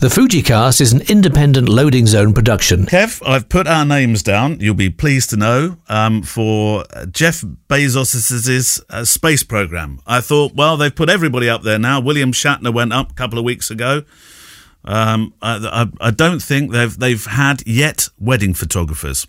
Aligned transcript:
The 0.00 0.08
Fujicast 0.08 0.80
is 0.80 0.94
an 0.94 1.02
independent 1.10 1.68
loading 1.68 2.06
zone 2.06 2.32
production. 2.32 2.86
Kev, 2.86 3.22
I've 3.28 3.50
put 3.50 3.66
our 3.66 3.84
names 3.84 4.22
down. 4.22 4.58
You'll 4.58 4.72
be 4.74 4.88
pleased 4.88 5.28
to 5.28 5.36
know 5.36 5.76
um, 5.90 6.22
for 6.22 6.84
Jeff 7.10 7.44
Bezos' 7.68 8.80
uh, 8.88 9.04
space 9.04 9.42
program. 9.42 10.00
I 10.06 10.22
thought, 10.22 10.54
well, 10.54 10.78
they've 10.78 10.94
put 10.94 11.10
everybody 11.10 11.50
up 11.50 11.64
there 11.64 11.78
now. 11.78 12.00
William 12.00 12.32
Shatner 12.32 12.72
went 12.72 12.94
up 12.94 13.10
a 13.10 13.14
couple 13.14 13.38
of 13.38 13.44
weeks 13.44 13.70
ago. 13.70 14.04
Um, 14.86 15.34
I, 15.42 15.90
I, 16.00 16.06
I 16.08 16.10
don't 16.10 16.40
think 16.40 16.72
they've 16.72 16.98
they've 16.98 17.26
had 17.26 17.66
yet 17.66 18.08
wedding 18.18 18.54
photographers. 18.54 19.26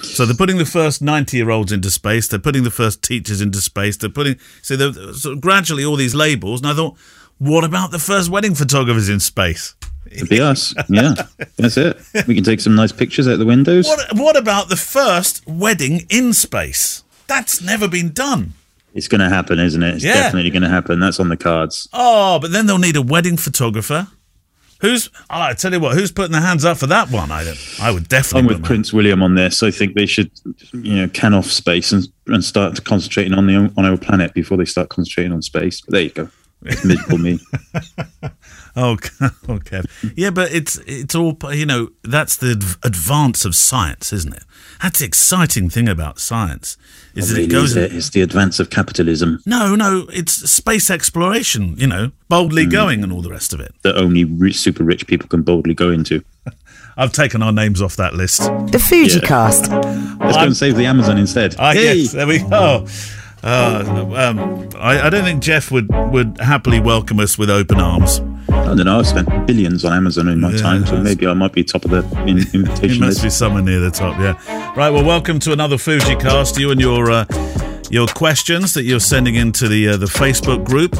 So 0.00 0.24
they're 0.24 0.34
putting 0.34 0.56
the 0.56 0.64
first 0.64 1.02
ninety-year-olds 1.02 1.70
into 1.70 1.90
space. 1.90 2.28
They're 2.28 2.38
putting 2.38 2.64
the 2.64 2.70
first 2.70 3.02
teachers 3.02 3.42
into 3.42 3.60
space. 3.60 3.98
They're 3.98 4.08
putting 4.08 4.38
so 4.62 4.74
they're 4.74 5.12
sort 5.12 5.34
of 5.36 5.42
gradually 5.42 5.84
all 5.84 5.96
these 5.96 6.14
labels. 6.14 6.62
And 6.62 6.70
I 6.70 6.72
thought, 6.72 6.96
what 7.36 7.62
about 7.62 7.90
the 7.90 7.98
first 7.98 8.30
wedding 8.30 8.54
photographers 8.54 9.10
in 9.10 9.20
space? 9.20 9.74
It'd 10.10 10.28
be 10.28 10.40
us. 10.40 10.74
Yeah, 10.88 11.14
that's 11.56 11.76
it. 11.76 11.96
We 12.26 12.34
can 12.34 12.44
take 12.44 12.60
some 12.60 12.74
nice 12.74 12.92
pictures 12.92 13.26
out 13.26 13.38
the 13.38 13.46
windows. 13.46 13.86
What, 13.86 14.06
what 14.16 14.36
about 14.36 14.68
the 14.68 14.76
first 14.76 15.46
wedding 15.46 16.06
in 16.10 16.32
space? 16.32 17.02
That's 17.26 17.60
never 17.62 17.88
been 17.88 18.12
done. 18.12 18.52
It's 18.94 19.08
going 19.08 19.20
to 19.22 19.28
happen, 19.28 19.58
isn't 19.58 19.82
it? 19.82 19.96
It's 19.96 20.04
Yeah. 20.04 20.14
definitely 20.14 20.50
going 20.50 20.62
to 20.62 20.68
happen. 20.68 21.00
That's 21.00 21.18
on 21.18 21.28
the 21.28 21.36
cards. 21.36 21.88
Oh, 21.92 22.38
but 22.38 22.52
then 22.52 22.66
they'll 22.66 22.78
need 22.78 22.96
a 22.96 23.02
wedding 23.02 23.36
photographer. 23.36 24.06
Who's? 24.80 25.08
I 25.30 25.54
tell 25.54 25.72
you 25.72 25.80
what, 25.80 25.94
who's 25.96 26.12
putting 26.12 26.32
their 26.32 26.42
hands 26.42 26.64
up 26.64 26.76
for 26.76 26.86
that 26.88 27.10
one? 27.10 27.30
I 27.32 27.42
don't, 27.42 27.58
I 27.80 27.90
would 27.90 28.06
definitely. 28.08 28.40
I'm 28.40 28.46
with 28.58 28.64
Prince 28.64 28.92
William 28.92 29.22
on 29.22 29.34
this. 29.34 29.62
I 29.62 29.70
think 29.70 29.94
they 29.94 30.04
should, 30.04 30.30
you 30.72 30.96
know, 30.96 31.08
can 31.08 31.32
off 31.32 31.46
space 31.46 31.90
and, 31.92 32.06
and 32.26 32.44
start 32.44 32.84
concentrating 32.84 33.32
on 33.34 33.46
the 33.46 33.72
on 33.78 33.84
our 33.86 33.96
planet 33.96 34.34
before 34.34 34.58
they 34.58 34.64
start 34.66 34.90
concentrating 34.90 35.32
on 35.32 35.40
space. 35.42 35.80
But 35.80 35.92
there 35.92 36.02
you 36.02 36.10
go. 36.10 36.28
Miserable 36.84 37.18
me. 37.18 37.38
Oh, 38.76 38.96
okay. 39.48 39.82
Yeah, 40.16 40.30
but 40.30 40.52
it's 40.52 40.78
it's 40.86 41.14
all 41.14 41.36
you 41.52 41.66
know. 41.66 41.90
That's 42.02 42.36
the 42.36 42.52
advance 42.82 43.44
of 43.44 43.54
science, 43.54 44.12
isn't 44.12 44.34
it? 44.34 44.42
That's 44.82 44.98
the 44.98 45.06
exciting 45.06 45.70
thing 45.70 45.88
about 45.88 46.18
science 46.18 46.76
is 47.14 47.28
that 47.28 47.34
Really, 47.36 47.46
it 47.46 47.50
goes. 47.50 47.70
is 47.70 47.76
it? 47.76 47.94
It's 47.94 48.10
the 48.10 48.20
advance 48.22 48.58
of 48.58 48.70
capitalism 48.70 49.38
No, 49.46 49.76
no, 49.76 50.06
it's 50.12 50.32
space 50.50 50.90
exploration. 50.90 51.76
You 51.78 51.86
know, 51.86 52.10
boldly 52.28 52.64
Hmm. 52.64 52.70
going 52.70 53.02
and 53.04 53.12
all 53.12 53.22
the 53.22 53.30
rest 53.30 53.52
of 53.54 53.60
it. 53.60 53.72
that 53.82 53.96
only 53.96 54.24
rich, 54.24 54.56
super 54.56 54.82
rich 54.82 55.06
people 55.06 55.28
can 55.28 55.42
boldly 55.42 55.74
go 55.74 55.90
into. 55.90 56.24
I've 56.96 57.12
taken 57.12 57.42
our 57.42 57.52
names 57.52 57.80
off 57.80 57.96
that 57.96 58.14
list. 58.14 58.40
The 58.72 58.78
Fuji 58.78 59.20
cast. 59.20 59.70
Let's 59.70 60.36
go 60.36 60.42
and 60.44 60.56
save 60.56 60.76
the 60.76 60.86
Amazon 60.86 61.18
instead. 61.18 61.54
Ah, 61.58 61.72
Yay! 61.72 61.94
yes, 61.94 62.12
there 62.12 62.26
we 62.26 62.38
go. 62.40 62.86
Uh, 63.42 63.84
um, 64.16 64.68
I, 64.78 65.06
I 65.06 65.10
don't 65.10 65.24
think 65.24 65.42
Jeff 65.42 65.70
would, 65.70 65.88
would 66.12 66.38
happily 66.40 66.80
welcome 66.80 67.20
us 67.20 67.36
with 67.36 67.50
open 67.50 67.78
arms. 67.80 68.20
I 68.54 68.74
don't 68.76 68.86
know. 68.86 68.98
I've 68.98 69.06
spent 69.06 69.46
billions 69.46 69.84
on 69.84 69.92
Amazon 69.92 70.28
in 70.28 70.40
my 70.40 70.50
Yeah, 70.50 70.58
time, 70.58 70.86
so 70.86 70.96
maybe 71.00 71.26
I 71.26 71.34
might 71.34 71.52
be 71.52 71.62
top 71.64 71.84
of 71.84 71.90
the 71.90 72.02
in- 72.26 72.38
It 72.38 72.54
invitation 72.54 73.00
must 73.00 73.18
list. 73.18 73.22
be 73.22 73.30
somewhere 73.30 73.62
near 73.62 73.80
the 73.80 73.90
top, 73.90 74.18
yeah. 74.18 74.34
Right, 74.76 74.90
well, 74.90 75.04
welcome 75.04 75.38
to 75.40 75.52
another 75.52 75.76
Fujicast. 75.76 76.58
You 76.58 76.70
and 76.70 76.80
your 76.80 77.10
uh, 77.10 77.24
your 77.90 78.06
questions 78.08 78.72
that 78.74 78.84
you're 78.84 79.00
sending 79.00 79.34
into 79.36 79.68
the 79.68 79.88
uh, 79.90 79.96
the 79.96 80.06
Facebook 80.06 80.64
group, 80.64 80.96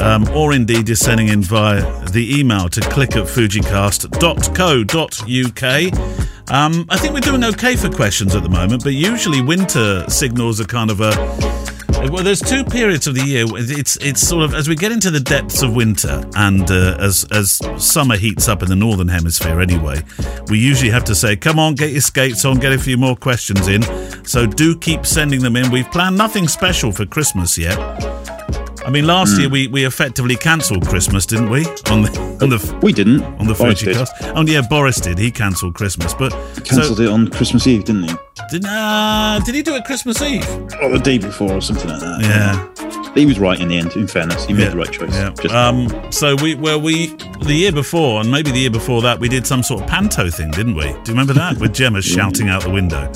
um, 0.00 0.28
or 0.36 0.52
indeed 0.52 0.88
you're 0.88 0.96
sending 0.96 1.28
in 1.28 1.42
via 1.42 1.82
the 2.10 2.38
email 2.38 2.68
to 2.68 2.80
click 2.82 3.16
at 3.16 3.24
fujicast.co.uk. 3.24 6.00
Um, 6.48 6.86
I 6.88 6.96
think 6.96 7.12
we're 7.14 7.20
doing 7.20 7.42
okay 7.44 7.74
for 7.76 7.90
questions 7.90 8.34
at 8.36 8.42
the 8.44 8.48
moment, 8.48 8.84
but 8.84 8.92
usually 8.94 9.40
winter 9.42 10.04
signals 10.08 10.60
are 10.60 10.64
kind 10.66 10.90
of 10.92 11.00
a 11.00 11.10
well, 12.10 12.22
there's 12.22 12.40
two 12.40 12.64
periods 12.64 13.06
of 13.06 13.14
the 13.14 13.22
year. 13.22 13.44
It's 13.48 13.96
it's 13.98 14.20
sort 14.20 14.44
of 14.44 14.54
as 14.54 14.68
we 14.68 14.74
get 14.74 14.92
into 14.92 15.10
the 15.10 15.20
depths 15.20 15.62
of 15.62 15.74
winter, 15.74 16.24
and 16.34 16.70
uh, 16.70 16.96
as 16.98 17.24
as 17.30 17.60
summer 17.78 18.16
heats 18.16 18.48
up 18.48 18.62
in 18.62 18.68
the 18.68 18.76
northern 18.76 19.08
hemisphere. 19.08 19.60
Anyway, 19.60 20.02
we 20.48 20.58
usually 20.58 20.90
have 20.90 21.04
to 21.04 21.14
say, 21.14 21.36
"Come 21.36 21.58
on, 21.58 21.74
get 21.74 21.90
your 21.92 22.00
skates 22.00 22.44
on, 22.44 22.58
get 22.58 22.72
a 22.72 22.78
few 22.78 22.96
more 22.96 23.16
questions 23.16 23.68
in." 23.68 23.82
So 24.24 24.46
do 24.46 24.76
keep 24.76 25.06
sending 25.06 25.40
them 25.40 25.56
in. 25.56 25.70
We've 25.70 25.90
planned 25.90 26.16
nothing 26.16 26.48
special 26.48 26.92
for 26.92 27.06
Christmas 27.06 27.56
yet. 27.56 27.76
I 28.86 28.90
mean, 28.90 29.04
last 29.06 29.38
year 29.38 29.48
we, 29.48 29.66
we 29.66 29.84
effectively 29.84 30.36
cancelled 30.36 30.86
Christmas, 30.86 31.26
didn't 31.26 31.50
we? 31.50 31.64
On 31.90 32.02
the 32.02 32.38
on 32.40 32.50
the 32.50 32.78
We 32.82 32.92
didn't. 32.92 33.22
on 33.40 33.46
the 33.48 33.54
Boris 33.54 33.82
cast. 33.82 34.12
Oh 34.36 34.42
yeah, 34.46 34.62
Boris 34.62 35.00
did. 35.00 35.18
He 35.18 35.30
cancelled 35.32 35.74
Christmas, 35.74 36.14
but 36.14 36.30
Cancelled 36.64 36.98
so, 36.98 37.02
it 37.02 37.08
on 37.08 37.28
Christmas 37.28 37.66
Eve, 37.66 37.84
didn't 37.84 38.04
he? 38.04 38.14
did 38.50 38.64
uh, 38.64 39.40
did 39.44 39.54
he 39.56 39.62
do 39.62 39.74
it 39.74 39.84
Christmas 39.84 40.22
Eve? 40.22 40.48
Or 40.80 40.90
the 40.90 41.00
day 41.02 41.18
before, 41.18 41.52
or 41.52 41.60
something 41.60 41.88
like 41.88 42.00
that. 42.00 42.20
Yeah. 42.22 43.12
He 43.14 43.24
was 43.26 43.38
right 43.40 43.58
in 43.58 43.68
the 43.68 43.78
end. 43.78 43.96
In 43.96 44.06
fairness, 44.06 44.44
he 44.44 44.52
made 44.52 44.62
Yeah, 44.64 44.68
the 44.70 44.76
right 44.76 44.92
choice. 44.92 45.12
Yeah. 45.14 45.30
Just, 45.30 45.54
um. 45.54 46.12
So 46.12 46.36
we 46.36 46.54
well 46.54 46.80
we 46.80 47.06
the 47.42 47.54
year 47.54 47.72
before 47.72 48.20
and 48.20 48.30
maybe 48.30 48.50
the 48.52 48.60
year 48.60 48.70
before 48.70 49.02
that 49.02 49.18
we 49.18 49.28
did 49.28 49.46
some 49.46 49.62
sort 49.64 49.82
of 49.82 49.88
panto 49.88 50.30
thing, 50.30 50.50
didn't 50.52 50.74
we? 50.76 50.82
Do 50.84 50.88
you 50.90 51.02
remember 51.08 51.32
that 51.32 51.58
with 51.58 51.74
Gemma 51.74 52.02
shouting 52.14 52.50
out 52.50 52.62
the 52.62 52.70
window? 52.70 53.10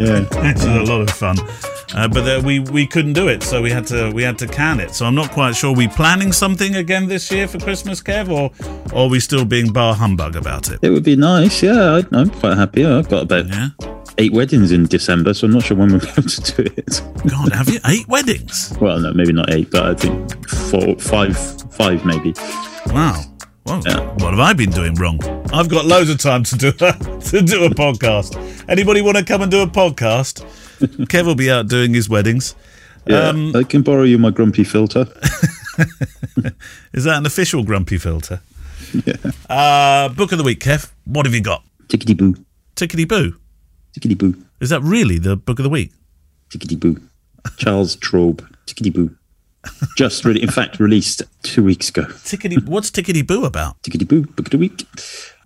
yeah. 0.00 0.24
It 0.50 0.54
was 0.56 0.64
a 0.66 0.82
lot 0.92 1.00
of 1.00 1.10
fun. 1.10 1.36
Uh, 1.94 2.08
but 2.08 2.26
uh, 2.28 2.42
we 2.44 2.58
we 2.60 2.86
couldn't 2.86 3.12
do 3.12 3.28
it, 3.28 3.42
so 3.42 3.62
we 3.62 3.70
had 3.70 3.86
to 3.86 4.10
we 4.12 4.22
had 4.22 4.36
to 4.38 4.46
can 4.48 4.80
it. 4.80 4.92
So 4.94 5.06
I'm 5.06 5.14
not 5.14 5.30
quite 5.30 5.54
sure. 5.54 5.72
we 5.74 5.86
planning 5.88 6.32
something 6.32 6.74
again 6.76 7.06
this 7.06 7.30
year 7.30 7.46
for 7.46 7.58
Christmas, 7.58 8.02
Kev, 8.02 8.28
or, 8.28 8.50
or 8.92 9.06
are 9.06 9.08
we 9.08 9.20
still 9.20 9.44
being 9.44 9.72
bar 9.72 9.94
humbug 9.94 10.34
about 10.36 10.68
it? 10.70 10.80
It 10.82 10.90
would 10.90 11.04
be 11.04 11.14
nice. 11.16 11.62
Yeah, 11.62 12.00
I, 12.02 12.16
I'm 12.16 12.30
quite 12.30 12.56
happy. 12.56 12.84
I've 12.84 13.08
got 13.08 13.22
about 13.22 13.46
Yeah. 13.48 13.68
eight 14.18 14.32
weddings 14.32 14.72
in 14.72 14.86
December, 14.86 15.32
so 15.32 15.46
I'm 15.46 15.52
not 15.52 15.62
sure 15.62 15.76
when 15.76 15.92
we're 15.92 16.00
going 16.14 16.26
to 16.28 16.52
do 16.56 16.62
it. 16.76 17.00
God, 17.28 17.52
have 17.52 17.68
you 17.68 17.78
eight 17.86 18.08
weddings? 18.08 18.76
Well, 18.80 18.98
no, 18.98 19.12
maybe 19.14 19.32
not 19.32 19.50
eight, 19.52 19.70
but 19.70 19.84
I 19.86 19.94
think 19.94 20.48
four, 20.48 20.96
five, 20.98 21.36
five 21.72 22.04
maybe. 22.04 22.34
Wow. 22.88 23.22
Well, 23.64 23.82
Yeah. 23.86 24.00
what 24.18 24.30
have 24.30 24.40
I 24.40 24.52
been 24.54 24.70
doing 24.70 24.94
wrong? 24.96 25.20
I've 25.52 25.68
got 25.68 25.86
loads 25.86 26.10
of 26.10 26.18
time 26.18 26.42
to 26.44 26.56
do 26.56 26.68
a, 26.68 26.72
to 27.30 27.42
do 27.42 27.64
a 27.64 27.70
podcast. 27.70 28.36
Anybody 28.68 29.02
want 29.02 29.16
to 29.18 29.24
come 29.24 29.42
and 29.42 29.50
do 29.50 29.62
a 29.62 29.66
podcast? 29.66 30.44
Kev 31.08 31.24
will 31.26 31.34
be 31.34 31.50
out 31.50 31.68
doing 31.68 31.94
his 31.94 32.08
weddings. 32.08 32.54
Yeah, 33.06 33.28
Um, 33.28 33.54
I 33.54 33.62
can 33.62 33.82
borrow 33.82 34.02
you 34.02 34.18
my 34.18 34.30
grumpy 34.30 34.64
filter. 34.64 35.06
Is 36.92 37.04
that 37.04 37.18
an 37.18 37.26
official 37.26 37.62
grumpy 37.64 37.98
filter? 37.98 38.40
Uh, 39.48 40.08
book 40.10 40.32
of 40.32 40.38
the 40.38 40.44
week, 40.44 40.60
Kev. 40.60 40.90
What 41.04 41.24
have 41.26 41.34
you 41.34 41.40
got? 41.40 41.62
Tickety 41.88 42.16
boo, 42.16 42.34
Tickety 42.74 43.06
boo. 43.08 43.36
tickety 43.96 44.16
boo, 44.18 44.34
Is 44.60 44.70
that 44.70 44.80
really 44.82 45.18
the 45.18 45.36
book 45.36 45.58
of 45.58 45.62
the 45.62 45.68
week? 45.70 45.92
tickety 46.50 46.78
boo. 46.78 47.00
Charles 47.56 47.96
Traub, 47.96 48.46
tickety 48.66 48.92
boo. 48.92 49.14
Just 49.96 50.24
really, 50.24 50.42
in 50.42 50.50
fact, 50.50 50.78
released 50.80 51.22
two 51.42 51.62
weeks 51.64 51.88
ago. 51.88 52.02
Tickety. 52.04 52.64
What's 52.66 52.90
Tickety 52.90 53.26
boo 53.26 53.44
about? 53.44 53.80
Tickety 53.82 54.06
boo, 54.06 54.22
book 54.26 54.46
of 54.46 54.50
the 54.50 54.58
week. 54.58 54.84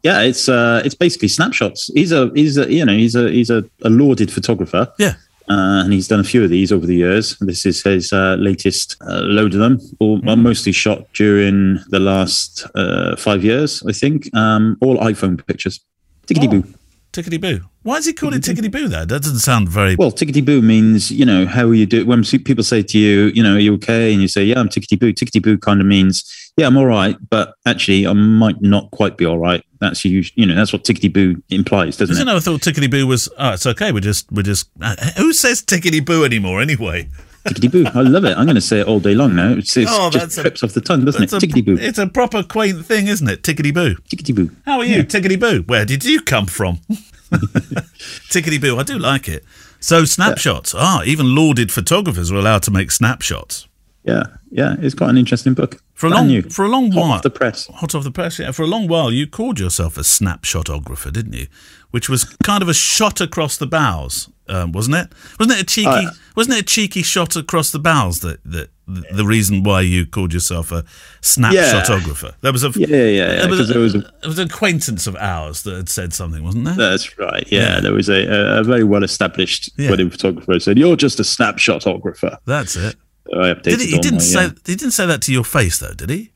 Yeah, 0.03 0.23
it's 0.23 0.49
uh, 0.49 0.83
it's 0.85 0.95
basically 0.95 1.29
snapshots. 1.29 1.91
He's 1.95 2.13
a 2.13 2.31
he's 2.35 2.57
a 2.57 2.73
you 2.73 2.85
know 2.85 2.93
he's 2.93 3.15
a 3.15 3.31
he's 3.31 3.51
a, 3.51 3.65
a 3.83 3.91
lauded 3.91 4.33
photographer. 4.33 4.89
Yeah. 4.99 5.15
uh, 5.51 5.83
and 5.85 5.93
he's 5.93 6.07
done 6.09 6.21
a 6.21 6.25
few 6.25 6.45
of 6.45 6.51
these 6.51 6.73
over 6.73 6.87
the 6.87 6.95
years. 6.95 7.37
This 7.41 7.67
is 7.67 7.83
his 7.83 8.13
uh, 8.13 8.37
latest 8.39 8.97
uh, 9.01 9.21
load 9.23 9.53
of 9.53 9.61
them, 9.61 9.81
all 9.99 10.21
well, 10.23 10.37
mostly 10.37 10.73
shot 10.73 11.13
during 11.13 11.81
the 11.89 11.99
last 11.99 12.67
uh, 12.77 13.17
five 13.17 13.45
years, 13.45 13.83
I 13.87 13.93
think. 13.93 14.35
Um, 14.35 14.77
all 14.81 14.97
iPhone 14.99 15.45
pictures. 15.47 15.81
Tickety 16.27 16.49
boo. 16.51 16.65
Tickety 17.13 17.41
boo. 17.41 17.61
Why 17.83 17.97
is 17.97 18.07
he 18.07 18.13
called 18.13 18.35
it 18.35 18.43
Tickety 18.43 18.71
boo? 18.71 18.87
Though 18.87 19.05
that 19.05 19.23
doesn't 19.23 19.41
sound 19.41 19.69
very. 19.69 19.97
Well, 19.97 20.13
tickety 20.13 20.45
boo 20.45 20.63
means 20.63 21.11
you 21.11 21.25
know 21.25 21.47
how 21.47 21.67
are 21.67 21.75
you 21.75 21.87
do 21.87 22.07
when 22.07 22.23
people 22.23 22.63
say 22.63 22.83
to 22.83 22.99
you, 22.99 23.33
you 23.35 23.43
know, 23.43 23.55
are 23.55 23.59
you 23.59 23.75
okay? 23.75 24.13
And 24.13 24.23
you 24.23 24.29
say, 24.29 24.45
yeah, 24.45 24.61
I'm 24.61 24.69
tickety 24.69 24.99
boo. 24.99 25.13
Tickety 25.13 25.43
boo 25.43 25.59
kind 25.59 25.81
of 25.81 25.87
means, 25.87 26.53
yeah, 26.57 26.67
I'm 26.67 26.77
all 26.77 26.87
right, 26.87 27.17
but 27.31 27.55
actually, 27.67 28.07
I 28.07 28.13
might 28.13 28.61
not 28.61 28.91
quite 28.93 29.17
be 29.17 29.27
all 29.27 29.39
right. 29.39 29.65
That's 29.81 30.05
you, 30.05 30.23
you 30.35 30.47
know, 30.47 30.55
that's 30.55 30.73
what 30.73 30.85
tickety 30.85 31.13
boo 31.13 31.43
implies, 31.49 31.97
doesn't 31.97 32.17
it? 32.17 32.31
it? 32.31 32.37
I 32.37 32.39
thought 32.39 32.61
Tickety 32.61 32.91
boo 32.91 33.07
was. 33.07 33.29
Oh, 33.39 33.55
it's 33.55 33.67
okay. 33.67 33.93
We're 33.93 34.01
just. 34.01 34.31
We're 34.31 34.43
just. 34.43 34.71
Uh, 34.81 34.95
who 35.17 35.33
says 35.33 35.63
Tickety 35.63 36.05
boo 36.05 36.25
anymore? 36.25 36.61
Anyway. 36.61 37.09
Tickety 37.47 37.71
boo. 37.73 37.85
I 37.95 38.03
love 38.03 38.25
it. 38.25 38.37
I'm 38.37 38.45
going 38.45 38.55
to 38.55 38.61
say 38.61 38.81
it 38.81 38.87
all 38.87 39.01
day 39.01 39.15
long 39.15 39.35
now. 39.35 39.53
It's, 39.53 39.77
it's 39.77 39.91
Oh, 39.93 40.11
just 40.11 40.37
a- 40.39 40.43
trips 40.43 40.63
off 40.63 40.73
the 40.73 40.81
tongue, 40.81 41.05
doesn't 41.05 41.23
it? 41.23 41.31
Tickety 41.31 41.65
boo. 41.65 41.77
it's 41.81 41.99
a 41.99 42.07
proper 42.07 42.43
quaint 42.43 42.85
thing, 42.85 43.07
isn't 43.09 43.29
it? 43.29 43.43
Tickety 43.43 43.73
boo. 43.73 43.95
Tickety 44.15 44.35
boo. 44.35 44.51
How 44.67 44.79
are 44.79 44.85
you, 44.85 45.03
Tickety 45.05 45.39
Boo? 45.41 45.63
Where 45.67 45.85
did 45.87 46.05
you 46.05 46.21
come 46.21 46.47
from? 46.47 46.77
Tickety 47.31 48.61
Boo, 48.61 48.79
I 48.79 48.83
do 48.83 48.99
like 48.99 49.29
it. 49.29 49.45
So 49.81 50.05
snapshots. 50.05 50.75
Ah, 50.77 51.03
even 51.05 51.35
lauded 51.35 51.73
photographers 51.73 52.31
were 52.31 52.39
allowed 52.39 52.63
to 52.65 52.71
make 52.71 52.91
snapshots 52.91 53.67
Yeah, 54.03 54.23
yeah, 54.51 54.77
it's 54.81 54.95
quite 54.95 55.11
an 55.11 55.19
interesting 55.19 55.53
book. 55.55 55.77
for 55.95 56.07
a 56.07 56.11
Brand 56.11 56.29
long 56.29 56.29
new. 56.29 56.43
for 56.49 56.65
a 56.65 56.69
long 56.69 56.91
Hot 56.93 57.01
while. 57.01 57.13
off 57.13 57.23
the 57.23 57.29
press. 57.31 57.67
Hot 57.67 57.95
off 57.95 58.03
the 58.05 58.11
press, 58.11 58.39
yeah. 58.39 58.51
For 58.51 58.63
a 58.63 58.67
long 58.67 58.89
while, 58.89 59.13
you 59.13 59.27
called 59.27 59.61
yourself 59.61 59.99
a 59.99 60.01
snapshotographer, 60.01 61.13
didn't 61.13 61.35
you? 61.35 61.47
Which 61.91 62.09
was 62.09 62.25
kind 62.43 62.63
of 62.63 62.69
a 62.69 62.75
shot 62.75 63.21
across 63.21 63.59
the 63.59 63.67
bows, 63.67 64.31
um, 64.49 64.73
wasn't 64.73 64.97
it? 64.97 65.13
Wasn't 65.39 65.59
it 65.59 65.63
a 65.63 65.67
cheeky? 65.67 65.89
Uh, 65.89 66.11
wasn't 66.35 66.57
it 66.57 66.61
a 66.63 66.65
cheeky 66.65 67.03
shot 67.03 67.37
across 67.37 67.71
the 67.73 67.79
bows 67.79 68.21
that 68.21 68.41
that 68.45 68.71
the, 68.89 69.05
the 69.13 69.25
reason 69.27 69.63
why 69.65 69.83
you 69.83 70.07
called 70.07 70.33
yourself 70.33 70.73
a 70.73 70.85
snapshotographer? 71.21 72.35
There 72.41 72.53
was 72.53 72.65
a 72.65 72.71
Yeah, 72.71 72.87
yeah, 72.89 73.05
yeah, 73.07 73.27
There 73.41 73.51
was, 73.51 73.69
there 73.69 73.81
was 73.81 73.95
a- 73.95 73.99
there 73.99 74.29
was 74.29 74.39
an 74.39 74.49
acquaintance 74.49 75.07
of 75.07 75.17
ours 75.17 75.63
that 75.65 75.75
had 75.77 75.89
said 75.89 76.13
something, 76.15 76.43
wasn't 76.45 76.65
there? 76.65 76.75
That's 76.75 77.19
right. 77.19 77.47
Yeah, 77.51 77.75
Yeah. 77.75 77.81
there 77.81 77.93
was 77.93 78.09
a, 78.09 78.27
a, 78.27 78.61
a 78.61 78.65
very 78.65 78.85
well 78.85 79.05
established 79.05 79.71
Yeah. 79.77 79.91
wedding 79.91 80.11
photographer 80.11 80.53
who 80.53 80.61
said, 80.61 80.79
"You're 80.79 80.97
just 80.97 81.21
a 81.21 81.25
snapshotographer." 81.25 82.39
That's 82.47 82.77
it. 82.77 82.97
I 83.33 83.55
updated. 83.55 83.63
Did 83.63 83.81
he, 83.81 83.87
he 83.93 83.99
didn't 83.99 84.19
my, 84.19 84.25
say 84.25 84.45
uh, 84.47 84.51
he 84.67 84.77
didn't 84.77 84.93
say 84.93 85.07
that 85.07 85.23
to 85.23 85.33
your 85.33 85.45
face 85.45 85.79
though, 85.79 85.95
did 85.95 86.11
he? 86.11 86.33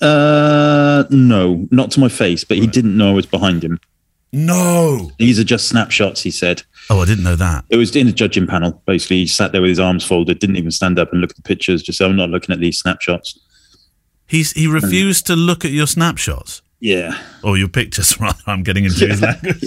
Uh, 0.00 1.04
no, 1.10 1.68
not 1.70 1.90
to 1.92 2.00
my 2.00 2.08
face, 2.08 2.44
but 2.44 2.56
he 2.56 2.66
didn't 2.66 2.96
know 2.96 3.10
I 3.10 3.14
was 3.14 3.26
behind 3.26 3.62
him. 3.62 3.78
No. 4.32 5.10
These 5.18 5.38
are 5.38 5.44
just 5.44 5.68
snapshots, 5.68 6.22
he 6.22 6.30
said. 6.30 6.62
Oh, 6.90 7.00
I 7.00 7.06
didn't 7.06 7.24
know 7.24 7.36
that. 7.36 7.64
It 7.70 7.76
was 7.76 7.94
in 7.96 8.08
a 8.08 8.12
judging 8.12 8.46
panel. 8.46 8.82
Basically, 8.86 9.18
he 9.18 9.26
sat 9.26 9.52
there 9.52 9.62
with 9.62 9.70
his 9.70 9.80
arms 9.80 10.04
folded, 10.04 10.38
didn't 10.38 10.56
even 10.56 10.70
stand 10.70 10.98
up 10.98 11.12
and 11.12 11.20
look 11.20 11.30
at 11.30 11.36
the 11.36 11.42
pictures. 11.42 11.82
Just 11.82 11.98
said, 11.98 12.10
"I'm 12.10 12.16
not 12.16 12.30
looking 12.30 12.52
at 12.52 12.60
these 12.60 12.78
snapshots." 12.78 13.38
He's 14.26 14.52
he 14.52 14.66
refused 14.66 15.26
to 15.28 15.36
look 15.36 15.64
at 15.64 15.70
your 15.70 15.86
snapshots 15.86 16.60
Yeah, 16.80 17.18
or 17.42 17.58
your 17.58 17.68
pictures. 17.68 18.20
Rather, 18.20 18.38
I'm 18.46 18.62
getting 18.62 18.84
into 18.84 19.06
his 19.08 19.20
language. 19.28 19.64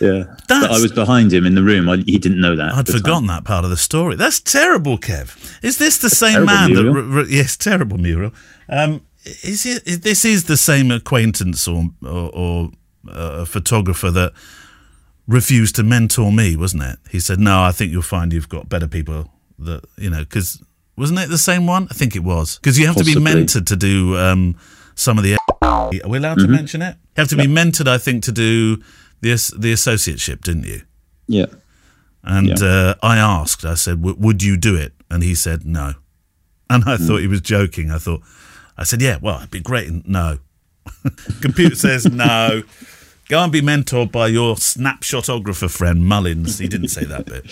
yeah. 0.00 0.24
But 0.48 0.70
I 0.70 0.80
was 0.80 0.92
behind 0.92 1.32
him 1.32 1.46
in 1.46 1.54
the 1.54 1.62
room. 1.62 1.88
I, 1.88 1.96
he 1.96 2.18
didn't 2.18 2.40
know 2.40 2.54
that. 2.56 2.72
I'd 2.74 2.86
the 2.86 2.92
time. 2.92 3.00
forgotten 3.00 3.26
that 3.28 3.44
part 3.44 3.64
of 3.64 3.70
the 3.70 3.76
story. 3.76 4.14
That's 4.16 4.40
terrible, 4.40 4.98
Kev. 4.98 5.36
Is 5.64 5.78
this 5.78 5.98
the 5.98 6.10
same 6.10 6.44
man 6.44 6.70
Muriel. 6.72 6.94
that? 6.94 7.00
Re- 7.02 7.22
re- 7.24 7.28
yes, 7.28 7.56
terrible, 7.56 7.98
Muriel. 7.98 8.32
Um, 8.68 9.02
is 9.24 9.66
it? 9.66 9.86
Is, 9.86 10.00
this 10.00 10.24
is 10.24 10.44
the 10.44 10.56
same 10.56 10.90
acquaintance 10.90 11.66
or 11.66 11.86
or, 12.02 12.30
or 12.34 12.70
uh, 13.10 13.44
photographer 13.44 14.10
that 14.10 14.32
refused 15.26 15.74
to 15.76 15.82
mentor 15.82 16.30
me, 16.30 16.54
wasn't 16.56 16.82
it? 16.84 16.98
He 17.10 17.18
said, 17.18 17.40
"No, 17.40 17.62
I 17.62 17.72
think 17.72 17.90
you'll 17.90 18.02
find 18.02 18.32
you've 18.32 18.48
got 18.48 18.68
better 18.68 18.86
people 18.86 19.30
that 19.58 19.84
you 19.96 20.10
know." 20.10 20.20
Because 20.20 20.62
wasn't 20.96 21.18
it 21.20 21.30
the 21.30 21.38
same 21.38 21.66
one? 21.66 21.88
I 21.90 21.94
think 21.94 22.14
it 22.14 22.22
was. 22.22 22.58
Because 22.58 22.78
you 22.78 22.86
have 22.86 22.96
to 22.96 23.04
be 23.04 23.14
mentored 23.14 23.66
to 23.66 23.76
do 23.76 24.16
um, 24.18 24.56
some 24.94 25.18
of 25.18 25.24
the. 25.24 25.36
Are 26.02 26.10
we 26.10 26.18
allowed 26.18 26.38
to 26.38 26.48
mention 26.48 26.82
it? 26.82 26.96
You 27.16 27.20
have 27.22 27.28
to 27.28 27.36
be 27.36 27.46
mentored, 27.46 27.88
I 27.88 27.98
think, 27.98 28.22
to 28.24 28.32
do 28.32 28.76
the 29.20 29.30
the 29.58 29.72
associateship, 29.72 30.42
didn't 30.42 30.64
you? 30.64 30.82
Yeah. 31.26 31.46
And 32.22 32.48
Yeah. 32.58 32.64
uh, 32.66 32.94
I 33.02 33.16
asked, 33.18 33.64
I 33.64 33.74
said, 33.74 33.98
"W- 34.02 34.16
"Would 34.18 34.42
you 34.42 34.56
do 34.56 34.74
it?" 34.76 34.92
And 35.10 35.22
he 35.22 35.34
said, 35.34 35.64
"No." 35.66 35.94
And 36.70 36.84
I 36.86 36.96
thought 36.96 37.18
he 37.20 37.26
was 37.26 37.40
joking. 37.42 37.90
I 37.90 37.98
thought, 37.98 38.22
I 38.78 38.84
said, 38.84 39.02
"Yeah, 39.02 39.18
well, 39.20 39.38
it'd 39.38 39.50
be 39.50 39.60
great." 39.60 39.88
And 39.88 40.06
no, 40.08 40.38
computer 41.40 41.76
says 41.76 42.06
no. 42.10 42.62
Go 43.28 43.42
and 43.42 43.50
be 43.52 43.62
mentored 43.62 44.12
by 44.12 44.26
your 44.26 44.56
snapshotographer 44.56 45.70
friend 45.70 46.04
Mullins. 46.06 46.58
He 46.58 46.68
didn't 46.68 46.88
say 46.88 47.04
that 47.04 47.24
bit. 47.24 47.44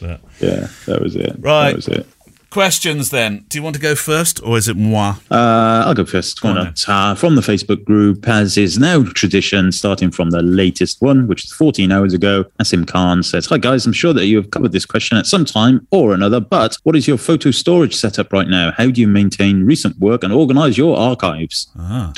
But 0.00 0.20
Yeah, 0.40 0.68
that 0.86 1.02
was 1.02 1.16
it. 1.16 1.36
Right. 1.38 1.68
That 1.70 1.76
was 1.76 1.88
it. 1.88 2.06
Questions 2.50 3.10
then? 3.10 3.44
Do 3.48 3.58
you 3.58 3.62
want 3.62 3.76
to 3.76 3.82
go 3.82 3.94
first, 3.94 4.42
or 4.42 4.56
is 4.58 4.68
it 4.68 4.76
moi? 4.76 5.16
Uh, 5.30 5.84
I'll 5.86 5.94
go 5.94 6.04
first. 6.04 6.40
Go 6.40 6.48
on? 6.48 6.74
Uh, 6.86 7.14
from 7.14 7.34
the 7.34 7.40
Facebook 7.40 7.84
group, 7.84 8.26
as 8.28 8.56
is 8.56 8.78
now 8.78 9.02
tradition, 9.02 9.72
starting 9.72 10.10
from 10.10 10.30
the 10.30 10.42
latest 10.42 11.00
one, 11.00 11.26
which 11.26 11.44
is 11.44 11.52
14 11.52 11.92
hours 11.92 12.14
ago, 12.14 12.44
Asim 12.60 12.86
Khan 12.86 13.22
says, 13.22 13.46
Hi 13.46 13.58
guys, 13.58 13.86
I'm 13.86 13.92
sure 13.92 14.12
that 14.12 14.26
you 14.26 14.36
have 14.36 14.50
covered 14.50 14.72
this 14.72 14.86
question 14.86 15.18
at 15.18 15.26
some 15.26 15.44
time 15.44 15.86
or 15.90 16.14
another, 16.14 16.40
but 16.40 16.76
what 16.84 16.96
is 16.96 17.06
your 17.06 17.18
photo 17.18 17.50
storage 17.50 17.94
setup 17.94 18.32
right 18.32 18.48
now? 18.48 18.72
How 18.72 18.90
do 18.90 19.00
you 19.00 19.08
maintain 19.08 19.64
recent 19.64 19.98
work 19.98 20.24
and 20.24 20.32
organize 20.32 20.78
your 20.78 20.96
archives? 20.96 21.68
Ah. 21.78 22.12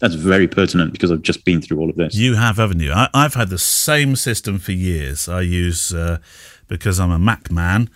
That's 0.00 0.14
very 0.14 0.46
pertinent 0.46 0.92
because 0.92 1.10
I've 1.10 1.22
just 1.22 1.44
been 1.44 1.60
through 1.60 1.80
all 1.80 1.90
of 1.90 1.96
this. 1.96 2.14
You 2.14 2.34
have, 2.34 2.56
haven't 2.56 2.80
you? 2.80 2.92
I, 2.92 3.08
I've 3.12 3.34
had 3.34 3.48
the 3.48 3.58
same 3.58 4.14
system 4.14 4.58
for 4.58 4.72
years. 4.72 5.28
I 5.28 5.40
use 5.40 5.92
uh, 5.92 6.18
because 6.68 7.00
I'm 7.00 7.10
a 7.10 7.18
Mac 7.18 7.50
man. 7.50 7.90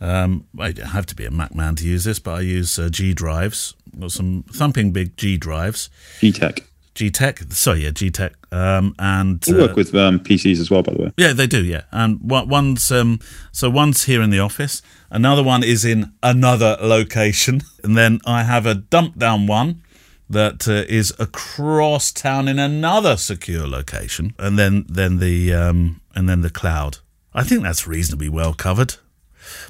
Um, 0.00 0.46
I 0.58 0.72
don't 0.72 0.88
have 0.88 1.06
to 1.06 1.14
be 1.14 1.24
a 1.24 1.30
Mac 1.30 1.54
man 1.54 1.74
to 1.76 1.86
use 1.86 2.04
this, 2.04 2.18
but 2.18 2.34
I 2.34 2.40
use 2.40 2.78
uh, 2.78 2.88
G 2.88 3.14
drives. 3.14 3.74
Got 3.98 4.12
some 4.12 4.44
thumping 4.52 4.92
big 4.92 5.16
G 5.16 5.36
drives. 5.36 5.90
G-Tech. 6.20 6.68
G 6.98 7.10
Tech, 7.10 7.40
sorry, 7.50 7.84
yeah, 7.84 7.92
G 7.92 8.10
Tech, 8.10 8.32
um, 8.50 8.92
and 8.98 9.48
uh, 9.48 9.54
work 9.54 9.76
with 9.76 9.94
um, 9.94 10.18
PCs 10.18 10.58
as 10.58 10.68
well, 10.68 10.82
by 10.82 10.92
the 10.92 11.02
way. 11.04 11.12
yeah, 11.16 11.32
they 11.32 11.46
do, 11.46 11.64
yeah. 11.64 11.82
And 11.92 12.18
one's 12.20 12.90
um, 12.90 13.20
so 13.52 13.70
one's 13.70 14.06
here 14.06 14.20
in 14.20 14.30
the 14.30 14.40
office, 14.40 14.82
another 15.08 15.44
one 15.44 15.62
is 15.62 15.84
in 15.84 16.12
another 16.24 16.76
location, 16.80 17.60
and 17.84 17.96
then 17.96 18.18
I 18.26 18.42
have 18.42 18.66
a 18.66 18.74
dump 18.74 19.16
down 19.16 19.46
one 19.46 19.84
that 20.28 20.66
uh, 20.66 20.84
is 20.88 21.14
across 21.20 22.10
town 22.10 22.48
in 22.48 22.58
another 22.58 23.16
secure 23.16 23.68
location, 23.68 24.34
and 24.36 24.58
then 24.58 24.84
then 24.88 25.18
the 25.18 25.54
um, 25.54 26.00
and 26.16 26.28
then 26.28 26.40
the 26.40 26.50
cloud. 26.50 26.98
I 27.32 27.44
think 27.44 27.62
that's 27.62 27.86
reasonably 27.86 28.28
well 28.28 28.54
covered. 28.54 28.96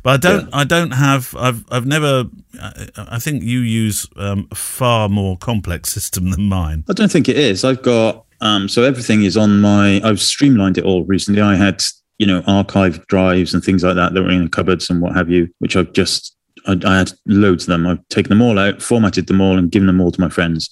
But 0.03 0.11
I 0.11 0.17
don't. 0.17 0.49
I 0.53 0.65
don't 0.65 0.91
have. 0.93 1.35
I've. 1.37 1.65
I've 1.71 1.87
never. 1.87 2.25
I, 2.61 2.89
I 2.97 3.19
think 3.19 3.43
you 3.43 3.61
use 3.61 4.07
um, 4.17 4.49
a 4.51 4.55
far 4.55 5.09
more 5.09 5.37
complex 5.37 5.93
system 5.93 6.31
than 6.31 6.49
mine. 6.49 6.85
I 6.89 6.93
don't 6.93 7.11
think 7.11 7.29
it 7.29 7.37
is. 7.37 7.65
I've 7.65 7.83
got 7.83 8.25
um, 8.41 8.69
so 8.69 8.83
everything 8.83 9.25
is 9.25 9.37
on 9.37 9.61
my. 9.61 10.01
I've 10.05 10.21
streamlined 10.21 10.79
it 10.79 10.85
all 10.85 11.05
recently. 11.05 11.43
I 11.43 11.57
had 11.57 11.83
you 12.19 12.27
know 12.27 12.43
archive 12.47 13.07
drives 13.07 13.55
and 13.55 13.63
things 13.63 13.85
like 13.85 13.97
that 13.97 14.15
that 14.15 14.23
were 14.23 14.31
in 14.31 14.49
cupboards 14.49 14.91
and 14.91 15.01
what 15.01 15.15
have 15.15 15.31
you, 15.31 15.49
which 15.59 15.77
I've 15.77 15.93
just 15.93 16.37
I, 16.67 16.79
I 16.85 16.99
had 16.99 17.13
loads 17.27 17.65
of 17.65 17.69
them. 17.69 17.87
I've 17.87 18.07
taken 18.09 18.31
them 18.31 18.43
all 18.43 18.59
out, 18.59 18.83
formatted 18.83 19.27
them 19.27 19.41
all, 19.41 19.59
and 19.59 19.71
given 19.71 19.87
them 19.87 20.01
all 20.01 20.13
to 20.13 20.21
my 20.21 20.29
friends. 20.29 20.71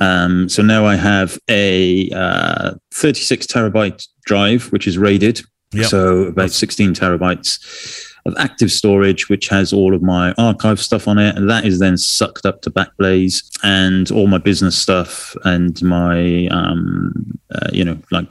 Um, 0.00 0.48
so 0.48 0.62
now 0.62 0.86
I 0.86 0.96
have 0.96 1.38
a 1.48 2.10
uh, 2.10 2.74
36 2.94 3.46
terabyte 3.46 4.06
drive, 4.24 4.64
which 4.72 4.86
is 4.86 4.96
rated. 4.96 5.42
Yep. 5.72 5.86
So 5.86 6.22
about 6.24 6.50
16 6.50 6.94
terabytes 6.94 8.09
of 8.26 8.34
active 8.38 8.70
storage, 8.70 9.28
which 9.28 9.48
has 9.48 9.72
all 9.72 9.94
of 9.94 10.02
my 10.02 10.32
archive 10.38 10.80
stuff 10.80 11.08
on 11.08 11.18
it. 11.18 11.36
And 11.36 11.48
that 11.48 11.64
is 11.64 11.78
then 11.78 11.96
sucked 11.96 12.44
up 12.46 12.62
to 12.62 12.70
Backblaze 12.70 13.42
and 13.62 14.10
all 14.10 14.26
my 14.26 14.38
business 14.38 14.76
stuff 14.78 15.34
and 15.44 15.80
my, 15.82 16.46
um, 16.48 17.38
uh, 17.54 17.68
you 17.72 17.84
know, 17.84 17.98
like 18.10 18.26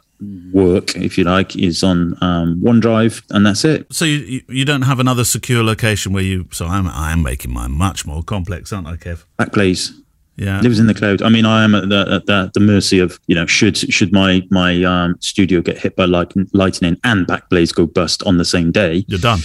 work, 0.51 0.95
if 0.95 1.17
you 1.17 1.23
like, 1.23 1.55
is 1.55 1.81
on 1.83 2.15
um, 2.21 2.61
OneDrive. 2.61 3.23
And 3.31 3.45
that's 3.45 3.63
it. 3.65 3.87
So 3.93 4.05
you 4.05 4.41
you- 4.49 4.65
don't 4.65 4.83
have 4.83 4.99
another 4.99 5.23
secure 5.23 5.63
location 5.63 6.13
where 6.13 6.23
you. 6.23 6.47
So 6.51 6.65
I'm 6.67 6.87
I 6.87 7.11
am 7.11 7.23
making 7.23 7.51
mine 7.53 7.71
much 7.71 8.05
more 8.05 8.21
complex, 8.23 8.71
aren't 8.73 8.87
I, 8.87 8.95
Kev? 8.97 9.23
Backblaze 9.39 9.91
Yeah. 10.37 10.59
lives 10.61 10.77
in 10.79 10.87
the 10.87 10.93
cloud. 10.93 11.21
I 11.21 11.29
mean, 11.29 11.45
I 11.45 11.63
am 11.63 11.73
at 11.73 11.89
the, 11.89 12.01
at 12.15 12.25
the, 12.25 12.51
the 12.53 12.59
mercy 12.59 12.99
of, 12.99 13.19
you 13.27 13.35
know, 13.35 13.45
should 13.45 13.77
should 13.77 14.11
my 14.11 14.43
my 14.51 14.83
um, 14.83 15.15
studio 15.21 15.61
get 15.61 15.77
hit 15.77 15.95
by 15.95 16.05
light, 16.05 16.33
lightning 16.53 16.97
and 17.03 17.25
Backblaze 17.25 17.73
go 17.73 17.85
bust 17.87 18.21
on 18.23 18.37
the 18.37 18.45
same 18.45 18.71
day, 18.71 19.05
You're 19.07 19.19
done. 19.19 19.39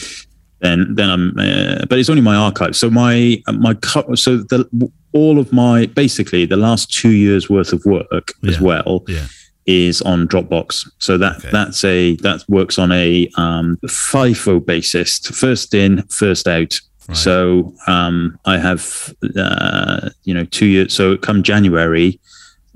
Then 0.65 0.95
then 0.97 1.09
I'm. 1.15 1.25
Uh, 1.39 1.85
but 1.89 1.99
it's 1.99 2.09
only 2.11 2.23
my 2.23 2.37
archive. 2.49 2.75
So 2.75 2.91
my 2.91 3.41
my 3.53 3.77
so 4.15 4.31
the 4.53 4.61
all 5.13 5.39
of 5.39 5.53
my 5.53 5.87
basically 5.87 6.47
the 6.47 6.57
last 6.57 6.93
two 7.01 7.11
years 7.27 7.49
worth 7.49 7.73
of 7.73 7.85
work 7.85 8.33
as 8.49 8.61
well 8.61 9.05
Yeah. 9.07 9.27
is 9.67 10.03
on 10.03 10.27
Dropbox. 10.27 10.89
So 10.99 11.19
that 11.19 11.37
Okay. 11.37 11.51
that's 11.53 11.85
a 11.85 12.17
that 12.27 12.41
works 12.49 12.79
on 12.79 12.91
a 12.93 13.29
um, 13.37 13.79
FIFO 13.87 14.65
basis, 14.67 15.19
first 15.21 15.75
in, 15.75 16.03
first 16.09 16.49
out. 16.49 16.81
Right. 17.09 17.17
So 17.17 17.73
um, 17.87 18.39
I 18.47 18.57
have 18.59 18.83
uh, 19.37 20.09
you 20.25 20.35
know 20.35 20.45
two 20.47 20.67
years. 20.67 20.95
So 20.95 21.17
come 21.27 21.43
January, 21.43 22.19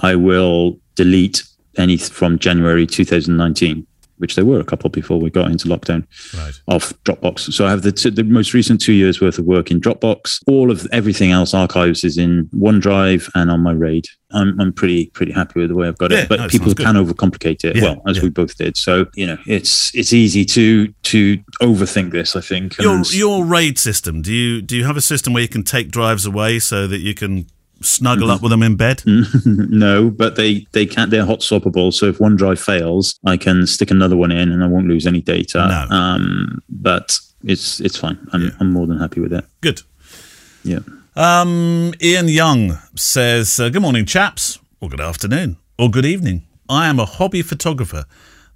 I 0.00 0.14
will 0.14 0.78
delete 0.94 1.42
any 1.78 1.96
from 1.96 2.38
January 2.38 2.86
2019, 2.86 3.86
which 4.18 4.34
there 4.36 4.44
were 4.44 4.60
a 4.60 4.64
couple 4.64 4.90
before 4.90 5.18
we 5.20 5.30
got 5.30 5.50
into 5.50 5.68
lockdown 5.68 6.06
Right. 6.36 6.54
of 6.68 6.92
Dropbox. 7.04 7.52
So 7.52 7.66
I 7.66 7.70
have 7.70 7.82
the, 7.82 7.92
t- 7.92 8.10
the 8.10 8.24
most 8.24 8.54
recent 8.54 8.80
two 8.80 8.92
years 8.92 9.20
worth 9.20 9.38
of 9.38 9.44
work 9.46 9.70
in 9.70 9.80
Dropbox. 9.80 10.42
All 10.46 10.70
of 10.70 10.86
everything 10.92 11.30
else 11.32 11.54
archives 11.54 12.04
is 12.04 12.18
in 12.18 12.46
OneDrive 12.54 13.30
and 13.34 13.50
on 13.50 13.60
my 13.60 13.72
RAID. 13.72 14.06
I'm, 14.30 14.60
I'm 14.60 14.72
pretty 14.74 15.06
pretty 15.14 15.32
happy 15.32 15.60
with 15.60 15.70
the 15.70 15.74
way 15.74 15.88
I've 15.88 15.96
got 15.96 16.10
Yeah, 16.10 16.18
it, 16.24 16.28
but 16.28 16.38
no, 16.40 16.48
people 16.48 16.74
can 16.74 16.96
overcomplicate 16.96 17.64
it. 17.64 17.76
Yeah, 17.76 17.82
well, 17.82 18.02
as 18.06 18.18
yeah. 18.18 18.24
we 18.24 18.28
both 18.28 18.56
did. 18.58 18.76
So 18.76 19.06
you 19.14 19.26
know, 19.26 19.38
it's 19.46 19.94
it's 19.94 20.12
easy 20.12 20.44
to 20.44 20.88
to 20.88 21.38
overthink 21.62 22.12
this. 22.12 22.36
I 22.36 22.42
think. 22.42 22.76
Your 22.78 23.00
your 23.12 23.44
RAID 23.46 23.78
system. 23.78 24.20
Do 24.20 24.32
you 24.34 24.60
do 24.60 24.76
you 24.76 24.84
have 24.84 24.98
a 24.98 25.00
system 25.00 25.32
where 25.32 25.42
you 25.42 25.48
can 25.48 25.62
take 25.62 25.90
drives 25.90 26.26
away 26.26 26.58
so 26.58 26.86
that 26.86 26.98
you 26.98 27.14
can 27.14 27.46
snuggle 27.80 28.28
Mm-hmm. 28.28 28.34
up 28.36 28.42
with 28.42 28.50
them 28.50 28.62
in 28.62 28.76
bed? 28.76 29.02
no, 29.46 30.10
but 30.10 30.36
they 30.36 30.66
they 30.72 30.86
can't. 30.86 31.10
They're 31.10 31.26
hot 31.26 31.40
swappable. 31.40 31.92
So 31.92 32.06
if 32.06 32.20
one 32.20 32.36
drive 32.36 32.60
fails, 32.60 33.18
I 33.26 33.36
can 33.36 33.66
stick 33.66 33.90
another 33.90 34.16
one 34.16 34.30
in, 34.32 34.50
and 34.52 34.62
I 34.62 34.66
won't 34.66 34.88
lose 34.88 35.06
any 35.06 35.20
data. 35.20 35.86
No. 35.90 35.96
Um, 35.96 36.62
but 36.68 37.18
it's 37.44 37.80
it's 37.80 37.96
fine. 37.96 38.18
I'm 38.32 38.42
Yeah. 38.42 38.50
I'm 38.60 38.72
more 38.72 38.86
than 38.86 38.98
happy 38.98 39.20
with 39.20 39.32
it. 39.32 39.44
Good. 39.60 39.82
Yeah. 40.64 40.80
Um, 41.16 41.94
Ian 42.02 42.28
Young 42.28 42.78
says, 42.94 43.58
uh, 43.58 43.68
Good 43.70 43.82
morning, 43.82 44.06
chaps, 44.06 44.58
or 44.80 44.88
good 44.88 45.00
afternoon, 45.00 45.56
or 45.78 45.90
good 45.90 46.04
evening. 46.06 46.44
I 46.68 46.86
am 46.88 47.00
a 47.00 47.06
hobby 47.06 47.42
photographer 47.42 48.04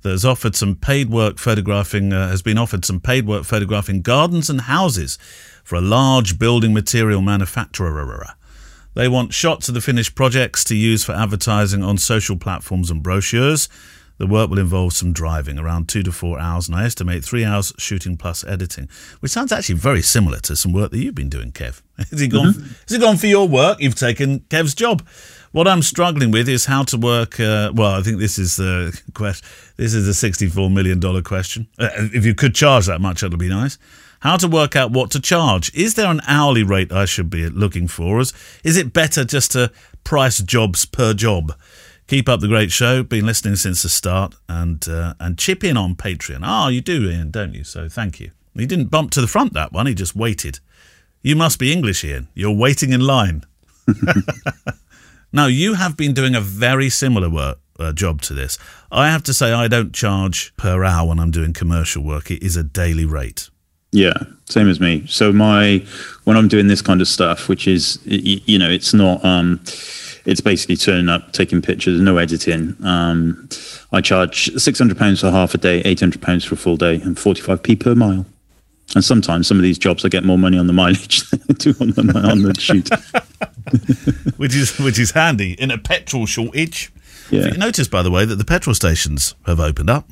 that 0.02 0.10
has 0.10 0.24
offered 0.24 0.54
some 0.54 0.76
paid 0.76 1.10
work 1.10 1.38
photographing, 1.38 2.12
uh, 2.12 2.28
has 2.28 2.42
been 2.42 2.58
offered 2.58 2.84
some 2.84 3.00
paid 3.00 3.26
work 3.26 3.44
photographing 3.44 4.02
gardens 4.02 4.50
and 4.50 4.62
houses 4.62 5.16
for 5.64 5.76
a 5.76 5.80
large 5.80 6.38
building 6.38 6.72
material 6.74 7.20
manufacturer. 7.20 8.34
They 8.94 9.08
want 9.08 9.32
shots 9.32 9.68
of 9.68 9.74
the 9.74 9.80
finished 9.80 10.14
projects 10.14 10.64
to 10.64 10.76
use 10.76 11.04
for 11.04 11.12
advertising 11.12 11.82
on 11.82 11.98
social 11.98 12.36
platforms 12.36 12.90
and 12.90 13.02
brochures. 13.02 13.68
The 14.18 14.26
work 14.26 14.50
will 14.50 14.58
involve 14.58 14.92
some 14.92 15.12
driving, 15.12 15.58
around 15.58 15.88
two 15.88 16.02
to 16.04 16.12
four 16.12 16.38
hours, 16.38 16.68
and 16.68 16.76
I 16.76 16.84
estimate 16.84 17.24
three 17.24 17.44
hours 17.44 17.72
shooting 17.78 18.16
plus 18.16 18.44
editing, 18.44 18.88
which 19.20 19.32
sounds 19.32 19.50
actually 19.50 19.76
very 19.76 20.02
similar 20.02 20.38
to 20.40 20.54
some 20.54 20.72
work 20.72 20.90
that 20.92 20.98
you've 20.98 21.14
been 21.14 21.30
doing, 21.30 21.50
Kev. 21.50 21.82
Has 22.10 22.20
he 22.20 22.28
gone? 22.28 22.52
Has 22.52 22.90
he 22.90 22.98
gone 22.98 23.16
for 23.16 23.26
your 23.26 23.48
work? 23.48 23.80
You've 23.80 23.94
taken 23.94 24.40
Kev's 24.40 24.74
job. 24.74 25.04
What 25.52 25.66
I'm 25.66 25.82
struggling 25.82 26.30
with 26.30 26.48
is 26.48 26.66
how 26.66 26.84
to 26.84 26.96
work. 26.98 27.40
Uh, 27.40 27.72
well, 27.74 27.94
I 27.94 28.02
think 28.02 28.18
this 28.18 28.38
is 28.38 28.56
the 28.56 28.98
question. 29.14 29.48
This 29.76 29.92
is 29.92 30.06
a 30.06 30.14
64 30.14 30.70
million 30.70 31.00
dollar 31.00 31.22
question. 31.22 31.66
Uh, 31.78 31.88
if 31.96 32.24
you 32.24 32.34
could 32.34 32.54
charge 32.54 32.86
that 32.86 33.00
much, 33.00 33.22
that'd 33.22 33.38
be 33.38 33.48
nice. 33.48 33.76
How 34.22 34.36
to 34.36 34.46
work 34.46 34.76
out 34.76 34.92
what 34.92 35.10
to 35.10 35.20
charge. 35.20 35.74
Is 35.74 35.94
there 35.94 36.08
an 36.08 36.20
hourly 36.28 36.62
rate 36.62 36.92
I 36.92 37.06
should 37.06 37.28
be 37.28 37.48
looking 37.48 37.88
for? 37.88 38.20
Is, 38.20 38.32
it 38.64 38.92
better 38.92 39.24
just 39.24 39.50
to 39.52 39.72
price 40.04 40.38
jobs 40.38 40.84
per 40.84 41.12
job? 41.12 41.58
Keep 42.06 42.28
up 42.28 42.38
the 42.38 42.46
great 42.46 42.70
show. 42.70 43.02
Been 43.02 43.26
listening 43.26 43.56
since 43.56 43.82
the 43.82 43.88
start 43.88 44.36
and 44.48 44.88
uh, 44.88 45.14
and 45.18 45.36
chip 45.36 45.64
in 45.64 45.76
on 45.76 45.96
Patreon. 45.96 46.40
Ah, 46.44 46.68
you 46.68 46.80
do, 46.80 47.10
Ian, 47.10 47.32
don't 47.32 47.52
you? 47.52 47.64
So 47.64 47.88
thank 47.88 48.20
you. 48.20 48.30
He 48.54 48.64
didn't 48.64 48.92
bump 48.92 49.10
to 49.12 49.20
the 49.20 49.26
front 49.26 49.54
that 49.54 49.72
one. 49.72 49.88
He 49.88 49.94
just 49.94 50.14
waited. 50.14 50.60
You 51.22 51.34
must 51.34 51.58
be 51.58 51.72
English, 51.72 52.04
Ian. 52.04 52.28
You're 52.32 52.54
waiting 52.54 52.92
in 52.92 53.00
line. 53.00 53.42
now, 55.32 55.46
you 55.46 55.74
have 55.74 55.96
been 55.96 56.14
doing 56.14 56.36
a 56.36 56.40
very 56.40 56.90
similar 56.90 57.28
work, 57.28 57.58
uh, 57.80 57.92
job 57.92 58.22
to 58.22 58.34
this. 58.34 58.56
I 58.92 59.10
have 59.10 59.24
to 59.24 59.34
say, 59.34 59.52
I 59.52 59.66
don't 59.66 59.92
charge 59.92 60.54
per 60.56 60.84
hour 60.84 61.08
when 61.08 61.18
I'm 61.18 61.32
doing 61.32 61.52
commercial 61.52 62.04
work. 62.04 62.30
It 62.30 62.42
is 62.42 62.56
a 62.56 62.62
daily 62.62 63.04
rate. 63.04 63.48
Yeah, 63.92 64.14
same 64.46 64.68
as 64.68 64.80
me. 64.80 65.06
So 65.06 65.32
my 65.32 65.84
when 66.24 66.36
I'm 66.36 66.48
doing 66.48 66.66
this 66.66 66.82
kind 66.82 67.00
of 67.00 67.08
stuff, 67.08 67.48
which 67.48 67.68
is 67.68 67.98
you 68.04 68.58
know, 68.58 68.70
it's 68.70 68.94
not 68.94 69.24
um 69.24 69.60
it's 70.24 70.40
basically 70.40 70.76
turning 70.76 71.08
up, 71.08 71.32
taking 71.32 71.60
pictures, 71.62 72.00
no 72.00 72.16
editing. 72.16 72.76
Um, 72.84 73.48
I 73.92 74.00
charge 74.00 74.50
six 74.56 74.78
hundred 74.78 74.98
pounds 74.98 75.20
for 75.20 75.30
half 75.30 75.54
a 75.54 75.58
day, 75.58 75.80
eight 75.84 76.00
hundred 76.00 76.22
pounds 76.22 76.44
for 76.44 76.54
a 76.54 76.58
full 76.58 76.76
day, 76.76 76.96
and 76.96 77.18
forty 77.18 77.42
five 77.42 77.62
p 77.62 77.76
per 77.76 77.94
mile. 77.94 78.24
And 78.94 79.04
sometimes 79.04 79.46
some 79.46 79.56
of 79.56 79.62
these 79.62 79.78
jobs 79.78 80.04
I 80.04 80.08
get 80.08 80.24
more 80.24 80.38
money 80.38 80.58
on 80.58 80.66
the 80.66 80.72
mileage 80.72 81.28
than 81.30 81.40
I 81.48 81.52
do 81.54 81.70
on 81.80 81.90
the 81.90 82.28
on 82.30 82.42
the 82.42 82.54
shoot, 82.58 82.88
which 84.36 84.54
is 84.54 84.78
which 84.78 84.98
is 84.98 85.10
handy 85.12 85.52
in 85.52 85.70
a 85.70 85.78
petrol 85.78 86.26
shortage. 86.26 86.92
Yeah. 87.30 87.46
You 87.46 87.58
notice, 87.58 87.88
by 87.88 88.02
the 88.02 88.10
way, 88.10 88.24
that 88.24 88.36
the 88.36 88.44
petrol 88.44 88.74
stations 88.74 89.34
have 89.46 89.60
opened 89.60 89.88
up. 89.90 90.08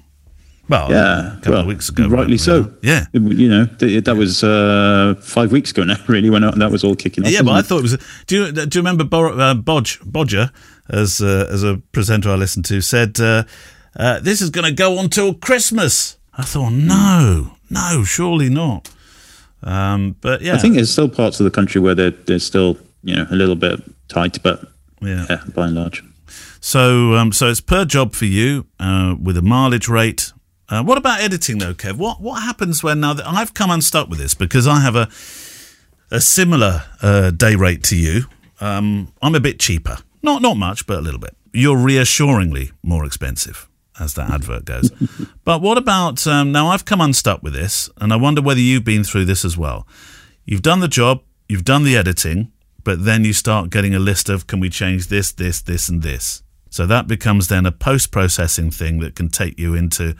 Well, 0.70 0.88
yeah, 0.88 1.32
a 1.32 1.36
couple 1.38 1.52
well, 1.52 1.60
of 1.62 1.66
weeks 1.66 1.88
ago, 1.88 2.06
rightly 2.06 2.34
right, 2.34 2.40
so. 2.40 2.72
Yeah, 2.80 3.06
you 3.12 3.48
know 3.48 3.66
th- 3.66 4.04
that 4.04 4.16
was 4.16 4.44
uh, 4.44 5.16
five 5.20 5.50
weeks 5.50 5.72
ago 5.72 5.82
now. 5.82 5.96
Really, 6.06 6.30
when 6.30 6.42
that 6.42 6.70
was 6.70 6.84
all 6.84 6.94
kicking 6.94 7.24
off. 7.24 7.32
Yeah, 7.32 7.42
but 7.42 7.54
I 7.54 7.62
thought 7.62 7.80
it 7.80 7.82
was. 7.82 7.98
Do 8.28 8.36
you 8.36 8.52
do 8.52 8.78
you 8.78 8.80
remember 8.80 9.02
Bor- 9.02 9.32
uh, 9.32 9.54
Bodge 9.54 9.98
Bodger, 10.04 10.52
as 10.88 11.20
uh, 11.20 11.48
as 11.50 11.64
a 11.64 11.82
presenter 11.90 12.30
I 12.30 12.36
listened 12.36 12.66
to, 12.66 12.80
said 12.80 13.18
uh, 13.18 13.42
uh, 13.96 14.20
this 14.20 14.40
is 14.40 14.50
going 14.50 14.64
to 14.64 14.72
go 14.72 14.96
on 14.98 15.08
till 15.08 15.34
Christmas. 15.34 16.18
I 16.38 16.44
thought, 16.44 16.70
no, 16.70 17.56
no, 17.68 18.04
surely 18.04 18.48
not. 18.48 18.90
Um, 19.64 20.14
but 20.20 20.40
yeah, 20.40 20.54
I 20.54 20.58
think 20.58 20.74
there's 20.76 20.92
still 20.92 21.08
parts 21.08 21.40
of 21.40 21.44
the 21.44 21.50
country 21.50 21.80
where 21.80 21.96
they're 21.96 22.12
they're 22.12 22.38
still 22.38 22.78
you 23.02 23.16
know 23.16 23.26
a 23.28 23.34
little 23.34 23.56
bit 23.56 23.80
tight, 24.08 24.40
but 24.42 24.62
yeah. 25.02 25.26
yeah, 25.28 25.42
by 25.52 25.66
and 25.66 25.74
large. 25.74 26.04
So, 26.60 27.14
um, 27.14 27.32
so 27.32 27.48
it's 27.48 27.60
per 27.60 27.84
job 27.84 28.14
for 28.14 28.26
you 28.26 28.66
uh, 28.78 29.16
with 29.20 29.36
a 29.36 29.42
mileage 29.42 29.88
rate. 29.88 30.32
Uh, 30.70 30.84
what 30.84 30.96
about 30.96 31.20
editing 31.20 31.58
though, 31.58 31.74
Kev? 31.74 31.96
What 31.98 32.20
what 32.20 32.42
happens 32.42 32.82
when 32.82 33.00
now 33.00 33.12
that 33.12 33.26
I've 33.26 33.54
come 33.54 33.70
unstuck 33.70 34.08
with 34.08 34.20
this 34.20 34.34
because 34.34 34.68
I 34.68 34.80
have 34.80 34.94
a 34.94 35.08
a 36.10 36.20
similar 36.20 36.84
uh, 37.02 37.30
day 37.30 37.56
rate 37.56 37.82
to 37.84 37.96
you. 37.96 38.24
Um, 38.60 39.12
I'm 39.20 39.34
a 39.34 39.40
bit 39.40 39.58
cheaper, 39.58 39.98
not 40.22 40.42
not 40.42 40.56
much, 40.56 40.86
but 40.86 40.98
a 40.98 41.02
little 41.02 41.20
bit. 41.20 41.36
You're 41.52 41.76
reassuringly 41.76 42.70
more 42.82 43.04
expensive, 43.04 43.68
as 43.98 44.14
that 44.14 44.30
advert 44.30 44.64
goes. 44.64 44.90
but 45.44 45.60
what 45.60 45.76
about 45.76 46.24
um, 46.26 46.52
now? 46.52 46.68
I've 46.68 46.84
come 46.84 47.00
unstuck 47.00 47.42
with 47.42 47.52
this, 47.52 47.90
and 48.00 48.12
I 48.12 48.16
wonder 48.16 48.40
whether 48.40 48.60
you've 48.60 48.84
been 48.84 49.02
through 49.02 49.24
this 49.24 49.44
as 49.44 49.56
well. 49.56 49.88
You've 50.44 50.62
done 50.62 50.80
the 50.80 50.88
job, 50.88 51.22
you've 51.48 51.64
done 51.64 51.82
the 51.82 51.96
editing, 51.96 52.52
but 52.84 53.04
then 53.04 53.24
you 53.24 53.32
start 53.32 53.70
getting 53.70 53.94
a 53.94 53.98
list 53.98 54.28
of 54.28 54.46
can 54.46 54.60
we 54.60 54.70
change 54.70 55.08
this, 55.08 55.32
this, 55.32 55.60
this, 55.62 55.88
and 55.88 56.02
this. 56.02 56.42
So 56.70 56.86
that 56.86 57.08
becomes 57.08 57.48
then 57.48 57.66
a 57.66 57.72
post 57.72 58.12
processing 58.12 58.70
thing 58.70 59.00
that 59.00 59.16
can 59.16 59.28
take 59.28 59.58
you 59.58 59.74
into 59.74 60.14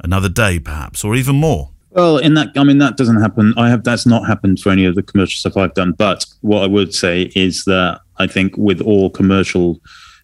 another 0.00 0.28
day, 0.28 0.58
perhaps, 0.58 1.04
or 1.04 1.14
even 1.14 1.36
more. 1.36 1.70
Well, 1.90 2.18
in 2.18 2.34
that, 2.34 2.48
I 2.56 2.64
mean, 2.64 2.78
that 2.78 2.96
doesn't 2.96 3.20
happen. 3.20 3.54
I 3.56 3.70
have 3.70 3.84
that's 3.84 4.04
not 4.04 4.26
happened 4.26 4.58
for 4.58 4.70
any 4.70 4.84
of 4.84 4.96
the 4.96 5.02
commercial 5.02 5.38
stuff 5.38 5.56
I've 5.56 5.74
done. 5.74 5.92
But 5.92 6.26
what 6.40 6.62
I 6.62 6.66
would 6.66 6.92
say 6.92 7.30
is 7.36 7.64
that 7.66 8.00
I 8.18 8.26
think 8.26 8.56
with 8.56 8.80
all 8.80 9.10
commercial, 9.10 9.80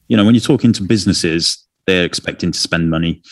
you 0.09 0.17
know, 0.17 0.25
when 0.25 0.35
you're 0.35 0.43
talking 0.43 0.73
to 0.73 0.83
businesses, 0.83 1.65
they're 1.87 2.05
expecting 2.05 2.51
to 2.51 2.59
spend 2.59 2.91
money. 2.91 3.23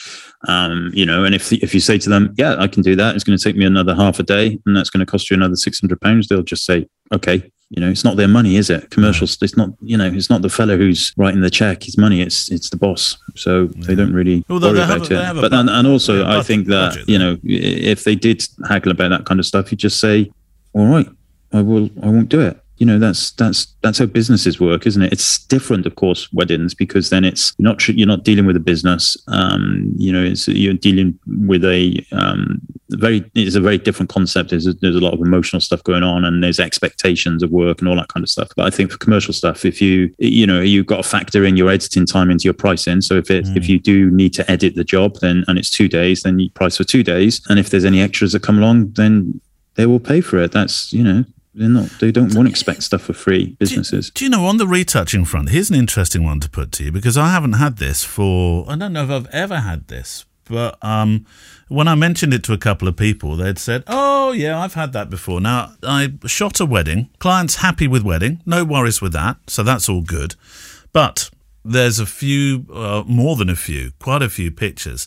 Um, 0.46 0.90
you 0.94 1.04
know, 1.04 1.24
and 1.24 1.34
if 1.34 1.52
if 1.52 1.74
you 1.74 1.80
say 1.80 1.98
to 1.98 2.08
them, 2.08 2.32
"Yeah, 2.38 2.54
I 2.58 2.68
can 2.68 2.82
do 2.82 2.94
that," 2.96 3.14
it's 3.16 3.24
going 3.24 3.36
to 3.36 3.42
take 3.42 3.56
me 3.56 3.64
another 3.64 3.94
half 3.94 4.20
a 4.20 4.22
day, 4.22 4.58
and 4.66 4.76
that's 4.76 4.90
going 4.90 5.04
to 5.04 5.10
cost 5.10 5.30
you 5.30 5.34
another 5.36 5.56
six 5.56 5.80
hundred 5.80 6.00
pounds. 6.00 6.28
They'll 6.28 6.42
just 6.42 6.64
say, 6.64 6.86
"Okay." 7.12 7.50
You 7.70 7.82
know, 7.82 7.90
it's 7.90 8.02
not 8.02 8.16
their 8.16 8.28
money, 8.28 8.56
is 8.56 8.70
it? 8.70 8.88
Commercials. 8.90 9.36
It's 9.42 9.54
not. 9.56 9.70
You 9.82 9.98
know, 9.98 10.06
it's 10.06 10.30
not 10.30 10.40
the 10.40 10.48
fellow 10.48 10.78
who's 10.78 11.12
writing 11.18 11.40
the 11.42 11.50
check. 11.50 11.82
His 11.82 11.98
money. 11.98 12.22
It's 12.22 12.50
it's 12.50 12.70
the 12.70 12.78
boss. 12.78 13.18
So 13.34 13.66
they 13.66 13.94
don't 13.94 14.14
really 14.14 14.42
Although 14.48 14.68
worry 14.68 14.76
they 14.78 14.86
have 14.86 15.02
about 15.06 15.10
a- 15.10 15.38
it. 15.38 15.40
But 15.42 15.52
and, 15.52 15.68
and 15.68 15.86
also, 15.86 16.20
yeah, 16.22 16.38
I 16.38 16.42
think 16.42 16.66
that 16.68 16.92
budget, 16.92 17.08
you 17.10 17.18
know, 17.18 17.36
if 17.44 18.04
they 18.04 18.14
did 18.14 18.42
haggle 18.66 18.92
about 18.92 19.10
that 19.10 19.26
kind 19.26 19.38
of 19.38 19.44
stuff, 19.44 19.70
you 19.70 19.76
just 19.76 20.00
say, 20.00 20.30
"All 20.72 20.86
right, 20.86 21.08
I 21.52 21.60
will. 21.60 21.90
I 22.02 22.06
won't 22.06 22.30
do 22.30 22.40
it." 22.40 22.58
You 22.78 22.86
know, 22.86 22.98
that's 22.98 23.32
that's 23.32 23.66
that's 23.82 23.98
how 23.98 24.06
businesses 24.06 24.60
work, 24.60 24.86
isn't 24.86 25.02
it? 25.02 25.12
It's 25.12 25.44
different, 25.46 25.84
of 25.86 25.96
course, 25.96 26.32
weddings 26.32 26.74
because 26.74 27.10
then 27.10 27.24
it's 27.24 27.52
you're 27.58 27.68
not 27.68 27.88
you're 27.88 28.06
not 28.06 28.24
dealing 28.24 28.46
with 28.46 28.56
a 28.56 28.60
business. 28.60 29.16
Um, 29.26 29.92
you 29.96 30.12
know, 30.12 30.22
it's 30.22 30.46
you're 30.46 30.74
dealing 30.74 31.18
with 31.26 31.64
a 31.64 32.04
um, 32.12 32.60
very 32.90 33.28
it's 33.34 33.56
a 33.56 33.60
very 33.60 33.78
different 33.78 34.10
concept. 34.10 34.50
There's 34.50 34.66
a, 34.66 34.72
there's 34.74 34.96
a 34.96 35.00
lot 35.00 35.12
of 35.12 35.20
emotional 35.20 35.60
stuff 35.60 35.82
going 35.82 36.02
on, 36.02 36.24
and 36.24 36.42
there's 36.42 36.60
expectations 36.60 37.42
of 37.42 37.50
work 37.50 37.80
and 37.80 37.88
all 37.88 37.96
that 37.96 38.08
kind 38.08 38.22
of 38.22 38.30
stuff. 38.30 38.48
But 38.56 38.66
I 38.66 38.70
think 38.70 38.90
for 38.90 38.98
commercial 38.98 39.34
stuff, 39.34 39.64
if 39.64 39.82
you 39.82 40.14
you 40.18 40.46
know 40.46 40.60
you've 40.60 40.86
got 40.86 40.98
to 40.98 41.08
factor 41.08 41.44
in 41.44 41.56
your 41.56 41.70
editing 41.70 42.06
time 42.06 42.30
into 42.30 42.44
your 42.44 42.54
pricing. 42.54 43.00
So 43.00 43.14
if 43.14 43.30
it 43.30 43.46
if 43.56 43.68
you 43.68 43.78
do 43.78 44.10
need 44.10 44.34
to 44.34 44.50
edit 44.50 44.74
the 44.76 44.84
job, 44.84 45.16
then 45.20 45.44
and 45.48 45.58
it's 45.58 45.70
two 45.70 45.88
days, 45.88 46.22
then 46.22 46.38
you 46.38 46.50
price 46.50 46.76
for 46.76 46.84
two 46.84 47.02
days. 47.02 47.40
And 47.48 47.58
if 47.58 47.70
there's 47.70 47.84
any 47.84 48.00
extras 48.00 48.32
that 48.32 48.42
come 48.42 48.58
along, 48.58 48.92
then 48.92 49.40
they 49.74 49.86
will 49.86 50.00
pay 50.00 50.20
for 50.20 50.38
it. 50.38 50.52
That's 50.52 50.92
you 50.92 51.02
know 51.02 51.24
they're 51.58 51.68
not 51.68 51.90
they 52.00 52.12
don't 52.12 52.34
want 52.34 52.46
to 52.46 52.50
expect 52.50 52.82
stuff 52.82 53.02
for 53.02 53.12
free. 53.12 53.56
Businesses. 53.58 54.10
Do 54.10 54.24
you 54.24 54.30
know, 54.30 54.46
on 54.46 54.56
the 54.56 54.66
retouching 54.66 55.24
front, 55.24 55.50
here's 55.50 55.70
an 55.70 55.76
interesting 55.76 56.24
one 56.24 56.40
to 56.40 56.48
put 56.48 56.72
to 56.72 56.84
you 56.84 56.92
because 56.92 57.18
I 57.18 57.28
haven't 57.30 57.54
had 57.54 57.78
this 57.78 58.04
for, 58.04 58.64
I 58.68 58.76
don't 58.76 58.92
know 58.92 59.04
if 59.04 59.10
I've 59.10 59.26
ever 59.26 59.56
had 59.56 59.88
this, 59.88 60.24
but 60.44 60.82
um, 60.82 61.26
when 61.68 61.88
I 61.88 61.94
mentioned 61.94 62.32
it 62.32 62.42
to 62.44 62.52
a 62.52 62.58
couple 62.58 62.88
of 62.88 62.96
people, 62.96 63.36
they'd 63.36 63.58
said, 63.58 63.82
Oh, 63.86 64.32
yeah, 64.32 64.58
I've 64.58 64.74
had 64.74 64.92
that 64.92 65.10
before. 65.10 65.40
Now, 65.40 65.72
I 65.82 66.14
shot 66.26 66.60
a 66.60 66.66
wedding, 66.66 67.10
client's 67.18 67.56
happy 67.56 67.88
with 67.88 68.02
wedding, 68.02 68.40
no 68.46 68.64
worries 68.64 69.02
with 69.02 69.12
that, 69.12 69.38
so 69.48 69.62
that's 69.62 69.88
all 69.88 70.02
good. 70.02 70.36
But 70.92 71.30
there's 71.64 71.98
a 71.98 72.06
few, 72.06 72.66
uh, 72.72 73.02
more 73.06 73.36
than 73.36 73.50
a 73.50 73.56
few, 73.56 73.92
quite 73.98 74.22
a 74.22 74.30
few 74.30 74.50
pictures 74.50 75.06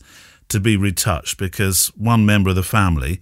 to 0.50 0.60
be 0.60 0.76
retouched 0.76 1.38
because 1.38 1.88
one 1.96 2.26
member 2.26 2.50
of 2.50 2.56
the 2.58 2.64
family 2.64 3.22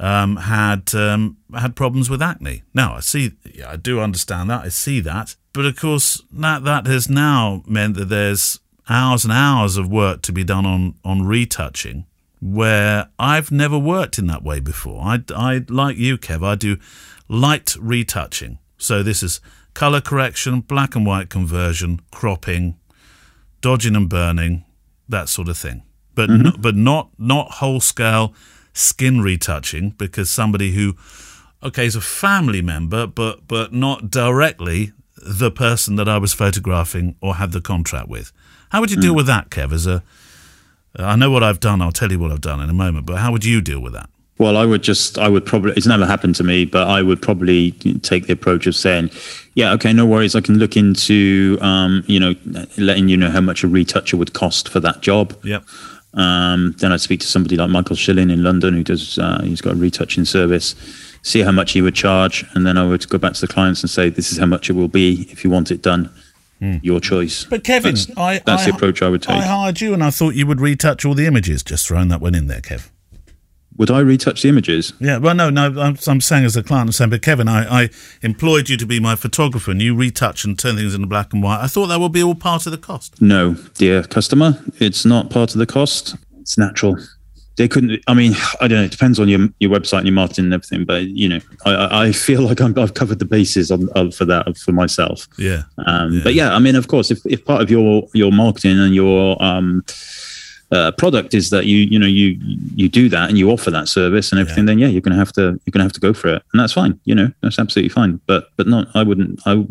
um, 0.00 0.36
had 0.36 0.94
um, 0.94 1.36
had 1.54 1.76
problems 1.76 2.08
with 2.10 2.22
acne. 2.22 2.62
Now 2.74 2.94
I 2.94 3.00
see, 3.00 3.32
yeah, 3.54 3.70
I 3.70 3.76
do 3.76 4.00
understand 4.00 4.50
that. 4.50 4.64
I 4.64 4.68
see 4.70 4.98
that, 5.00 5.36
but 5.52 5.66
of 5.66 5.76
course 5.76 6.22
that 6.32 6.64
that 6.64 6.86
has 6.86 7.08
now 7.08 7.62
meant 7.66 7.96
that 7.96 8.08
there's 8.08 8.58
hours 8.88 9.24
and 9.24 9.32
hours 9.32 9.76
of 9.76 9.88
work 9.88 10.22
to 10.22 10.32
be 10.32 10.42
done 10.42 10.64
on 10.64 10.94
on 11.04 11.22
retouching, 11.26 12.06
where 12.40 13.10
I've 13.18 13.52
never 13.52 13.78
worked 13.78 14.18
in 14.18 14.26
that 14.28 14.42
way 14.42 14.58
before. 14.58 15.02
I, 15.02 15.22
I 15.36 15.64
like 15.68 15.98
you, 15.98 16.16
Kev. 16.16 16.42
I 16.44 16.54
do 16.54 16.78
light 17.28 17.76
retouching. 17.78 18.58
So 18.78 19.02
this 19.02 19.22
is 19.22 19.40
color 19.74 20.00
correction, 20.00 20.60
black 20.60 20.96
and 20.96 21.04
white 21.04 21.28
conversion, 21.28 22.00
cropping, 22.10 22.78
dodging 23.60 23.94
and 23.94 24.08
burning, 24.08 24.64
that 25.10 25.28
sort 25.28 25.48
of 25.48 25.58
thing. 25.58 25.82
But 26.14 26.30
no, 26.30 26.52
but 26.58 26.74
not 26.74 27.10
not 27.18 27.52
whole 27.52 27.80
scale 27.80 28.34
skin 28.72 29.20
retouching 29.20 29.90
because 29.90 30.30
somebody 30.30 30.72
who 30.72 30.96
okay 31.62 31.86
is 31.86 31.96
a 31.96 32.00
family 32.00 32.62
member 32.62 33.06
but 33.06 33.46
but 33.46 33.72
not 33.72 34.10
directly 34.10 34.92
the 35.16 35.50
person 35.50 35.96
that 35.96 36.08
I 36.08 36.18
was 36.18 36.32
photographing 36.32 37.16
or 37.20 37.34
had 37.34 37.52
the 37.52 37.60
contract 37.60 38.08
with. 38.08 38.32
How 38.70 38.80
would 38.80 38.90
you 38.90 39.00
deal 39.00 39.14
with 39.14 39.26
that, 39.26 39.50
Kev? 39.50 39.72
As 39.72 39.86
a 39.86 40.02
I 40.96 41.16
know 41.16 41.30
what 41.30 41.42
I've 41.42 41.60
done. 41.60 41.82
I'll 41.82 41.92
tell 41.92 42.10
you 42.10 42.18
what 42.18 42.32
I've 42.32 42.40
done 42.40 42.60
in 42.60 42.70
a 42.70 42.74
moment. 42.74 43.06
But 43.06 43.18
how 43.18 43.32
would 43.32 43.44
you 43.44 43.60
deal 43.60 43.80
with 43.80 43.92
that? 43.92 44.10
Well, 44.38 44.56
I 44.56 44.64
would 44.64 44.82
just, 44.82 45.18
I 45.18 45.28
would 45.28 45.44
probably, 45.44 45.74
it's 45.76 45.86
never 45.86 46.06
happened 46.06 46.34
to 46.36 46.44
me, 46.44 46.64
but 46.64 46.88
I 46.88 47.02
would 47.02 47.20
probably 47.20 47.72
take 48.00 48.26
the 48.26 48.32
approach 48.32 48.66
of 48.66 48.74
saying, 48.74 49.10
yeah, 49.54 49.72
okay, 49.74 49.92
no 49.92 50.06
worries. 50.06 50.34
I 50.34 50.40
can 50.40 50.58
look 50.58 50.78
into, 50.78 51.58
um, 51.60 52.02
you 52.06 52.18
know, 52.18 52.34
letting 52.78 53.10
you 53.10 53.18
know 53.18 53.30
how 53.30 53.42
much 53.42 53.62
a 53.62 53.68
retoucher 53.68 54.16
would 54.16 54.32
cost 54.32 54.70
for 54.70 54.80
that 54.80 55.02
job. 55.02 55.38
Yep. 55.44 55.64
Um, 56.14 56.74
then 56.78 56.92
I'd 56.92 57.00
speak 57.00 57.20
to 57.20 57.26
somebody 57.26 57.56
like 57.56 57.70
Michael 57.70 57.96
Schilling 57.96 58.30
in 58.30 58.42
London, 58.42 58.74
who 58.74 58.82
does, 58.82 59.18
uh, 59.18 59.40
he's 59.44 59.60
got 59.60 59.74
a 59.74 59.76
retouching 59.76 60.24
service, 60.24 60.74
see 61.22 61.40
how 61.42 61.52
much 61.52 61.72
he 61.72 61.82
would 61.82 61.94
charge. 61.94 62.44
And 62.54 62.66
then 62.66 62.76
I 62.76 62.84
would 62.86 63.08
go 63.08 63.16
back 63.18 63.34
to 63.34 63.40
the 63.42 63.46
clients 63.52 63.82
and 63.82 63.90
say, 63.90 64.08
this 64.08 64.32
is 64.32 64.38
how 64.38 64.46
much 64.46 64.68
it 64.68 64.72
will 64.72 64.88
be 64.88 65.28
if 65.30 65.44
you 65.44 65.50
want 65.50 65.70
it 65.70 65.82
done. 65.82 66.10
Your 66.82 67.00
choice. 67.00 67.44
But 67.44 67.64
Kevin, 67.64 67.94
That's- 67.94 68.18
I 68.18 68.38
that's 68.44 68.64
I, 68.64 68.70
the 68.70 68.76
approach 68.76 69.00
I 69.00 69.08
would 69.08 69.22
take. 69.22 69.34
I 69.34 69.40
hired 69.40 69.80
you, 69.80 69.94
and 69.94 70.04
I 70.04 70.10
thought 70.10 70.34
you 70.34 70.46
would 70.46 70.60
retouch 70.60 71.06
all 71.06 71.14
the 71.14 71.24
images. 71.24 71.62
Just 71.62 71.88
throwing 71.88 72.08
that 72.08 72.20
one 72.20 72.34
in 72.34 72.48
there, 72.48 72.60
Kev. 72.60 72.90
Would 73.80 73.90
I 73.90 74.00
retouch 74.00 74.42
the 74.42 74.48
images? 74.50 74.92
Yeah, 75.00 75.16
well, 75.16 75.34
no, 75.34 75.48
no, 75.48 75.68
I'm, 75.80 75.96
I'm 76.06 76.20
saying 76.20 76.44
as 76.44 76.54
a 76.54 76.62
client, 76.62 76.88
I'm 76.88 76.92
saying, 76.92 77.08
but 77.08 77.22
Kevin, 77.22 77.48
I, 77.48 77.84
I 77.84 77.88
employed 78.20 78.68
you 78.68 78.76
to 78.76 78.84
be 78.84 79.00
my 79.00 79.16
photographer, 79.16 79.70
and 79.70 79.80
you 79.80 79.96
retouch 79.96 80.44
and 80.44 80.58
turn 80.58 80.76
things 80.76 80.94
into 80.94 81.06
black 81.06 81.32
and 81.32 81.42
white. 81.42 81.62
I 81.62 81.66
thought 81.66 81.86
that 81.86 81.98
would 81.98 82.12
be 82.12 82.22
all 82.22 82.34
part 82.34 82.66
of 82.66 82.72
the 82.72 82.78
cost. 82.78 83.22
No, 83.22 83.54
dear 83.78 84.02
customer, 84.02 84.62
it's 84.78 85.06
not 85.06 85.30
part 85.30 85.52
of 85.54 85.58
the 85.58 85.64
cost. 85.66 86.14
It's 86.42 86.58
natural. 86.58 86.98
they 87.56 87.68
couldn't. 87.68 88.02
I 88.06 88.12
mean, 88.12 88.34
I 88.60 88.68
don't 88.68 88.78
know. 88.80 88.84
It 88.84 88.90
depends 88.90 89.18
on 89.18 89.28
your 89.28 89.48
your 89.60 89.70
website 89.70 89.98
and 90.00 90.06
your 90.08 90.14
marketing 90.14 90.44
and 90.46 90.52
everything. 90.54 90.84
But 90.84 91.04
you 91.04 91.30
know, 91.30 91.40
I- 91.64 91.74
I, 91.74 92.04
I 92.08 92.12
feel 92.12 92.42
like 92.42 92.60
I'm, 92.60 92.78
I've 92.78 92.92
covered 92.92 93.18
the 93.18 93.24
bases 93.24 93.70
on, 93.70 93.88
on 93.96 94.10
for 94.10 94.26
that 94.26 94.58
for 94.58 94.72
myself. 94.72 95.26
Yeah. 95.38 95.62
Um, 95.86 96.12
Yeah. 96.12 96.20
But 96.22 96.34
yeah, 96.34 96.54
I 96.54 96.58
mean, 96.58 96.76
of 96.76 96.88
course, 96.88 97.10
if, 97.10 97.20
if 97.24 97.46
part 97.46 97.62
of 97.62 97.70
your 97.70 98.06
your 98.12 98.30
marketing 98.30 98.78
and 98.78 98.94
your 98.94 99.42
um, 99.42 99.84
uh, 100.72 100.92
product 100.92 101.34
is 101.34 101.50
that 101.50 101.66
you 101.66 101.78
you 101.78 101.98
know 101.98 102.06
you 102.06 102.36
you 102.74 102.88
do 102.88 103.08
that 103.08 103.28
and 103.28 103.38
you 103.38 103.50
offer 103.50 103.70
that 103.70 103.88
service 103.88 104.30
and 104.30 104.40
everything, 104.40 104.66
then 104.66 104.78
yeah, 104.78 104.86
you're 104.86 105.00
gonna 105.00 105.16
have 105.16 105.32
to 105.32 105.42
you're 105.64 105.72
gonna 105.72 105.84
have 105.84 105.92
to 105.92 106.00
go 106.00 106.12
for 106.12 106.28
it, 106.28 106.42
and 106.52 106.60
that's 106.60 106.72
fine. 106.72 106.98
You 107.04 107.14
know, 107.14 107.30
that's 107.42 107.58
absolutely 107.58 107.88
fine. 107.88 108.20
But 108.26 108.50
but 108.56 108.66
not, 108.66 108.88
I 108.94 109.02
wouldn't. 109.02 109.40
I 109.46 109.64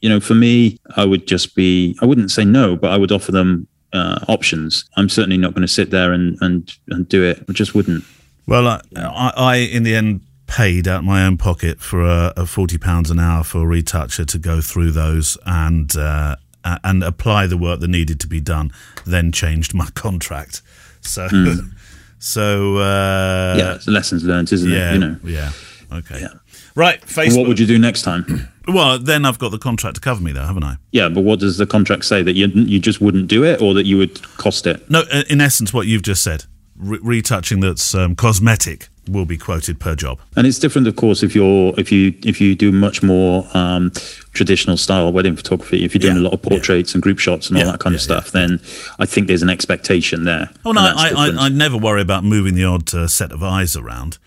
you 0.00 0.08
know, 0.08 0.20
for 0.20 0.34
me, 0.34 0.78
I 0.96 1.04
would 1.04 1.26
just 1.26 1.54
be. 1.54 1.96
I 2.00 2.06
wouldn't 2.06 2.30
say 2.30 2.44
no, 2.44 2.76
but 2.76 2.90
I 2.90 2.96
would 2.96 3.12
offer 3.12 3.32
them 3.32 3.66
uh, 3.92 4.18
options. 4.28 4.84
I'm 4.96 5.08
certainly 5.08 5.38
not 5.38 5.54
going 5.54 5.62
to 5.62 5.68
sit 5.68 5.90
there 5.90 6.12
and 6.12 6.36
and 6.40 6.70
and 6.88 7.08
do 7.08 7.22
it. 7.24 7.44
I 7.48 7.52
just 7.52 7.74
wouldn't. 7.74 8.04
Well, 8.46 8.68
I, 8.68 8.80
I, 8.96 9.32
I 9.36 9.56
in 9.56 9.82
the 9.82 9.94
end 9.94 10.20
paid 10.46 10.86
out 10.86 11.04
my 11.04 11.24
own 11.24 11.38
pocket 11.38 11.80
for 11.80 12.02
a, 12.02 12.32
a 12.36 12.46
forty 12.46 12.78
pounds 12.78 13.10
an 13.10 13.18
hour 13.18 13.44
for 13.44 13.62
a 13.62 13.66
retoucher 13.66 14.24
to 14.26 14.38
go 14.38 14.60
through 14.60 14.90
those 14.90 15.38
and 15.46 15.96
uh, 15.96 16.36
a- 16.64 16.80
and 16.84 17.02
apply 17.04 17.46
the 17.46 17.56
work 17.56 17.80
that 17.80 17.88
needed 17.88 18.20
to 18.20 18.26
be 18.26 18.40
done. 18.40 18.72
Then 19.06 19.32
changed 19.32 19.74
my 19.74 19.88
contract. 19.94 20.62
So, 21.00 21.28
so 22.18 22.76
uh, 22.78 23.54
yeah, 23.58 23.74
it's 23.74 23.86
lessons 23.86 24.24
learned, 24.24 24.52
isn't 24.52 24.70
yeah, 24.70 24.90
it? 24.90 24.94
You 24.94 24.98
know. 25.00 25.16
yeah, 25.24 25.52
okay, 25.92 26.26
right. 26.74 27.00
Facebook. 27.02 27.38
What 27.38 27.48
would 27.48 27.58
you 27.58 27.66
do 27.66 27.78
next 27.78 28.02
time? 28.02 28.48
well, 28.68 28.98
then 28.98 29.24
I've 29.24 29.38
got 29.38 29.50
the 29.50 29.58
contract 29.58 29.96
to 29.96 30.00
cover 30.00 30.22
me, 30.22 30.32
though, 30.32 30.44
haven't 30.46 30.64
I? 30.64 30.76
Yeah, 30.92 31.08
but 31.08 31.20
what 31.22 31.40
does 31.40 31.58
the 31.58 31.66
contract 31.66 32.04
say 32.04 32.22
that 32.22 32.32
you 32.32 32.46
you 32.48 32.78
just 32.80 33.00
wouldn't 33.00 33.28
do 33.28 33.44
it, 33.44 33.60
or 33.60 33.74
that 33.74 33.84
you 33.84 33.98
would 33.98 34.22
cost 34.38 34.66
it? 34.66 34.88
No, 34.90 35.02
uh, 35.12 35.24
in 35.28 35.40
essence, 35.40 35.72
what 35.74 35.86
you've 35.86 36.02
just 36.02 36.22
said, 36.22 36.44
re- 36.76 36.98
retouching 37.02 37.60
that's 37.60 37.94
um, 37.94 38.14
cosmetic 38.14 38.88
will 39.06 39.26
be 39.26 39.36
quoted 39.36 39.78
per 39.78 39.94
job. 39.94 40.18
And 40.34 40.46
it's 40.46 40.58
different, 40.58 40.88
of 40.88 40.96
course, 40.96 41.22
if 41.22 41.34
you're 41.34 41.74
if 41.78 41.92
you 41.92 42.14
if 42.24 42.40
you 42.40 42.54
do 42.54 42.72
much 42.72 43.02
more 43.02 43.46
um, 43.54 43.90
traditional 44.32 44.76
style 44.76 45.12
wedding 45.12 45.36
photography. 45.36 45.84
If 45.84 45.94
you're 45.94 46.00
doing 46.00 46.14
Yeah, 46.16 46.22
a 46.22 46.24
lot 46.30 46.32
of 46.32 46.42
portraits 46.42 46.94
and 46.94 47.02
group 47.02 47.18
shots 47.18 47.48
and 47.48 47.58
all 47.58 47.64
Yeah, 47.64 47.72
that 47.72 47.80
kind 47.80 47.92
yeah, 47.92 47.98
of 47.98 48.02
stuff, 48.02 48.30
then 48.32 48.60
I 48.98 49.04
think 49.06 49.26
there's 49.26 49.42
an 49.42 49.50
expectation 49.50 50.24
there. 50.24 50.48
Oh 50.64 50.72
no, 50.72 50.80
I. 50.80 51.10
I 51.14 51.46
I 51.46 51.48
never 51.50 51.76
worry 51.76 52.00
about 52.00 52.24
moving 52.24 52.54
the 52.54 52.64
odd 52.64 52.94
uh, 52.94 53.06
set 53.06 53.30
of 53.32 53.42
eyes 53.42 53.76
around 53.76 54.18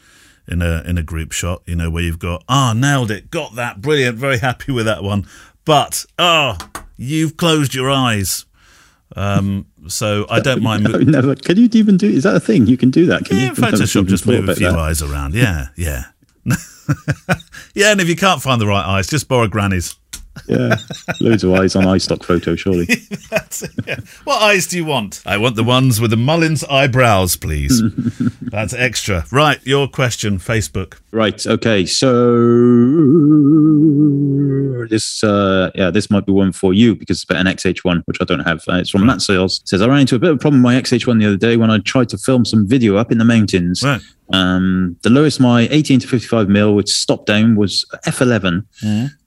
in 0.47 0.61
a 0.61 0.83
in 0.85 0.97
a 0.97 1.03
group 1.03 1.31
shot. 1.31 1.63
You 1.65 1.75
know 1.75 1.89
where 1.89 2.03
you've 2.03 2.19
got 2.19 2.43
ah 2.47 2.73
nailed 2.75 3.09
it, 3.11 3.31
got 3.31 3.55
that, 3.55 3.81
brilliant, 3.81 4.17
very 4.17 4.37
happy 4.37 4.71
with 4.71 4.85
that 4.85 5.01
one. 5.03 5.25
But 5.65 6.05
oh, 6.19 6.55
you've 6.95 7.35
closed 7.35 7.73
your 7.73 7.89
eyes. 7.89 8.45
Um, 9.15 9.65
so 9.87 10.25
I 10.29 10.39
don't 10.39 10.61
mind. 10.61 10.83
No, 10.87 10.99
never. 10.99 11.35
Can 11.35 11.57
you 11.57 11.69
even 11.73 11.97
do? 11.97 12.07
Is 12.07 12.23
that 12.23 12.35
a 12.35 12.39
thing? 12.39 12.67
You 12.67 12.77
can 12.77 12.91
do 12.91 13.05
that? 13.07 13.25
Can 13.25 13.37
yeah, 13.37 13.43
you? 13.43 13.49
in 13.49 13.55
Photoshop, 13.55 14.07
just 14.07 14.25
move 14.25 14.47
a 14.47 14.55
few 14.55 14.69
that. 14.69 14.77
eyes 14.77 15.01
around. 15.01 15.33
Yeah, 15.33 15.67
yeah. 15.75 16.05
yeah, 17.73 17.91
and 17.91 17.99
if 17.99 18.07
you 18.07 18.15
can't 18.15 18.41
find 18.41 18.61
the 18.61 18.67
right 18.67 18.85
eyes, 18.85 19.07
just 19.07 19.27
borrow 19.27 19.47
Granny's. 19.47 19.95
Yeah, 20.48 20.75
loads 21.20 21.44
of 21.44 21.53
eyes 21.53 21.75
on 21.75 21.84
iStock 21.84 22.24
photo, 22.24 22.56
surely. 22.56 22.88
It, 23.29 23.62
yeah. 23.86 24.00
What 24.24 24.41
eyes 24.41 24.67
do 24.67 24.77
you 24.77 24.86
want? 24.86 25.22
I 25.25 25.38
want 25.38 25.56
the 25.56 25.63
ones 25.63 26.00
with 26.00 26.12
the 26.12 26.17
Mullins 26.17 26.63
eyebrows, 26.65 27.36
please. 27.36 27.82
That's 28.41 28.74
extra. 28.74 29.25
Right, 29.32 29.60
your 29.65 29.88
question, 29.88 30.39
Facebook. 30.39 31.00
Right. 31.12 31.46
Okay. 31.46 31.86
So 31.86 32.15
this, 34.89 35.24
uh, 35.24 35.72
yeah, 35.75 35.89
this 35.89 36.10
might 36.10 36.25
be 36.25 36.32
one 36.32 36.51
for 36.51 36.74
you 36.74 36.96
because 36.96 37.17
it's 37.17 37.24
about 37.29 37.46
an 37.46 37.53
XH1, 37.53 38.03
which 38.06 38.17
I 38.22 38.24
don't 38.25 38.41
have. 38.41 38.63
Uh, 38.67 38.75
it's 38.75 38.89
from 38.89 39.06
Matt 39.06 39.22
Sales. 39.22 39.60
It 39.62 39.70
says 39.70 39.82
I 39.82 39.88
ran 39.88 40.01
into 40.01 40.15
a 40.15 40.20
bit 40.20 40.29
of 40.29 40.36
a 40.36 40.39
problem 40.39 40.62
with 40.63 40.74
my 40.74 40.82
XH1 40.82 41.20
the 41.20 41.27
other 41.27 41.38
day 41.38 41.58
when 41.58 41.72
I 41.72 41.79
tried 41.79 42.10
to 42.10 42.17
film 42.17 42.46
some 42.46 42.67
video 42.67 42.96
up 42.98 43.12
in 43.12 43.17
the 43.17 43.25
mountains. 43.25 43.82
Right. 43.84 44.01
Um, 44.34 44.98
the 45.03 45.10
lowest 45.10 45.39
my 45.39 45.67
18 45.72 46.01
to 46.01 46.07
55 46.07 46.50
mil 46.50 46.75
with 46.75 46.89
stop 46.89 47.25
down 47.25 47.55
was 47.55 47.86
F11. 48.05 48.65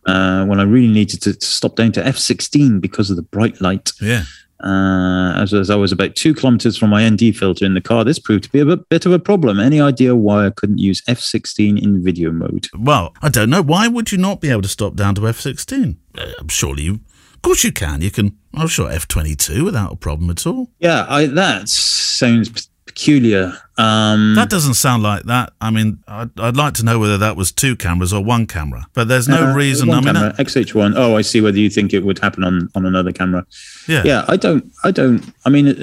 Uh, 0.07 0.45
when 0.47 0.61
I 0.61 0.65
really 0.65 0.93
needed 0.93 1.23
to, 1.23 1.35
to 1.35 1.47
stop 1.47 1.77
down 1.77 1.93
to 1.93 2.03
F16 2.03 2.81
because 2.81 3.11
of 3.11 3.17
the 3.17 3.23
bright 3.23 3.61
light. 3.61 3.93
Yeah. 4.01 4.25
Uh, 4.63 5.33
as, 5.37 5.55
as 5.55 5.71
I 5.71 5.77
was 5.77 5.91
about 5.91 6.17
two 6.17 6.35
kilometers 6.35 6.77
from 6.77 6.91
my 6.91 7.09
ND 7.09 7.35
filter 7.35 7.65
in 7.65 7.75
the 7.75 7.81
car, 7.81 8.05
this 8.05 8.19
proved 8.19 8.45
to 8.45 8.51
be 8.51 8.61
a 8.61 8.67
bit, 8.67 8.89
bit 8.89 9.07
of 9.07 9.13
a 9.13 9.19
problem. 9.19 9.59
Any 9.59 9.81
idea 9.81 10.15
why 10.15 10.47
I 10.47 10.51
couldn't 10.51 10.79
use 10.79 11.01
F16 11.03 11.83
in 11.83 12.03
video 12.03 12.31
mode? 12.31 12.69
Well, 12.79 13.15
I 13.23 13.31
don't 13.31 13.49
know. 13.49 13.63
Why 13.63 13.89
would 13.89 14.13
you 14.13 14.19
not 14.19 14.41
be 14.41 14.51
able 14.51 14.63
to 14.63 14.69
stop 14.69 14.97
down 14.97 15.15
to 15.15 15.23
F16? 15.23 15.97
Uh, 16.17 16.33
surely 16.49 16.83
you. 16.83 17.01
Of 17.35 17.43
course 17.43 17.65
you 17.65 17.73
can. 17.73 18.03
You 18.03 18.11
can. 18.11 18.37
I'm 18.53 18.69
sure 18.69 18.91
F22 18.91 19.65
without 19.65 19.93
a 19.93 19.97
problem 19.97 20.29
at 20.29 20.47
all. 20.47 20.71
Yeah, 20.79 21.07
I, 21.09 21.25
that 21.27 21.71
sounds 21.71 22.70
peculiar. 22.91 23.53
Um, 23.79 24.35
That 24.35 24.51
doesn't 24.51 24.75
sound 24.75 25.03
like 25.03 25.23
that. 25.25 25.53
I 25.61 25.71
mean, 25.71 25.99
I'd, 26.09 26.31
I'd 26.39 26.57
like 26.57 26.75
to 26.75 26.85
know 26.85 26.99
whether 26.99 27.17
that 27.19 27.37
was 27.37 27.53
two 27.53 27.77
cameras 27.77 28.13
or 28.13 28.23
one 28.23 28.47
camera. 28.47 28.87
But 28.93 29.09
there's 29.09 29.29
no 29.29 29.51
uh, 29.51 29.55
reason. 29.55 29.89
One 29.89 29.99
I 29.99 30.13
mean, 30.13 30.15
camera, 30.15 30.33
XH1. 30.39 30.95
Oh, 30.97 31.17
I 31.17 31.23
see. 31.23 31.41
Whether 31.41 31.59
you 31.59 31.71
think 31.71 31.93
it 31.95 32.05
would 32.05 32.19
happen 32.19 32.45
on 32.45 32.69
on 32.75 32.85
another 32.87 33.13
camera. 33.13 33.47
yeah. 33.89 34.03
Yeah, 34.05 34.25
I 34.29 34.37
don't. 34.37 34.65
I 34.85 34.91
don't. 34.91 35.23
I 35.47 35.51
mean, 35.51 35.69
uh, 35.69 35.75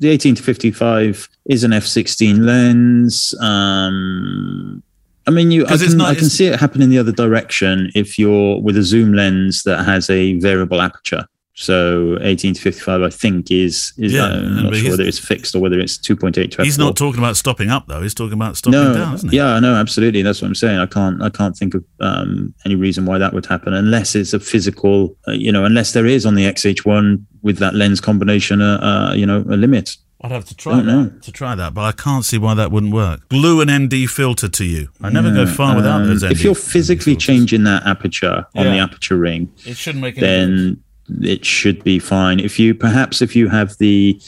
the 0.00 0.08
18 0.08 0.34
to 0.36 0.42
55 0.42 1.28
is 1.46 1.62
an 1.64 1.70
F16 1.72 2.40
lens. 2.44 3.34
Um, 3.40 4.82
I 5.28 5.30
mean, 5.30 5.50
you. 5.50 5.64
I 5.66 5.76
can, 5.76 5.96
not- 5.96 6.08
I 6.10 6.14
can 6.14 6.28
see 6.30 6.46
it 6.46 6.58
happen 6.58 6.80
in 6.82 6.90
the 6.90 6.98
other 6.98 7.12
direction 7.12 7.90
if 7.94 8.18
you're 8.18 8.60
with 8.60 8.76
a 8.76 8.82
zoom 8.82 9.12
lens 9.12 9.62
that 9.64 9.84
has 9.84 10.08
a 10.10 10.34
variable 10.40 10.80
aperture. 10.80 11.24
So 11.58 12.18
18 12.20 12.52
to 12.52 12.60
55, 12.60 13.02
I 13.02 13.08
think, 13.08 13.50
is 13.50 13.94
is. 13.96 14.12
Yeah, 14.12 14.26
I'm 14.26 14.64
not 14.64 14.74
sure 14.76 14.90
whether 14.90 15.04
it's 15.04 15.18
fixed 15.18 15.54
or 15.54 15.60
whether 15.60 15.78
it's 15.80 15.96
2.8 15.96 16.50
to 16.50 16.62
He's 16.62 16.76
not 16.76 16.96
talking 16.96 17.18
about 17.18 17.36
stopping 17.36 17.70
up 17.70 17.86
though. 17.88 18.02
He's 18.02 18.12
talking 18.12 18.34
about 18.34 18.58
stopping 18.58 18.78
no, 18.78 18.92
down, 18.92 19.14
isn't 19.14 19.30
he? 19.30 19.38
yeah, 19.38 19.58
no, 19.58 19.74
absolutely. 19.74 20.20
That's 20.20 20.42
what 20.42 20.48
I'm 20.48 20.54
saying. 20.54 20.78
I 20.78 20.84
can't, 20.84 21.22
I 21.22 21.30
can't 21.30 21.56
think 21.56 21.74
of 21.74 21.82
um, 22.00 22.52
any 22.66 22.74
reason 22.74 23.06
why 23.06 23.16
that 23.16 23.32
would 23.32 23.46
happen 23.46 23.72
unless 23.72 24.14
it's 24.14 24.34
a 24.34 24.38
physical, 24.38 25.16
uh, 25.26 25.32
you 25.32 25.50
know, 25.50 25.64
unless 25.64 25.94
there 25.94 26.04
is 26.04 26.26
on 26.26 26.34
the 26.34 26.44
XH1 26.44 27.24
with 27.40 27.56
that 27.56 27.74
lens 27.74 28.02
combination, 28.02 28.60
uh, 28.60 28.76
uh, 29.10 29.14
you 29.14 29.24
know, 29.24 29.38
a 29.48 29.56
limit. 29.56 29.96
I'd 30.20 30.32
have 30.32 30.44
to 30.46 30.56
try 30.56 30.80
that, 30.80 31.22
to 31.22 31.32
try 31.32 31.54
that, 31.54 31.72
but 31.72 31.82
I 31.82 31.92
can't 31.92 32.24
see 32.24 32.36
why 32.38 32.54
that 32.54 32.70
wouldn't 32.70 32.92
work. 32.92 33.28
Glue 33.28 33.60
an 33.60 33.70
ND 33.70 34.10
filter 34.10 34.48
to 34.48 34.64
you. 34.64 34.88
I 35.00 35.08
never 35.10 35.30
go 35.32 35.46
far 35.46 35.76
without 35.76 36.02
Um, 36.02 36.08
those 36.08 36.24
ND. 36.24 36.32
if 36.32 36.42
you're 36.42 36.54
physically 36.54 37.16
changing 37.16 37.64
that 37.64 37.86
aperture 37.86 38.46
on 38.54 38.64
the 38.66 38.78
aperture 38.78 39.16
ring, 39.16 39.52
it 39.64 39.76
shouldn't 39.76 40.02
make 40.02 40.18
any 40.18 40.26
difference. 40.26 40.60
then 40.60 40.82
it 41.22 41.44
should 41.44 41.82
be 41.84 41.98
fine. 41.98 42.40
If 42.40 42.58
you 42.58 42.74
perhaps 42.74 43.22
if 43.22 43.36
you 43.36 43.48
have 43.48 43.76
the 43.78 44.20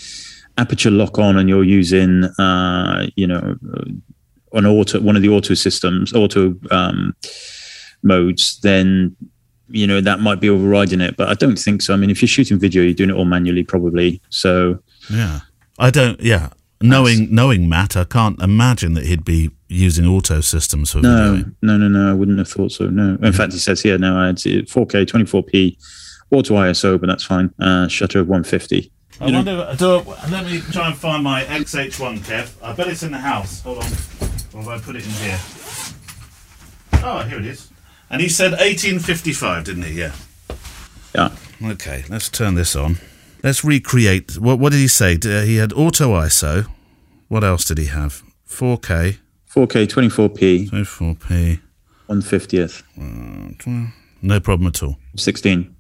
aperture 0.57 0.91
lock 0.91 1.19
on 1.19 1.39
and 1.39 1.49
you're 1.49 1.65
using, 1.65 2.25
uh, 2.39 3.07
you 3.17 3.27
know, 3.27 3.57
an 4.53 4.67
auto 4.67 5.01
one 5.01 5.17
of 5.17 5.23
the 5.23 5.29
auto 5.29 5.55
systems, 5.55 6.13
auto 6.13 6.55
um, 6.71 7.15
modes, 8.03 8.61
then 8.61 9.17
you 9.69 9.87
know 9.87 10.01
that 10.01 10.21
might 10.21 10.41
be 10.41 10.51
overriding 10.51 11.01
it. 11.01 11.17
But 11.17 11.29
I 11.29 11.35
don't 11.35 11.59
think 11.59 11.83
so. 11.83 11.95
I 11.95 11.97
mean, 11.97 12.11
if 12.11 12.23
you're 12.23 12.29
shooting 12.29 12.59
video, 12.59 12.83
you're 12.83 12.95
doing 12.95 13.11
it 13.11 13.17
all 13.17 13.25
manually, 13.25 13.65
probably. 13.65 14.21
So 14.31 14.79
Yeah, 15.11 15.41
I 15.79 15.91
don't. 15.91 16.21
Yeah, 16.21 16.51
knowing 16.81 17.35
knowing 17.35 17.69
Matt, 17.69 17.97
I 17.97 18.05
can't 18.05 18.41
imagine 18.41 18.95
that 18.95 19.07
he'd 19.07 19.25
be 19.25 19.51
using 19.69 20.07
auto 20.07 20.41
systems 20.41 20.93
for 20.93 21.01
no, 21.01 21.09
videoing. 21.09 21.55
no, 21.63 21.77
no, 21.77 21.89
no. 21.89 22.11
I 22.11 22.15
wouldn't 22.15 22.39
have 22.39 22.49
thought 22.49 22.73
so. 22.73 22.87
No. 22.87 23.19
In 23.23 23.33
fact, 23.33 23.53
he 23.53 23.59
says 23.59 23.83
here 23.83 23.99
now 23.99 24.19
I 24.19 24.29
had 24.29 24.37
4K, 24.37 25.07
24p, 25.07 25.77
auto 26.31 26.55
ISO, 26.55 27.01
but 27.01 27.07
that's 27.09 27.25
fine. 27.25 27.53
Uh, 27.61 27.89
shutter 27.89 28.21
of 28.21 28.29
150. 28.29 28.91
I 29.21 29.25
wonder. 29.31 29.75
Do 29.77 29.97
I, 29.99 30.29
let 30.31 30.47
me 30.47 30.61
try 30.73 30.89
and 30.89 30.97
find 30.97 31.25
my 31.25 31.43
XH1, 31.45 32.19
Kev. 32.21 32.53
I 32.63 32.73
bet 32.73 32.89
it's 32.89 33.03
in 33.03 33.11
the 33.13 33.19
house. 33.19 33.63
Hold 33.63 33.79
on. 33.79 33.91
Or 34.55 34.63
have 34.63 34.69
I 34.69 34.79
put 34.79 34.97
it 34.97 35.05
in 35.05 35.11
here? 35.11 35.39
Oh, 37.05 37.23
here 37.29 37.39
it 37.39 37.47
is. 37.47 37.71
And 38.11 38.21
he 38.21 38.29
said 38.29 38.53
1855, 38.53 39.65
didn't 39.65 39.83
he? 39.83 39.93
Yeah. 39.93 40.13
Yeah. 41.15 41.31
Okay, 41.63 42.05
let's 42.09 42.29
turn 42.29 42.55
this 42.55 42.77
on. 42.77 42.99
Let's 43.43 43.65
recreate. 43.65 44.39
What, 44.39 44.59
what 44.59 44.73
did 44.73 44.79
he 44.79 44.89
say? 44.89 45.15
Uh, 45.25 45.43
He 45.43 45.57
had 45.57 45.73
auto 45.73 46.11
ISO. 46.15 46.67
What 47.29 47.45
else 47.45 47.65
did 47.65 47.79
he 47.79 47.87
have? 47.87 48.23
4K, 48.49 49.19
4K, 49.53 49.87
24p, 49.87 50.71
24p. 50.71 51.61
150th, 52.09 53.93
No 54.23 54.41
problem 54.41 54.69
at 54.69 54.83
all. 54.83 54.97
16 55.17 55.59
Yep. 55.61 55.73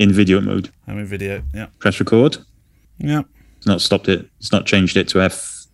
In 0.00 0.10
video 0.12 0.40
mode. 0.40 0.70
I'm 0.88 0.98
in 0.98 1.04
video. 1.06 1.42
Yep. 1.54 1.78
Press 1.78 2.00
record. 2.00 2.38
Yeah. 2.98 3.22
It's 3.58 3.66
not 3.66 3.80
stopped 3.82 4.08
it. 4.08 4.26
It's 4.38 4.50
not 4.50 4.64
changed 4.66 4.96
it 4.96 5.06
to 5.08 5.20
F 5.20 5.66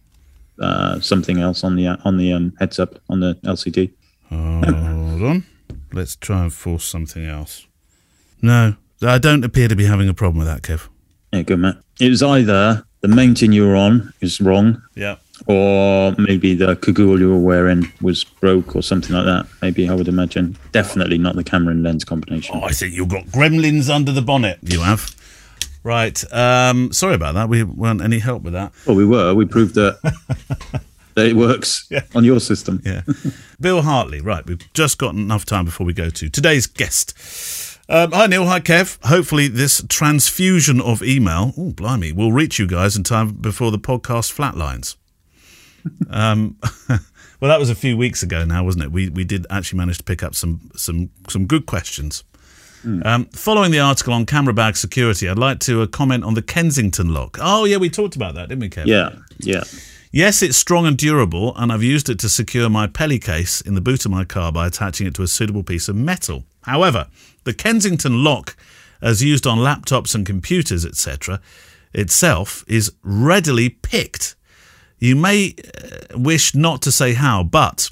uh, 0.60 1.00
something 1.00 1.38
else 1.38 1.62
on 1.64 1.76
the 1.76 1.86
on 2.04 2.16
the 2.16 2.32
um, 2.32 2.52
heads 2.58 2.78
up 2.78 2.98
on 3.08 3.20
the 3.20 3.34
LCD. 3.44 3.92
Hold 4.28 5.22
on. 5.22 5.44
Let's 5.92 6.16
try 6.16 6.42
and 6.42 6.52
force 6.52 6.84
something 6.84 7.24
else. 7.24 7.66
No, 8.42 8.74
I 9.02 9.18
don't 9.18 9.44
appear 9.44 9.68
to 9.68 9.76
be 9.76 9.84
having 9.84 10.08
a 10.08 10.14
problem 10.14 10.38
with 10.38 10.48
that, 10.48 10.62
Kev. 10.62 10.88
Yeah, 11.32 11.42
good 11.42 11.60
Matt. 11.60 11.78
It 12.00 12.08
was 12.10 12.22
either 12.22 12.84
the 13.02 13.08
mountain 13.08 13.52
you 13.52 13.64
were 13.66 13.76
on 13.76 14.12
is 14.20 14.40
wrong, 14.40 14.82
Yeah. 14.94 15.16
Or 15.46 16.14
maybe 16.18 16.54
the 16.54 16.76
cagoule 16.76 17.20
you 17.20 17.30
were 17.30 17.38
wearing 17.38 17.92
was 18.00 18.24
broke 18.24 18.74
or 18.74 18.82
something 18.82 19.14
like 19.14 19.26
that. 19.26 19.46
Maybe 19.62 19.88
I 19.88 19.94
would 19.94 20.08
imagine. 20.08 20.56
Definitely 20.72 21.18
not 21.18 21.36
the 21.36 21.44
camera 21.44 21.72
and 21.72 21.82
lens 21.82 22.04
combination. 22.04 22.56
Oh, 22.56 22.62
I 22.64 22.70
think 22.72 22.94
you've 22.94 23.08
got 23.08 23.26
gremlins 23.26 23.92
under 23.94 24.12
the 24.12 24.22
bonnet. 24.22 24.58
You 24.62 24.80
have. 24.80 25.14
Right. 25.84 26.22
Um, 26.32 26.92
sorry 26.92 27.14
about 27.14 27.34
that. 27.34 27.48
We 27.48 27.62
weren't 27.62 28.02
any 28.02 28.18
help 28.18 28.42
with 28.42 28.54
that. 28.54 28.72
Well, 28.86 28.96
we 28.96 29.04
were. 29.04 29.34
We 29.34 29.44
proved 29.44 29.74
that 29.76 30.00
that 31.14 31.26
it 31.26 31.36
works 31.36 31.86
Yeah. 31.90 32.02
on 32.14 32.24
your 32.24 32.40
system. 32.40 32.82
Yeah. 32.84 33.02
Bill 33.60 33.82
Hartley. 33.82 34.20
Right. 34.20 34.44
We've 34.44 34.72
just 34.72 34.98
got 34.98 35.14
enough 35.14 35.44
time 35.44 35.64
before 35.64 35.86
we 35.86 35.92
go 35.92 36.10
to 36.10 36.28
today's 36.28 36.66
guest. 36.66 37.14
Um, 37.88 38.10
hi, 38.10 38.26
Neil. 38.26 38.46
Hi, 38.46 38.58
Kev. 38.58 38.98
Hopefully, 39.04 39.46
this 39.46 39.80
transfusion 39.88 40.80
of 40.80 41.04
email, 41.04 41.52
oh, 41.56 41.70
blimey, 41.70 42.10
will 42.10 42.32
reach 42.32 42.58
you 42.58 42.66
guys 42.66 42.96
in 42.96 43.04
time 43.04 43.34
before 43.34 43.70
the 43.70 43.78
podcast 43.78 44.34
flatlines. 44.34 44.96
Um, 46.10 46.56
well, 46.88 47.48
that 47.48 47.58
was 47.58 47.70
a 47.70 47.74
few 47.74 47.96
weeks 47.96 48.22
ago 48.22 48.44
now, 48.44 48.64
wasn't 48.64 48.84
it? 48.84 48.92
We 48.92 49.08
we 49.08 49.24
did 49.24 49.46
actually 49.50 49.78
manage 49.78 49.98
to 49.98 50.04
pick 50.04 50.22
up 50.22 50.34
some 50.34 50.70
some 50.76 51.10
some 51.28 51.46
good 51.46 51.66
questions. 51.66 52.24
Um, 53.04 53.24
following 53.26 53.72
the 53.72 53.80
article 53.80 54.12
on 54.12 54.26
camera 54.26 54.54
bag 54.54 54.76
security, 54.76 55.28
I'd 55.28 55.38
like 55.38 55.58
to 55.60 55.82
uh, 55.82 55.86
comment 55.88 56.22
on 56.22 56.34
the 56.34 56.42
Kensington 56.42 57.12
lock. 57.12 57.36
Oh, 57.40 57.64
yeah, 57.64 57.78
we 57.78 57.90
talked 57.90 58.14
about 58.14 58.36
that, 58.36 58.48
didn't 58.48 58.60
we, 58.60 58.68
Kev? 58.68 58.86
Yeah, 58.86 59.10
yeah. 59.38 59.64
Yes, 60.12 60.40
it's 60.40 60.56
strong 60.56 60.86
and 60.86 60.96
durable, 60.96 61.54
and 61.56 61.72
I've 61.72 61.82
used 61.82 62.08
it 62.08 62.18
to 62.20 62.28
secure 62.28 62.70
my 62.70 62.86
Peli 62.86 63.18
case 63.18 63.60
in 63.60 63.74
the 63.74 63.80
boot 63.80 64.04
of 64.04 64.12
my 64.12 64.24
car 64.24 64.52
by 64.52 64.68
attaching 64.68 65.06
it 65.06 65.14
to 65.14 65.22
a 65.22 65.26
suitable 65.26 65.64
piece 65.64 65.88
of 65.88 65.96
metal. 65.96 66.44
However, 66.62 67.08
the 67.44 67.52
Kensington 67.52 68.22
lock, 68.22 68.56
as 69.02 69.22
used 69.22 69.46
on 69.46 69.58
laptops 69.58 70.14
and 70.14 70.24
computers, 70.24 70.86
etc., 70.86 71.40
itself 71.92 72.64
is 72.68 72.92
readily 73.02 73.68
picked. 73.68 74.36
You 74.98 75.16
may 75.16 75.54
uh, 75.56 76.18
wish 76.18 76.54
not 76.54 76.82
to 76.82 76.92
say 76.92 77.14
how, 77.14 77.42
but 77.42 77.90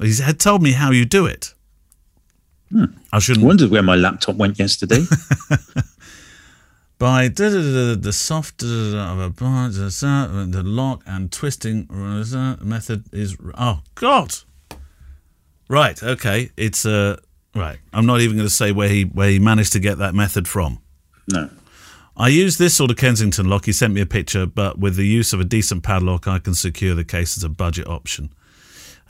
he 0.00 0.14
had 0.16 0.40
told 0.40 0.62
me 0.62 0.72
how 0.72 0.90
you 0.90 1.04
do 1.04 1.26
it. 1.26 1.54
I 2.74 2.86
I 3.12 3.18
shouldn't 3.18 3.46
wondered 3.46 3.70
where 3.70 3.82
my 3.82 3.94
laptop 3.94 4.36
went 4.36 4.58
yesterday. 4.58 5.04
by 6.98 7.28
the 7.28 8.12
soft 8.12 8.62
of 8.62 8.68
a 8.68 9.30
the 9.30 10.62
lock 10.64 11.02
and 11.06 11.30
twisting 11.30 11.86
method 12.62 13.04
is 13.12 13.36
oh 13.58 13.80
god 13.94 14.34
right 15.68 16.02
okay 16.02 16.50
it's 16.56 16.86
uh 16.86 17.16
right 17.54 17.78
i'm 17.92 18.06
not 18.06 18.20
even 18.20 18.36
going 18.36 18.46
to 18.46 18.54
say 18.54 18.72
where 18.72 18.88
he 18.88 19.02
where 19.02 19.28
he 19.28 19.38
managed 19.38 19.72
to 19.72 19.80
get 19.80 19.98
that 19.98 20.14
method 20.14 20.46
from 20.46 20.78
no. 21.28 21.50
I 22.16 22.28
use 22.28 22.58
this 22.58 22.74
sort 22.74 22.90
of 22.90 22.96
kensington 22.96 23.48
lock 23.48 23.66
he 23.66 23.72
sent 23.72 23.94
me 23.94 24.00
a 24.00 24.06
picture 24.06 24.46
but 24.46 24.78
with 24.78 24.96
the 24.96 25.06
use 25.06 25.32
of 25.32 25.40
a 25.40 25.44
decent 25.44 25.82
padlock 25.82 26.26
i 26.26 26.38
can 26.38 26.54
secure 26.54 26.94
the 26.94 27.04
case 27.04 27.36
as 27.36 27.44
a 27.44 27.48
budget 27.48 27.86
option 27.86 28.30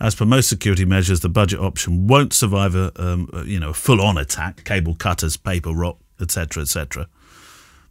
as 0.01 0.14
per 0.14 0.25
most 0.25 0.49
security 0.49 0.85
measures, 0.85 1.21
the 1.21 1.29
budget 1.29 1.61
option 1.61 2.09
won't 2.09 2.33
survive 2.33 2.75
a, 2.75 2.93
um, 2.97 3.31
you 3.47 3.61
know, 3.61 3.73
full-on 3.73 4.19
attack, 4.19 4.64
cable 4.64 4.95
cutters, 4.95 5.37
paper 5.37 5.71
rock, 5.71 5.99
etc., 6.21 6.62
etc. 6.62 7.07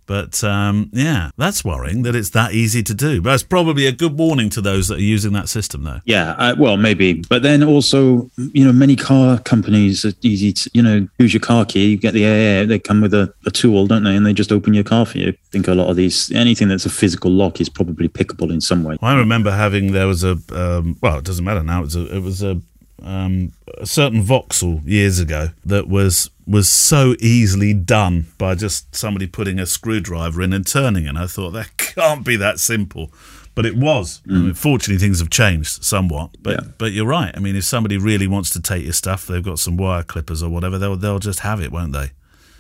But 0.06 0.44
um, 0.44 0.90
yeah, 0.94 1.32
that's 1.38 1.64
worrying 1.64 2.04
that 2.04 2.16
it's 2.16 2.32
that 2.32 2.54
easy 2.54 2.84
to 2.84 2.94
do. 2.94 3.22
But 3.22 3.32
that's 3.32 3.44
probably 3.44 3.86
a 3.86 3.92
good 3.92 4.18
warning 4.18 4.50
to 4.52 4.62
those 4.62 4.88
that 4.90 4.98
are 4.98 5.02
using 5.02 5.34
that 5.34 5.50
system, 5.50 5.84
though. 5.84 6.02
Yeah, 6.06 6.32
uh, 6.38 6.56
well, 6.58 6.78
maybe. 6.78 7.24
But 7.30 7.44
then 7.44 7.64
also, 7.64 8.30
you 8.38 8.66
know, 8.66 8.74
many 8.74 8.96
car 8.96 9.40
companies 9.40 10.04
are 10.06 10.14
easy 10.22 10.54
to, 10.54 10.70
you 10.74 10.82
know, 10.82 11.08
use 11.20 11.34
your 11.34 11.42
car 11.42 11.66
key, 11.66 11.92
you 11.92 11.98
get 11.98 12.14
the 12.14 12.26
AA, 12.26 12.66
they 12.66 12.80
come 12.80 13.02
with 13.02 13.14
a, 13.14 13.34
a 13.46 13.52
tool, 13.52 13.88
don't 13.88 14.04
they? 14.04 14.16
And 14.16 14.26
they 14.26 14.34
just 14.34 14.52
open 14.52 14.74
your 14.74 14.84
car 14.84 15.06
for 15.06 15.18
you. 15.18 15.30
I 15.30 15.38
think 15.52 15.68
a 15.68 15.74
lot 15.74 15.90
of 15.90 15.96
these, 15.96 16.32
anything 16.32 16.68
that's 16.68 16.86
a 16.86 16.90
physical 16.90 17.32
lock 17.32 17.62
is 17.62 17.70
probably 17.70 18.10
pickable 18.10 18.52
in 18.52 18.62
some 18.62 18.84
way. 18.84 18.98
I 19.02 19.16
remember 19.16 19.52
having 19.52 19.92
there 19.92 20.08
was 20.08 20.24
a 20.24 20.38
um, 20.52 20.98
well, 21.02 21.18
it 21.18 21.26
doesn't 21.26 21.46
matter 21.46 21.64
now. 21.64 21.82
It 21.82 21.86
was 21.86 21.96
a, 21.96 22.16
it 22.16 22.22
was 22.22 22.44
a, 22.44 22.62
um, 23.04 23.52
a 23.78 23.86
certain 23.86 24.22
Vauxhall 24.22 24.82
years 24.86 25.20
ago 25.20 25.50
that 25.66 25.88
was 25.88 26.30
was 26.46 26.70
so 26.70 27.16
easily 27.20 27.74
done 27.74 28.28
by 28.38 28.56
just 28.56 28.94
somebody 28.96 29.28
putting 29.28 29.60
a 29.60 29.66
screwdriver 29.66 30.42
in 30.42 30.54
and 30.54 30.66
turning, 30.66 31.08
and 31.08 31.18
I 31.18 31.28
thought 31.28 31.52
that 31.52 31.78
can't 31.78 32.26
be 32.26 32.36
that 32.38 32.60
simple. 32.60 33.12
But 33.56 33.68
it 33.68 33.76
was. 33.76 34.22
I 34.26 34.32
mm. 34.32 34.44
mean, 34.46 34.54
fortunately, 34.56 34.98
things 34.98 35.20
have 35.20 35.30
changed 35.30 35.84
somewhat. 35.84 36.32
But 36.42 36.54
Yeah. 36.54 36.70
but 36.80 36.92
you're 36.92 37.06
right. 37.06 37.32
I 37.36 37.40
mean, 37.40 37.56
if 37.56 37.64
somebody 37.66 37.98
really 37.98 38.26
wants 38.26 38.50
to 38.52 38.62
take 38.62 38.84
your 38.84 38.94
stuff, 38.94 39.28
they've 39.28 39.44
got 39.44 39.60
some 39.60 39.78
wire 39.78 40.02
clippers 40.02 40.42
or 40.42 40.50
whatever. 40.50 40.80
They'll 40.80 40.96
they'll 40.96 41.20
just 41.20 41.42
have 41.42 41.62
it, 41.62 41.72
won't 41.72 41.94
they? 41.94 42.12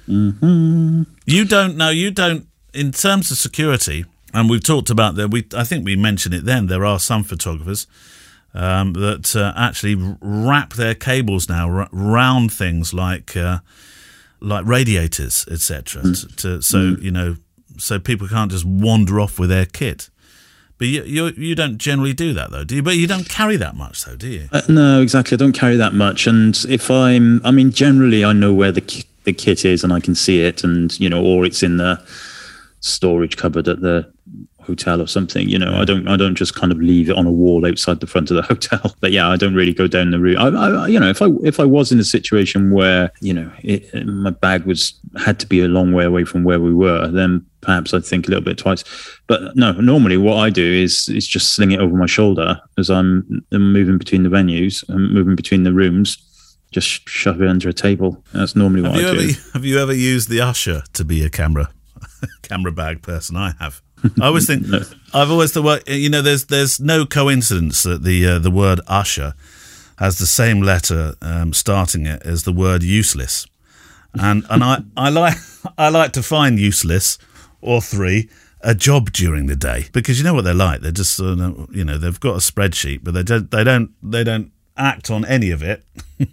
Mm-hmm. 0.07 1.03
You 1.25 1.45
don't 1.45 1.77
know. 1.77 1.89
You 1.89 2.11
don't. 2.11 2.47
In 2.73 2.91
terms 2.91 3.31
of 3.31 3.37
security, 3.37 4.05
and 4.33 4.49
we've 4.49 4.63
talked 4.63 4.91
about 4.91 5.15
that. 5.15 5.29
We 5.29 5.47
I 5.55 5.63
think 5.63 5.83
we 5.83 5.95
mentioned 5.95 6.35
it 6.35 6.45
then. 6.45 6.67
There 6.67 6.85
are 6.85 6.99
some 6.99 7.23
photographers 7.23 7.87
um, 8.53 8.93
that 8.93 9.35
uh, 9.35 9.53
actually 9.55 9.95
wrap 10.21 10.73
their 10.73 10.95
cables 10.95 11.49
now 11.49 11.69
r- 11.69 11.89
round 11.91 12.51
things 12.53 12.93
like 12.93 13.35
uh, 13.35 13.59
like 14.39 14.65
radiators, 14.65 15.45
etc. 15.49 16.03
To, 16.03 16.27
to, 16.35 16.61
so 16.61 16.95
you 16.99 17.11
know, 17.11 17.37
so 17.77 17.99
people 17.99 18.27
can't 18.27 18.51
just 18.51 18.65
wander 18.65 19.19
off 19.19 19.39
with 19.39 19.49
their 19.49 19.65
kit. 19.65 20.09
But 20.77 20.87
you 20.87 21.03
you 21.03 21.27
you 21.37 21.55
don't 21.55 21.77
generally 21.77 22.13
do 22.13 22.33
that 22.33 22.51
though, 22.51 22.63
do 22.63 22.75
you? 22.75 22.83
But 22.83 22.95
you 22.97 23.07
don't 23.07 23.29
carry 23.29 23.55
that 23.57 23.75
much 23.75 24.03
though, 24.05 24.15
do 24.15 24.27
you? 24.27 24.49
Uh, 24.51 24.61
no, 24.67 25.01
exactly. 25.01 25.35
I 25.35 25.37
don't 25.37 25.53
carry 25.53 25.77
that 25.77 25.93
much. 25.93 26.27
And 26.27 26.57
if 26.67 26.91
I'm, 26.91 27.41
I 27.45 27.51
mean, 27.51 27.71
generally, 27.71 28.25
I 28.25 28.33
know 28.33 28.53
where 28.53 28.71
the, 28.71 28.81
ki- 28.81 29.05
the 29.23 29.33
kit 29.33 29.65
is 29.65 29.83
and 29.83 29.93
I 29.93 29.99
can 29.99 30.15
see 30.15 30.41
it, 30.41 30.63
and, 30.63 30.99
you 30.99 31.09
know, 31.09 31.23
or 31.23 31.45
it's 31.45 31.63
in 31.63 31.77
the 31.77 32.03
storage 32.81 33.37
cupboard 33.37 33.67
at 33.67 33.81
the 33.81 34.11
hotel 34.63 35.01
or 35.01 35.07
something 35.07 35.47
you 35.49 35.59
know 35.59 35.75
i 35.79 35.85
don't 35.85 36.07
i 36.07 36.15
don't 36.15 36.35
just 36.35 36.55
kind 36.55 36.71
of 36.71 36.77
leave 36.79 37.09
it 37.09 37.15
on 37.17 37.25
a 37.25 37.31
wall 37.31 37.65
outside 37.65 37.99
the 37.99 38.07
front 38.07 38.31
of 38.31 38.35
the 38.37 38.41
hotel. 38.53 38.95
But 38.99 39.11
yeah 39.11 39.29
i 39.29 39.35
don't 39.35 39.55
really 39.55 39.73
go 39.73 39.87
down 39.87 40.11
the 40.11 40.19
route. 40.19 40.37
I, 40.37 40.47
I 40.47 40.87
you 40.87 40.99
know 40.99 41.09
if 41.09 41.21
i 41.21 41.27
if 41.43 41.59
i 41.59 41.65
was 41.65 41.91
in 41.91 41.99
a 41.99 42.03
situation 42.03 42.71
where 42.71 43.11
you 43.21 43.33
know 43.33 43.51
it, 43.61 44.05
my 44.05 44.31
bag 44.31 44.65
was 44.65 44.93
had 45.25 45.39
to 45.39 45.47
be 45.47 45.61
a 45.61 45.67
long 45.67 45.93
way 45.93 46.05
away 46.05 46.25
from 46.25 46.43
where 46.43 46.59
we 46.59 46.73
were 46.73 47.07
then 47.07 47.45
perhaps 47.61 47.93
i'd 47.93 48.05
think 48.05 48.27
a 48.27 48.29
little 48.29 48.43
bit 48.43 48.57
twice. 48.57 48.83
But 49.27 49.55
no 49.55 49.71
normally 49.73 50.17
what 50.17 50.37
i 50.37 50.49
do 50.49 50.65
is 50.85 51.07
is 51.09 51.27
just 51.27 51.53
sling 51.53 51.71
it 51.71 51.79
over 51.79 51.95
my 51.95 52.05
shoulder 52.07 52.59
as 52.77 52.89
i'm, 52.89 53.45
moving 53.51 53.97
between 53.97 54.23
the 54.23 54.29
venues 54.29 54.87
and 54.89 55.13
moving 55.13 55.35
between 55.35 55.63
the 55.63 55.73
rooms 55.73 56.17
just 56.71 57.07
shove 57.07 57.39
it 57.39 57.47
under 57.47 57.69
a 57.69 57.73
table. 57.73 58.23
That's 58.33 58.55
normally 58.55 58.81
what 58.81 58.95
Have 58.95 59.11
i 59.11 59.15
do. 59.15 59.23
ever 59.29 59.33
have 59.53 59.63
you 59.63 59.79
ever 59.79 59.93
used 59.93 60.27
the 60.27 60.41
usher 60.41 60.81
to 60.93 61.05
be 61.05 61.23
a 61.23 61.29
camera 61.29 61.69
camera 62.41 62.71
bag 62.71 63.01
person? 63.03 63.37
I 63.37 63.53
have. 63.59 63.81
I 64.21 64.27
always 64.27 64.47
think 64.47 64.65
I've 65.13 65.31
always 65.31 65.51
thought 65.51 65.87
you 65.87 66.09
know 66.09 66.21
there's 66.21 66.45
there's 66.45 66.79
no 66.79 67.05
coincidence 67.05 67.83
that 67.83 68.03
the 68.03 68.25
uh, 68.27 68.39
the 68.39 68.51
word 68.51 68.81
usher 68.87 69.33
has 69.97 70.17
the 70.17 70.27
same 70.27 70.61
letter 70.61 71.15
um, 71.21 71.53
starting 71.53 72.05
it 72.05 72.21
as 72.23 72.43
the 72.43 72.51
word 72.51 72.83
useless, 72.83 73.47
and 74.13 74.45
and 74.49 74.63
I, 74.63 74.83
I 74.97 75.09
like 75.09 75.37
I 75.77 75.89
like 75.89 76.11
to 76.13 76.23
find 76.23 76.59
useless 76.59 77.17
or 77.61 77.81
three 77.81 78.29
a 78.61 78.73
job 78.73 79.11
during 79.11 79.47
the 79.47 79.55
day 79.57 79.87
because 79.91 80.17
you 80.17 80.23
know 80.23 80.33
what 80.33 80.45
they're 80.45 80.53
like 80.53 80.79
they're 80.79 80.91
just 80.91 81.19
of, 81.19 81.75
you 81.75 81.83
know 81.83 81.97
they've 81.97 82.19
got 82.19 82.35
a 82.35 82.37
spreadsheet 82.37 83.03
but 83.03 83.13
they 83.13 83.23
don't 83.23 83.51
they 83.51 83.63
don't 83.63 83.91
they 84.01 84.23
don't 84.23 84.51
act 84.77 85.09
on 85.11 85.25
any 85.25 85.51
of 85.51 85.61
it. 85.61 85.83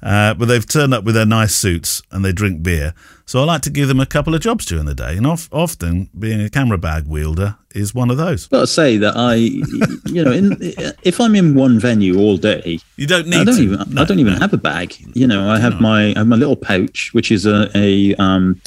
Uh, 0.00 0.32
but 0.34 0.46
they've 0.46 0.66
turned 0.66 0.94
up 0.94 1.02
with 1.04 1.14
their 1.16 1.26
nice 1.26 1.56
suits 1.56 2.02
and 2.12 2.24
they 2.24 2.30
drink 2.32 2.62
beer. 2.62 2.94
So 3.26 3.40
I 3.40 3.44
like 3.44 3.62
to 3.62 3.70
give 3.70 3.88
them 3.88 3.98
a 3.98 4.06
couple 4.06 4.34
of 4.34 4.40
jobs 4.40 4.64
during 4.64 4.84
the 4.86 4.94
day. 4.94 5.16
And 5.16 5.26
of, 5.26 5.48
often 5.50 6.08
being 6.16 6.40
a 6.40 6.48
camera 6.48 6.78
bag 6.78 7.06
wielder 7.06 7.56
is 7.74 7.94
one 7.94 8.08
of 8.10 8.16
those. 8.16 8.46
got 8.46 8.60
to 8.60 8.66
say 8.68 8.96
that 8.96 9.14
I, 9.16 9.34
you 10.10 10.24
know, 10.24 10.30
in, 10.30 10.56
if 11.02 11.20
I'm 11.20 11.34
in 11.34 11.54
one 11.54 11.80
venue 11.80 12.18
all 12.18 12.36
day, 12.36 12.78
You 12.96 13.06
don't 13.08 13.26
need 13.26 13.40
I 13.40 13.44
don't 13.44 13.56
to. 13.56 13.62
even 13.62 13.94
No, 13.94 14.02
I 14.02 14.04
don't 14.04 14.18
even 14.20 14.34
no. 14.34 14.38
have 14.38 14.52
a 14.52 14.56
bag. 14.58 14.94
You 15.14 15.26
know, 15.26 15.50
I 15.50 15.58
have 15.58 15.80
my 15.80 16.12
I 16.14 16.18
have 16.18 16.28
my 16.28 16.36
little 16.36 16.56
pouch, 16.56 17.10
which 17.12 17.32
is 17.32 17.44
a, 17.44 17.68
a 17.74 18.14
um, 18.16 18.60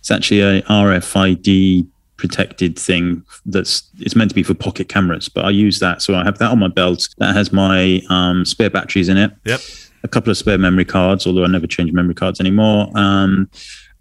it's 0.00 0.10
actually 0.10 0.40
a 0.40 0.62
RFID 0.62 1.86
protected 2.16 2.78
thing 2.78 3.22
that's 3.46 3.82
it's 4.00 4.14
meant 4.16 4.30
to 4.30 4.34
be 4.34 4.42
for 4.42 4.54
pocket 4.54 4.88
cameras, 4.88 5.28
but 5.28 5.44
I 5.44 5.50
use 5.50 5.78
that. 5.80 6.02
So 6.02 6.14
I 6.14 6.24
have 6.24 6.38
that 6.38 6.50
on 6.50 6.58
my 6.58 6.68
belt. 6.68 7.08
That 7.18 7.34
has 7.34 7.52
my 7.52 8.02
um, 8.10 8.44
spare 8.44 8.70
batteries 8.70 9.08
in 9.08 9.16
it. 9.16 9.32
Yep. 9.44 9.60
A 10.04 10.08
couple 10.08 10.30
of 10.30 10.36
spare 10.36 10.58
memory 10.58 10.84
cards, 10.84 11.26
although 11.26 11.44
I 11.44 11.48
never 11.48 11.66
change 11.66 11.92
memory 11.92 12.14
cards 12.14 12.38
anymore. 12.38 12.90
Um, 12.94 13.48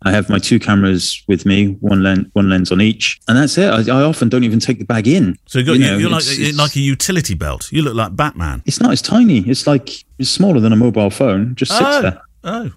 I 0.05 0.11
have 0.11 0.29
my 0.29 0.37
two 0.37 0.59
cameras 0.59 1.23
with 1.29 1.45
me, 1.45 1.77
one 1.79 2.03
lens, 2.03 2.27
one 2.33 2.49
lens 2.49 2.73
on 2.73 2.81
each, 2.81 3.21
and 3.29 3.37
that's 3.37 3.57
it. 3.57 3.69
I, 3.69 3.99
I 3.99 4.03
often 4.03 4.27
don't 4.27 4.43
even 4.43 4.59
take 4.59 4.77
the 4.79 4.83
bag 4.85 5.07
in. 5.07 5.37
So 5.45 5.59
you 5.59 5.65
got, 5.65 5.73
You 5.73 5.79
know, 5.79 5.97
you're 5.97 6.09
like, 6.09 6.23
it's- 6.23 6.37
you're 6.37 6.49
it's- 6.49 6.59
like 6.59 6.75
a 6.75 6.81
utility 6.81 7.35
belt. 7.35 7.71
You 7.71 7.83
look 7.83 7.95
like 7.95 8.13
Batman. 8.15 8.61
It's 8.65 8.81
not. 8.81 8.91
It's 8.91 9.01
tiny. 9.01 9.39
It's 9.49 9.65
like 9.65 9.89
it's 10.19 10.29
smaller 10.29 10.59
than 10.59 10.73
a 10.73 10.75
mobile 10.75 11.09
phone. 11.09 11.55
Just 11.55 11.71
sits 11.71 11.83
Oh, 11.83 12.01
there. 12.01 12.21
oh. 12.43 12.71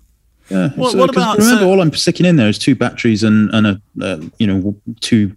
Yeah. 0.50 0.68
What- 0.76 0.92
So, 0.92 0.98
what 0.98 1.10
about- 1.10 1.38
Remember, 1.38 1.62
so- 1.62 1.68
all 1.68 1.80
I'm 1.80 1.92
sticking 1.94 2.26
in 2.26 2.36
there 2.36 2.48
is 2.48 2.58
two 2.60 2.76
batteries 2.76 3.24
and 3.24 3.50
and 3.52 3.66
a 3.66 3.80
uh, 4.00 4.20
you 4.38 4.46
know 4.46 4.76
two 5.00 5.34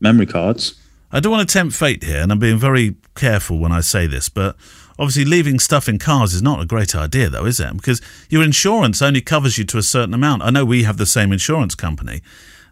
memory 0.00 0.26
cards. 0.26 0.74
I 1.10 1.18
don't 1.18 1.32
want 1.32 1.48
to 1.48 1.52
tempt 1.52 1.74
fate 1.74 2.04
here, 2.04 2.20
and 2.22 2.30
I'm 2.30 2.38
being 2.38 2.58
very 2.58 2.94
careful 3.16 3.58
when 3.58 3.72
I 3.72 3.80
say 3.80 4.06
this, 4.06 4.28
but 4.28 4.54
obviously 4.98 5.24
leaving 5.24 5.58
stuff 5.58 5.88
in 5.88 5.98
cars 5.98 6.34
is 6.34 6.42
not 6.42 6.60
a 6.60 6.66
great 6.66 6.94
idea, 6.94 7.28
though, 7.30 7.46
is 7.46 7.60
it? 7.60 7.76
Because 7.76 8.00
your 8.28 8.42
insurance 8.42 9.02
only 9.02 9.20
covers 9.20 9.58
you 9.58 9.64
to 9.64 9.78
a 9.78 9.82
certain 9.82 10.14
amount. 10.14 10.42
I 10.42 10.50
know 10.50 10.64
we 10.64 10.84
have 10.84 10.96
the 10.96 11.06
same 11.06 11.32
insurance 11.32 11.74
company, 11.74 12.22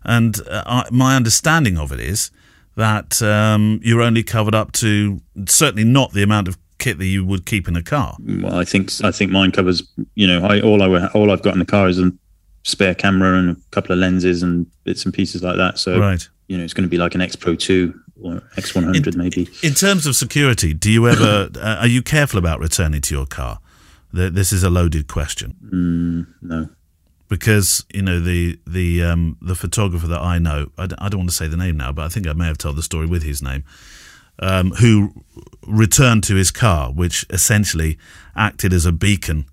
and 0.05 0.41
uh, 0.49 0.63
I, 0.67 0.89
my 0.91 1.17
understanding 1.17 1.79
of 1.79 1.93
it 1.93 2.01
is 2.01 2.31
that 2.77 3.21
um, 3.23 3.81
you're 3.83 4.03
only 4.03 4.23
covered 4.23 4.55
up 4.55 4.73
to 4.73 5.21
certainly 5.47 5.85
not 5.85 6.13
the 6.13 6.23
amount 6.23 6.49
of 6.49 6.57
kit 6.79 6.99
that 6.99 7.07
you 7.07 7.25
would 7.25 7.47
keep 7.47 7.69
in 7.69 7.77
a 7.77 7.83
car. 7.83 8.17
Well, 8.19 8.57
I 8.57 8.65
think 8.65 8.91
I 9.05 9.13
think 9.13 9.31
mine 9.31 9.53
covers. 9.53 9.83
You 10.15 10.27
know, 10.27 10.45
I 10.45 10.61
all 10.61 10.83
I 10.83 11.07
all 11.09 11.31
I've 11.31 11.43
got 11.43 11.53
in 11.53 11.59
the 11.59 11.65
car 11.67 11.89
is 11.89 11.99
a 11.99 12.13
spare 12.65 12.95
camera 12.95 13.39
and 13.39 13.51
a 13.51 13.57
couple 13.73 13.93
of 13.93 13.99
lenses 13.99 14.43
and 14.43 14.67
bits 14.85 15.05
and 15.05 15.13
pieces 15.13 15.43
like 15.43 15.57
that. 15.57 15.79
So 15.79 15.99
Right. 15.99 16.27
you 16.49 16.57
know, 16.57 16.65
it's 16.65 16.75
going 16.75 16.85
to 16.85 16.91
be 16.91 16.99
like 16.99 17.15
an 17.15 17.21
X 17.21 17.37
Pro 17.37 17.55
two 17.55 17.93
or 18.23 18.43
X 18.57 18.75
one 18.75 18.85
hundred 18.85 19.17
maybe. 19.17 19.49
In 19.63 19.75
terms 19.75 20.07
of 20.07 20.17
security, 20.17 20.73
do 20.75 20.91
you 20.91 21.09
ever 21.09 21.51
uh, 21.57 21.77
are 21.81 21.87
you 21.87 22.03
careful 22.03 22.39
about 22.39 22.61
returning 22.61 23.01
to 23.03 23.15
your 23.15 23.27
car? 23.27 23.59
This 24.13 24.53
is 24.53 24.63
a 24.63 24.69
loaded 24.71 25.09
question 25.09 25.57
No. 26.43 26.69
because 27.29 27.85
you 27.95 28.03
know 28.03 28.21
the 28.21 28.59
the 28.67 29.03
um, 29.03 29.37
the 29.41 29.55
photographer 29.55 30.07
that 30.07 30.21
I 30.21 30.39
know. 30.39 30.71
I 30.77 30.87
d- 30.87 30.97
I 30.99 31.09
don't 31.09 31.21
want 31.21 31.31
to 31.31 31.37
say 31.37 31.49
the 31.49 31.57
name 31.57 31.77
now, 31.79 31.93
but 31.93 32.05
I 32.05 32.09
think 32.09 32.27
I 32.27 32.35
may 32.35 32.47
have 32.47 32.59
told 32.59 32.77
the 32.77 32.83
story 32.83 33.07
with 33.07 33.23
his 33.23 33.43
name. 33.43 33.65
Um, 34.39 34.71
who 34.73 35.13
returned 35.67 36.25
to 36.25 36.35
his 36.35 36.51
car, 36.51 36.91
which 36.91 37.25
essentially 37.31 37.99
acted 38.35 38.73
as 38.73 38.85
a 38.87 38.93
beacon 38.93 39.45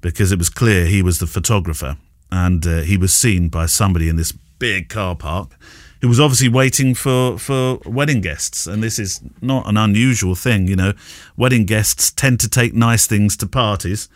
because 0.00 0.32
it 0.32 0.38
was 0.38 0.48
clear 0.48 0.86
he 0.86 1.02
was 1.02 1.18
the 1.18 1.26
photographer 1.26 1.96
and 2.32 2.66
uh, 2.66 2.80
he 2.80 2.96
was 2.96 3.12
seen 3.12 3.48
by 3.48 3.66
somebody 3.66 4.08
in 4.08 4.16
this 4.16 4.32
big 4.58 4.88
car 4.88 5.14
park 5.16 5.56
who 6.00 6.08
was 6.08 6.20
obviously 6.20 6.48
waiting 6.48 6.94
for, 6.94 7.38
for 7.38 7.78
wedding 7.84 8.20
guests. 8.20 8.66
And 8.66 8.82
this 8.82 8.98
is 8.98 9.20
not 9.42 9.68
an 9.68 9.76
unusual 9.76 10.34
thing, 10.34 10.66
you 10.66 10.76
know. 10.76 10.94
Wedding 11.36 11.66
guests 11.66 12.10
tend 12.10 12.40
to 12.40 12.48
take 12.48 12.72
nice 12.72 13.06
things 13.06 13.36
to 13.38 13.46
parties, 13.46 14.08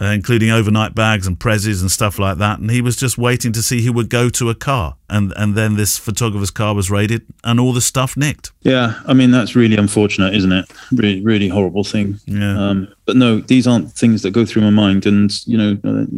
uh, 0.00 0.06
including 0.06 0.50
overnight 0.50 0.94
bags 0.94 1.26
and 1.26 1.38
prezzies 1.38 1.80
and 1.80 1.90
stuff 1.90 2.18
like 2.18 2.36
that. 2.38 2.58
And 2.58 2.70
he 2.70 2.82
was 2.82 2.96
just 2.96 3.16
waiting 3.16 3.52
to 3.52 3.62
see 3.62 3.82
who 3.82 3.92
would 3.94 4.10
go 4.10 4.28
to 4.28 4.50
a 4.50 4.54
car. 4.54 4.96
And, 5.08 5.32
and 5.36 5.54
then 5.54 5.76
this 5.76 5.96
photographer's 5.96 6.50
car 6.50 6.74
was 6.74 6.90
raided 6.90 7.22
and 7.44 7.58
all 7.58 7.72
the 7.72 7.80
stuff 7.80 8.14
nicked. 8.16 8.52
Yeah, 8.60 9.00
I 9.06 9.14
mean 9.14 9.30
that's 9.30 9.56
really 9.56 9.76
unfortunate, 9.76 10.34
isn't 10.34 10.52
it? 10.52 10.70
Really, 10.92 11.22
really 11.22 11.48
horrible 11.48 11.82
thing. 11.82 12.20
Yeah. 12.26 12.68
Um, 12.68 12.88
but 13.06 13.16
no, 13.16 13.40
these 13.40 13.66
aren't 13.66 13.90
things 13.92 14.20
that 14.22 14.32
go 14.32 14.44
through 14.44 14.62
my 14.62 14.70
mind. 14.70 15.06
And 15.06 15.46
you 15.46 15.56
know, 15.56 15.70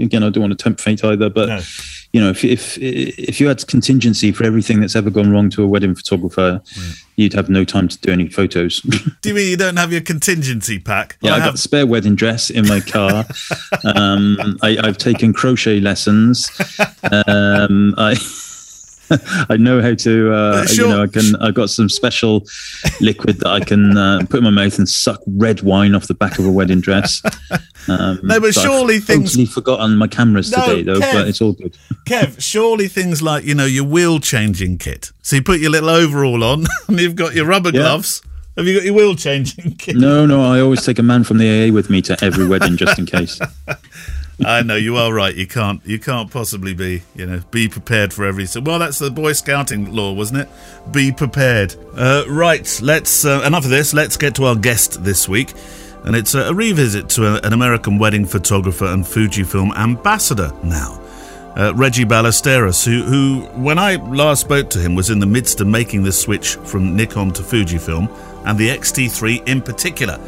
again, 0.03 0.25
I 0.25 0.29
don't 0.29 0.43
want 0.43 0.59
to 0.59 0.63
tempt 0.63 0.81
fate 0.81 1.05
either. 1.05 1.31
But 1.31 1.49
No. 1.49 1.61
You 2.13 2.21
know, 2.21 2.29
if 2.29 2.45
if 2.45 2.77
if 2.79 3.41
you 3.41 3.49
had 3.49 3.67
contingency 3.67 4.33
for 4.33 4.45
everything 4.45 4.81
that's 4.81 4.95
ever 4.95 5.09
gone 5.09 5.31
wrong 5.33 5.49
to 5.51 5.63
a 5.63 5.67
wedding 5.67 5.95
photographer, 5.95 6.61
you'd 7.17 7.33
have 7.33 7.49
no 7.49 7.65
time 7.65 7.89
to 7.89 7.99
do 7.99 8.13
any 8.13 8.29
photos. 8.29 8.81
Do 9.23 9.31
you 9.31 9.35
mean 9.35 9.51
you 9.51 9.57
don't 9.57 9.79
have 9.79 9.93
your 9.93 10.03
contingency 10.03 10.79
pack? 10.79 11.17
yeah, 11.23 11.33
I, 11.33 11.35
have 11.37 11.45
got 11.45 11.55
a 11.55 11.59
spare 11.59 11.87
wedding 11.87 12.15
dress 12.15 12.51
in 12.51 12.69
my 12.69 12.81
car. 12.81 13.25
um, 13.95 14.59
I, 14.63 14.77
I've 14.83 14.99
taken 14.99 15.33
crochet 15.33 15.81
lessons. 15.81 16.51
Um, 17.27 17.95
I. 17.99 18.15
I 19.51 19.57
know 19.57 19.81
how 19.83 19.95
to, 19.95 20.33
uh, 20.33 20.67
Sure. 20.67 20.87
you 20.87 20.93
know, 20.93 21.03
I 21.03 21.07
can. 21.07 21.37
I've 21.37 21.55
got 21.55 21.71
some 21.71 21.89
special 21.89 22.45
liquid 23.01 23.39
that 23.41 23.49
I 23.49 23.61
can 23.61 23.97
uh, 23.97 24.21
put 24.29 24.39
in 24.39 24.45
my 24.45 24.51
mouth 24.51 24.79
and 24.79 24.89
suck 24.89 25.21
red 25.27 25.63
wine 25.63 25.95
off 25.95 26.07
the 26.09 26.15
back 26.15 26.39
of 26.39 26.47
a 26.47 26.51
wedding 26.53 26.81
dress. 26.81 27.23
Um, 27.89 28.21
No, 28.23 28.39
but 28.39 28.47
I've 28.47 28.55
surely 28.55 29.01
things- 29.01 29.31
Totally 29.33 29.47
forgotten 29.47 29.97
my 29.97 30.07
cameras 30.07 30.53
No, 30.53 30.65
today, 30.65 30.83
though. 30.85 31.01
Kev. 31.01 31.13
But 31.15 31.27
it's 31.27 31.41
all 31.41 31.53
good. 31.53 31.77
Kev, 32.07 32.41
surely 32.41 32.87
things 32.87 33.21
like, 33.23 33.43
you 33.43 33.57
know, 33.57 33.65
your 33.65 33.83
wheel 33.83 34.21
changing 34.21 34.79
kit. 34.79 35.11
So 35.23 35.35
you 35.35 35.43
put 35.43 35.59
your 35.59 35.71
little 35.73 35.91
overall 35.91 36.45
on 36.45 36.65
and 36.87 37.01
you've 37.01 37.17
got 37.17 37.35
your 37.35 37.45
rubber 37.45 37.71
Yeah. 37.71 37.81
gloves. 37.81 38.23
Have 38.57 38.69
you 38.69 38.77
got 38.77 38.85
your 38.85 38.95
wheel 38.95 39.17
changing 39.17 39.75
kit? 39.79 39.97
No, 39.97 40.25
no, 40.27 40.45
I 40.45 40.61
always 40.61 40.85
take 40.87 41.01
a 41.01 41.03
man 41.03 41.25
from 41.25 41.39
the 41.39 41.49
AA 41.69 41.73
with 41.73 41.91
me 41.91 42.01
to 42.03 42.17
every 42.25 42.47
wedding 42.47 42.77
just 42.77 42.97
in 43.01 43.07
case. 43.07 43.41
I 44.45 44.63
know 44.63 44.77
you 44.77 44.97
are 44.97 45.13
right. 45.13 45.35
You 45.35 45.47
can't 45.47 45.85
you 45.87 45.99
can't 45.99 46.31
possibly 46.31 46.75
be, 46.75 47.03
you 47.15 47.27
know, 47.27 47.41
be 47.51 47.69
prepared 47.69 48.13
for 48.13 48.25
every 48.25 48.47
so 48.47 48.61
well 48.61 48.79
that's 48.79 48.99
the 48.99 49.11
boy 49.11 49.33
scouting 49.33 49.93
law, 49.95 50.13
wasn't 50.13 50.41
it? 50.41 50.49
Be 50.93 51.13
prepared. 51.13 51.75
Uh, 51.97 52.25
right, 52.29 52.81
let's 52.83 53.25
uh, 53.25 53.43
enough 53.47 53.65
of 53.65 53.71
this. 53.71 53.95
Let's 53.95 54.17
get 54.17 54.35
to 54.37 54.45
our 54.45 54.57
guest 54.57 55.05
this 55.05 55.29
week. 55.29 55.53
And 56.05 56.17
it's 56.17 56.35
a, 56.35 56.49
a 56.49 56.55
revisit 56.55 57.09
to 57.11 57.27
a, 57.27 57.47
an 57.47 57.53
American 57.53 57.99
wedding 57.99 58.27
photographer 58.27 58.87
and 58.87 59.05
Fujifilm 59.05 59.77
ambassador 59.77 60.53
now. 60.65 61.01
uh, 61.57 61.73
Reggie 61.75 62.05
Ballesteros, 62.05 62.85
who, 62.85 63.03
who, 63.03 63.41
when 63.61 63.79
I 63.79 63.97
last 63.97 64.41
spoke 64.41 64.71
to 64.71 64.79
him, 64.79 64.95
was 64.95 65.11
in 65.11 65.19
the 65.19 65.27
midst 65.27 65.61
of 65.61 65.67
making 65.67 66.03
the 66.03 66.13
switch 66.13 66.57
from 66.57 66.97
Nikon 66.97 67.33
to 67.33 67.43
Fujifilm, 67.43 68.09
and 68.47 68.59
the 68.59 68.71
X-T3 68.71 69.47
in 69.47 69.61
particular. 69.61 70.19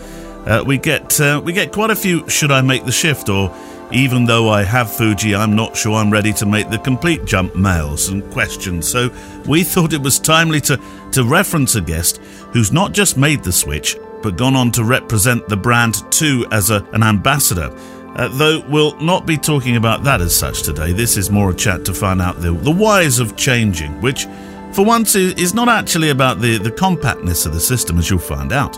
Uh, 0.47 0.63
we 0.65 0.77
get 0.77 1.19
uh, 1.21 1.41
we 1.43 1.53
get 1.55 1.73
quite 1.73 1.91
a 1.91 1.97
few. 1.97 2.29
Should 2.29 2.51
I 2.51 2.61
make 2.61 2.85
the 2.85 2.93
shift, 2.93 3.31
or 3.31 3.49
even 3.95 4.25
though 4.25 4.49
I 4.49 4.65
have 4.65 4.95
Fuji, 4.95 5.35
I'm 5.35 5.55
not 5.55 5.77
sure 5.77 5.95
I'm 5.95 6.11
ready 6.11 6.33
to 6.35 6.47
make 6.47 6.69
the 6.69 6.79
complete 6.79 7.25
jump 7.25 7.55
mails 7.55 8.09
and 8.09 8.29
questions. 8.33 8.89
So 8.89 9.11
we 9.47 9.63
thought 9.63 9.93
it 9.93 10.03
was 10.03 10.19
timely 10.19 10.61
to 10.63 10.81
to 11.13 11.25
reference 11.25 11.77
a 11.77 11.81
guest 11.81 12.19
who's 12.53 12.73
not 12.73 12.93
just 12.93 13.17
made 13.17 13.45
the 13.45 13.53
switch, 13.53 13.97
but 14.23 14.37
gone 14.37 14.57
on 14.57 14.73
to 14.73 14.85
represent 14.85 15.49
the 15.49 15.57
brand 15.57 15.95
too 16.11 16.45
as 16.51 16.71
a, 16.71 16.85
an 16.93 17.03
ambassador. 17.03 17.71
Uh, 18.17 18.29
though 18.29 18.65
we'll 18.69 18.97
not 19.01 19.27
be 19.27 19.37
talking 19.37 19.77
about 19.77 20.05
that 20.05 20.21
as 20.21 20.35
such 20.35 20.63
today. 20.63 20.93
This 20.93 21.17
is 21.17 21.31
more 21.31 21.51
a 21.51 21.55
chat 21.55 21.85
to 21.85 21.95
find 21.95 22.23
out 22.23 22.41
the, 22.41 22.53
the 22.53 22.71
whys 22.71 23.19
of 23.19 23.37
changing, 23.37 24.01
which 24.01 24.27
for 24.73 24.85
once 24.85 25.15
is 25.15 25.55
not 25.55 25.69
actually 25.69 26.11
about 26.11 26.41
the, 26.41 26.59
the 26.59 26.71
compactness 26.71 27.47
of 27.47 27.53
the 27.53 27.61
system, 27.61 27.99
as 27.99 28.11
you'll 28.11 28.19
find 28.19 28.53
out. 28.53 28.77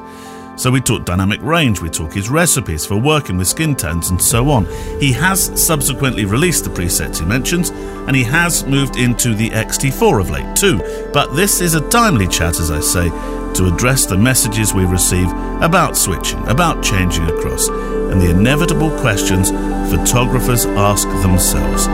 So 0.57 0.71
we 0.71 0.81
talk 0.81 1.05
dynamic 1.05 1.41
range, 1.43 1.83
we 1.83 1.91
talk 1.91 2.15
his 2.15 2.31
recipes 2.31 2.87
for 2.87 2.97
working 2.97 3.37
with 3.37 3.47
skin 3.47 3.77
tones 3.77 4.09
and 4.09 4.21
so 4.21 4.51
on. 4.51 4.65
He 4.99 5.13
has 5.13 5.63
subsequently 5.63 6.25
released 6.25 6.65
the 6.65 6.71
presets 6.71 7.19
he 7.19 7.27
mentions, 7.27 7.69
and 7.71 8.17
he 8.17 8.25
has 8.25 8.65
moved 8.65 8.97
into 8.97 9.35
the 9.35 9.51
XT4 9.51 10.21
of 10.21 10.31
late 10.31 10.57
too. 10.57 10.79
But 11.13 11.37
this 11.37 11.61
is 11.61 11.75
a 11.75 11.87
timely 11.91 12.27
chat, 12.27 12.59
as 12.59 12.71
I 12.71 12.81
say, 12.81 13.11
to 13.55 13.71
address 13.73 14.07
the 14.07 14.17
messages 14.17 14.73
we 14.73 14.87
receive 14.87 15.31
about 15.61 15.95
switching, 15.97 16.47
about 16.49 16.83
changing 16.83 17.27
across, 17.27 17.69
and 17.69 18.21
the 18.21 18.31
inevitable 18.31 18.91
questions 19.01 19.51
photographers 19.91 20.65
ask 20.65 21.07
themselves. 21.23 21.87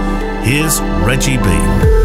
Here's 0.47 0.81
Reggie 1.05 1.37
B. 1.37 2.02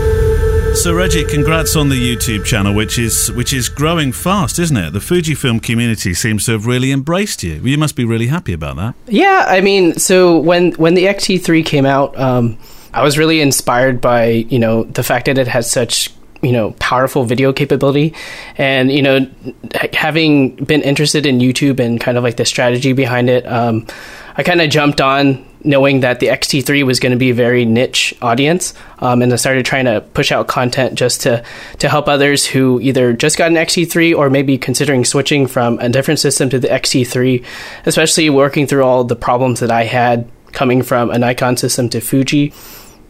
So 0.78 0.94
Reggie, 0.94 1.26
congrats 1.26 1.76
on 1.76 1.90
the 1.90 1.96
YouTube 1.96 2.46
channel, 2.46 2.72
which 2.72 3.00
is 3.00 3.32
which 3.32 3.52
is 3.52 3.68
growing 3.68 4.12
fast, 4.12 4.60
isn't 4.60 4.78
it? 4.78 4.94
The 4.94 5.00
Fujifilm 5.00 5.62
community 5.62 6.14
seems 6.14 6.46
to 6.46 6.52
have 6.52 6.68
really 6.68 6.92
embraced 6.92 7.42
you. 7.42 7.56
You 7.56 7.80
must 7.80 7.96
be 7.96 8.06
really 8.06 8.28
happy 8.28 8.54
about 8.54 8.76
that. 8.76 8.94
Yeah, 9.08 9.46
I 9.48 9.60
mean, 9.60 9.98
so 9.98 10.38
when 10.38 10.74
when 10.74 10.94
the 10.94 11.06
XT3 11.06 11.66
came 11.66 11.88
out, 11.88 12.18
um, 12.20 12.60
I 12.94 13.02
was 13.02 13.18
really 13.18 13.42
inspired 13.42 14.00
by 14.00 14.28
you 14.28 14.60
know 14.60 14.84
the 14.84 15.02
fact 15.02 15.26
that 15.26 15.40
it 15.40 15.48
had 15.48 15.66
such 15.66 16.14
you 16.44 16.52
know 16.52 16.72
powerful 16.80 17.24
video 17.24 17.52
capability, 17.52 18.14
and 18.60 18.92
you 18.92 19.02
know 19.02 19.28
having 19.94 20.58
been 20.58 20.84
interested 20.84 21.26
in 21.26 21.40
YouTube 21.40 21.80
and 21.80 22.00
kind 22.00 22.20
of 22.20 22.24
like 22.24 22.38
the 22.38 22.46
strategy 22.46 22.94
behind 22.94 23.32
it, 23.32 23.48
um, 23.48 23.88
I 24.36 24.44
kind 24.44 24.62
of 24.62 24.70
jumped 24.70 25.02
on 25.02 25.44
knowing 25.68 26.00
that 26.00 26.20
the 26.20 26.28
XT3 26.28 26.84
was 26.84 27.00
going 27.00 27.12
to 27.12 27.18
be 27.18 27.30
a 27.30 27.34
very 27.34 27.66
niche 27.66 28.16
audience, 28.22 28.74
um, 29.00 29.22
and 29.22 29.32
I 29.32 29.36
started 29.36 29.66
trying 29.66 29.86
to 29.86 30.02
push 30.02 30.32
out 30.32 30.48
content 30.48 30.96
just 30.96 31.22
to 31.22 31.44
to 31.80 31.90
help 31.90 32.08
others 32.08 32.46
who 32.46 32.80
either 32.80 33.14
just 33.14 33.38
got 33.38 33.52
an 33.52 33.58
XT3 33.58 34.18
or 34.18 34.30
maybe 34.30 34.58
considering 34.58 35.06
switching 35.06 35.46
from 35.46 35.78
a 35.80 35.90
different 35.90 36.20
system 36.20 36.50
to 36.50 36.60
the 36.60 36.70
XT3, 36.70 37.44
especially 37.86 38.30
working 38.30 38.66
through 38.66 38.84
all 38.84 39.04
the 39.04 39.16
problems 39.16 39.60
that 39.60 39.72
I 39.72 39.84
had 39.84 40.28
coming 40.54 40.82
from 40.82 41.12
a 41.12 41.20
Nikon 41.20 41.58
system 41.58 41.90
to 41.90 42.02
Fuji. 42.02 42.54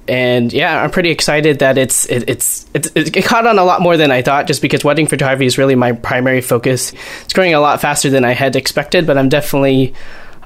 And 0.08 0.54
yeah, 0.54 0.82
I'm 0.82 0.92
pretty 0.92 1.12
excited 1.12 1.60
that 1.60 1.78
it's 1.78 2.06
it, 2.06 2.30
it's 2.30 2.66
it's 2.74 2.88
it 2.96 3.26
caught 3.26 3.46
on 3.46 3.60
a 3.60 3.64
lot 3.64 3.82
more 3.82 3.98
than 3.98 4.10
I 4.10 4.22
thought. 4.22 4.48
Just 4.48 4.62
because 4.62 4.84
wedding 4.84 5.08
photography 5.08 5.46
is 5.46 5.58
really 5.58 5.76
my 5.76 5.92
primary 5.92 6.42
focus. 6.42 6.94
It's 7.24 7.34
growing 7.34 7.54
a 7.54 7.60
lot 7.60 7.82
faster 7.82 8.10
than 8.10 8.24
I 8.24 8.32
had 8.32 8.56
expected, 8.56 9.06
but 9.06 9.18
I'm 9.18 9.30
definitely 9.30 9.94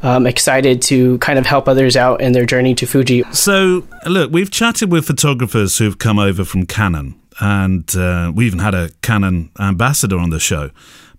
um, 0.04 0.26
excited 0.26 0.82
to 0.84 1.18
kind 1.20 1.38
of 1.38 1.46
help 1.46 1.68
others 1.68 1.96
out 1.96 2.22
in 2.22 2.32
their 2.32 2.46
journey 2.46 2.76
to 2.76 2.86
Fuji. 2.86 3.24
So 3.32 3.88
look, 4.06 4.32
we've 4.32 4.52
chatted 4.52 4.92
with 4.92 5.06
photographers 5.06 5.78
who've 5.78 5.98
come 5.98 6.20
over 6.20 6.44
from 6.44 6.66
Canon, 6.66 7.20
and 7.40 7.96
uh, 7.96 8.32
we 8.34 8.46
even 8.46 8.60
had 8.60 8.74
a 8.74 8.90
Canon 9.02 9.52
ambassador 9.60 10.18
on 10.18 10.30
the 10.30 10.40
show. 10.40 10.72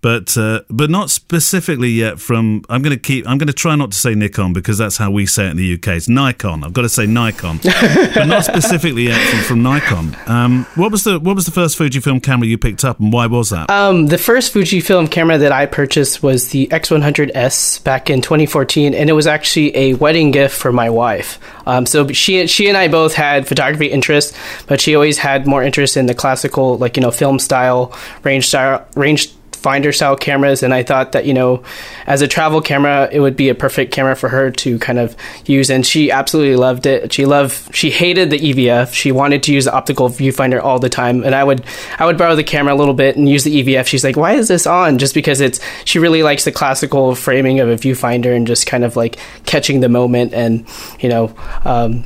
But 0.02 0.36
uh, 0.36 0.62
but 0.68 0.90
not 0.90 1.10
specifically 1.10 1.90
yet 1.90 2.18
from. 2.18 2.64
I'm 2.68 2.82
going 2.82 2.94
to 2.94 3.00
keep. 3.00 3.26
I'm 3.28 3.38
going 3.38 3.46
to 3.46 3.52
try 3.52 3.76
not 3.76 3.92
to 3.92 3.96
say 3.96 4.16
Nikon 4.16 4.52
because 4.52 4.76
that's 4.76 4.96
how 4.96 5.12
we 5.12 5.26
say 5.26 5.46
it 5.46 5.52
in 5.52 5.56
the 5.56 5.74
UK. 5.74 5.88
It's 5.88 6.08
Nikon. 6.08 6.64
I've 6.64 6.72
got 6.72 6.82
to 6.82 6.88
say 6.88 7.06
Nikon, 7.06 7.60
but 7.62 8.24
not 8.24 8.44
specifically 8.44 9.04
yet 9.04 9.20
from, 9.30 9.40
from 9.44 9.62
Nikon. 9.62 10.16
Um, 10.26 10.66
what 10.74 10.90
was 10.90 11.04
the 11.04 11.20
what 11.20 11.36
was 11.36 11.44
the 11.44 11.52
first 11.52 11.78
Fujifilm 11.78 12.20
camera 12.20 12.48
you 12.48 12.58
picked 12.58 12.84
up, 12.84 12.98
and 12.98 13.12
why 13.12 13.26
was 13.26 13.50
that? 13.50 13.70
Um, 13.70 14.08
the 14.08 14.18
first 14.18 14.52
Fujifilm 14.52 15.08
camera 15.08 15.38
that 15.38 15.52
I 15.52 15.66
purchased 15.66 16.20
was 16.20 16.48
the 16.48 16.66
X100S 16.66 17.84
back 17.84 18.10
in 18.10 18.22
2014, 18.22 18.94
and 18.94 19.08
it 19.08 19.12
was 19.12 19.28
actually 19.28 19.76
a 19.76 19.94
wedding 19.94 20.32
gift 20.32 20.56
for 20.56 20.72
my 20.72 20.90
wife. 20.90 21.38
Um, 21.64 21.86
so 21.86 22.08
she 22.08 22.48
she 22.48 22.66
and 22.66 22.76
I 22.76 22.88
both 22.88 23.14
had 23.14 23.46
photography 23.46 23.86
interests, 23.86 24.36
but 24.66 24.80
she 24.80 24.96
always 24.96 25.18
had 25.18 25.46
more 25.46 25.62
interest 25.62 25.96
in 25.96 26.06
the 26.06 26.14
classical, 26.14 26.76
like 26.76 26.96
you 26.96 27.02
know, 27.02 27.12
film 27.12 27.38
style, 27.38 27.96
range 28.24 28.48
style, 28.48 28.84
range 28.96 29.32
finder 29.62 29.92
style 29.92 30.16
cameras 30.16 30.62
and 30.62 30.74
I 30.74 30.82
thought 30.82 31.12
that 31.12 31.24
you 31.26 31.34
know 31.34 31.62
as 32.06 32.22
a 32.22 32.28
travel 32.28 32.60
camera 32.60 33.08
it 33.12 33.20
would 33.20 33.36
be 33.36 33.48
a 33.48 33.54
perfect 33.54 33.92
camera 33.92 34.16
for 34.16 34.28
her 34.28 34.50
to 34.50 34.78
kind 34.78 34.98
of 34.98 35.16
use 35.46 35.70
and 35.70 35.86
she 35.86 36.10
absolutely 36.10 36.56
loved 36.56 36.86
it. 36.86 37.12
She 37.12 37.26
loved 37.26 37.74
she 37.74 37.90
hated 37.90 38.30
the 38.30 38.38
EVF 38.38 38.92
she 38.92 39.12
wanted 39.12 39.42
to 39.44 39.52
use 39.52 39.64
the 39.64 39.72
optical 39.72 40.08
viewfinder 40.08 40.62
all 40.62 40.78
the 40.78 40.88
time 40.88 41.22
and 41.24 41.34
I 41.34 41.44
would 41.44 41.64
I 41.98 42.06
would 42.06 42.18
borrow 42.18 42.34
the 42.34 42.44
camera 42.44 42.74
a 42.74 42.76
little 42.76 42.94
bit 42.94 43.16
and 43.16 43.28
use 43.28 43.44
the 43.44 43.62
EVF 43.62 43.86
she's 43.86 44.04
like 44.04 44.16
why 44.16 44.32
is 44.32 44.48
this 44.48 44.66
on? 44.66 44.98
Just 44.98 45.14
because 45.14 45.40
it's 45.40 45.60
she 45.84 45.98
really 45.98 46.22
likes 46.22 46.44
the 46.44 46.52
classical 46.52 47.14
framing 47.14 47.60
of 47.60 47.68
a 47.68 47.76
viewfinder 47.76 48.34
and 48.34 48.46
just 48.46 48.66
kind 48.66 48.84
of 48.84 48.96
like 48.96 49.18
catching 49.46 49.80
the 49.80 49.88
moment 49.88 50.34
and 50.34 50.66
you 51.00 51.08
know 51.08 51.34
um, 51.64 52.04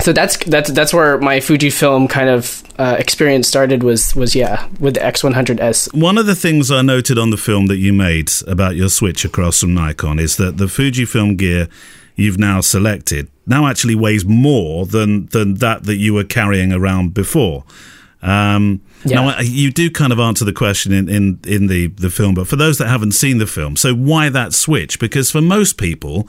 so 0.00 0.12
that's 0.12 0.36
that's 0.38 0.70
that's 0.70 0.94
where 0.94 1.18
my 1.18 1.38
Fujifilm 1.38 2.08
kind 2.08 2.28
of 2.28 2.62
uh, 2.78 2.96
experience 2.98 3.48
started 3.48 3.82
was 3.82 4.14
was 4.14 4.34
yeah 4.34 4.68
with 4.78 4.94
the 4.94 5.00
X100S. 5.00 5.94
One 5.94 6.18
of 6.18 6.26
the 6.26 6.34
things 6.34 6.70
I 6.70 6.82
noted 6.82 7.18
on 7.18 7.30
the 7.30 7.36
film 7.36 7.66
that 7.66 7.76
you 7.78 7.92
made 7.92 8.30
about 8.46 8.76
your 8.76 8.88
switch 8.88 9.24
across 9.24 9.60
from 9.60 9.74
Nikon 9.74 10.18
is 10.18 10.36
that 10.36 10.56
the 10.56 10.66
Fujifilm 10.66 11.36
gear 11.36 11.68
you've 12.16 12.38
now 12.38 12.60
selected 12.60 13.28
now 13.46 13.66
actually 13.66 13.94
weighs 13.94 14.24
more 14.24 14.86
than 14.86 15.26
than 15.26 15.54
that 15.54 15.84
that 15.84 15.96
you 15.96 16.14
were 16.14 16.24
carrying 16.24 16.72
around 16.72 17.14
before. 17.14 17.64
Um, 18.20 18.80
yeah. 19.04 19.20
Now 19.20 19.40
you 19.40 19.70
do 19.70 19.90
kind 19.90 20.12
of 20.12 20.18
answer 20.18 20.44
the 20.44 20.52
question 20.52 20.92
in, 20.92 21.08
in 21.08 21.40
in 21.46 21.66
the 21.68 21.88
the 21.88 22.10
film, 22.10 22.34
but 22.34 22.46
for 22.46 22.56
those 22.56 22.78
that 22.78 22.88
haven't 22.88 23.12
seen 23.12 23.38
the 23.38 23.46
film, 23.46 23.76
so 23.76 23.94
why 23.94 24.28
that 24.28 24.52
switch? 24.52 24.98
Because 24.98 25.30
for 25.30 25.40
most 25.40 25.78
people 25.78 26.28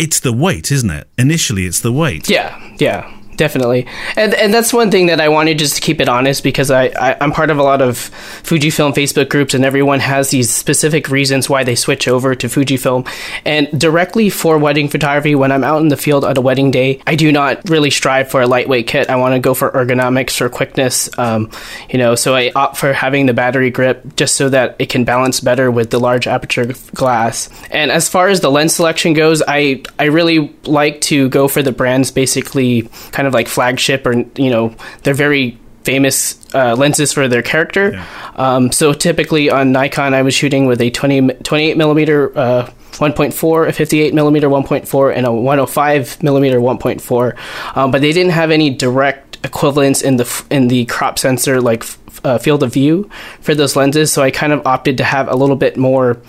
it's 0.00 0.18
the 0.20 0.32
weight, 0.32 0.72
isn't 0.72 0.90
it? 0.90 1.06
Initially, 1.18 1.66
it's 1.66 1.80
the 1.80 1.92
weight. 1.92 2.28
Yeah, 2.28 2.58
yeah 2.78 3.19
definitely. 3.40 3.86
And 4.16 4.34
and 4.34 4.52
that's 4.52 4.70
one 4.70 4.90
thing 4.90 5.06
that 5.06 5.18
I 5.18 5.30
wanted 5.30 5.58
just 5.58 5.76
to 5.76 5.80
keep 5.80 5.98
it 5.98 6.10
honest 6.10 6.44
because 6.44 6.70
I, 6.70 6.88
I 6.88 7.24
am 7.24 7.32
part 7.32 7.48
of 7.48 7.58
a 7.58 7.62
lot 7.62 7.80
of 7.80 7.96
Fujifilm 8.42 8.92
Facebook 8.92 9.30
groups 9.30 9.54
and 9.54 9.64
everyone 9.64 9.98
has 10.00 10.28
these 10.28 10.54
specific 10.54 11.08
reasons 11.08 11.48
why 11.48 11.64
they 11.64 11.74
switch 11.74 12.06
over 12.06 12.34
to 12.34 12.48
Fujifilm. 12.48 13.08
And 13.46 13.66
directly 13.80 14.28
for 14.28 14.58
wedding 14.58 14.88
photography, 14.88 15.34
when 15.34 15.52
I'm 15.52 15.64
out 15.64 15.80
in 15.80 15.88
the 15.88 15.96
field 15.96 16.22
on 16.22 16.36
a 16.36 16.40
wedding 16.42 16.70
day, 16.70 17.00
I 17.06 17.14
do 17.14 17.32
not 17.32 17.66
really 17.70 17.88
strive 17.88 18.30
for 18.30 18.42
a 18.42 18.46
lightweight 18.46 18.86
kit. 18.86 19.08
I 19.08 19.16
want 19.16 19.32
to 19.32 19.40
go 19.40 19.54
for 19.54 19.70
ergonomics 19.70 20.42
or 20.42 20.50
quickness. 20.50 21.08
Um, 21.18 21.50
you 21.88 21.98
know, 21.98 22.16
so 22.16 22.34
I 22.34 22.52
opt 22.54 22.76
for 22.76 22.92
having 22.92 23.24
the 23.24 23.32
battery 23.32 23.70
grip 23.70 24.16
just 24.16 24.36
so 24.36 24.50
that 24.50 24.76
it 24.78 24.90
can 24.90 25.04
balance 25.04 25.40
better 25.40 25.70
with 25.70 25.88
the 25.88 25.98
large 25.98 26.26
aperture 26.26 26.74
glass. 26.94 27.48
And 27.70 27.90
as 27.90 28.06
far 28.06 28.28
as 28.28 28.40
the 28.40 28.50
lens 28.50 28.74
selection 28.74 29.14
goes, 29.14 29.42
I 29.48 29.82
I 29.98 30.04
really 30.04 30.54
like 30.64 31.00
to 31.02 31.30
go 31.30 31.48
for 31.48 31.62
the 31.62 31.72
brands 31.72 32.10
basically 32.10 32.82
kind 33.12 33.26
of 33.26 33.29
of 33.30 33.34
like 33.34 33.48
flagship 33.48 34.06
or 34.06 34.12
you 34.12 34.50
know 34.50 34.74
they're 35.02 35.14
very 35.14 35.58
famous 35.84 36.38
uh, 36.54 36.74
lenses 36.76 37.12
for 37.12 37.28
their 37.28 37.42
character. 37.42 37.92
Yeah. 37.92 38.06
Um, 38.36 38.72
so 38.72 38.92
typically 38.92 39.50
on 39.50 39.72
Nikon, 39.72 40.14
I 40.14 40.22
was 40.22 40.34
shooting 40.34 40.66
with 40.66 40.80
a 40.80 40.90
20, 40.90 41.28
28 41.42 41.76
millimeter 41.76 42.36
uh, 42.38 42.70
1.4, 42.92 43.68
a 43.68 43.72
58 43.72 44.14
millimeter 44.14 44.48
1.4, 44.48 45.16
and 45.16 45.26
a 45.26 45.32
105 45.32 46.22
millimeter 46.22 46.58
1.4. 46.58 47.76
Um, 47.76 47.90
but 47.90 48.02
they 48.02 48.12
didn't 48.12 48.32
have 48.32 48.50
any 48.50 48.70
direct 48.70 49.38
equivalents 49.42 50.02
in 50.02 50.16
the 50.16 50.44
in 50.50 50.68
the 50.68 50.84
crop 50.84 51.18
sensor 51.18 51.62
like 51.62 51.82
uh, 52.24 52.36
field 52.36 52.62
of 52.62 52.72
view 52.72 53.08
for 53.40 53.54
those 53.54 53.74
lenses. 53.74 54.12
So 54.12 54.22
I 54.22 54.30
kind 54.30 54.52
of 54.52 54.66
opted 54.66 54.98
to 54.98 55.04
have 55.04 55.28
a 55.28 55.34
little 55.34 55.56
bit 55.56 55.76
more 55.76 56.20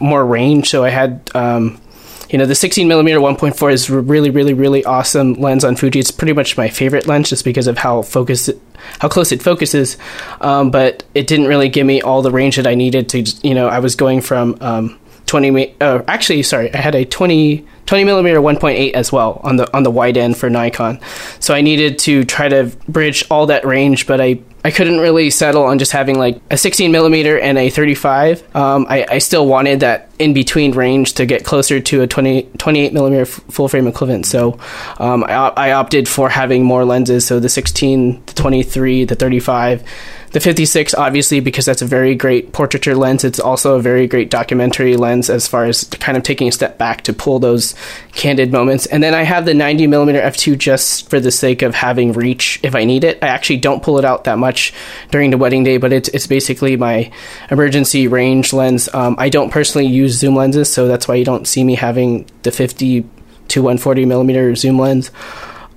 more 0.00 0.24
range. 0.24 0.70
So 0.70 0.82
I 0.82 0.88
had 0.88 1.30
um, 1.34 1.80
you 2.32 2.38
know 2.38 2.46
the 2.46 2.54
16 2.54 2.88
millimeter 2.88 3.18
1.4 3.18 3.72
is 3.72 3.90
really 3.90 4.30
really 4.30 4.54
really 4.54 4.84
awesome 4.84 5.34
lens 5.34 5.64
on 5.64 5.76
Fuji. 5.76 6.00
It's 6.00 6.10
pretty 6.10 6.32
much 6.32 6.56
my 6.56 6.68
favorite 6.68 7.06
lens 7.06 7.28
just 7.28 7.44
because 7.44 7.66
of 7.66 7.78
how 7.78 8.02
focused 8.02 8.50
how 8.98 9.08
close 9.08 9.30
it 9.30 9.42
focuses. 9.42 9.98
Um, 10.40 10.70
but 10.70 11.04
it 11.14 11.26
didn't 11.26 11.46
really 11.46 11.68
give 11.68 11.86
me 11.86 12.00
all 12.00 12.22
the 12.22 12.32
range 12.32 12.56
that 12.56 12.66
I 12.66 12.74
needed 12.74 13.08
to. 13.10 13.22
You 13.46 13.54
know, 13.54 13.68
I 13.68 13.78
was 13.78 13.94
going 13.94 14.22
from 14.22 14.56
um, 14.62 14.98
20. 15.26 15.76
Uh, 15.80 16.02
actually, 16.08 16.42
sorry, 16.42 16.72
I 16.74 16.78
had 16.78 16.94
a 16.94 17.04
20 17.04 17.66
20 17.84 18.04
millimeter 18.04 18.40
1.8 18.40 18.92
as 18.92 19.12
well 19.12 19.40
on 19.44 19.56
the 19.56 19.76
on 19.76 19.82
the 19.82 19.90
wide 19.90 20.16
end 20.16 20.36
for 20.36 20.48
Nikon. 20.48 21.00
So 21.38 21.52
I 21.52 21.60
needed 21.60 21.98
to 22.00 22.24
try 22.24 22.48
to 22.48 22.72
bridge 22.88 23.24
all 23.30 23.46
that 23.46 23.66
range, 23.66 24.06
but 24.06 24.20
I 24.20 24.40
I 24.64 24.70
couldn't 24.70 25.00
really 25.00 25.30
settle 25.30 25.64
on 25.64 25.78
just 25.78 25.90
having 25.90 26.18
like 26.18 26.40
a 26.50 26.56
16 26.56 26.92
millimeter 26.92 27.38
and 27.38 27.58
a 27.58 27.68
35. 27.68 28.54
Um, 28.54 28.86
I, 28.88 29.06
I, 29.08 29.18
still 29.18 29.46
wanted 29.46 29.80
that 29.80 30.10
in 30.20 30.34
between 30.34 30.72
range 30.72 31.14
to 31.14 31.26
get 31.26 31.44
closer 31.44 31.80
to 31.80 32.02
a 32.02 32.06
20, 32.06 32.44
28 32.58 32.92
millimeter 32.92 33.22
f- 33.22 33.40
full 33.50 33.66
frame 33.66 33.88
equivalent. 33.88 34.24
So 34.26 34.60
um, 34.98 35.24
I, 35.24 35.52
I 35.56 35.72
opted 35.72 36.08
for 36.08 36.28
having 36.28 36.62
more 36.62 36.84
lenses. 36.84 37.26
So 37.26 37.40
the 37.40 37.48
16, 37.48 38.22
the 38.26 38.32
23, 38.34 39.04
the 39.04 39.16
35 39.16 39.82
the 40.32 40.40
56, 40.40 40.94
obviously, 40.94 41.40
because 41.40 41.66
that's 41.66 41.82
a 41.82 41.86
very 41.86 42.14
great 42.14 42.52
portraiture 42.52 42.94
lens, 42.94 43.22
it's 43.22 43.38
also 43.38 43.76
a 43.76 43.82
very 43.82 44.06
great 44.06 44.30
documentary 44.30 44.96
lens 44.96 45.28
as 45.28 45.46
far 45.46 45.66
as 45.66 45.84
kind 45.84 46.16
of 46.16 46.22
taking 46.22 46.48
a 46.48 46.52
step 46.52 46.78
back 46.78 47.02
to 47.02 47.12
pull 47.12 47.38
those 47.38 47.74
candid 48.12 48.50
moments. 48.50 48.86
And 48.86 49.02
then 49.02 49.14
I 49.14 49.22
have 49.24 49.44
the 49.44 49.52
90 49.52 49.86
millimeter 49.86 50.20
f2 50.20 50.56
just 50.56 51.10
for 51.10 51.20
the 51.20 51.30
sake 51.30 51.60
of 51.60 51.74
having 51.74 52.12
reach 52.12 52.60
if 52.62 52.74
I 52.74 52.84
need 52.84 53.04
it. 53.04 53.18
I 53.22 53.28
actually 53.28 53.58
don't 53.58 53.82
pull 53.82 53.98
it 53.98 54.04
out 54.04 54.24
that 54.24 54.38
much 54.38 54.72
during 55.10 55.30
the 55.30 55.38
wedding 55.38 55.64
day, 55.64 55.76
but 55.76 55.92
it's, 55.92 56.08
it's 56.08 56.26
basically 56.26 56.76
my 56.76 57.12
emergency 57.50 58.08
range 58.08 58.54
lens. 58.54 58.88
Um, 58.94 59.16
I 59.18 59.28
don't 59.28 59.50
personally 59.50 59.86
use 59.86 60.18
zoom 60.18 60.34
lenses, 60.34 60.72
so 60.72 60.88
that's 60.88 61.06
why 61.06 61.16
you 61.16 61.26
don't 61.26 61.46
see 61.46 61.62
me 61.62 61.74
having 61.74 62.26
the 62.42 62.52
50 62.52 63.04
to 63.48 63.60
140 63.60 64.06
millimeter 64.06 64.54
zoom 64.54 64.78
lens. 64.78 65.10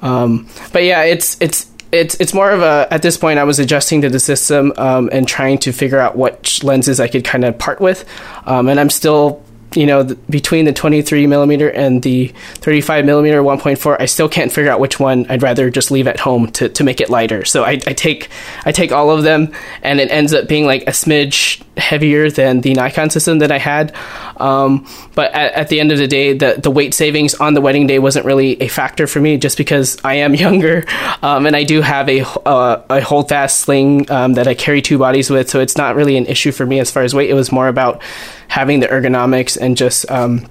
Um, 0.02 0.48
but 0.72 0.84
yeah, 0.84 1.04
it's 1.04 1.36
it's 1.42 1.66
it's 1.92 2.16
it's 2.20 2.34
more 2.34 2.52
of 2.52 2.62
a 2.62 2.88
at 2.92 3.02
this 3.02 3.18
point 3.18 3.40
I 3.40 3.44
was 3.44 3.60
adjusting 3.60 4.02
to 4.02 4.10
the 4.10 4.20
system 4.20 4.74
um, 4.78 5.10
and 5.12 5.28
trying 5.28 5.58
to 5.60 5.72
figure 5.72 6.00
out 6.00 6.16
what 6.16 6.60
lenses 6.64 7.00
I 7.00 7.08
could 7.08 7.24
kind 7.24 7.46
of 7.46 7.58
part 7.58 7.80
with, 7.80 8.06
um, 8.46 8.68
and 8.68 8.80
I'm 8.80 8.90
still 8.90 9.44
you 9.76 9.86
know 9.86 10.04
between 10.30 10.66
the 10.66 10.74
23 10.74 11.28
millimeter 11.28 11.70
and 11.70 12.02
the 12.04 12.28
35 12.56 13.06
millimeter 13.06 13.42
1.4 13.42 13.98
i 14.00 14.06
still 14.06 14.30
can't 14.30 14.52
figure 14.52 14.72
out 14.72 14.80
which 14.80 15.00
one 15.00 15.26
i'd 15.30 15.42
rather 15.42 15.70
just 15.70 15.92
leave 15.92 16.08
at 16.08 16.20
home 16.20 16.48
to, 16.52 16.70
to 16.70 16.84
make 16.84 17.02
it 17.02 17.10
lighter. 17.10 17.44
So 17.46 17.64
I, 17.64 17.72
I 17.72 17.94
take 17.94 18.30
i 18.66 18.72
take 18.72 18.92
all 18.92 19.12
of 19.12 19.24
them 19.24 19.52
and 19.82 20.00
it 20.00 20.12
ends 20.12 20.34
up 20.34 20.48
being 20.48 20.66
like 20.66 20.84
a 20.84 20.92
smidge 20.92 21.64
heavier 21.78 22.30
than 22.30 22.62
the 22.62 22.74
nikon 22.74 23.10
system 23.10 23.40
that 23.40 23.52
i 23.52 23.58
had 23.58 23.94
um, 24.38 24.86
but 25.14 25.32
at, 25.34 25.54
at, 25.54 25.70
the 25.70 25.80
end 25.80 25.92
of 25.92 25.98
the 25.98 26.08
day 26.08 26.34
the, 26.34 26.60
the 26.62 26.72
weight 26.72 26.94
savings 26.94 27.36
on 27.36 27.54
the 27.54 27.62
wedding 27.62 27.88
day 27.88 28.00
wasn't 28.00 28.26
really 28.26 28.62
a 28.62 28.68
factor 28.68 29.08
for 29.08 29.20
me 29.20 29.38
just 29.38 29.58
because 29.58 29.98
i 30.04 30.16
am 30.16 30.36
younger. 30.46 30.86
Um, 31.22 31.46
and 31.46 31.56
i 31.56 31.64
do 31.64 31.82
have 31.82 32.10
a, 32.10 32.22
uh, 32.46 32.84
a 32.90 33.02
holdfast 33.02 33.60
sling 33.60 34.10
um, 34.12 34.34
that 34.34 34.48
i 34.48 34.54
carry 34.54 34.82
two 34.82 34.98
bodies 34.98 35.30
with. 35.30 35.50
So 35.50 35.60
it's 35.60 35.78
not 35.78 35.96
really 35.96 36.18
an 36.18 36.26
issue 36.26 36.52
for 36.52 36.66
me 36.66 36.80
as 36.80 36.92
far 36.92 37.04
as 37.04 37.14
weight. 37.14 37.30
It 37.30 37.34
was 37.34 37.52
more 37.52 37.68
about 37.68 38.02
having 38.48 38.80
the 38.80 38.88
ergonomics 38.88 39.58
and 39.60 39.76
just 39.76 40.10
um, 40.12 40.48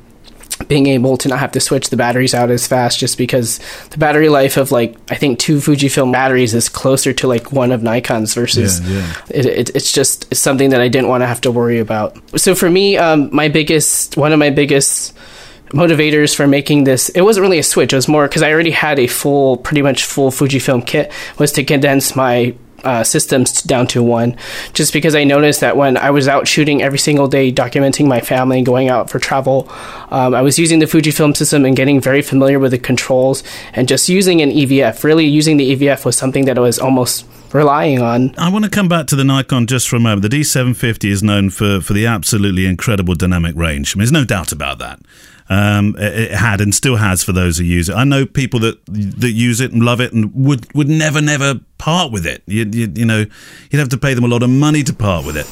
being 0.69 0.87
able 0.87 1.17
to 1.17 1.29
not 1.29 1.38
have 1.38 1.53
to 1.53 1.61
switch 1.61 1.90
the 1.90 1.97
batteries 1.97 2.35
out 2.35 2.51
as 2.51 2.67
fast 2.67 2.99
just 2.99 3.19
because 3.19 3.59
the 3.90 3.99
battery 3.99 4.29
life 4.29 4.57
of 4.57 4.71
like 4.71 4.97
I 5.11 5.17
think 5.17 5.38
two 5.38 5.59
Fujifilm 5.59 6.12
batteries 6.12 6.55
is 6.55 6.69
closer 6.69 7.12
to 7.14 7.27
like 7.27 7.53
one 7.53 7.73
of 7.73 7.83
Nikon's 7.83 8.35
versus 8.35 8.81
yeah, 8.81 8.99
yeah. 8.99 9.14
It, 9.31 9.47
it, 9.47 9.77
it's 9.77 9.93
just 9.93 10.31
it's 10.31 10.40
something 10.40 10.71
that 10.71 10.81
I 10.81 10.88
didn't 10.88 11.09
want 11.09 11.23
to 11.23 11.27
have 11.27 11.40
to 11.43 11.51
worry 11.51 11.79
about. 11.79 12.17
So 12.38 12.55
for 12.55 12.71
me, 12.71 12.97
um, 12.97 13.35
my 13.35 13.49
biggest 13.49 14.17
one 14.17 14.33
of 14.33 14.38
my 14.38 14.51
biggest 14.51 15.17
motivators 15.69 16.35
for 16.35 16.47
making 16.47 16.85
this 16.85 17.09
it 17.11 17.23
wasn't 17.23 17.43
really 17.43 17.59
a 17.59 17.62
switch 17.62 17.93
it 17.93 17.97
was 17.97 18.07
more 18.07 18.29
because 18.29 18.43
i 18.43 18.53
already 18.53 18.71
had 18.71 19.01
a 19.01 19.09
full 19.09 19.57
pretty 19.57 19.83
much 19.83 20.05
full 20.05 20.31
fujifilm 20.31 20.87
kit 20.87 21.11
was 21.37 21.51
to 21.51 21.64
condense 21.64 22.14
my 22.14 22.55
uh, 22.85 23.05
systems 23.05 23.62
down 23.62 23.87
to 23.88 24.03
one, 24.03 24.37
just 24.73 24.92
because 24.92 25.14
I 25.14 25.25
noticed 25.25 25.61
that 25.61 25.77
when 25.77 25.97
I 25.97 26.11
was 26.11 26.29
out 26.29 26.47
shooting 26.47 26.83
every 26.83 26.99
single 26.99 27.27
day, 27.27 27.53
documenting 27.53 28.07
my 28.07 28.20
family, 28.20 28.62
going 28.62 28.88
out 28.88 29.11
for 29.11 29.18
travel, 29.18 29.68
um, 30.11 30.35
I 30.35 30.42
was 30.42 30.59
using 30.59 30.79
the 30.79 30.87
Fujifilm 30.87 31.37
system 31.37 31.64
and 31.64 31.77
getting 31.77 32.01
very 32.01 32.23
familiar 32.23 32.59
with 32.59 32.70
the 32.70 32.79
controls 32.79 33.42
and 33.73 33.88
just 33.88 34.09
using 34.09 34.40
an 34.40 34.51
EVF. 34.51 35.03
Really, 35.05 35.27
using 35.27 35.57
the 35.57 35.77
EVF 35.77 36.05
was 36.05 36.16
something 36.16 36.44
that 36.44 36.59
I 36.59 36.61
was 36.61 36.79
almost 36.79 37.27
relying 37.53 38.03
on. 38.03 38.35
I 38.37 38.51
want 38.51 38.64
to 38.64 38.70
come 38.70 38.88
back 38.88 39.07
to 39.09 39.16
the 39.16 39.25
Nikon 39.25 39.66
just 39.66 39.88
for 39.88 39.97
a 39.97 40.01
moment. 40.01 40.23
The 40.23 40.40
D750 40.40 41.09
is 41.09 41.23
known 41.23 41.51
for, 41.51 41.81
for 41.81 41.92
the 41.92 42.07
absolutely 42.07 42.66
incredible 42.66 43.14
dynamic 43.14 43.55
range. 43.55 43.94
I 43.94 43.99
mean, 43.99 44.01
there's 44.01 44.12
no 44.12 44.25
doubt 44.25 44.51
about 44.53 44.79
that 44.81 45.01
um, 45.49 45.94
it 45.99 46.31
had 46.31 46.61
and 46.61 46.75
still 46.75 46.97
has 46.97 47.23
for 47.23 47.33
those 47.33 47.59
who 47.59 47.64
use 47.64 47.88
it. 47.88 47.94
I 47.94 48.05
know 48.05 48.25
people 48.27 48.61
that 48.61 48.85
that 48.87 49.33
use 49.33 49.61
it 49.61 49.73
and 49.73 49.83
love 49.83 50.01
it 50.01 50.12
and 50.12 50.35
would 50.35 50.73
would 50.75 50.88
never 50.88 51.20
never 51.20 51.61
part 51.78 52.12
with 52.12 52.26
it. 52.26 52.42
You, 52.46 52.64
you, 52.70 52.92
you 52.94 53.04
know, 53.04 53.24
you'd 53.70 53.78
have 53.78 53.88
to 53.90 53.98
pay 53.98 54.14
them 54.14 54.24
a 54.24 54.28
lot 54.28 54.42
of 54.42 54.50
money 54.50 54.82
to 54.84 54.92
part 54.92 55.26
with 55.26 55.37
it. 55.37 55.46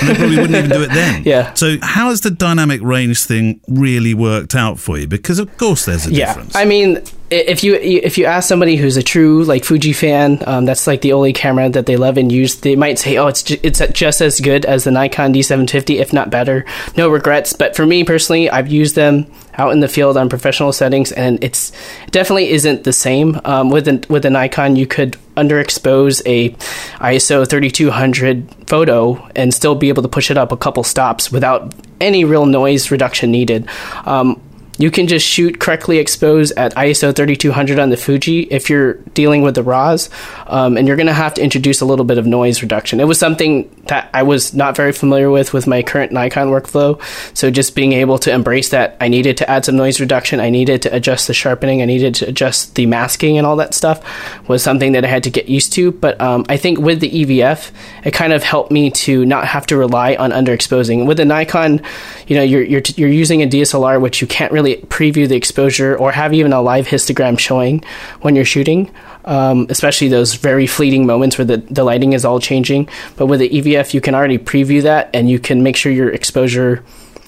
And 0.00 0.10
they 0.10 0.14
probably 0.14 0.36
wouldn't 0.36 0.56
even 0.56 0.70
do 0.70 0.82
it 0.82 0.90
then. 0.92 1.22
Yeah. 1.28 1.52
So 1.54 1.76
how 1.82 2.10
has 2.10 2.20
the 2.20 2.30
dynamic 2.30 2.80
range 2.82 3.24
thing 3.24 3.60
really 3.68 4.14
worked 4.14 4.54
out 4.54 4.78
for 4.78 4.98
you? 4.98 5.06
Because 5.06 5.38
of 5.38 5.54
course 5.56 5.86
there's 5.86 6.06
a 6.06 6.12
yeah. 6.12 6.26
difference. 6.26 6.56
I 6.56 6.64
mean, 6.64 7.02
if 7.30 7.62
you 7.62 7.74
if 7.74 8.16
you 8.16 8.24
ask 8.24 8.48
somebody 8.48 8.76
who's 8.76 8.96
a 8.96 9.02
true 9.02 9.44
like 9.44 9.64
Fuji 9.64 9.92
fan, 9.92 10.42
um, 10.46 10.64
that's 10.64 10.86
like 10.86 11.02
the 11.02 11.12
only 11.12 11.32
camera 11.32 11.68
that 11.70 11.86
they 11.86 11.96
love 11.96 12.16
and 12.16 12.30
use. 12.32 12.60
They 12.60 12.76
might 12.76 12.98
say, 12.98 13.16
"Oh, 13.18 13.26
it's 13.26 13.42
ju- 13.42 13.58
it's 13.62 13.82
just 13.92 14.20
as 14.20 14.40
good 14.40 14.64
as 14.64 14.84
the 14.84 14.90
Nikon 14.90 15.34
D750, 15.34 15.98
if 16.00 16.12
not 16.12 16.30
better." 16.30 16.64
No 16.96 17.08
regrets. 17.10 17.52
But 17.52 17.76
for 17.76 17.84
me 17.84 18.04
personally, 18.04 18.48
I've 18.48 18.68
used 18.68 18.94
them 18.94 19.26
out 19.58 19.72
in 19.72 19.80
the 19.80 19.88
field 19.88 20.16
on 20.16 20.28
professional 20.28 20.72
settings, 20.72 21.12
and 21.12 21.42
it's 21.42 21.72
definitely 22.10 22.50
isn't 22.50 22.84
the 22.84 22.92
same. 22.92 23.40
Um, 23.44 23.70
with 23.70 23.88
an, 23.88 24.04
with 24.08 24.24
a 24.24 24.30
Nikon, 24.30 24.76
you 24.76 24.86
could 24.86 25.16
underexpose 25.36 26.22
a 26.26 26.50
ISO 27.04 27.48
3200 27.48 28.68
photo 28.68 29.14
and 29.36 29.52
still 29.52 29.74
be 29.74 29.88
able 29.88 30.02
to 30.02 30.08
push 30.08 30.30
it 30.30 30.38
up 30.38 30.52
a 30.52 30.56
couple 30.56 30.82
stops 30.82 31.30
without 31.30 31.74
any 32.00 32.24
real 32.24 32.46
noise 32.46 32.90
reduction 32.90 33.30
needed. 33.30 33.68
Um, 34.04 34.40
you 34.78 34.90
can 34.90 35.06
just 35.06 35.26
shoot 35.26 35.60
correctly 35.60 35.98
exposed 35.98 36.52
at 36.56 36.74
ISO 36.74 37.14
3200 37.14 37.78
on 37.78 37.90
the 37.90 37.96
Fuji 37.96 38.42
if 38.42 38.70
you're 38.70 38.94
dealing 39.14 39.42
with 39.42 39.56
the 39.56 39.62
RAWs, 39.62 40.08
um, 40.46 40.76
and 40.76 40.86
you're 40.86 40.96
going 40.96 41.08
to 41.08 41.12
have 41.12 41.34
to 41.34 41.42
introduce 41.42 41.80
a 41.80 41.84
little 41.84 42.04
bit 42.04 42.16
of 42.16 42.26
noise 42.26 42.62
reduction. 42.62 43.00
It 43.00 43.06
was 43.06 43.18
something 43.18 43.68
that 43.88 44.08
I 44.14 44.22
was 44.22 44.54
not 44.54 44.76
very 44.76 44.92
familiar 44.92 45.30
with 45.30 45.52
with 45.52 45.66
my 45.66 45.82
current 45.82 46.12
Nikon 46.12 46.48
workflow, 46.48 47.00
so 47.36 47.50
just 47.50 47.74
being 47.74 47.92
able 47.92 48.18
to 48.18 48.32
embrace 48.32 48.70
that, 48.70 48.96
I 49.00 49.08
needed 49.08 49.36
to 49.38 49.50
add 49.50 49.64
some 49.64 49.76
noise 49.76 50.00
reduction, 50.00 50.40
I 50.40 50.50
needed 50.50 50.82
to 50.82 50.94
adjust 50.94 51.26
the 51.26 51.34
sharpening, 51.34 51.82
I 51.82 51.84
needed 51.84 52.14
to 52.16 52.28
adjust 52.28 52.76
the 52.76 52.86
masking 52.86 53.36
and 53.36 53.46
all 53.46 53.56
that 53.56 53.74
stuff 53.74 54.02
was 54.48 54.62
something 54.62 54.92
that 54.92 55.04
I 55.04 55.08
had 55.08 55.24
to 55.24 55.30
get 55.30 55.48
used 55.48 55.72
to. 55.74 55.90
But 55.90 56.20
um, 56.20 56.46
I 56.48 56.56
think 56.56 56.78
with 56.78 57.00
the 57.00 57.10
EVF, 57.10 57.70
it 58.08 58.14
kind 58.14 58.32
of 58.32 58.42
helped 58.42 58.70
me 58.70 58.90
to 58.90 59.26
not 59.26 59.46
have 59.46 59.66
to 59.66 59.76
rely 59.76 60.14
on 60.14 60.30
underexposing. 60.30 61.04
With 61.04 61.20
a 61.20 61.26
Nikon, 61.26 61.82
you 62.26 62.36
know, 62.36 62.42
you're 62.42 62.62
you're, 62.62 62.80
you're 62.96 63.10
using 63.10 63.42
a 63.42 63.46
DSLR 63.46 64.00
which 64.00 64.22
you 64.22 64.26
can't 64.26 64.50
really 64.50 64.76
preview 64.76 65.28
the 65.28 65.36
exposure 65.36 65.94
or 65.94 66.10
have 66.10 66.32
even 66.32 66.54
a 66.54 66.62
live 66.62 66.86
histogram 66.86 67.38
showing 67.38 67.84
when 68.22 68.34
you're 68.34 68.46
shooting. 68.46 68.90
Um, 69.26 69.66
especially 69.68 70.08
those 70.08 70.36
very 70.36 70.66
fleeting 70.66 71.04
moments 71.04 71.36
where 71.36 71.44
the, 71.44 71.58
the 71.58 71.84
lighting 71.84 72.14
is 72.14 72.24
all 72.24 72.40
changing. 72.40 72.88
But 73.16 73.26
with 73.26 73.40
the 73.40 73.50
EVF, 73.50 73.92
you 73.92 74.00
can 74.00 74.14
already 74.14 74.38
preview 74.38 74.82
that 74.84 75.10
and 75.12 75.28
you 75.28 75.38
can 75.38 75.62
make 75.62 75.76
sure 75.76 75.92
your 75.92 76.08
exposure 76.08 76.82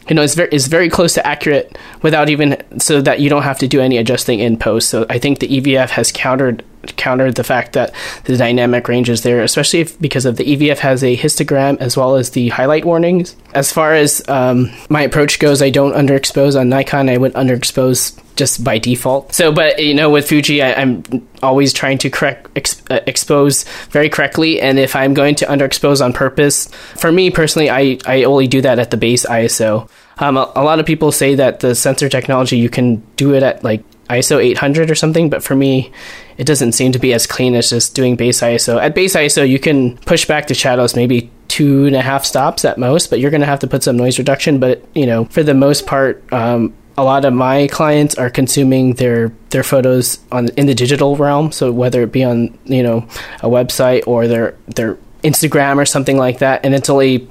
you 0.09 0.17
know, 0.17 0.23
is 0.23 0.35
very 0.35 0.49
is 0.51 0.67
very 0.69 0.89
close 0.89 1.13
to 1.13 1.27
accurate 1.27 1.77
without 2.01 2.31
even 2.31 2.57
so 2.81 3.03
that 3.03 3.21
you 3.21 3.29
don't 3.29 3.43
have 3.43 3.59
to 3.59 3.69
do 3.69 3.83
any 3.83 3.99
adjusting 3.99 4.39
in 4.41 4.57
post. 4.57 4.89
So 4.89 5.05
I 5.11 5.19
think 5.19 5.41
the 5.41 5.61
EVF 5.61 5.91
has 5.91 6.11
countered 6.11 6.65
countered 6.97 7.35
the 7.35 7.45
fact 7.45 7.73
that 7.75 7.95
the 8.25 8.37
dynamic 8.37 8.89
range 8.89 9.09
is 9.11 9.23
there, 9.23 9.43
especially 9.43 9.81
if, 9.81 10.01
because 10.01 10.25
of 10.25 10.37
the 10.37 10.45
EVF 10.45 10.79
has 10.79 11.03
a 11.05 11.17
histogram 11.17 11.79
as 11.79 11.97
well 11.97 12.17
as 12.17 12.31
the 12.31 12.49
highlight 12.49 12.85
warnings. 12.85 13.37
As 13.55 13.73
far 13.73 13.95
as 13.95 14.27
um, 14.29 14.71
my 14.89 15.03
approach 15.03 15.39
goes, 15.39 15.63
I 15.63 15.71
don't 15.71 15.93
underexpose 15.93 16.59
on 16.59 16.69
Nikon. 16.69 17.09
I 17.09 17.17
would 17.17 17.35
underexpose 17.35 18.19
just 18.37 18.65
by 18.65 18.79
default. 18.79 19.35
So, 19.35 19.53
but 19.53 19.83
you 19.83 19.93
know, 19.93 20.09
with 20.09 20.27
Fuji, 20.27 20.63
I, 20.63 20.71
am 20.71 21.03
always 21.43 21.73
trying 21.75 21.99
to 21.99 22.11
correct 22.11 22.51
ex, 22.57 22.83
uh, 22.91 23.01
expose 23.07 23.65
very 23.91 24.09
correctly. 24.09 24.61
And 24.61 24.79
if 24.79 24.97
I'm 24.97 25.13
going 25.13 25.35
to 25.37 25.47
underexpose 25.47 26.03
on 26.03 26.15
purpose, 26.15 26.69
for 26.97 27.13
me 27.13 27.31
personally, 27.31 27.69
I 27.69 27.99
I 28.07 28.25
only 28.25 28.49
do 28.49 28.63
that 28.63 28.79
at 28.79 28.91
the 28.91 28.97
base 28.97 29.27
ISO. 29.27 29.91
Um, 30.19 30.37
a, 30.37 30.51
a 30.57 30.65
lot 30.65 30.81
of 30.81 30.87
people 30.87 31.13
say 31.13 31.35
that 31.35 31.61
the 31.61 31.75
sensor 31.75 32.09
technology 32.09 32.57
you 32.57 32.71
can 32.71 33.03
do 33.17 33.35
it 33.35 33.43
at 33.43 33.63
like 33.63 33.85
ISO 34.11 34.43
800 34.43 34.91
or 34.91 34.95
something, 34.95 35.31
but 35.31 35.43
for 35.43 35.55
me, 35.55 35.93
it 36.37 36.45
doesn't 36.45 36.73
seem 36.73 36.93
to 36.93 36.99
be 36.99 37.13
as 37.15 37.27
clean 37.27 37.55
as 37.55 37.71
just 37.71 37.95
doing 37.95 38.17
base 38.17 38.41
ISO. 38.41 38.83
At 38.83 38.95
base 38.95 39.15
ISO, 39.15 39.49
you 39.49 39.59
can 39.59 39.97
push 39.99 40.27
back 40.27 40.49
the 40.49 40.55
shadows 40.55 40.97
maybe 40.97 41.31
two 41.49 41.87
and 41.87 41.97
a 41.97 42.01
half 42.01 42.25
stops 42.25 42.65
at 42.65 42.79
most, 42.79 43.11
but 43.11 43.21
you're 43.21 43.31
going 43.31 43.41
to 43.41 43.47
have 43.47 43.61
to 43.61 43.67
put 43.67 43.83
some 43.83 43.97
noise 43.97 44.19
reduction. 44.19 44.59
But 44.59 44.85
you 44.95 45.07
know, 45.07 45.25
for 45.27 45.43
the 45.43 45.55
most 45.55 45.87
part, 45.87 46.23
um, 46.33 46.75
a 46.97 47.05
lot 47.05 47.25
of 47.25 47.33
my 47.33 47.67
clients 47.69 48.15
are 48.17 48.31
consuming 48.31 48.95
their 48.95 49.33
their 49.51 49.63
photos 49.63 50.19
on 50.31 50.49
in 50.57 50.67
the 50.67 50.75
digital 50.75 51.17
realm. 51.17 51.53
So 51.53 51.73
whether 51.73 52.03
it 52.03 52.13
be 52.13 52.25
on 52.25 52.59
you 52.65 52.83
know 52.83 52.99
a 53.43 53.49
website 53.49 54.07
or 54.07 54.27
their 54.29 54.57
their 54.67 54.99
Instagram 55.23 55.77
or 55.77 55.87
something 55.87 56.17
like 56.17 56.39
that, 56.39 56.65
and 56.65 56.75
it's 56.75 56.91
only 56.91 57.29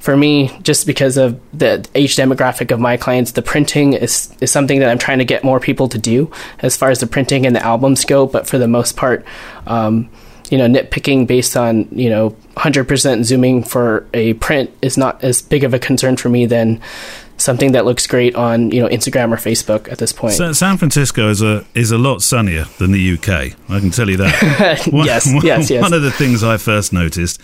for 0.00 0.16
me, 0.16 0.48
just 0.62 0.86
because 0.86 1.18
of 1.18 1.38
the 1.56 1.86
age 1.94 2.16
demographic 2.16 2.72
of 2.72 2.80
my 2.80 2.96
clients, 2.96 3.32
the 3.32 3.42
printing 3.42 3.92
is, 3.92 4.34
is 4.40 4.50
something 4.50 4.80
that 4.80 4.88
I'm 4.88 4.98
trying 4.98 5.18
to 5.18 5.26
get 5.26 5.44
more 5.44 5.60
people 5.60 5.88
to 5.88 5.98
do 5.98 6.30
as 6.60 6.74
far 6.74 6.90
as 6.90 7.00
the 7.00 7.06
printing 7.06 7.46
and 7.46 7.54
the 7.54 7.62
albums 7.62 8.06
go. 8.06 8.26
But 8.26 8.46
for 8.46 8.56
the 8.56 8.66
most 8.66 8.96
part, 8.96 9.26
um, 9.66 10.08
you 10.50 10.56
know, 10.56 10.66
nitpicking 10.66 11.26
based 11.26 11.54
on, 11.54 11.86
you 11.92 12.08
know, 12.08 12.30
100% 12.56 13.24
zooming 13.24 13.62
for 13.62 14.06
a 14.14 14.32
print 14.34 14.70
is 14.80 14.96
not 14.96 15.22
as 15.22 15.42
big 15.42 15.64
of 15.64 15.74
a 15.74 15.78
concern 15.78 16.16
for 16.16 16.30
me 16.30 16.46
than 16.46 16.80
something 17.36 17.72
that 17.72 17.84
looks 17.84 18.06
great 18.06 18.34
on 18.34 18.70
you 18.70 18.80
know 18.80 18.88
Instagram 18.88 19.32
or 19.32 19.36
Facebook 19.36 19.90
at 19.90 19.98
this 19.98 20.12
point. 20.12 20.34
So 20.34 20.52
San 20.52 20.76
Francisco 20.76 21.30
is 21.30 21.40
a 21.40 21.64
is 21.74 21.90
a 21.90 21.96
lot 21.96 22.20
sunnier 22.20 22.64
than 22.78 22.92
the 22.92 23.14
UK. 23.14 23.28
I 23.70 23.80
can 23.80 23.90
tell 23.90 24.10
you 24.10 24.18
that. 24.18 24.86
yes, 24.92 25.32
one, 25.32 25.44
yes, 25.44 25.70
yes. 25.70 25.80
One 25.80 25.94
of 25.94 26.02
the 26.02 26.10
things 26.10 26.44
I 26.44 26.58
first 26.58 26.92
noticed 26.92 27.40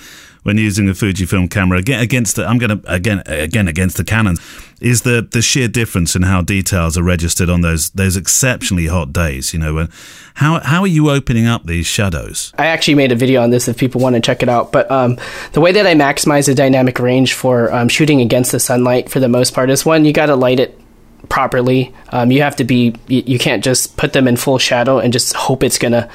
when 0.47 0.59
using 0.59 0.89
a 0.89 0.93
Fujifilm 0.93 1.51
camera 1.51 1.81
again, 1.81 2.01
against 2.01 2.37
the, 2.37 2.47
I'm 2.47 2.59
going 2.59 2.81
to 2.81 2.93
again 2.93 3.21
again 3.27 3.67
against 3.67 3.97
the 3.97 4.05
Canons 4.05 4.41
is 4.81 5.03
the 5.03 5.27
the 5.29 5.43
sheer 5.43 5.67
difference 5.67 6.15
in 6.15 6.23
how 6.23 6.41
details 6.41 6.97
are 6.97 7.03
registered 7.03 7.51
on 7.51 7.63
those 7.63 7.91
those 7.91 8.17
exceptionally 8.17 8.87
hot 8.87 9.13
days. 9.13 9.53
You 9.53 9.59
know, 9.59 9.89
how 10.35 10.61
how 10.61 10.83
are 10.83 10.87
you 10.87 11.11
opening 11.11 11.47
up 11.47 11.67
these 11.67 11.87
shadows? 11.87 12.53
I 12.59 12.67
actually 12.67 12.95
made 12.95 13.11
a 13.11 13.17
video 13.17 13.43
on 13.43 13.51
this 13.51 13.67
if 13.67 13.77
people 13.77 14.01
want 14.01 14.15
to 14.15 14.21
check 14.21 14.41
it 14.41 14.49
out. 14.49 14.71
But 14.71 14.89
um, 14.89 15.19
the 15.51 15.61
way 15.61 15.73
that 15.73 15.85
I 15.85 15.95
maximize 15.95 16.47
the 16.47 16.55
dynamic 16.55 17.01
range 17.01 17.35
for 17.35 17.73
um, 17.73 17.89
shooting 17.89 18.21
against 18.21 18.53
the 18.53 18.61
sunlight 18.61 19.11
for 19.11 19.19
the 19.19 19.29
most 19.29 19.53
part 19.53 19.69
is 19.69 19.85
one 19.85 20.05
you 20.05 20.13
got 20.13 20.27
to 20.27 20.37
light 20.37 20.61
it 20.61 20.81
properly. 21.29 21.93
Um, 22.11 22.31
you 22.31 22.43
have 22.43 22.55
to 22.57 22.65
be 22.65 22.95
you, 23.09 23.25
you 23.27 23.39
can't 23.41 23.65
just 23.65 23.97
put 23.97 24.13
them 24.13 24.29
in 24.29 24.37
full 24.37 24.59
shadow 24.59 25.01
and 25.01 25.13
just 25.13 25.35
hope 25.35 25.65
it's 25.65 25.79
gonna 25.79 26.09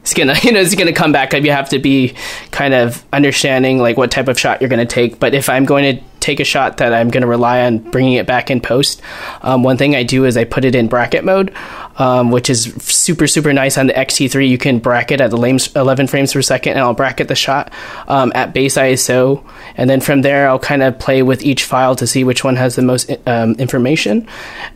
it's 0.00 0.14
gonna 0.14 0.36
you 0.42 0.52
know 0.52 0.60
it's 0.60 0.74
gonna 0.74 0.92
come 0.92 1.12
back. 1.12 1.34
Up 1.34 1.42
you 1.42 1.52
have 1.52 1.68
to 1.70 1.78
be 1.78 2.14
kind 2.50 2.74
of 2.74 3.04
understanding 3.12 3.78
like 3.78 3.96
what 3.96 4.10
type 4.10 4.28
of 4.28 4.38
shot 4.38 4.60
you're 4.60 4.70
gonna 4.70 4.86
take. 4.86 5.18
But 5.18 5.34
if 5.34 5.48
i'm 5.48 5.64
going 5.64 5.96
to 5.96 6.02
take 6.20 6.38
a 6.38 6.44
shot 6.44 6.76
that 6.76 6.92
i'm 6.92 7.10
to 7.10 7.26
rely 7.26 7.62
on 7.62 7.78
bringing 7.78 8.12
it 8.12 8.26
back 8.26 8.50
in 8.50 8.60
post 8.60 9.02
um, 9.42 9.62
one 9.62 9.76
thing 9.76 9.96
i 9.96 10.02
do 10.02 10.24
is 10.24 10.36
i 10.36 10.44
put 10.44 10.64
it 10.64 10.74
in 10.74 10.86
bracket 10.86 11.24
mode 11.24 11.52
um, 11.96 12.30
which 12.30 12.48
is 12.48 12.64
super 12.78 13.26
super 13.26 13.52
nice. 13.52 13.76
On 13.76 13.86
the 13.86 13.92
xt3 13.92 14.48
you 14.48 14.58
can 14.58 14.78
bracket 14.78 15.20
at 15.20 15.30
the 15.30 15.36
11 15.76 16.06
frames 16.06 16.32
per 16.32 16.42
second 16.42 16.72
and 16.72 16.80
i'll 16.80 16.94
bracket 16.94 17.28
the 17.28 17.34
shot 17.34 17.72
um, 18.06 18.32
at 18.34 18.54
base 18.54 18.76
iso 18.76 19.44
and 19.76 19.88
then 19.88 20.00
from 20.00 20.22
there 20.22 20.48
i'll 20.48 20.58
kind 20.58 20.82
of 20.82 20.98
play 20.98 21.22
with 21.22 21.42
each 21.42 21.64
file 21.64 21.96
to 21.96 22.06
see 22.06 22.22
which 22.22 22.44
one 22.44 22.56
has 22.56 22.76
the 22.76 22.82
most 22.82 23.10
um, 23.26 23.54
information. 23.54 24.26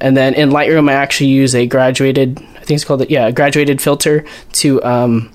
And 0.01 0.17
then 0.17 0.35
in 0.35 0.51
lightroom 0.51 0.91
i 0.91 0.95
actually 0.95 1.29
use 1.29 1.55
a 1.55 1.67
graduated 1.67 2.43
I 2.65 2.67
think 2.67 2.79
it's 2.79 2.85
called 2.87 3.11
yeah, 3.11 3.27
a 3.27 3.33
graduated 3.33 3.83
filter 3.83 4.25
to 4.53 4.83
um, 4.83 5.31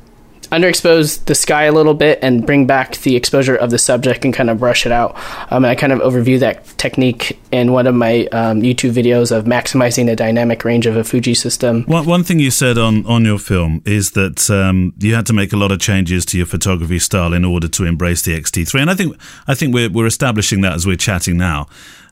underexpose 0.52 1.24
the 1.26 1.36
sky 1.36 1.66
a 1.66 1.72
little 1.72 1.94
bit 1.94 2.18
and 2.24 2.44
bring 2.44 2.66
back 2.66 2.98
the 2.98 3.16
exposure 3.16 3.56
of 3.56 3.70
the 3.70 3.78
subject 3.78 4.26
and 4.26 4.34
kind 4.34 4.50
of 4.50 4.58
brush 4.58 4.88
it 4.88 4.92
out. 4.92 5.16
Um, 5.52 5.64
and 5.64 5.68
I 5.68 5.76
kind 5.76 5.94
of 5.94 6.00
overview 6.00 6.40
that 6.40 6.66
technique 6.80 7.40
in 7.52 7.72
one 7.72 7.86
of 7.86 7.94
my 7.94 8.26
um, 8.32 8.62
YouTube 8.62 8.94
videos 8.94 9.32
of 9.32 9.46
maximizing 9.46 10.08
the 10.08 10.16
dynamic 10.16 10.66
range 10.66 10.88
of 10.88 10.98
a 10.98 11.04
Fuji 11.04 11.36
system. 11.36 11.84
One, 11.84 12.08
one 12.08 12.24
thing 12.24 12.40
you 12.40 12.50
said 12.50 12.80
on, 12.80 13.06
on 13.06 13.26
your 13.26 13.38
film 13.38 13.84
is 13.86 14.12
that 14.12 14.50
um, 14.50 14.94
you 14.98 15.14
had 15.14 15.28
to 15.28 15.34
make 15.34 15.54
a 15.54 15.58
lot 15.58 15.72
of 15.72 15.80
changes 15.80 16.26
to 16.28 16.38
your 16.38 16.48
photography 16.48 16.98
style 16.98 17.34
in 17.34 17.46
order 17.46 17.68
to 17.68 17.86
embrace 17.86 18.24
the 18.24 18.36
X-T3, 18.36 18.82
and 18.82 18.90
I 18.90 18.96
think 18.96 19.16
I 19.48 19.54
think 19.54 19.76
we're 19.76 19.90
we're 19.90 20.08
establishing 20.08 20.62
that 20.62 20.74
as 20.74 20.88
we're 20.88 20.98
chatting 20.98 21.38
now. 21.38 21.68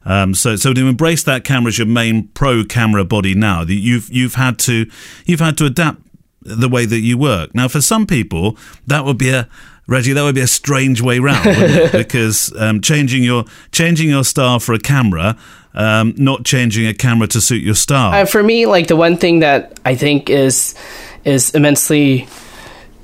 Um, 0.06 0.34
so, 0.34 0.56
so 0.56 0.74
to 0.74 0.88
embrace 0.88 1.24
that 1.24 1.44
camera 1.44 1.70
as 1.70 1.78
your 1.78 1.88
main 1.88 2.30
pro 2.30 2.64
camera 2.64 3.04
body 3.04 3.36
now, 3.36 3.64
you've 3.64 4.10
you've 4.10 4.36
had 4.36 4.58
to 4.60 4.90
you've 5.26 5.40
had 5.40 5.58
to 5.58 5.66
adapt 5.66 6.02
the 6.42 6.70
way 6.70 6.86
that 6.86 7.00
you 7.00 7.18
work. 7.18 7.54
Now, 7.54 7.68
for 7.68 7.82
some 7.82 8.08
people, 8.08 8.58
that 8.86 9.04
would 9.06 9.18
be 9.18 9.30
a 9.30 9.50
Reggie, 9.88 10.12
that 10.12 10.24
would 10.24 10.36
be 10.36 10.42
a 10.42 10.48
strange 10.48 11.02
way 11.02 11.20
round, 11.20 11.46
because 11.94 12.54
um, 12.58 12.82
changing 12.82 13.24
your 13.24 13.46
changing 13.72 14.10
your 14.10 14.26
style 14.26 14.60
for 14.60 14.74
a 14.74 14.80
camera, 14.80 15.38
um, 15.74 16.14
not 16.18 16.44
changing 16.44 16.88
a 16.88 16.94
camera 16.94 17.28
to 17.28 17.40
suit 17.40 17.64
your 17.64 17.76
style. 17.76 18.14
Uh, 18.14 18.26
for 18.26 18.44
me, 18.44 18.66
like 18.66 18.88
the 18.88 18.98
one 18.98 19.16
thing 19.16 19.40
that 19.40 19.80
I 19.86 19.96
think 19.96 20.30
is 20.30 20.76
is 21.24 21.56
immensely 21.56 22.28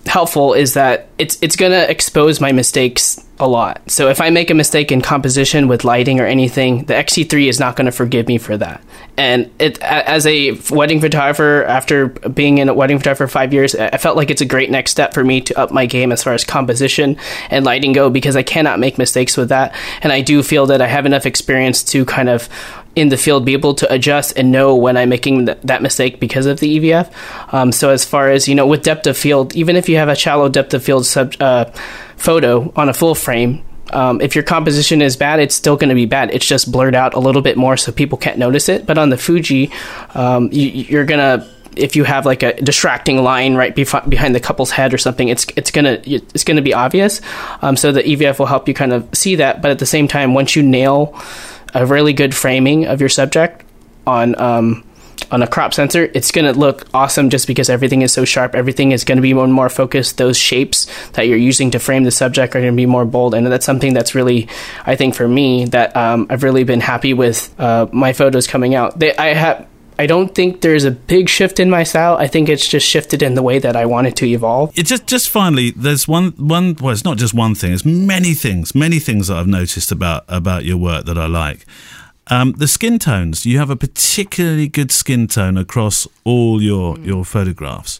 helpful 0.05 0.53
is 0.53 0.73
that 0.73 1.07
it's 1.17 1.37
it's 1.41 1.55
going 1.55 1.71
to 1.71 1.89
expose 1.89 2.41
my 2.41 2.51
mistakes 2.51 3.22
a 3.39 3.47
lot. 3.47 3.81
So 3.89 4.09
if 4.09 4.21
I 4.21 4.29
make 4.29 4.51
a 4.51 4.53
mistake 4.53 4.91
in 4.91 5.01
composition 5.01 5.67
with 5.67 5.83
lighting 5.83 6.19
or 6.19 6.25
anything, 6.25 6.85
the 6.85 6.95
X-T3 6.95 7.49
is 7.49 7.59
not 7.59 7.75
going 7.75 7.87
to 7.87 7.91
forgive 7.91 8.27
me 8.27 8.37
for 8.37 8.57
that. 8.57 8.83
And 9.17 9.51
it 9.59 9.81
as 9.81 10.27
a 10.27 10.51
wedding 10.69 11.01
photographer 11.01 11.63
after 11.63 12.07
being 12.07 12.59
in 12.59 12.69
a 12.69 12.73
wedding 12.73 12.99
photographer 12.99 13.27
for 13.27 13.31
5 13.31 13.53
years, 13.53 13.75
I 13.75 13.97
felt 13.97 14.17
like 14.17 14.29
it's 14.29 14.41
a 14.41 14.45
great 14.45 14.69
next 14.69 14.91
step 14.91 15.13
for 15.15 15.23
me 15.23 15.41
to 15.41 15.59
up 15.59 15.71
my 15.71 15.87
game 15.87 16.11
as 16.11 16.23
far 16.23 16.33
as 16.33 16.43
composition 16.43 17.17
and 17.49 17.65
lighting 17.65 17.91
go 17.91 18.09
because 18.09 18.35
I 18.35 18.43
cannot 18.43 18.79
make 18.79 18.97
mistakes 18.99 19.35
with 19.35 19.49
that. 19.49 19.75
And 20.01 20.13
I 20.13 20.21
do 20.21 20.43
feel 20.43 20.67
that 20.67 20.81
I 20.81 20.87
have 20.87 21.05
enough 21.07 21.25
experience 21.25 21.83
to 21.85 22.05
kind 22.05 22.29
of 22.29 22.47
in 22.95 23.09
the 23.09 23.17
field 23.17 23.45
be 23.45 23.53
able 23.53 23.73
to 23.75 23.91
adjust 23.91 24.37
and 24.37 24.51
know 24.51 24.75
when 24.75 24.97
I'm 24.97 25.09
making 25.09 25.47
th- 25.47 25.57
that 25.63 25.81
mistake 25.81 26.19
because 26.19 26.45
of 26.45 26.59
the 26.59 26.79
EVF. 26.79 27.53
Um, 27.53 27.71
so 27.71 27.89
as 27.89 28.05
far 28.05 28.29
as 28.29 28.47
you 28.47 28.55
know, 28.55 28.67
with 28.67 28.83
depth 28.83 29.07
of 29.07 29.17
field, 29.17 29.55
even 29.55 29.75
if 29.75 29.89
you 29.89 29.97
have 29.97 30.09
a 30.09 30.15
shallow 30.15 30.49
depth 30.49 30.73
of 30.73 30.83
field 30.83 31.05
sub, 31.05 31.33
uh, 31.39 31.65
photo 32.17 32.71
on 32.75 32.89
a 32.89 32.93
full 32.93 33.15
frame, 33.15 33.63
um, 33.91 34.21
if 34.21 34.35
your 34.35 34.43
composition 34.43 35.01
is 35.01 35.17
bad, 35.17 35.39
it's 35.39 35.55
still 35.55 35.75
going 35.75 35.89
to 35.89 35.95
be 35.95 36.05
bad. 36.05 36.31
It's 36.31 36.45
just 36.45 36.71
blurred 36.71 36.95
out 36.95 37.13
a 37.13 37.19
little 37.19 37.41
bit 37.41 37.57
more 37.57 37.77
so 37.77 37.91
people 37.91 38.17
can't 38.17 38.37
notice 38.37 38.69
it. 38.69 38.85
But 38.85 38.97
on 38.97 39.09
the 39.09 39.17
Fuji, 39.17 39.71
um, 40.15 40.49
you, 40.51 40.67
you're 40.67 41.05
gonna 41.05 41.47
if 41.75 41.95
you 41.95 42.03
have 42.03 42.25
like 42.25 42.43
a 42.43 42.53
distracting 42.61 43.23
line 43.23 43.55
right 43.55 43.75
bef- 43.75 44.07
behind 44.07 44.35
the 44.35 44.39
couple's 44.39 44.71
head 44.71 44.93
or 44.93 44.97
something, 44.97 45.27
it's 45.27 45.45
it's 45.55 45.71
gonna 45.71 45.99
it's 46.05 46.43
gonna 46.43 46.61
be 46.61 46.73
obvious. 46.73 47.21
Um, 47.61 47.75
so 47.75 47.91
the 47.91 48.03
EVF 48.03 48.39
will 48.39 48.45
help 48.45 48.67
you 48.67 48.73
kind 48.73 48.93
of 48.93 49.07
see 49.13 49.35
that. 49.35 49.61
But 49.61 49.71
at 49.71 49.79
the 49.79 49.85
same 49.85 50.07
time, 50.07 50.33
once 50.33 50.55
you 50.55 50.63
nail 50.63 51.19
a 51.73 51.85
really 51.85 52.13
good 52.13 52.35
framing 52.35 52.85
of 52.85 52.99
your 52.99 53.09
subject 53.09 53.63
on 54.05 54.39
um, 54.39 54.83
on 55.31 55.41
a 55.41 55.47
crop 55.47 55.73
sensor, 55.73 56.09
it's 56.13 56.31
going 56.31 56.45
to 56.45 56.57
look 56.57 56.87
awesome 56.93 57.29
just 57.29 57.47
because 57.47 57.69
everything 57.69 58.01
is 58.01 58.11
so 58.11 58.25
sharp. 58.25 58.55
Everything 58.55 58.91
is 58.91 59.03
going 59.03 59.17
to 59.17 59.21
be 59.21 59.33
more, 59.33 59.47
more 59.47 59.69
focused. 59.69 60.17
Those 60.17 60.37
shapes 60.37 60.87
that 61.11 61.27
you're 61.27 61.37
using 61.37 61.71
to 61.71 61.79
frame 61.79 62.03
the 62.03 62.11
subject 62.11 62.55
are 62.55 62.59
going 62.59 62.73
to 62.73 62.77
be 62.77 62.85
more 62.85 63.05
bold. 63.05 63.33
And 63.33 63.45
that's 63.47 63.65
something 63.65 63.93
that's 63.93 64.15
really, 64.15 64.47
I 64.85 64.95
think, 64.95 65.15
for 65.15 65.27
me, 65.27 65.65
that 65.65 65.95
um, 65.95 66.27
I've 66.29 66.43
really 66.43 66.63
been 66.63 66.81
happy 66.81 67.13
with 67.13 67.53
uh, 67.59 67.87
my 67.91 68.13
photos 68.13 68.47
coming 68.47 68.75
out. 68.75 68.99
They, 68.99 69.15
I 69.15 69.33
have 69.33 69.67
I 69.99 70.07
don't 70.07 70.33
think 70.33 70.61
there's 70.61 70.85
a 70.85 70.91
big 70.91 71.29
shift 71.29 71.59
in 71.59 71.69
my 71.69 71.83
style. 71.83 72.15
I 72.17 72.27
think 72.27 72.49
it's 72.49 72.67
just 72.67 72.87
shifted 72.87 73.21
in 73.21 73.35
the 73.35 73.43
way 73.43 73.59
that 73.59 73.75
I 73.75 73.85
want 73.85 74.07
it 74.07 74.15
to 74.17 74.27
evolve. 74.27 74.77
It 74.77 74.85
just 74.85 75.07
just 75.07 75.29
finally, 75.29 75.71
there's 75.71 76.07
one 76.07 76.31
one. 76.37 76.75
Well, 76.79 76.91
it's 76.93 77.03
not 77.03 77.17
just 77.17 77.33
one 77.33 77.55
thing. 77.55 77.73
It's 77.73 77.85
many 77.85 78.33
things, 78.33 78.73
many 78.73 78.99
things 78.99 79.27
that 79.27 79.37
I've 79.37 79.47
noticed 79.47 79.91
about 79.91 80.25
about 80.27 80.65
your 80.65 80.77
work 80.77 81.05
that 81.05 81.17
I 81.17 81.27
like. 81.27 81.65
Um, 82.27 82.53
the 82.53 82.67
skin 82.67 82.99
tones. 82.99 83.45
You 83.45 83.57
have 83.59 83.69
a 83.69 83.75
particularly 83.75 84.67
good 84.67 84.91
skin 84.91 85.27
tone 85.27 85.57
across 85.57 86.07
all 86.23 86.61
your 86.61 86.97
your 86.99 87.25
photographs. 87.25 87.99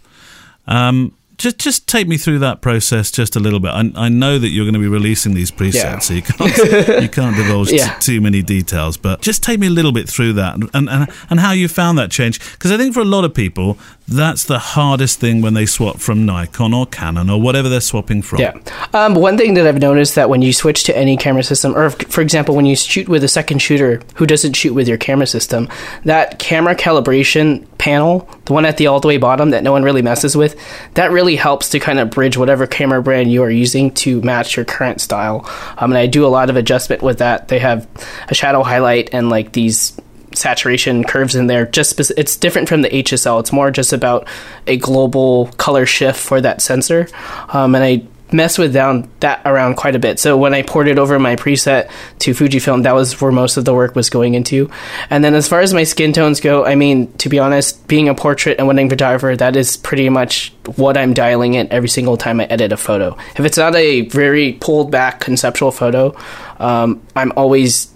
Um, 0.66 1.14
just 1.38 1.58
just 1.60 1.88
take 1.88 2.08
me 2.08 2.18
through 2.18 2.40
that 2.40 2.62
process 2.62 3.12
just 3.12 3.36
a 3.36 3.40
little 3.40 3.60
bit. 3.60 3.70
I, 3.70 3.92
I 3.96 4.10
know 4.10 4.38
that 4.40 4.50
you're 4.50 4.66
going 4.66 4.74
to 4.76 4.80
be 4.80 4.88
releasing 4.88 5.34
these 5.34 5.52
presets, 5.52 5.74
Yeah. 5.76 6.00
so 6.00 6.14
you 6.14 6.22
can't 6.22 6.58
you 7.04 7.10
can't 7.10 7.36
divulge 7.36 7.70
t- 7.70 7.82
too 8.00 8.22
many 8.22 8.42
details. 8.42 8.98
But 8.98 9.22
just 9.22 9.42
take 9.44 9.60
me 9.60 9.68
a 9.68 9.72
little 9.72 9.92
bit 9.92 10.08
through 10.10 10.34
that 10.34 10.56
and 10.56 10.70
and, 10.74 11.10
and 11.30 11.40
how 11.40 11.52
you 11.52 11.68
found 11.68 11.98
that 11.98 12.12
change. 12.12 12.40
Because 12.54 12.72
I 12.72 12.78
think 12.78 12.94
for 12.94 13.02
a 13.02 13.06
lot 13.06 13.26
of 13.26 13.34
people, 13.34 13.78
that's 14.08 14.44
the 14.44 14.60
hardest 14.60 15.20
thing 15.20 15.42
when 15.42 15.54
they 15.54 15.66
swap 15.66 15.98
from 16.00 16.26
Nikon 16.26 16.74
or 16.74 16.86
Canon 16.86 17.30
or 17.30 17.42
whatever 17.42 17.70
they're 17.70 17.82
swapping 17.82 18.22
from. 18.22 18.40
Yeah. 18.40 18.58
Um, 18.94 19.16
one 19.16 19.38
thing 19.38 19.54
that 19.56 19.66
I've 19.66 19.80
noticed 19.80 20.16
that 20.16 20.30
when 20.30 20.42
you 20.42 20.54
switch 20.54 20.84
to 20.86 20.98
any 20.98 21.18
camera 21.18 21.44
system, 21.44 21.76
or 21.76 21.86
if, 21.88 21.96
for 22.12 22.22
example, 22.22 22.56
when 22.56 22.66
you 22.66 22.76
shoot 22.76 23.08
with 23.10 23.24
a 23.24 23.28
second 23.30 23.60
shooter 23.60 24.02
who 24.16 24.26
doesn't 24.28 24.54
shoot 24.54 24.74
with 24.74 24.88
your 24.88 24.98
camera 24.98 25.26
system, 25.28 25.68
that 26.06 26.38
camera 26.40 26.76
calibration 26.76 27.66
panel, 27.84 28.30
the 28.46 28.54
one 28.54 28.66
at 28.66 28.78
the 28.78 28.88
all 28.88 29.02
the 29.02 29.10
way 29.10 29.18
bottom 29.18 29.50
that 29.50 29.62
no 29.62 29.74
one 29.74 29.84
really 29.84 30.02
messes 30.02 30.38
with, 30.38 30.58
that 30.94 31.12
really 31.12 31.36
helps 31.36 31.68
to 31.68 31.80
kind 31.82 32.00
of 32.00 32.10
bridge 32.10 32.38
whatever 32.38 32.66
camera 32.66 33.04
brand 33.04 33.30
you 33.30 33.44
are 33.44 33.50
using 33.50 33.92
to 33.92 34.22
match 34.22 34.56
your 34.56 34.64
current 34.64 35.02
style. 35.02 35.46
Um, 35.78 35.92
and 35.92 35.98
I 35.98 36.08
do 36.08 36.26
a 36.26 36.28
lot 36.28 36.50
of 36.50 36.56
adjustment 36.56 37.02
with 37.02 37.18
that. 37.18 37.50
They 37.50 37.60
have 37.60 37.86
a 38.30 38.34
shadow 38.34 38.64
highlight 38.64 39.14
and 39.14 39.30
like 39.30 39.52
these 39.52 40.00
saturation 40.34 41.04
curves 41.04 41.36
in 41.36 41.48
there 41.48 41.66
just 41.66 41.92
spec- 41.92 42.18
it's 42.18 42.38
different 42.38 42.68
from 42.68 42.82
the 42.82 42.90
HSL 42.90 43.40
it's 43.40 43.52
more 43.52 43.70
just 43.70 43.94
about 43.94 44.28
a 44.66 44.78
global 44.78 45.46
color 45.58 45.86
shift 45.86 46.20
for 46.20 46.42
that 46.42 46.60
sensor 46.60 47.08
um, 47.50 47.76
and 47.76 47.84
I 47.84 48.08
mess 48.34 48.58
with 48.58 48.74
down 48.74 49.10
that 49.20 49.42
around 49.46 49.76
quite 49.76 49.96
a 49.96 50.00
bit. 50.00 50.20
So 50.20 50.38
when 50.38 50.54
I 50.54 50.62
ported 50.62 51.00
over 51.00 51.18
my 51.20 51.36
preset 51.36 51.90
to 52.20 52.32
Fujifilm 52.32 52.84
that 52.84 52.94
was 52.94 53.20
where 53.22 53.32
most 53.32 53.58
of 53.58 53.66
the 53.66 53.74
work 53.74 53.96
was 53.96 54.10
going 54.10 54.34
into. 54.34 54.70
And 55.10 55.24
then 55.24 55.34
as 55.34 55.48
far 55.48 55.62
as 55.62 55.74
my 55.74 55.84
skin 55.84 56.14
tones 56.14 56.40
go 56.40 56.66
I 56.66 56.76
mean 56.76 57.12
to 57.18 57.30
be 57.30 57.40
honest 57.40 57.88
being 57.88 58.10
a 58.10 58.16
portrait 58.16 58.58
and 58.58 58.68
wedding 58.68 58.90
photographer 58.90 59.36
that 59.36 59.56
is 59.56 59.78
pretty 59.78 60.10
much 60.10 60.54
what 60.76 60.98
I'm 60.98 61.14
dialing 61.14 61.54
in 61.54 61.72
every 61.72 61.90
single 61.90 62.18
time 62.18 62.40
I 62.40 62.46
edit 62.46 62.72
a 62.72 62.78
photo. 62.78 63.18
If 63.36 63.42
it's 63.42 63.58
not 63.58 63.76
a 63.76 64.02
very 64.02 64.54
pulled 64.54 64.92
back 64.92 65.20
conceptual 65.20 65.72
photo 65.72 66.16
um, 66.60 67.02
I'm 67.16 67.32
always 67.36 67.94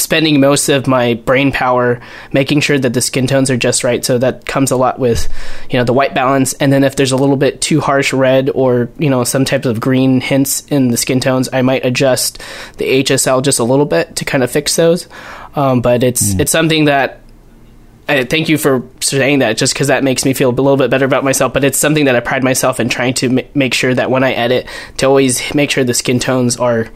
spending 0.00 0.40
most 0.40 0.68
of 0.68 0.86
my 0.86 1.14
brain 1.14 1.52
power 1.52 2.00
making 2.32 2.60
sure 2.60 2.78
that 2.78 2.94
the 2.94 3.00
skin 3.00 3.26
tones 3.26 3.50
are 3.50 3.56
just 3.56 3.84
right. 3.84 4.04
So 4.04 4.18
that 4.18 4.46
comes 4.46 4.70
a 4.70 4.76
lot 4.76 4.98
with 4.98 5.28
you 5.70 5.78
know 5.78 5.84
the 5.84 5.92
white 5.92 6.14
balance. 6.14 6.52
And 6.54 6.72
then 6.72 6.84
if 6.84 6.96
there's 6.96 7.12
a 7.12 7.16
little 7.16 7.36
bit 7.36 7.60
too 7.60 7.80
harsh 7.80 8.12
red 8.12 8.50
or 8.50 8.88
you 8.98 9.10
know 9.10 9.24
some 9.24 9.44
types 9.44 9.66
of 9.66 9.80
green 9.80 10.20
hints 10.20 10.66
in 10.66 10.88
the 10.88 10.96
skin 10.96 11.20
tones 11.20 11.48
i 11.52 11.62
might 11.62 11.84
adjust 11.84 12.38
the 12.78 13.02
hsl 13.02 13.42
just 13.42 13.58
a 13.58 13.64
little 13.64 13.84
bit 13.84 14.16
to 14.16 14.24
kind 14.24 14.42
of 14.42 14.50
fix 14.50 14.76
those. 14.76 15.08
Um, 15.54 15.80
but 15.80 16.02
it's 16.02 16.34
it's 16.34 16.52
something 16.52 16.84
that 16.86 17.20
I 18.08 18.24
thank 18.24 18.48
you 18.48 18.58
for 18.58 18.88
saying 19.00 19.38
that 19.38 19.56
just 19.56 19.72
because 19.72 19.86
that 19.86 20.02
makes 20.02 20.24
me 20.24 20.34
feel 20.34 20.50
a 20.50 20.52
little 20.52 20.76
bit 20.76 20.90
better 20.90 21.04
about 21.04 21.22
myself. 21.24 21.52
But 21.52 21.64
it's 21.64 21.78
something 21.78 22.06
that 22.06 22.16
i 22.16 22.20
pride 22.20 22.42
myself 22.44 22.80
in 22.80 22.88
trying 22.88 23.14
to 23.14 23.28
ma- 23.28 23.42
make 23.54 23.74
sure 23.74 23.94
that 23.94 24.10
when 24.10 24.24
i 24.24 24.32
edit 24.32 24.66
to 24.98 25.06
always 25.06 25.54
make 25.54 25.70
sure 25.70 25.84
the 25.84 25.94
skin 25.94 26.18
tones 26.18 26.56
are 26.56 26.88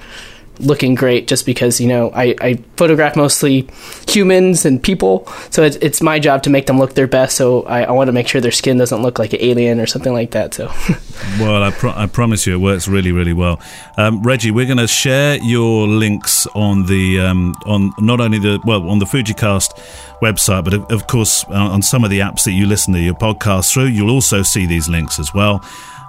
looking 0.61 0.95
great 0.95 1.27
just 1.27 1.47
because 1.47 1.81
you 1.81 1.89
know 1.89 2.11
I, 2.11 2.35
I 2.41 2.55
photograph 2.77 3.17
mostly 3.17 3.69
humans 4.09 4.65
and 4.65 4.83
people 4.83 5.27
so 5.51 5.63
it's, 5.63 5.77
it's 5.77 6.01
my 6.01 6.19
job 6.19 6.43
to 6.45 6.51
make 6.51 6.67
them 6.67 6.79
look 6.79 6.95
their 6.95 7.07
best 7.07 7.37
so 7.37 7.63
I, 7.65 7.85
I 7.85 7.91
want 7.91 8.09
to 8.09 8.13
make 8.13 8.29
sure 8.29 8.41
their 8.41 8.53
skin 8.53 8.79
doesn't 8.79 9.03
look 9.03 9.19
like 9.19 9.33
an 9.33 9.41
alien 9.43 9.81
or 9.81 9.87
something 9.87 10.13
like 10.13 10.31
that 10.33 10.55
so 10.55 10.71
Well, 11.39 11.63
I, 11.63 11.71
pro- 11.71 11.93
I 11.93 12.07
promise 12.07 12.47
you, 12.47 12.55
it 12.55 12.59
works 12.59 12.87
really, 12.87 13.11
really 13.11 13.33
well. 13.33 13.61
Um, 13.97 14.23
Reggie, 14.23 14.51
we're 14.51 14.67
going 14.67 14.79
to 14.79 14.87
share 14.87 15.37
your 15.43 15.87
links 15.87 16.47
on 16.55 16.87
the 16.87 17.21
um, 17.21 17.55
on 17.67 17.93
not 17.99 18.21
only 18.21 18.39
the 18.39 18.61
well 18.65 18.89
on 18.89 18.99
the 18.99 19.05
FujiCast 19.05 19.75
website, 20.21 20.65
but 20.65 20.75
of, 20.75 20.91
of 20.91 21.07
course 21.07 21.45
uh, 21.49 21.55
on 21.55 21.83
some 21.83 22.05
of 22.05 22.11
the 22.11 22.21
apps 22.21 22.45
that 22.45 22.53
you 22.53 22.67
listen 22.67 22.93
to 22.95 23.01
your 23.01 23.15
podcast 23.15 23.73
through. 23.73 23.87
You'll 23.87 24.11
also 24.11 24.43
see 24.43 24.67
these 24.67 24.89
links 24.89 25.19
as 25.19 25.33
well. 25.35 25.65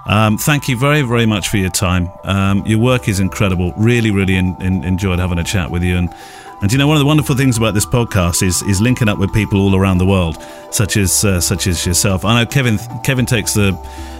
Um, 0.06 0.38
thank 0.38 0.68
you 0.68 0.76
very, 0.76 1.02
very 1.02 1.26
much 1.26 1.48
for 1.48 1.56
your 1.56 1.70
time. 1.70 2.10
Um, 2.24 2.64
your 2.64 2.78
work 2.78 3.08
is 3.08 3.18
incredible. 3.18 3.72
Really, 3.76 4.10
really 4.10 4.36
in, 4.36 4.60
in, 4.62 4.84
enjoyed 4.84 5.18
having 5.18 5.38
a 5.38 5.44
chat 5.44 5.70
with 5.70 5.82
you. 5.82 5.96
And 5.96 6.14
and 6.62 6.72
you 6.72 6.78
know, 6.78 6.86
one 6.86 6.96
of 6.96 7.00
the 7.00 7.06
wonderful 7.06 7.36
things 7.36 7.58
about 7.58 7.74
this 7.74 7.84
podcast 7.84 8.42
is 8.42 8.62
is 8.62 8.80
linking 8.80 9.08
up 9.08 9.18
with 9.18 9.32
people 9.34 9.60
all 9.60 9.76
around 9.76 9.98
the 9.98 10.06
world, 10.06 10.42
such 10.70 10.96
as 10.96 11.24
uh, 11.24 11.40
such 11.40 11.66
as 11.66 11.84
yourself. 11.84 12.24
I 12.24 12.40
know 12.40 12.46
Kevin 12.46 12.78
Kevin 13.04 13.26
takes 13.26 13.54
the 13.54 13.72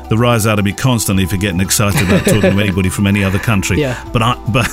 the 0.09 0.17
rise 0.17 0.47
out 0.47 0.59
of 0.59 0.65
me 0.65 0.73
constantly 0.73 1.27
for 1.27 1.37
getting 1.37 1.61
excited 1.61 2.03
about 2.03 2.25
talking 2.25 2.41
to 2.41 2.49
anybody 2.61 2.89
from 2.89 3.07
any 3.07 3.25
other 3.25 3.39
country. 3.39 3.81
Yeah. 3.81 4.09
But 4.13 4.23
I 4.23 4.35
but 4.53 4.69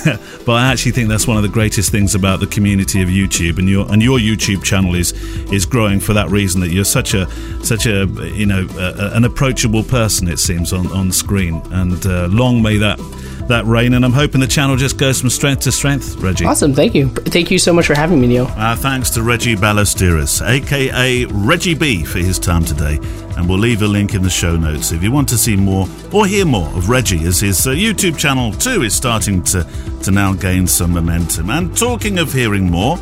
but 0.45 0.53
I 0.53 0.71
actually 0.71 0.91
think 0.91 1.09
that's 1.09 1.27
one 1.27 1.37
of 1.37 1.43
the 1.43 1.49
greatest 1.49 1.91
things 1.91 2.15
about 2.15 2.39
the 2.39 2.47
community 2.47 3.01
of 3.01 3.09
YouTube 3.09 3.57
and 3.57 3.69
your 3.69 3.91
and 3.91 4.01
your 4.01 4.19
YouTube 4.19 4.63
channel 4.63 4.95
is 4.95 5.13
is 5.51 5.65
growing 5.65 5.99
for 5.99 6.13
that 6.13 6.29
reason 6.29 6.61
that 6.61 6.69
you're 6.69 6.83
such 6.83 7.13
a 7.13 7.29
such 7.63 7.85
a 7.85 8.05
you 8.33 8.45
know 8.45 8.67
a, 8.77 9.11
an 9.15 9.25
approachable 9.25 9.83
person 9.83 10.27
it 10.27 10.39
seems 10.39 10.73
on 10.73 10.87
on 10.91 11.11
screen 11.11 11.61
and 11.71 12.05
uh, 12.05 12.27
long 12.27 12.61
may 12.61 12.77
that 12.77 12.99
that 13.47 13.65
rain. 13.65 13.93
and 13.93 14.03
I'm 14.05 14.13
hoping 14.13 14.41
the 14.41 14.47
channel 14.47 14.75
just 14.75 14.97
goes 14.97 15.19
from 15.19 15.29
strength 15.29 15.61
to 15.63 15.71
strength 15.71 16.15
Reggie. 16.17 16.45
awesome 16.45 16.73
thank 16.73 16.95
you 16.95 17.09
thank 17.09 17.51
you 17.51 17.57
so 17.57 17.73
much 17.73 17.87
for 17.87 17.95
having 17.95 18.19
me 18.19 18.27
neil 18.27 18.45
Our 18.57 18.75
thanks 18.75 19.09
to 19.11 19.23
Reggie 19.23 19.55
Ballesteros, 19.55 20.41
aka 20.47 21.25
Reggie 21.25 21.73
B, 21.73 22.03
for 22.03 22.19
his 22.19 22.39
time 22.39 22.63
today. 22.65 22.99
And 23.35 23.49
we'll 23.49 23.57
leave 23.57 23.81
a 23.81 23.87
link 23.87 24.13
in 24.13 24.21
the 24.21 24.29
show 24.29 24.55
notes 24.55 24.91
if 24.91 25.01
you 25.01 25.11
want 25.11 25.27
to 25.29 25.37
see 25.37 25.55
more 25.55 25.87
or 26.11 26.27
hear 26.27 26.45
more 26.45 26.67
of 26.77 26.89
Reggie, 26.89 27.25
as 27.25 27.39
his 27.39 27.65
uh, 27.65 27.71
YouTube 27.71 28.17
channel 28.17 28.51
too 28.53 28.83
is 28.83 28.93
starting 28.95 29.41
to, 29.43 29.67
to 30.03 30.11
now 30.11 30.33
gain 30.33 30.67
some 30.67 30.91
momentum. 30.91 31.49
And 31.49 31.75
talking 31.75 32.19
of 32.19 32.31
hearing 32.31 32.69
more, 32.69 32.97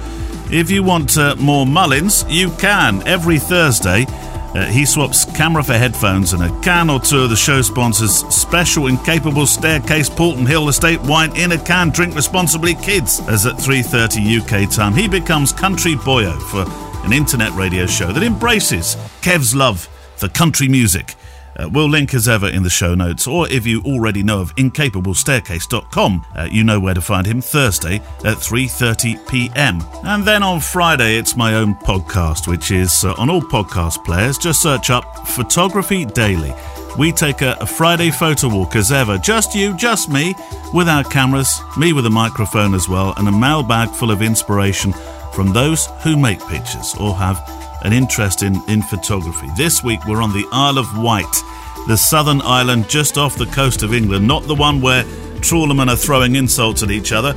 if 0.49 0.71
you 0.71 0.83
want 0.83 1.17
uh, 1.17 1.35
more 1.37 1.65
Mullins, 1.65 2.25
you 2.29 2.49
can 2.51 3.05
every 3.07 3.39
Thursday. 3.39 4.05
Uh, 4.53 4.65
he 4.65 4.85
swaps 4.85 5.23
camera 5.23 5.63
for 5.63 5.73
headphones 5.73 6.33
and 6.33 6.43
a 6.43 6.61
can 6.61 6.89
or 6.89 6.99
two 6.99 7.21
of 7.21 7.29
the 7.29 7.35
show 7.35 7.61
sponsors 7.61 8.25
special 8.27 8.87
incapable 8.87 9.45
staircase 9.45 10.09
Porton 10.09 10.45
Hill 10.45 10.67
Estate 10.67 10.99
wine 11.01 11.35
in 11.37 11.53
a 11.53 11.57
can. 11.57 11.89
Drink 11.89 12.15
responsibly, 12.15 12.75
kids. 12.75 13.21
As 13.27 13.45
at 13.45 13.55
3:30 13.55 14.39
UK 14.39 14.69
time, 14.69 14.93
he 14.93 15.07
becomes 15.07 15.53
country 15.53 15.95
boyo 15.95 16.37
for 16.49 16.65
an 17.05 17.13
internet 17.13 17.51
radio 17.53 17.85
show 17.85 18.11
that 18.11 18.23
embraces 18.23 18.97
Kev's 19.21 19.55
love 19.55 19.87
for 20.17 20.27
country 20.27 20.67
music. 20.67 21.15
Uh, 21.61 21.69
we'll 21.69 21.89
link 21.89 22.13
as 22.13 22.27
ever 22.27 22.49
in 22.49 22.63
the 22.63 22.69
show 22.69 22.95
notes, 22.95 23.27
or 23.27 23.47
if 23.49 23.67
you 23.67 23.81
already 23.83 24.23
know 24.23 24.41
of 24.41 24.55
incapablestaircase.com, 24.55 26.25
uh, 26.35 26.47
you 26.49 26.63
know 26.63 26.79
where 26.79 26.93
to 26.93 27.01
find 27.01 27.27
him 27.27 27.41
Thursday 27.41 27.97
at 28.25 28.37
3:30 28.37 29.27
p.m. 29.27 29.81
And 30.03 30.25
then 30.25 30.41
on 30.41 30.59
Friday, 30.59 31.17
it's 31.17 31.35
my 31.35 31.55
own 31.55 31.75
podcast, 31.75 32.47
which 32.47 32.71
is 32.71 33.05
uh, 33.05 33.13
on 33.17 33.29
all 33.29 33.41
podcast 33.41 34.03
players. 34.03 34.37
Just 34.37 34.61
search 34.61 34.89
up 34.89 35.27
Photography 35.27 36.05
Daily. 36.05 36.53
We 36.97 37.11
take 37.11 37.41
a, 37.41 37.57
a 37.61 37.65
Friday 37.65 38.11
photo 38.11 38.49
walk 38.49 38.75
as 38.75 38.91
ever, 38.91 39.17
just 39.17 39.55
you, 39.55 39.75
just 39.77 40.09
me, 40.09 40.35
with 40.73 40.89
our 40.89 41.03
cameras, 41.03 41.61
me 41.77 41.93
with 41.93 42.05
a 42.05 42.09
microphone 42.09 42.73
as 42.73 42.89
well, 42.89 43.13
and 43.17 43.27
a 43.27 43.31
mailbag 43.31 43.91
full 43.91 44.11
of 44.11 44.21
inspiration 44.21 44.93
from 45.33 45.53
those 45.53 45.87
who 46.03 46.17
make 46.17 46.45
pictures 46.47 46.95
or 46.99 47.15
have 47.15 47.60
an 47.83 47.93
interest 47.93 48.43
in, 48.43 48.61
in 48.67 48.81
photography. 48.81 49.47
This 49.57 49.83
week 49.83 50.05
we're 50.05 50.21
on 50.21 50.33
the 50.33 50.45
Isle 50.51 50.77
of 50.77 50.97
Wight, 50.97 51.43
the 51.87 51.97
southern 51.97 52.41
island 52.41 52.89
just 52.89 53.17
off 53.17 53.35
the 53.37 53.47
coast 53.47 53.83
of 53.83 53.93
England, 53.93 54.27
not 54.27 54.43
the 54.43 54.55
one 54.55 54.81
where 54.81 55.03
trawlermen 55.41 55.91
are 55.91 55.95
throwing 55.95 56.35
insults 56.35 56.83
at 56.83 56.91
each 56.91 57.11
other 57.11 57.35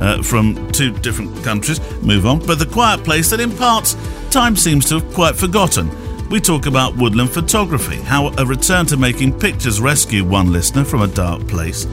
uh, 0.00 0.22
from 0.22 0.70
two 0.72 0.92
different 0.98 1.44
countries. 1.44 1.80
Move 2.02 2.26
on. 2.26 2.38
But 2.40 2.58
the 2.58 2.66
quiet 2.66 3.04
place 3.04 3.30
that 3.30 3.40
in 3.40 3.54
parts 3.56 3.96
time 4.30 4.56
seems 4.56 4.88
to 4.88 5.00
have 5.00 5.14
quite 5.14 5.36
forgotten. 5.36 5.90
We 6.30 6.40
talk 6.40 6.64
about 6.64 6.96
woodland 6.96 7.30
photography, 7.30 7.96
how 7.96 8.28
a 8.38 8.46
return 8.46 8.86
to 8.86 8.96
making 8.96 9.38
pictures 9.38 9.80
rescued 9.80 10.26
one 10.26 10.50
listener 10.50 10.84
from 10.84 11.02
a 11.02 11.08
dark 11.08 11.46
place, 11.46 11.84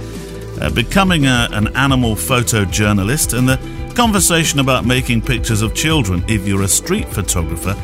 uh, 0.62 0.72
becoming 0.74 1.26
a, 1.26 1.50
an 1.52 1.76
animal 1.76 2.16
photojournalist, 2.16 3.38
and 3.38 3.50
the 3.50 3.79
conversation 3.96 4.60
about 4.60 4.86
making 4.86 5.22
pictures 5.22 5.62
of 5.62 5.74
children 5.74 6.24
if 6.28 6.48
you're 6.48 6.64
a 6.64 6.68
street 6.68 7.08
photographer 7.08 7.76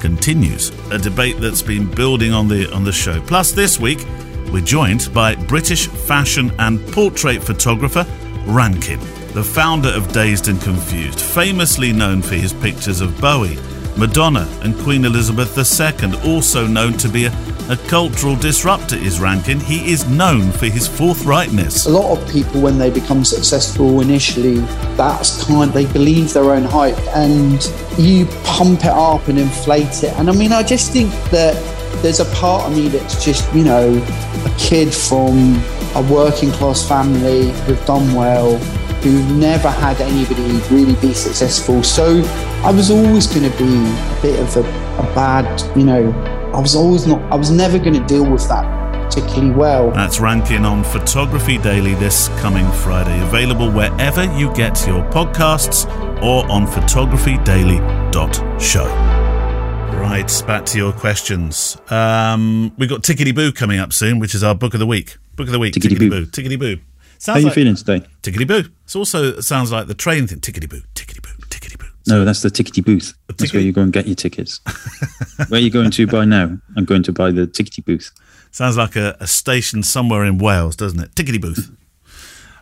continues. 0.00 0.70
A 0.90 0.98
debate 0.98 1.36
that's 1.38 1.62
been 1.62 1.88
building 1.90 2.32
on 2.32 2.48
the 2.48 2.72
on 2.72 2.84
the 2.84 2.92
show. 2.92 3.20
Plus, 3.22 3.52
this 3.52 3.78
week 3.78 4.04
we're 4.52 4.60
joined 4.60 5.12
by 5.14 5.34
British 5.34 5.86
fashion 5.86 6.52
and 6.58 6.80
portrait 6.88 7.42
photographer 7.42 8.04
Rankin, 8.46 9.00
the 9.32 9.44
founder 9.44 9.88
of 9.88 10.12
Dazed 10.12 10.48
and 10.48 10.60
Confused, 10.60 11.20
famously 11.20 11.92
known 11.92 12.20
for 12.20 12.34
his 12.34 12.52
pictures 12.52 13.00
of 13.00 13.18
Bowie, 13.20 13.56
Madonna 13.96 14.48
and 14.62 14.76
Queen 14.78 15.04
Elizabeth 15.04 15.56
II, 15.56 16.32
also 16.32 16.66
known 16.66 16.94
to 16.94 17.08
be 17.08 17.26
a, 17.26 17.32
a 17.68 17.76
cultural 17.88 18.36
disruptor, 18.36 18.96
is 18.96 19.20
Rankin. 19.20 19.60
He 19.60 19.92
is 19.92 20.08
known 20.08 20.50
for 20.50 20.66
his 20.66 20.88
forthrightness. 20.88 21.86
A 21.86 21.90
lot 21.90 22.18
of 22.18 22.28
people, 22.30 22.60
when 22.60 22.78
they 22.78 22.90
become 22.90 23.24
successful 23.24 24.00
initially, 24.00 24.56
that's 24.96 25.44
kind 25.44 25.72
they 25.72 25.86
believe 25.92 26.32
their 26.32 26.52
own 26.52 26.64
hype 26.64 26.98
and 27.08 27.70
you 27.98 28.26
pump 28.44 28.80
it 28.80 28.86
up 28.86 29.28
and 29.28 29.38
inflate 29.38 30.04
it. 30.04 30.12
And 30.18 30.30
I 30.30 30.32
mean, 30.32 30.52
I 30.52 30.62
just 30.62 30.92
think 30.92 31.12
that 31.30 31.54
there's 32.02 32.20
a 32.20 32.24
part 32.36 32.64
of 32.64 32.76
me 32.76 32.88
that's 32.88 33.24
just, 33.24 33.52
you 33.54 33.64
know, 33.64 33.94
a 34.44 34.54
kid 34.58 34.92
from 34.92 35.62
a 35.94 36.08
working 36.10 36.50
class 36.52 36.86
family 36.86 37.50
who've 37.62 37.84
done 37.84 38.14
well, 38.14 38.58
who 39.02 39.22
never 39.34 39.70
had 39.70 40.00
anybody 40.00 40.42
really 40.70 40.94
be 41.00 41.12
successful. 41.12 41.82
So 41.82 42.22
I 42.64 42.70
was 42.70 42.90
always 42.90 43.26
going 43.26 43.50
to 43.50 43.58
be 43.58 43.64
a 43.64 44.18
bit 44.22 44.40
of 44.40 44.56
a, 44.56 44.60
a 44.60 45.14
bad, 45.14 45.76
you 45.76 45.84
know, 45.84 46.12
I 46.54 46.60
was 46.60 46.76
always 46.76 47.06
not, 47.06 47.20
I 47.32 47.36
was 47.36 47.50
never 47.50 47.78
going 47.78 47.94
to 47.94 48.06
deal 48.06 48.30
with 48.30 48.46
that 48.48 48.82
particularly 49.12 49.50
well. 49.50 49.90
That's 49.90 50.20
Rankin 50.20 50.64
on 50.64 50.84
Photography 50.84 51.58
Daily 51.58 51.94
this 51.94 52.28
coming 52.40 52.70
Friday. 52.72 53.20
Available 53.22 53.70
wherever 53.70 54.24
you 54.38 54.54
get 54.54 54.86
your 54.86 55.02
podcasts 55.10 55.86
or 56.22 56.50
on 56.50 56.66
photographydaily.show. 56.66 58.86
Right, 59.98 60.42
back 60.46 60.64
to 60.66 60.78
your 60.78 60.92
questions. 60.92 61.76
Um, 61.90 62.72
we've 62.78 62.88
got 62.88 63.02
Tickety 63.02 63.34
Boo 63.34 63.52
coming 63.52 63.78
up 63.78 63.92
soon, 63.92 64.18
which 64.18 64.34
is 64.34 64.42
our 64.42 64.54
book 64.54 64.72
of 64.74 64.80
the 64.80 64.86
week. 64.86 65.16
Book 65.36 65.46
of 65.46 65.52
the 65.52 65.58
week. 65.58 65.74
Tickety 65.74 65.96
Tickety 65.96 66.10
Boo. 66.10 66.24
Boo. 66.24 66.26
Tickety 66.26 66.58
Boo. 66.58 66.78
How 67.26 67.34
are 67.34 67.40
you 67.40 67.50
feeling 67.50 67.76
today? 67.76 68.02
Tickety 68.22 68.46
Boo. 68.46 68.58
It 68.86 68.96
also 68.96 69.40
sounds 69.40 69.70
like 69.70 69.86
the 69.86 69.94
train 69.94 70.26
thing. 70.26 70.40
Tickety 70.40 70.68
Boo. 70.68 70.80
Tickety 70.94 71.22
Boo. 71.22 71.30
Tickety 71.48 71.78
Boo. 71.78 71.86
No, 72.06 72.24
that's 72.24 72.42
the 72.42 72.48
tickety 72.48 72.84
booth. 72.84 73.14
That's 73.28 73.52
where 73.52 73.62
you 73.62 73.72
go 73.72 73.80
and 73.82 73.92
get 73.92 74.06
your 74.06 74.16
tickets. 74.16 74.60
where 75.48 75.60
are 75.60 75.62
you 75.62 75.70
going 75.70 75.92
to 75.92 76.06
buy 76.08 76.24
now? 76.24 76.58
I'm 76.76 76.84
going 76.84 77.04
to 77.04 77.12
buy 77.12 77.30
the 77.30 77.46
tickety 77.46 77.84
booth. 77.84 78.10
Sounds 78.50 78.76
like 78.76 78.96
a, 78.96 79.16
a 79.20 79.26
station 79.28 79.84
somewhere 79.84 80.24
in 80.24 80.38
Wales, 80.38 80.74
doesn't 80.74 80.98
it? 80.98 81.14
Tickety 81.14 81.40
booth. 81.40 81.70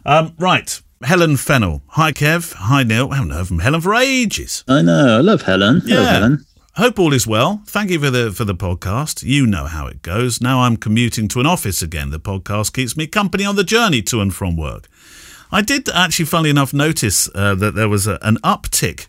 Um, 0.04 0.34
right. 0.38 0.80
Helen 1.02 1.38
Fennell. 1.38 1.82
Hi, 1.88 2.12
Kev. 2.12 2.52
Hi, 2.52 2.82
Neil. 2.82 3.08
I 3.10 3.16
haven't 3.16 3.30
heard 3.30 3.48
from 3.48 3.60
Helen 3.60 3.80
for 3.80 3.94
ages. 3.94 4.62
I 4.68 4.82
know. 4.82 5.16
I 5.16 5.20
love 5.22 5.42
Helen. 5.42 5.80
Hello, 5.86 6.02
Yeah. 6.02 6.36
Hope 6.76 6.98
all 6.98 7.12
is 7.12 7.26
well. 7.26 7.62
Thank 7.66 7.90
you 7.90 7.98
for 7.98 8.10
the 8.10 8.30
for 8.32 8.44
the 8.44 8.54
podcast. 8.54 9.22
You 9.22 9.46
know 9.46 9.66
how 9.66 9.86
it 9.86 10.02
goes. 10.02 10.40
Now 10.40 10.60
I'm 10.60 10.76
commuting 10.76 11.28
to 11.28 11.40
an 11.40 11.46
office 11.46 11.82
again. 11.82 12.10
The 12.10 12.20
podcast 12.20 12.72
keeps 12.72 12.96
me 12.96 13.06
company 13.06 13.44
on 13.44 13.56
the 13.56 13.64
journey 13.64 14.02
to 14.02 14.20
and 14.20 14.32
from 14.34 14.56
work. 14.56 14.88
I 15.52 15.62
did 15.62 15.88
actually, 15.88 16.26
funnily 16.26 16.50
enough, 16.50 16.72
notice 16.72 17.28
uh, 17.34 17.56
that 17.56 17.74
there 17.74 17.88
was 17.88 18.06
a, 18.06 18.18
an 18.22 18.36
uptick 18.44 19.08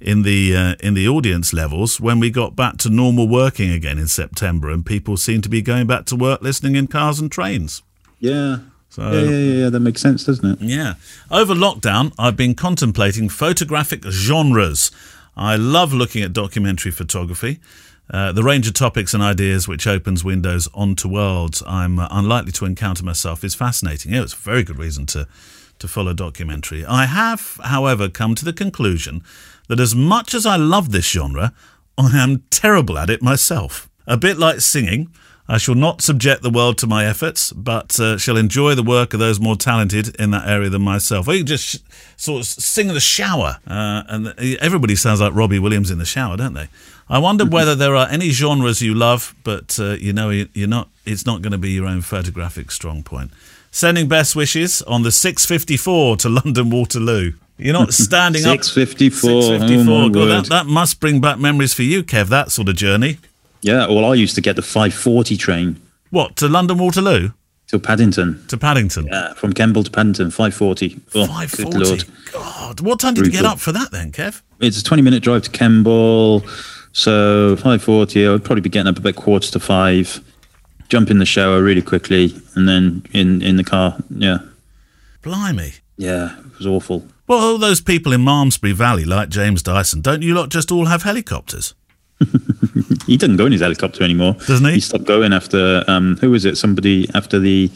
in 0.00 0.22
the 0.22 0.56
uh, 0.56 0.74
in 0.80 0.94
the 0.94 1.08
audience 1.08 1.52
levels 1.52 2.00
when 2.00 2.20
we 2.20 2.30
got 2.30 2.54
back 2.54 2.76
to 2.78 2.88
normal 2.88 3.26
working 3.28 3.72
again 3.72 3.98
in 3.98 4.06
September, 4.06 4.70
and 4.70 4.86
people 4.86 5.16
seem 5.16 5.42
to 5.42 5.48
be 5.48 5.60
going 5.60 5.88
back 5.88 6.04
to 6.06 6.16
work 6.16 6.40
listening 6.42 6.76
in 6.76 6.86
cars 6.86 7.18
and 7.18 7.30
trains. 7.30 7.82
Yeah. 8.20 8.58
So 8.88 9.02
Yeah, 9.10 9.20
yeah, 9.22 9.30
yeah, 9.30 9.52
yeah. 9.64 9.68
That 9.70 9.80
makes 9.80 10.00
sense, 10.00 10.24
doesn't 10.24 10.48
it? 10.48 10.58
yeah. 10.62 10.94
Over 11.30 11.54
lockdown, 11.54 12.12
I've 12.18 12.36
been 12.36 12.54
contemplating 12.54 13.28
photographic 13.28 14.04
genres. 14.04 14.90
I 15.40 15.56
love 15.56 15.94
looking 15.94 16.22
at 16.22 16.34
documentary 16.34 16.92
photography. 16.92 17.60
Uh, 18.12 18.30
the 18.30 18.42
range 18.42 18.66
of 18.68 18.74
topics 18.74 19.14
and 19.14 19.22
ideas 19.22 19.66
which 19.66 19.86
opens 19.86 20.22
windows 20.22 20.68
onto 20.74 21.08
worlds 21.08 21.62
I'm 21.66 21.98
uh, 21.98 22.08
unlikely 22.10 22.52
to 22.52 22.66
encounter 22.66 23.02
myself 23.04 23.42
is 23.42 23.54
fascinating. 23.54 24.12
Yeah, 24.12 24.22
it's 24.22 24.34
a 24.34 24.36
very 24.36 24.62
good 24.62 24.78
reason 24.78 25.06
to, 25.06 25.26
to 25.78 25.88
follow 25.88 26.12
documentary. 26.12 26.84
I 26.84 27.06
have, 27.06 27.58
however, 27.64 28.10
come 28.10 28.34
to 28.34 28.44
the 28.44 28.52
conclusion 28.52 29.22
that 29.68 29.80
as 29.80 29.94
much 29.94 30.34
as 30.34 30.44
I 30.44 30.56
love 30.56 30.92
this 30.92 31.08
genre, 31.08 31.54
I 31.96 32.18
am 32.18 32.42
terrible 32.50 32.98
at 32.98 33.08
it 33.08 33.22
myself. 33.22 33.88
A 34.06 34.18
bit 34.18 34.36
like 34.36 34.60
singing, 34.60 35.08
I 35.52 35.58
shall 35.58 35.74
not 35.74 36.00
subject 36.00 36.42
the 36.42 36.50
world 36.50 36.78
to 36.78 36.86
my 36.86 37.04
efforts, 37.04 37.52
but 37.52 37.98
uh, 37.98 38.18
shall 38.18 38.36
enjoy 38.36 38.76
the 38.76 38.84
work 38.84 39.12
of 39.14 39.18
those 39.20 39.40
more 39.40 39.56
talented 39.56 40.14
in 40.20 40.30
that 40.30 40.46
area 40.48 40.70
than 40.70 40.82
myself. 40.82 41.26
Or 41.26 41.34
you 41.34 41.42
just 41.42 41.64
sh- 41.66 41.76
sort 42.16 42.42
of 42.42 42.46
sing 42.46 42.86
in 42.88 42.94
the 42.94 43.00
shower, 43.00 43.58
uh, 43.66 44.04
and 44.08 44.28
everybody 44.60 44.94
sounds 44.94 45.20
like 45.20 45.34
Robbie 45.34 45.58
Williams 45.58 45.90
in 45.90 45.98
the 45.98 46.04
shower, 46.04 46.36
don't 46.36 46.54
they? 46.54 46.68
I 47.08 47.18
wonder 47.18 47.44
whether 47.56 47.74
there 47.74 47.96
are 47.96 48.06
any 48.08 48.30
genres 48.30 48.80
you 48.80 48.94
love, 48.94 49.34
but 49.42 49.76
uh, 49.80 49.96
you 49.98 50.12
know 50.12 50.30
you- 50.30 50.48
you're 50.54 50.68
not. 50.68 50.88
It's 51.04 51.26
not 51.26 51.42
going 51.42 51.50
to 51.52 51.58
be 51.58 51.70
your 51.72 51.86
own 51.86 52.02
photographic 52.02 52.70
strong 52.70 53.02
point. 53.02 53.32
Sending 53.72 54.06
best 54.06 54.36
wishes 54.36 54.82
on 54.82 55.02
the 55.02 55.10
654 55.10 56.16
to 56.18 56.28
London 56.28 56.70
Waterloo. 56.70 57.32
You're 57.58 57.72
not 57.72 57.92
standing 58.06 58.44
up. 58.46 58.62
654. 58.64 59.42
654. 59.42 59.94
Oh, 59.94 60.08
God, 60.10 60.44
that, 60.44 60.48
that 60.50 60.66
must 60.66 61.00
bring 61.00 61.20
back 61.20 61.38
memories 61.40 61.74
for 61.74 61.82
you, 61.82 62.02
Kev. 62.04 62.28
That 62.28 62.50
sort 62.52 62.68
of 62.68 62.76
journey. 62.76 63.18
Yeah, 63.62 63.86
well, 63.88 64.04
I 64.04 64.14
used 64.14 64.34
to 64.36 64.40
get 64.40 64.56
the 64.56 64.62
540 64.62 65.36
train 65.36 65.80
What 66.10 66.36
to 66.36 66.48
London 66.48 66.78
Waterloo 66.78 67.30
to 67.68 67.78
Paddington. 67.78 68.44
to 68.48 68.56
Paddington? 68.56 69.06
Yeah, 69.06 69.34
from 69.34 69.52
Kemble 69.52 69.84
to 69.84 69.90
Paddington, 69.90 70.30
540. 70.30 71.00
Oh, 71.14 71.26
Five 71.26 71.52
good 71.56 71.74
lord. 71.74 72.04
God, 72.32 72.80
what 72.80 72.98
time 73.00 73.14
did 73.14 73.26
you 73.26 73.32
get 73.32 73.44
up 73.44 73.60
for 73.60 73.70
that 73.72 73.90
then, 73.92 74.10
Kev? 74.12 74.42
It's 74.60 74.80
a 74.80 74.84
20 74.84 75.02
minute 75.02 75.22
drive 75.22 75.42
to 75.42 75.50
Kemble. 75.50 76.42
So 76.92 77.54
540, 77.56 78.26
I 78.26 78.30
would 78.30 78.44
probably 78.44 78.62
be 78.62 78.68
getting 78.70 78.88
up 78.88 78.98
about 78.98 79.14
quarter 79.14 79.48
to 79.52 79.60
five, 79.60 80.20
jump 80.88 81.10
in 81.10 81.18
the 81.18 81.26
shower 81.26 81.62
really 81.62 81.82
quickly, 81.82 82.34
and 82.56 82.68
then 82.68 83.04
in, 83.12 83.40
in 83.42 83.56
the 83.56 83.62
car. 83.64 83.96
Yeah. 84.10 84.38
Blimey. 85.22 85.74
Yeah, 85.96 86.36
it 86.40 86.58
was 86.58 86.66
awful. 86.66 87.06
Well, 87.28 87.38
all 87.38 87.58
those 87.58 87.80
people 87.80 88.12
in 88.12 88.22
Malmesbury 88.22 88.72
Valley, 88.72 89.04
like 89.04 89.28
James 89.28 89.62
Dyson, 89.62 90.00
don't 90.00 90.22
you 90.22 90.34
lot 90.34 90.48
just 90.48 90.72
all 90.72 90.86
have 90.86 91.02
helicopters? 91.04 91.74
He 93.06 93.16
doesn't 93.16 93.36
go 93.36 93.46
in 93.46 93.52
his 93.52 93.60
helicopter 93.60 94.04
anymore. 94.04 94.34
Doesn't 94.46 94.64
he? 94.66 94.74
He 94.74 94.80
stopped 94.80 95.04
going 95.04 95.32
after, 95.32 95.84
um, 95.88 96.16
who 96.20 96.30
was 96.30 96.44
it? 96.44 96.56
Somebody 96.56 97.08
after 97.14 97.38
the 97.38 97.68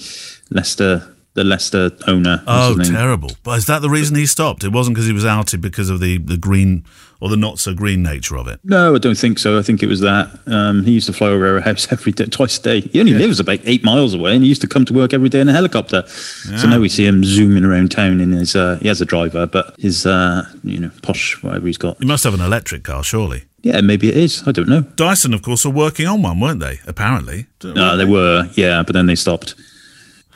Leicester, 0.50 1.14
the 1.34 1.42
Leicester 1.42 1.90
owner. 2.06 2.42
Oh, 2.46 2.76
terrible. 2.84 3.30
But 3.42 3.58
is 3.58 3.66
that 3.66 3.82
the 3.82 3.90
reason 3.90 4.16
he 4.16 4.26
stopped? 4.26 4.62
It 4.62 4.72
wasn't 4.72 4.94
because 4.94 5.06
he 5.06 5.12
was 5.12 5.24
outed 5.24 5.60
because 5.60 5.90
of 5.90 5.98
the, 6.00 6.18
the 6.18 6.36
green 6.36 6.84
or 7.20 7.28
the 7.30 7.36
not 7.36 7.58
so 7.58 7.74
green 7.74 8.02
nature 8.02 8.36
of 8.36 8.46
it. 8.46 8.60
No, 8.64 8.94
I 8.94 8.98
don't 8.98 9.16
think 9.16 9.38
so. 9.38 9.58
I 9.58 9.62
think 9.62 9.82
it 9.82 9.86
was 9.86 10.00
that. 10.00 10.28
Um, 10.46 10.84
he 10.84 10.92
used 10.92 11.06
to 11.06 11.12
fly 11.12 11.28
over 11.28 11.54
our 11.54 11.60
house 11.60 11.88
every 11.90 12.12
day, 12.12 12.26
twice 12.26 12.58
a 12.58 12.62
day. 12.62 12.80
He 12.82 13.00
only 13.00 13.14
lives 13.14 13.40
about 13.40 13.60
eight 13.64 13.82
miles 13.82 14.14
away, 14.14 14.34
and 14.34 14.42
he 14.42 14.48
used 14.48 14.60
to 14.60 14.68
come 14.68 14.84
to 14.84 14.92
work 14.92 15.12
every 15.14 15.30
day 15.30 15.40
in 15.40 15.48
a 15.48 15.52
helicopter. 15.52 16.04
So 16.06 16.68
now 16.68 16.78
we 16.78 16.88
see 16.88 17.06
him 17.06 17.24
zooming 17.24 17.64
around 17.64 17.90
town 17.90 18.20
in 18.20 18.32
his. 18.32 18.54
Uh, 18.54 18.76
he 18.80 18.88
has 18.88 19.00
a 19.00 19.06
driver, 19.06 19.46
but 19.46 19.74
his, 19.80 20.06
uh, 20.06 20.44
you 20.62 20.78
know, 20.78 20.90
posh 21.02 21.42
whatever 21.42 21.66
he's 21.66 21.78
got. 21.78 21.98
You 22.00 22.06
must 22.06 22.24
have 22.24 22.34
an 22.34 22.40
electric 22.40 22.84
car, 22.84 23.02
surely. 23.02 23.44
Yeah, 23.64 23.80
maybe 23.80 24.08
it 24.10 24.16
is. 24.16 24.42
I 24.46 24.52
don't 24.52 24.68
know. 24.68 24.82
Dyson, 24.82 25.32
of 25.32 25.40
course, 25.42 25.64
were 25.64 25.70
working 25.72 26.06
on 26.06 26.20
one, 26.22 26.38
weren't 26.38 26.60
they? 26.60 26.80
Apparently. 26.86 27.46
No, 27.62 27.96
they 27.96 28.04
were. 28.04 28.48
Yeah, 28.54 28.82
but 28.82 28.92
then 28.92 29.06
they 29.06 29.14
stopped. 29.14 29.54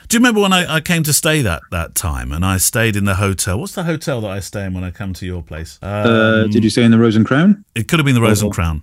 do 0.07 0.17
you 0.17 0.19
remember 0.19 0.41
when 0.41 0.51
I, 0.51 0.75
I 0.77 0.81
came 0.81 1.03
to 1.03 1.13
stay 1.13 1.43
that, 1.43 1.61
that 1.69 1.93
time 1.93 2.31
and 2.31 2.43
I 2.43 2.57
stayed 2.57 2.95
in 2.95 3.05
the 3.05 3.15
hotel? 3.15 3.59
What's 3.59 3.75
the 3.75 3.83
hotel 3.83 4.19
that 4.21 4.31
I 4.31 4.39
stay 4.39 4.65
in 4.65 4.73
when 4.73 4.83
I 4.83 4.89
come 4.89 5.13
to 5.13 5.25
your 5.27 5.43
place? 5.43 5.77
Uh, 5.83 5.85
Uh, 5.85 6.47
did 6.47 6.63
you 6.63 6.71
stay 6.71 6.83
in 6.83 6.89
the 6.91 6.97
Rose 6.97 7.15
and 7.15 7.25
Crown? 7.25 7.63
it 7.75 7.87
could 7.87 7.99
have 7.99 8.05
been 8.05 8.15
the 8.15 8.21
Rose 8.21 8.41
and 8.41 8.51
Crown. 8.51 8.81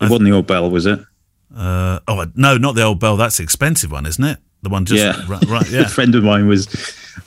It 0.00 0.10
wasn't 0.10 0.24
the 0.24 0.32
old 0.32 0.48
bell, 0.48 0.68
was 0.68 0.84
it? 0.86 0.98
Uh, 1.56 2.00
oh, 2.08 2.26
no, 2.34 2.58
not 2.58 2.74
the 2.74 2.82
old 2.82 2.98
Bell. 3.00 3.16
That's 3.16 3.36
the 3.38 3.44
expensive 3.44 3.90
one, 3.92 4.04
isn't 4.04 4.22
it? 4.24 4.38
The 4.62 4.68
one 4.68 4.84
just 4.84 5.02
Yeah. 5.02 5.24
right, 5.32 5.44
right 5.44 5.70
yeah. 5.70 5.80
a 5.86 5.88
friend 5.88 6.14
of 6.16 6.24
mine 6.24 6.48
was 6.48 6.66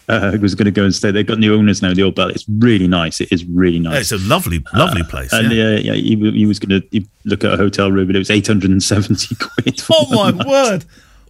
uh, 0.08 0.38
was 0.42 0.56
going 0.56 0.66
to 0.66 0.72
go 0.72 0.84
and 0.84 0.94
stay. 0.94 1.12
They've 1.12 1.26
got 1.26 1.40
new 1.40 1.54
owners 1.56 1.82
now. 1.82 1.94
The 1.94 2.04
old 2.04 2.16
bell. 2.16 2.30
It's 2.30 2.46
really 2.48 2.88
nice. 2.88 3.20
It 3.22 3.32
is 3.32 3.46
really 3.46 3.78
Yeah, 3.78 3.90
nice. 3.92 4.12
It's 4.12 4.24
a 4.24 4.28
lovely, 4.28 4.64
lovely 4.74 5.04
place. 5.04 5.32
and 5.34 5.52
yeah. 5.52 5.76
yeah, 5.78 5.92
yeah, 5.92 5.94
he, 5.94 6.32
he 6.32 6.46
was 6.46 6.60
going 6.60 6.82
to 6.82 7.02
look 7.26 7.44
at 7.44 7.54
a 7.54 7.58
hotel 7.58 7.92
room, 7.92 8.08
but 8.08 8.16
it 8.16 8.20
was 8.20 8.30
eight 8.30 8.48
hundred 8.48 8.72
and 8.72 8.82
seventy 8.84 9.36
quid. 9.36 9.82
Oh 9.92 10.08
my 10.12 10.32
night. 10.38 10.48
word! 10.48 10.86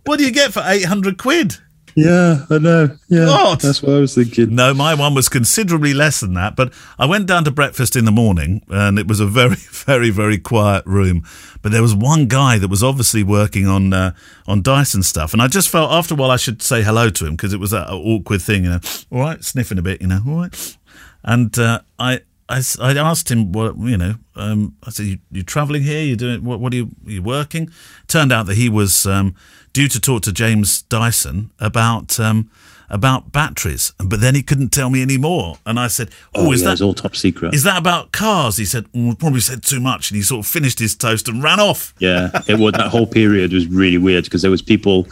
What 0.05 0.17
do 0.19 0.25
you 0.25 0.31
get 0.31 0.53
for 0.53 0.61
eight 0.65 0.85
hundred 0.85 1.17
quid? 1.17 1.57
Yeah, 1.99 2.45
I 2.49 2.57
know. 2.59 2.97
Yeah, 3.07 3.25
God. 3.25 3.61
that's 3.61 3.81
what 3.83 3.93
I 3.95 3.99
was 3.99 4.15
thinking. 4.15 4.55
No, 4.55 4.73
my 4.73 4.93
one 4.93 5.13
was 5.13 5.27
considerably 5.29 5.93
less 5.93 6.19
than 6.19 6.33
that. 6.35 6.55
But 6.55 6.73
I 6.97 7.05
went 7.05 7.25
down 7.27 7.43
to 7.45 7.51
breakfast 7.51 7.95
in 7.95 8.05
the 8.05 8.11
morning, 8.11 8.61
and 8.69 8.97
it 8.97 9.07
was 9.07 9.19
a 9.19 9.25
very, 9.25 9.55
very, 9.55 10.09
very 10.09 10.37
quiet 10.37 10.85
room. 10.85 11.23
But 11.61 11.71
there 11.71 11.81
was 11.81 11.93
one 11.95 12.27
guy 12.27 12.57
that 12.57 12.69
was 12.69 12.83
obviously 12.83 13.23
working 13.23 13.67
on 13.67 13.91
uh, 13.93 14.13
on 14.47 14.61
Dyson 14.61 15.03
stuff, 15.03 15.33
and 15.33 15.41
I 15.41 15.47
just 15.47 15.69
felt 15.69 15.91
after 15.91 16.13
a 16.13 16.17
while 16.17 16.31
I 16.31 16.37
should 16.37 16.61
say 16.61 16.83
hello 16.83 17.09
to 17.09 17.25
him 17.25 17.31
because 17.33 17.53
it 17.53 17.59
was 17.59 17.71
that 17.71 17.89
awkward 17.89 18.41
thing, 18.41 18.63
you 18.63 18.69
know. 18.69 18.79
All 19.11 19.19
right, 19.19 19.43
sniffing 19.43 19.77
a 19.77 19.81
bit, 19.81 20.01
you 20.01 20.07
know. 20.07 20.21
All 20.27 20.37
right, 20.37 20.77
and 21.23 21.57
uh, 21.59 21.81
I. 21.99 22.21
I, 22.51 22.57
s- 22.57 22.79
I 22.79 22.93
asked 22.97 23.29
him 23.29 23.51
what 23.51 23.77
you 23.77 23.95
know. 23.95 24.15
Um, 24.35 24.75
I 24.83 24.89
said, 24.89 25.05
"You 25.05 25.19
you 25.29 25.43
travelling 25.43 25.83
here? 25.83 26.01
You 26.03 26.15
doing 26.15 26.43
what? 26.43 26.59
What 26.59 26.73
are 26.73 26.77
you? 26.77 26.89
Are 27.05 27.11
you 27.11 27.21
working?" 27.21 27.69
Turned 28.07 28.31
out 28.31 28.47
that 28.47 28.55
he 28.55 28.69
was 28.69 29.05
um, 29.05 29.35
due 29.73 29.87
to 29.87 29.99
talk 29.99 30.21
to 30.23 30.31
James 30.31 30.81
Dyson 30.83 31.51
about 31.59 32.19
um, 32.19 32.49
about 32.89 33.31
batteries, 33.31 33.93
but 34.03 34.19
then 34.19 34.33
he 34.33 34.41
couldn't 34.41 34.69
tell 34.69 34.89
me 34.89 35.01
any 35.01 35.17
more. 35.17 35.57
And 35.65 35.79
I 35.79 35.87
said, 35.87 36.09
"Oh, 36.33 36.47
Oh, 36.47 36.51
is 36.51 36.61
yeah, 36.63 36.69
that 36.75 36.81
all 36.81 36.93
top 36.93 37.15
secret. 37.15 37.53
is 37.53 37.63
that 37.63 37.77
about 37.77 38.11
cars?" 38.11 38.57
He 38.57 38.65
said, 38.65 38.91
mm, 38.93 39.17
"Probably 39.19 39.41
said 39.41 39.61
too 39.63 39.79
much," 39.79 40.09
and 40.09 40.15
he 40.17 40.23
sort 40.23 40.45
of 40.45 40.51
finished 40.51 40.79
his 40.79 40.95
toast 40.95 41.27
and 41.27 41.43
ran 41.43 41.59
off. 41.59 41.93
yeah, 41.99 42.29
it 42.47 42.57
was 42.59 42.73
that 42.73 42.89
whole 42.89 43.07
period 43.07 43.53
was 43.53 43.67
really 43.67 43.97
weird 43.99 44.23
because 44.23 44.41
there 44.41 44.51
was 44.51 44.61
people. 44.61 45.07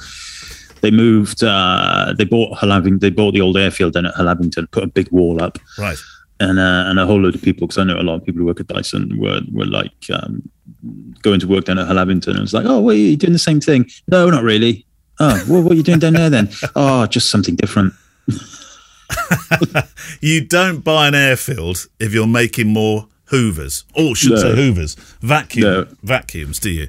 They 0.82 0.92
moved. 0.92 1.44
Uh, 1.44 2.14
they 2.18 2.24
bought 2.24 2.56
Hull 2.58 2.82
They 2.82 3.10
bought 3.10 3.34
the 3.34 3.42
old 3.42 3.58
airfield 3.58 3.94
then 3.94 4.06
at 4.06 4.14
Hullavington, 4.14 4.70
put 4.72 4.84
a 4.84 4.88
big 4.88 5.12
wall 5.12 5.42
up, 5.42 5.58
Right. 5.78 5.98
And 6.40 6.60
uh, 6.60 6.84
and 6.88 7.00
a 7.00 7.06
whole 7.08 7.20
load 7.20 7.34
of 7.36 7.42
people 7.42 7.66
because 7.68 7.80
I 7.80 7.84
know 7.84 8.00
a 8.00 8.04
lot 8.04 8.16
of 8.16 8.24
people 8.26 8.40
who 8.40 8.46
work 8.46 8.60
at 8.60 8.68
Dyson 8.68 9.18
were 9.18 9.42
were 9.52 9.66
like 9.66 9.92
um, 10.14 10.48
going 11.24 11.40
to 11.40 11.48
work 11.48 11.66
down 11.66 11.80
at 11.80 11.88
Hullavington 11.88 12.28
and 12.28 12.38
it 12.38 12.42
was 12.42 12.54
like, 12.54 12.66
oh, 12.68 12.80
well, 12.80 12.96
are 12.96 13.00
you 13.00 13.18
doing 13.18 13.34
the 13.34 13.40
same 13.40 13.60
thing? 13.60 13.90
No, 14.08 14.30
not 14.30 14.44
really. 14.44 14.86
Oh, 15.20 15.44
well, 15.50 15.64
what 15.64 15.72
are 15.72 15.76
you 15.76 15.82
doing 15.84 15.98
down 16.00 16.14
there 16.14 16.30
then? 16.30 16.50
Oh, 16.76 17.08
just 17.08 17.32
something 17.32 17.56
different. 17.56 17.94
you 20.22 20.46
don't 20.46 20.84
buy 20.84 21.08
an 21.08 21.16
airfield 21.16 21.88
if 22.00 22.14
you're 22.14 22.28
making 22.28 22.68
more 22.68 23.08
Hoovers, 23.32 23.84
or 23.96 24.16
should 24.16 24.32
No. 24.32 24.38
say 24.38 24.56
Hoovers, 24.56 24.96
vacuum 25.22 25.64
No. 25.72 25.88
vacuums, 26.04 26.60
do 26.60 26.70
you? 26.70 26.88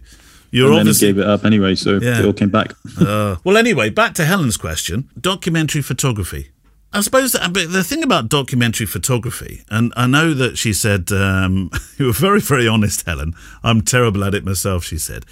You're 0.51 0.67
and 0.67 0.75
then 0.75 0.81
obviously 0.81 1.09
gave 1.09 1.19
it 1.19 1.27
up 1.27 1.45
anyway, 1.45 1.75
so 1.75 1.99
Yeah. 2.01 2.21
they 2.21 2.27
all 2.27 2.33
came 2.33 2.51
back. 2.51 2.75
Uh, 3.01 3.37
well, 3.45 3.57
anyway, 3.57 3.91
back 3.91 4.15
to 4.15 4.25
Helen's 4.25 4.57
question 4.57 5.09
documentary 5.21 5.83
photography. 5.83 6.49
I 6.93 7.03
suppose 7.03 7.33
but 7.33 7.71
the 7.71 7.85
thing 7.85 8.03
about 8.03 8.29
documentary 8.29 8.87
photography, 8.87 9.63
and 9.69 9.93
I 9.97 10.07
know 10.07 10.33
that 10.33 10.57
she 10.57 10.73
said, 10.73 11.13
um, 11.13 11.71
you 11.99 12.07
were 12.07 12.13
very, 12.13 12.41
very 12.41 12.67
honest, 12.67 13.07
Helen. 13.07 13.35
I'm 13.63 13.83
terrible 13.83 14.25
at 14.25 14.35
it 14.35 14.45
myself, 14.45 14.85
she 14.85 14.99
said. 14.99 15.27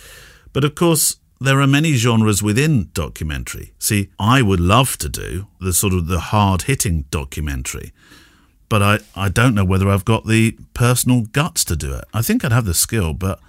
But 0.52 0.64
of 0.64 0.74
course, 0.74 1.16
there 1.40 1.60
are 1.60 1.66
many 1.66 1.94
genres 1.94 2.42
within 2.42 2.90
documentary. 2.92 3.72
See, 3.78 4.10
I 4.18 4.42
would 4.42 4.60
love 4.60 4.96
to 4.98 5.08
do 5.08 5.46
the 5.60 5.72
sort 5.72 5.92
of 5.92 6.08
the 6.08 6.20
hard 6.20 6.62
hitting 6.62 7.04
documentary, 7.10 7.92
but 8.68 8.82
I, 8.82 8.98
I 9.14 9.28
don't 9.28 9.54
know 9.54 9.64
whether 9.64 9.88
I've 9.88 10.04
got 10.04 10.26
the 10.26 10.58
personal 10.74 11.22
guts 11.22 11.64
to 11.66 11.76
do 11.76 11.94
it. 11.94 12.04
I 12.12 12.22
think 12.22 12.44
I'd 12.44 12.52
have 12.52 12.64
the 12.64 12.74
skill, 12.74 13.14
but 13.14 13.40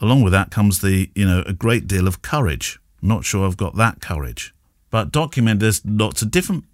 along 0.00 0.22
with 0.22 0.32
that 0.32 0.50
comes 0.50 0.80
the 0.80 1.10
you 1.14 1.26
know 1.26 1.42
a 1.46 1.52
great 1.52 1.86
deal 1.86 2.06
of 2.06 2.22
courage. 2.22 2.80
Not 3.02 3.24
sure 3.24 3.46
I've 3.46 3.56
got 3.56 3.76
that 3.76 4.00
courage. 4.00 4.54
But 4.90 5.12
document 5.12 5.60
there's 5.60 5.84
lots 5.84 6.22
of 6.22 6.30
different 6.30 6.64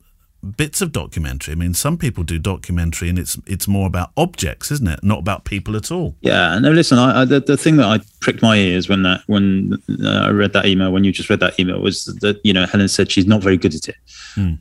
bits 0.57 0.81
of 0.81 0.93
documentary. 0.93 1.53
I 1.53 1.55
mean, 1.55 1.75
some 1.75 1.97
people 1.99 2.25
do 2.25 2.39
documentary, 2.39 3.09
and 3.09 3.19
it's 3.19 3.39
it's 3.47 3.69
more 3.69 3.87
about 3.87 4.11
objects, 4.17 4.71
isn't 4.71 4.89
it? 4.89 5.01
Not 5.03 5.19
about 5.21 5.45
people 5.45 5.77
at 5.77 5.91
all. 5.91 6.17
Yeah, 6.21 6.59
no. 6.59 6.71
Listen, 6.73 6.99
I, 6.99 7.23
I 7.23 7.25
the, 7.25 7.41
the 7.41 7.57
thing 7.57 7.77
that 7.77 7.87
I 7.87 8.01
pricked 8.21 8.43
my 8.43 8.57
ears 8.57 8.89
when 8.89 9.03
that 9.03 9.23
when 9.27 9.75
uh, 10.05 10.09
I 10.09 10.31
read 10.31 10.53
that 10.55 10.67
email 10.67 10.93
when 10.93 11.05
you 11.05 11.13
just 11.13 11.31
read 11.31 11.41
that 11.41 11.59
email 11.61 11.81
was 11.81 12.05
that 12.21 12.41
you 12.45 12.53
know 12.53 12.67
Helen 12.67 12.89
said 12.89 13.11
she's 13.11 13.27
not 13.27 13.43
very 13.43 13.57
good 13.57 13.75
at 13.75 13.89
it, 13.89 13.97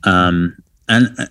um, 0.04 0.56
and 0.88 1.28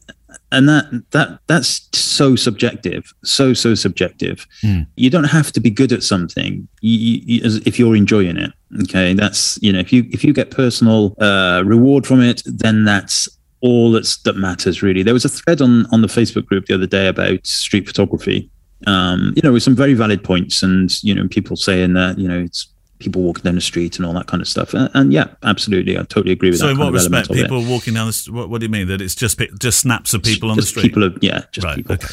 and 0.52 0.68
that 0.68 0.86
that 1.12 1.40
that's 1.48 1.88
so 1.94 2.36
subjective, 2.36 3.14
so 3.24 3.54
so 3.54 3.76
subjective. 3.76 4.48
You 4.96 5.10
don't 5.10 5.26
have 5.26 5.52
to 5.52 5.60
be 5.60 5.70
good 5.70 5.92
at 5.92 6.02
something 6.04 6.68
you, 6.82 7.22
you- 7.26 7.62
if 7.66 7.78
you're 7.78 7.96
enjoying 7.96 8.38
it. 8.38 8.52
Okay, 8.84 9.14
that's 9.14 9.60
you 9.62 9.72
know 9.72 9.80
if 9.80 9.92
you 9.94 10.08
if 10.12 10.24
you 10.24 10.34
get 10.34 10.52
personal 10.52 11.16
uh, 11.20 11.62
reward 11.66 12.06
from 12.08 12.22
it, 12.22 12.42
then 12.46 12.84
that's 12.86 13.28
all 13.62 13.92
that's 13.92 14.18
that 14.24 14.38
matters 14.38 14.82
really. 14.82 15.04
There 15.04 15.14
was 15.14 15.26
a 15.26 15.30
thread 15.30 15.62
on 15.62 15.86
on 15.92 16.02
the 16.02 16.08
Facebook 16.08 16.46
group 16.46 16.66
the 16.66 16.76
other 16.76 16.88
day 16.88 17.08
about 17.08 17.46
street 17.46 17.88
photography 17.88 18.50
um, 18.88 19.34
you 19.36 19.42
know, 19.42 19.52
with 19.52 19.64
some 19.64 19.76
very 19.76 19.94
valid 19.94 20.24
points, 20.24 20.64
and 20.64 20.92
you 21.04 21.14
know, 21.14 21.28
people 21.28 21.56
saying 21.56 21.94
that 21.94 22.18
you 22.18 22.28
know 22.28 22.40
it's 22.40 22.72
people 23.00 23.22
walking 23.22 23.44
down 23.44 23.56
the 23.56 23.62
street 23.62 23.98
and 23.98 24.06
all 24.06 24.14
that 24.14 24.28
kind 24.28 24.42
of 24.42 24.48
stuff. 24.48 24.74
And, 24.74 24.90
and 24.94 25.14
yeah, 25.14 25.28
absolutely, 25.44 25.98
I 25.98 26.02
totally 26.04 26.34
agree 26.34 26.50
with 26.50 26.60
So, 26.60 26.68
that. 26.68 26.76
So, 26.76 26.82
in 26.82 26.86
what 26.86 26.94
respect, 26.94 27.32
people 27.32 27.64
walking 27.66 27.94
down 27.96 28.08
the 28.08 28.30
what, 28.32 28.50
what 28.50 28.60
do 28.60 28.66
you 28.66 28.72
mean 28.72 28.88
that 28.88 29.02
it's 29.02 29.16
just 29.16 29.40
just 29.60 29.80
snaps 29.80 30.14
of 30.14 30.24
people 30.24 30.52
on 30.52 30.58
the 30.58 30.64
street? 30.64 30.84
People 30.84 31.04
are, 31.06 31.14
yeah, 31.22 31.44
just 31.52 31.66
Right, 31.66 31.78
people. 31.78 31.96
okay. 31.96 32.08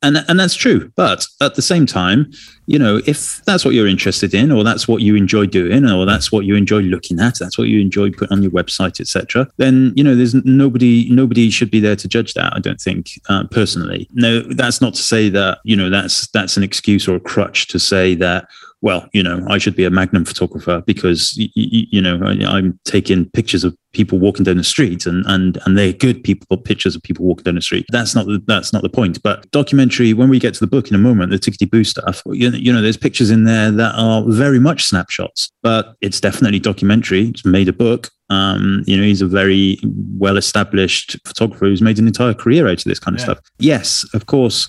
And 0.00 0.24
and 0.28 0.38
that's 0.38 0.54
true. 0.54 0.92
But 0.94 1.26
at 1.40 1.56
the 1.56 1.62
same 1.62 1.84
time, 1.84 2.30
you 2.66 2.78
know, 2.78 3.00
if 3.04 3.44
that's 3.46 3.64
what 3.64 3.74
you're 3.74 3.88
interested 3.88 4.32
in, 4.32 4.52
or 4.52 4.62
that's 4.62 4.86
what 4.86 5.02
you 5.02 5.16
enjoy 5.16 5.46
doing, 5.46 5.84
or 5.90 6.06
that's 6.06 6.30
what 6.30 6.44
you 6.44 6.54
enjoy 6.54 6.82
looking 6.82 7.18
at, 7.18 7.36
that's 7.40 7.58
what 7.58 7.66
you 7.66 7.80
enjoy 7.80 8.12
putting 8.12 8.36
on 8.36 8.42
your 8.44 8.52
website, 8.52 9.00
etc., 9.00 9.50
then 9.56 9.92
you 9.96 10.04
know, 10.04 10.14
there's 10.14 10.34
nobody 10.44 11.08
nobody 11.10 11.50
should 11.50 11.72
be 11.72 11.80
there 11.80 11.96
to 11.96 12.06
judge 12.06 12.34
that. 12.34 12.52
I 12.54 12.60
don't 12.60 12.80
think 12.80 13.10
uh, 13.28 13.44
personally. 13.50 14.06
No, 14.12 14.40
that's 14.42 14.80
not 14.80 14.94
to 14.94 15.02
say 15.02 15.30
that 15.30 15.58
you 15.64 15.74
know 15.74 15.90
that's 15.90 16.28
that's 16.28 16.56
an 16.56 16.62
excuse 16.62 17.08
or 17.08 17.16
a 17.16 17.20
crutch 17.20 17.66
to 17.66 17.80
say 17.80 18.14
that 18.14 18.46
well, 18.80 19.08
you 19.12 19.22
know, 19.24 19.44
I 19.48 19.58
should 19.58 19.74
be 19.74 19.84
a 19.84 19.90
Magnum 19.90 20.24
photographer 20.24 20.82
because 20.86 21.34
y- 21.38 21.48
y- 21.56 21.86
you 21.90 22.00
know 22.00 22.20
I, 22.24 22.32
I'm 22.56 22.78
taking 22.84 23.28
pictures 23.30 23.64
of 23.64 23.76
people 23.92 24.18
walking 24.20 24.44
down 24.44 24.56
the 24.56 24.64
street, 24.64 25.04
and 25.06 25.24
and 25.26 25.58
and 25.66 25.76
they're 25.76 25.92
good 25.92 26.22
people 26.22 26.56
pictures 26.56 26.94
of 26.94 27.02
people 27.02 27.24
walking 27.24 27.42
down 27.44 27.56
the 27.56 27.60
street. 27.62 27.86
That's 27.90 28.14
not 28.14 28.26
the, 28.26 28.40
that's 28.46 28.72
not 28.72 28.82
the 28.82 28.88
point. 28.88 29.20
But 29.22 29.50
documentary, 29.50 30.12
when 30.12 30.28
we 30.28 30.38
get 30.38 30.54
to 30.54 30.60
the 30.60 30.66
book 30.68 30.88
in 30.88 30.94
a 30.94 30.98
moment, 30.98 31.30
the 31.32 31.38
Tickety 31.38 31.68
Boo 31.68 31.82
stuff, 31.82 32.22
you 32.26 32.50
know, 32.50 32.56
you 32.56 32.72
know, 32.72 32.80
there's 32.80 32.96
pictures 32.96 33.30
in 33.30 33.44
there 33.44 33.70
that 33.72 33.94
are 33.96 34.22
very 34.28 34.60
much 34.60 34.84
snapshots, 34.84 35.50
but 35.62 35.94
it's 36.00 36.20
definitely 36.20 36.60
documentary. 36.60 37.28
It's 37.28 37.44
made 37.44 37.68
a 37.68 37.72
book. 37.72 38.10
Um, 38.30 38.84
you 38.86 38.96
know, 38.96 39.02
he's 39.02 39.22
a 39.22 39.26
very 39.26 39.78
well 40.18 40.36
established 40.36 41.16
photographer 41.26 41.64
who's 41.66 41.82
made 41.82 41.98
an 41.98 42.06
entire 42.06 42.34
career 42.34 42.66
out 42.68 42.78
of 42.78 42.84
this 42.84 42.98
kind 43.00 43.16
of 43.16 43.20
Yeah. 43.20 43.24
stuff. 43.24 43.38
Yes, 43.58 44.04
of 44.14 44.26
course 44.26 44.68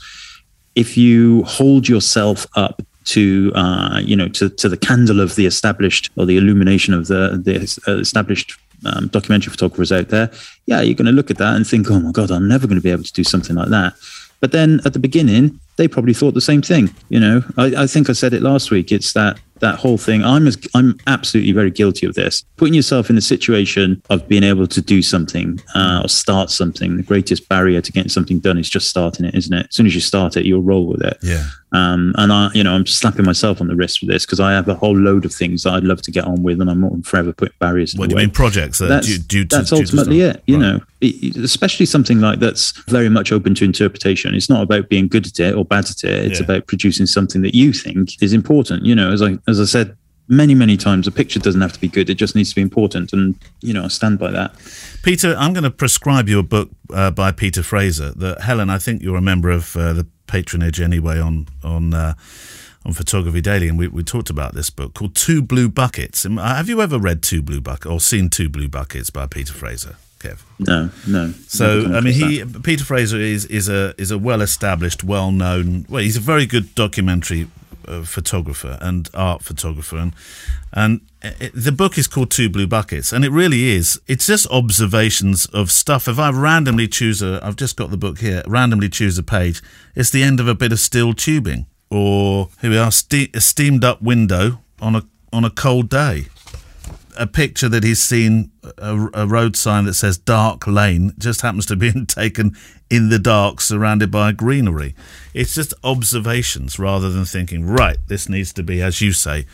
if 0.76 0.96
you 0.96 1.44
hold 1.44 1.90
yourself 1.90 2.46
up 2.56 2.82
to 3.10 3.52
uh, 3.56 4.02
you 4.04 4.16
know 4.16 4.28
to, 4.30 4.50
to 4.50 4.70
the 4.70 4.78
candle 4.78 5.20
of 5.20 5.36
the 5.36 5.46
established 5.46 6.10
or 6.16 6.26
the 6.26 6.38
illumination 6.38 6.94
of 6.94 7.08
the 7.08 7.42
the 7.44 7.82
uh, 7.88 7.98
established 7.98 8.58
um, 8.86 9.08
documentary 9.08 9.52
photographers 9.52 9.92
out 9.92 10.10
there, 10.10 10.32
yeah, 10.66 10.82
you're 10.82 10.96
going 10.96 11.06
to 11.06 11.12
look 11.12 11.30
at 11.30 11.38
that 11.38 11.56
and 11.56 11.68
think, 11.68 11.90
oh 11.92 12.00
my 12.00 12.12
god, 12.12 12.32
I'm 12.32 12.48
never 12.48 12.68
going 12.68 12.78
to 12.78 12.84
be 12.84 12.92
able 12.92 13.04
to 13.04 13.14
do 13.14 13.24
something 13.24 13.56
like 13.56 13.70
that. 13.70 13.94
But 14.40 14.54
then 14.54 14.80
at 14.86 14.94
the 14.94 15.00
beginning, 15.00 15.60
they 15.76 15.88
probably 15.88 16.14
thought 16.14 16.34
the 16.34 16.42
same 16.42 16.62
thing. 16.62 16.94
You 17.10 17.20
know, 17.20 17.44
I, 17.58 17.84
I 17.84 17.88
think 17.88 18.10
I 18.10 18.14
said 18.14 18.34
it 18.34 18.42
last 18.42 18.72
week. 18.72 18.92
It's 18.92 19.14
that 19.14 19.40
that 19.60 19.76
whole 19.76 19.98
thing. 19.98 20.24
I'm 20.24 20.48
as, 20.48 20.58
I'm 20.74 20.98
absolutely 21.08 21.52
very 21.52 21.72
guilty 21.72 22.06
of 22.06 22.16
this. 22.16 22.46
Putting 22.56 22.74
yourself 22.74 23.10
in 23.10 23.18
the 23.18 23.22
situation 23.22 24.02
of 24.10 24.26
being 24.28 24.44
able 24.44 24.68
to 24.68 24.82
do 24.82 25.02
something 25.02 25.60
uh, 25.76 26.02
or 26.04 26.08
start 26.08 26.50
something. 26.50 26.96
The 26.96 27.04
greatest 27.04 27.50
barrier 27.50 27.82
to 27.82 27.92
getting 27.92 28.10
something 28.10 28.40
done 28.40 28.58
is 28.58 28.70
just 28.70 28.90
starting 28.90 29.26
it, 29.26 29.36
isn't 29.36 29.54
it? 29.54 29.68
As 29.68 29.76
soon 29.76 29.86
as 29.86 29.96
you 29.96 30.02
start 30.02 30.38
it, 30.38 30.46
you'll 30.46 30.62
roll 30.62 30.86
with 30.86 31.02
it. 31.02 31.18
Yeah. 31.22 31.46
Um, 31.72 32.14
and 32.18 32.32
I, 32.34 32.50
you 32.54 32.64
know, 32.64 32.74
I'm 32.74 32.86
slapping 32.88 33.26
myself 33.26 33.62
on 33.62 33.68
the 33.68 33.76
wrist 33.76 34.00
for 34.00 34.08
this 34.08 34.26
because 34.26 34.40
I 34.40 34.54
have 34.54 34.68
a 34.68 34.74
whole 34.74 34.98
load 34.98 35.24
of 35.24 35.32
things 35.34 35.64
that 35.64 35.74
I'd 35.74 35.84
love 35.84 36.02
to 36.04 36.12
get 36.12 36.24
on 36.24 36.42
with, 36.42 36.60
and 36.62 36.70
I'm 36.70 37.04
forever 37.04 37.32
putting 37.32 37.54
barriers. 37.60 37.94
in 37.94 38.00
What 38.00 38.10
do 38.10 38.16
you 38.16 38.22
mean 38.22 38.32
projects? 38.32 38.80
That 38.80 38.88
that's, 38.88 39.08
due, 39.08 39.20
due 39.20 39.46
to, 39.46 39.56
that's 39.58 39.72
ultimately 39.72 40.22
it. 40.22 40.42
You 40.48 40.56
Right. 40.56 40.62
know, 40.62 40.80
it- 41.02 41.36
especially 41.38 41.86
something 41.86 42.20
like 42.22 42.40
that's 42.40 42.72
very 42.90 43.10
much 43.10 43.32
open 43.32 43.54
to 43.56 43.66
interpretation. 43.66 44.34
It's 44.34 44.50
not 44.50 44.64
about 44.64 44.90
being 44.90 45.08
good 45.08 45.28
at 45.28 45.40
it 45.40 45.54
or 45.56 45.64
bad 45.64 45.86
at 45.86 46.04
it. 46.04 46.26
It's 46.32 46.40
Yeah. 46.40 46.46
about 46.46 46.66
producing 46.68 47.06
something 47.06 47.42
that 47.44 47.54
you 47.54 47.72
think 47.72 48.22
is 48.22 48.34
important. 48.34 48.86
You 48.86 48.96
know, 48.96 49.12
as 49.12 49.22
I 49.22 49.38
as 49.48 49.60
I 49.60 49.66
said 49.66 49.96
many 50.28 50.56
many 50.56 50.78
times, 50.78 51.08
a 51.08 51.12
picture 51.12 51.40
doesn't 51.40 51.62
have 51.62 51.74
to 51.74 51.80
be 51.80 51.88
good. 51.88 52.10
It 52.10 52.16
just 52.16 52.36
needs 52.36 52.50
to 52.50 52.56
be 52.56 52.62
important, 52.62 53.14
and 53.14 53.36
you 53.62 53.74
know, 53.74 53.84
I 53.86 53.88
stand 53.90 54.18
by 54.18 54.32
that. 54.32 54.56
Peter, 55.04 55.36
I'm 55.38 55.54
going 55.54 55.64
to 55.64 55.72
prescribe 55.72 56.28
you 56.28 56.40
a 56.40 56.44
book 56.44 56.70
uh, 56.94 57.10
by 57.12 57.32
Peter 57.32 57.64
Fraser. 57.64 58.12
That 58.16 58.42
Helen, 58.42 58.70
I 58.70 58.80
think 58.80 59.02
you're 59.04 59.16
a 59.18 59.22
member 59.22 59.50
of 59.50 59.76
uh, 59.78 59.94
the 59.94 60.08
patronage 60.30 60.80
anyway 60.80 61.20
on 61.20 61.48
on 61.64 61.94
uh, 61.94 62.14
on 62.86 62.94
Photography 62.94 63.42
Daily, 63.42 63.68
and 63.68 63.78
we, 63.78 63.88
we 63.88 64.04
talked 64.04 64.30
about 64.30 64.54
this 64.54 64.70
book 64.70 64.94
called 64.94 65.16
Two 65.16 65.42
Blue 65.42 65.68
Buckets. 65.68 66.26
Um, 66.26 66.38
Have 66.38 66.70
you 66.70 66.82
ever 66.82 66.98
read 66.98 67.22
Two 67.22 67.42
Blue 67.42 67.60
Buckets 67.60 67.92
or 67.92 68.00
seen 68.00 68.30
Two 68.30 68.48
Blue 68.48 68.70
Buckets 68.70 69.10
by 69.10 69.26
Peter 69.26 69.54
Fraser, 69.54 69.96
Kev? 70.20 70.40
No, 70.60 70.90
no. 71.08 71.34
So 71.48 71.94
I 71.94 72.00
mean, 72.00 72.14
he 72.14 72.46
Peter 72.64 72.86
Fraser 72.86 73.18
is 73.18 73.46
is 73.46 73.68
a 73.68 73.94
is 73.98 74.12
a 74.12 74.18
well 74.18 74.42
established, 74.42 75.04
well 75.04 75.32
known. 75.32 75.86
Well, 75.90 76.04
he's 76.04 76.18
a 76.18 76.22
very 76.22 76.46
good 76.46 76.74
documentary 76.76 77.48
photographer 78.04 78.78
and 78.82 79.10
art 79.14 79.44
photographer, 79.44 79.98
and 79.98 80.14
and 80.72 81.02
it, 81.22 81.52
the 81.54 81.72
book 81.72 81.98
is 81.98 82.08
called 82.08 82.32
Two 82.32 82.50
Blue 82.50 82.68
Buckets, 82.68 83.12
and 83.12 83.26
it 83.26 83.32
really 83.32 83.70
is. 83.70 84.00
It's 84.08 84.28
just 84.28 84.48
observations 84.52 85.46
of 85.48 85.72
stuff. 85.72 86.08
If 86.08 86.20
I 86.20 86.30
randomly 86.32 86.88
choose 86.88 87.22
a, 87.22 87.40
I've 87.44 87.56
just 87.56 87.76
got 87.76 87.92
the 87.92 87.98
book 87.98 88.20
here. 88.20 88.44
Randomly 88.48 88.90
choose 88.90 89.18
a 89.18 89.24
page. 89.24 89.62
It's 89.96 90.10
the 90.10 90.24
end 90.24 90.40
of 90.40 90.48
a 90.48 90.56
bit 90.56 90.72
of 90.72 90.80
steel 90.80 91.14
tubing, 91.14 91.66
or 91.90 92.50
here 92.62 92.70
we 92.70 92.78
are, 92.78 92.92
ste- 92.92 93.36
a 93.36 93.42
steamed 93.42 93.84
up 93.84 94.02
window 94.02 94.62
on 94.82 94.96
a 94.96 95.04
on 95.32 95.46
a 95.46 95.50
cold 95.50 95.90
day 95.90 96.26
a 97.20 97.28
picture 97.28 97.70
that 97.70 97.84
he's 97.84 98.02
seen 98.02 98.52
a, 98.78 99.08
a 99.14 99.28
road 99.28 99.56
sign 99.56 99.86
that 99.86 99.94
says 99.94 100.18
dark 100.18 100.66
lane 100.66 101.12
just 101.18 101.42
happens 101.42 101.66
to 101.68 101.76
be 101.76 101.92
taken 102.06 102.56
in 102.90 103.10
the 103.10 103.20
dark 103.20 103.62
surrounded 103.62 104.10
by 104.10 104.32
greenery 104.32 104.96
it's 105.34 105.54
just 105.54 105.74
observations 105.84 106.80
rather 106.80 107.10
than 107.12 107.26
thinking 107.26 107.66
right 107.66 107.98
this 108.08 108.28
needs 108.30 108.52
to 108.54 108.64
be 108.64 108.82
as 108.82 109.02
you 109.02 109.12
say 109.14 109.46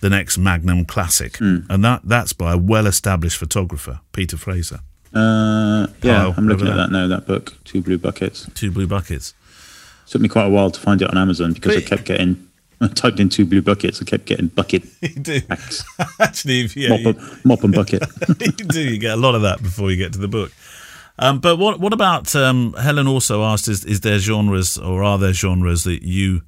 the 0.00 0.10
next 0.10 0.36
magnum 0.36 0.84
classic 0.84 1.38
and 1.40 1.82
that 1.84 2.00
that's 2.04 2.32
by 2.34 2.52
a 2.52 2.58
well 2.58 2.86
established 2.86 3.38
photographer 3.38 4.00
peter 4.12 4.36
fraser 4.36 4.80
Uh, 5.14 5.86
yeah, 6.02 6.16
Kyle, 6.18 6.34
I'm 6.36 6.48
looking 6.48 6.66
at 6.66 6.76
that 6.76 6.90
now. 6.90 7.06
That 7.06 7.24
book, 7.26 7.54
Two 7.64 7.80
Blue 7.80 7.98
Buckets. 7.98 8.50
two 8.54 8.70
blue 8.72 8.88
buckets 8.88 9.32
took 10.08 10.20
me 10.20 10.28
quite 10.28 10.46
a 10.46 10.50
while 10.50 10.70
to 10.72 10.80
find 10.80 11.00
it 11.00 11.08
on 11.08 11.16
Amazon 11.16 11.52
because 11.52 11.76
I 11.76 11.80
kept 11.80 12.04
getting. 12.04 12.48
I 12.90 12.94
typed 12.94 13.20
in 13.20 13.28
two 13.28 13.44
blue 13.46 13.62
buckets. 13.62 14.00
I 14.00 14.04
kept 14.04 14.26
getting 14.26 14.48
bucket, 14.48 14.84
you 15.02 15.08
do 15.10 15.40
actually 16.20 16.68
yeah, 16.74 16.90
mop, 16.90 17.00
you- 17.00 17.08
and, 17.08 17.44
mop 17.44 17.64
and 17.64 17.74
bucket. 17.74 18.02
you 18.40 18.48
do. 18.52 18.80
You 18.80 18.98
get 18.98 19.12
a 19.14 19.20
lot 19.20 19.34
of 19.34 19.42
that 19.42 19.62
before 19.62 19.90
you 19.90 19.96
get 19.96 20.12
to 20.14 20.18
the 20.18 20.28
book. 20.28 20.52
Um, 21.18 21.38
but 21.38 21.56
what 21.58 21.78
what 21.80 21.92
about 21.92 22.34
um, 22.34 22.72
Helen? 22.74 23.06
Also 23.06 23.42
asked: 23.44 23.68
Is 23.68 23.84
is 23.84 24.00
there 24.00 24.18
genres 24.18 24.76
or 24.78 25.02
are 25.04 25.18
there 25.18 25.32
genres 25.32 25.84
that 25.84 26.02
you 26.02 26.42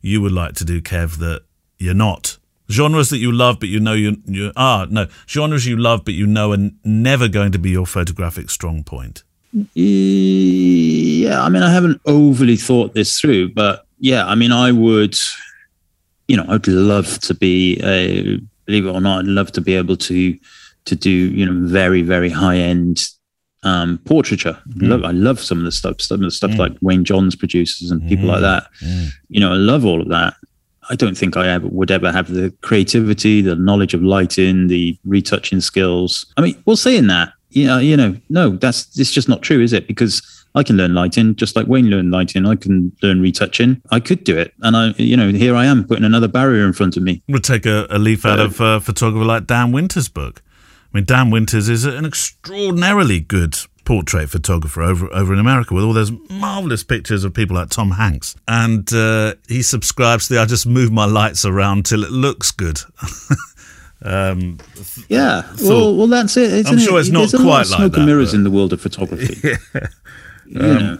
you 0.00 0.22
would 0.22 0.32
like 0.32 0.54
to 0.54 0.64
do, 0.64 0.80
Kev? 0.80 1.18
That 1.18 1.42
you're 1.78 1.92
not 1.94 2.38
genres 2.70 3.10
that 3.10 3.18
you 3.18 3.30
love, 3.30 3.60
but 3.60 3.68
you 3.68 3.78
know 3.78 3.92
you 3.92 4.16
you 4.24 4.52
ah 4.56 4.86
no 4.88 5.06
genres 5.28 5.66
you 5.66 5.76
love, 5.76 6.04
but 6.04 6.14
you 6.14 6.26
know 6.26 6.52
are 6.52 6.70
never 6.84 7.28
going 7.28 7.52
to 7.52 7.58
be 7.58 7.70
your 7.70 7.86
photographic 7.86 8.48
strong 8.48 8.82
point. 8.84 9.22
Yeah, 9.74 11.42
I 11.42 11.48
mean, 11.48 11.62
I 11.62 11.70
haven't 11.72 12.00
overly 12.06 12.56
thought 12.56 12.94
this 12.94 13.20
through, 13.20 13.50
but 13.54 13.86
yeah, 13.98 14.26
I 14.26 14.34
mean, 14.34 14.52
I 14.52 14.72
would, 14.72 15.16
you 16.28 16.36
know, 16.36 16.44
I'd 16.48 16.66
love 16.66 17.18
to 17.20 17.34
be 17.34 17.80
a, 17.82 18.38
believe 18.66 18.86
it 18.86 18.90
or 18.90 19.00
not, 19.00 19.20
I'd 19.20 19.26
love 19.26 19.52
to 19.52 19.60
be 19.60 19.74
able 19.74 19.96
to 19.96 20.38
to 20.86 20.94
do, 20.94 21.10
you 21.10 21.44
know, 21.44 21.66
very 21.68 22.02
very 22.02 22.30
high 22.30 22.56
end 22.56 23.00
um, 23.62 23.98
portraiture. 24.04 24.58
Mm. 24.68 24.88
Love, 24.88 25.04
I 25.04 25.10
love 25.10 25.40
some 25.40 25.58
of 25.58 25.64
the 25.64 25.72
stuff, 25.72 26.00
some 26.00 26.20
of 26.20 26.26
the 26.26 26.30
stuff 26.30 26.56
like 26.56 26.72
Wayne 26.82 27.04
Johns 27.04 27.34
produces 27.34 27.90
and 27.90 28.08
people 28.08 28.26
like 28.26 28.40
that. 28.40 28.68
You 29.28 29.40
know, 29.40 29.52
I 29.52 29.56
love 29.56 29.84
all 29.84 30.00
of 30.00 30.08
that. 30.08 30.34
I 30.88 30.94
don't 30.94 31.16
think 31.18 31.36
I 31.36 31.48
ever 31.48 31.66
would 31.66 31.90
ever 31.90 32.12
have 32.12 32.32
the 32.32 32.54
creativity, 32.62 33.40
the 33.40 33.56
knowledge 33.56 33.92
of 33.92 34.02
lighting, 34.02 34.68
the 34.68 34.96
retouching 35.04 35.60
skills. 35.60 36.32
I 36.36 36.42
mean, 36.42 36.62
well, 36.64 36.76
saying 36.76 37.08
that, 37.08 37.32
you 37.50 37.66
know, 37.66 37.78
you 37.78 37.96
know, 37.96 38.16
no, 38.28 38.50
that's 38.50 38.96
it's 38.98 39.10
just 39.10 39.28
not 39.28 39.42
true, 39.42 39.60
is 39.60 39.72
it? 39.72 39.88
Because 39.88 40.35
I 40.56 40.62
can 40.62 40.76
learn 40.76 40.94
lighting 40.94 41.36
just 41.36 41.54
like 41.54 41.66
Wayne 41.66 41.90
learned 41.90 42.10
lighting. 42.10 42.46
I 42.46 42.56
can 42.56 42.90
learn 43.02 43.20
retouching. 43.20 43.80
I 43.90 44.00
could 44.00 44.24
do 44.24 44.36
it, 44.38 44.54
and 44.62 44.74
I, 44.76 44.88
you 44.96 45.16
know, 45.16 45.30
here 45.30 45.54
I 45.54 45.66
am 45.66 45.84
putting 45.86 46.04
another 46.04 46.28
barrier 46.28 46.64
in 46.66 46.72
front 46.72 46.96
of 46.96 47.02
me. 47.02 47.22
We'll 47.28 47.40
take 47.40 47.66
a, 47.66 47.86
a 47.90 47.98
leaf 47.98 48.24
out 48.24 48.40
of 48.40 48.58
a 48.60 48.80
photographer 48.80 49.24
like 49.24 49.46
Dan 49.46 49.70
Winters' 49.70 50.08
book. 50.08 50.42
I 50.92 50.98
mean, 50.98 51.04
Dan 51.04 51.30
Winters 51.30 51.68
is 51.68 51.84
an 51.84 52.06
extraordinarily 52.06 53.20
good 53.20 53.56
portrait 53.84 54.28
photographer 54.30 54.82
over 54.82 55.12
over 55.14 55.32
in 55.32 55.38
America 55.38 55.74
with 55.74 55.84
all 55.84 55.92
those 55.92 56.10
marvelous 56.30 56.82
pictures 56.82 57.22
of 57.22 57.34
people 57.34 57.54
like 57.54 57.68
Tom 57.68 57.92
Hanks, 57.92 58.34
and 58.48 58.90
uh, 58.94 59.34
he 59.48 59.60
subscribes 59.62 60.28
to 60.28 60.34
the 60.34 60.40
"I 60.40 60.46
just 60.46 60.66
move 60.66 60.90
my 60.90 61.04
lights 61.04 61.44
around 61.44 61.84
till 61.84 62.02
it 62.02 62.10
looks 62.10 62.50
good." 62.50 62.80
um, 64.02 64.58
Yeah, 65.08 65.42
well, 65.62 65.94
well, 65.94 66.06
that's 66.06 66.36
it. 66.36 66.66
I'm 66.66 66.78
sure 66.78 66.96
it? 66.96 67.02
it's 67.02 67.10
not 67.10 67.30
There's 67.30 67.34
a 67.34 67.38
lot 67.44 67.60
of 67.62 67.66
smoke 67.66 67.92
that, 67.92 67.98
and 67.98 68.06
mirrors 68.06 68.30
but- 68.30 68.38
in 68.38 68.44
the 68.44 68.50
world 68.50 68.72
of 68.72 68.80
photography. 68.80 69.52
you 70.48 70.58
know. 70.58 70.98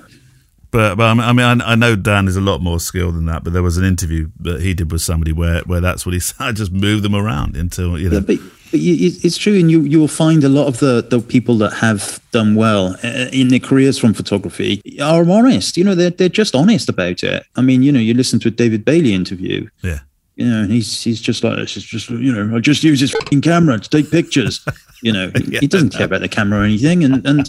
But, 0.73 0.97
but 0.97 1.05
I 1.05 1.33
mean, 1.33 1.61
I, 1.63 1.73
I 1.73 1.75
know 1.75 1.97
Dan 1.97 2.29
is 2.29 2.37
a 2.37 2.41
lot 2.41 2.61
more 2.61 2.79
skilled 2.81 3.15
than 3.15 3.25
that. 3.27 3.45
But 3.45 3.53
there 3.55 3.63
was 3.63 3.79
an 3.79 3.85
interview 3.85 4.29
that 4.41 4.61
he 4.61 4.75
did 4.75 4.93
with 4.93 5.01
somebody 5.01 5.33
where, 5.33 5.61
where 5.61 5.81
that's 5.81 6.05
what 6.05 6.13
he 6.13 6.21
said. 6.21 6.37
I 6.41 6.53
just 6.53 6.73
move 6.73 7.03
them 7.03 7.15
around 7.15 7.57
until 7.57 7.99
you 7.99 8.11
know. 8.11 8.17
Yeah, 8.17 8.21
but, 8.21 8.39
it's 8.73 9.39
true, 9.39 9.55
and 9.59 9.71
you 9.71 9.83
you 9.83 10.01
will 10.01 10.09
find 10.09 10.43
a 10.45 10.49
lot 10.49 10.67
of 10.67 10.79
the 10.81 11.01
the 11.09 11.21
people 11.21 11.57
that 11.59 11.73
have 11.75 12.21
done 12.33 12.57
well 12.57 12.97
uh, 13.05 13.29
in 13.33 13.49
their 13.49 13.61
careers 13.61 13.97
from 13.97 14.13
photography 14.13 14.83
are 15.01 15.25
honest. 15.31 15.77
You 15.77 15.85
know, 15.85 15.95
they're 15.95 16.11
they're 16.11 16.29
just 16.29 16.55
honest 16.55 16.89
about 16.89 17.23
it. 17.23 17.47
I 17.55 17.63
mean, 17.63 17.83
you 17.83 17.93
know, 17.93 18.01
you 18.01 18.13
listen 18.13 18.41
to 18.41 18.49
a 18.49 18.51
David 18.51 18.85
Bailey 18.85 19.15
interview. 19.15 19.69
yeah, 19.83 20.01
You 20.35 20.47
know, 20.51 20.63
and 20.63 20.73
he's 20.73 21.01
he's 21.01 21.21
just 21.23 21.45
like 21.45 21.57
this. 21.57 21.77
It's 21.77 21.87
just 21.87 22.11
you 22.11 22.33
know, 22.33 22.57
I 22.57 22.61
just 22.61 22.83
use 22.83 22.99
his 23.01 23.13
fucking 23.13 23.41
camera 23.41 23.79
to 23.79 23.89
take 23.89 24.11
pictures. 24.11 24.67
You 25.01 25.13
know, 25.13 25.31
he, 25.37 25.45
Yeah. 25.53 25.61
he 25.61 25.69
doesn't 25.69 25.91
care 25.91 26.07
about 26.07 26.21
the 26.23 26.29
camera 26.29 26.61
or 26.61 26.65
anything, 26.65 27.05
and 27.05 27.25
and 27.25 27.49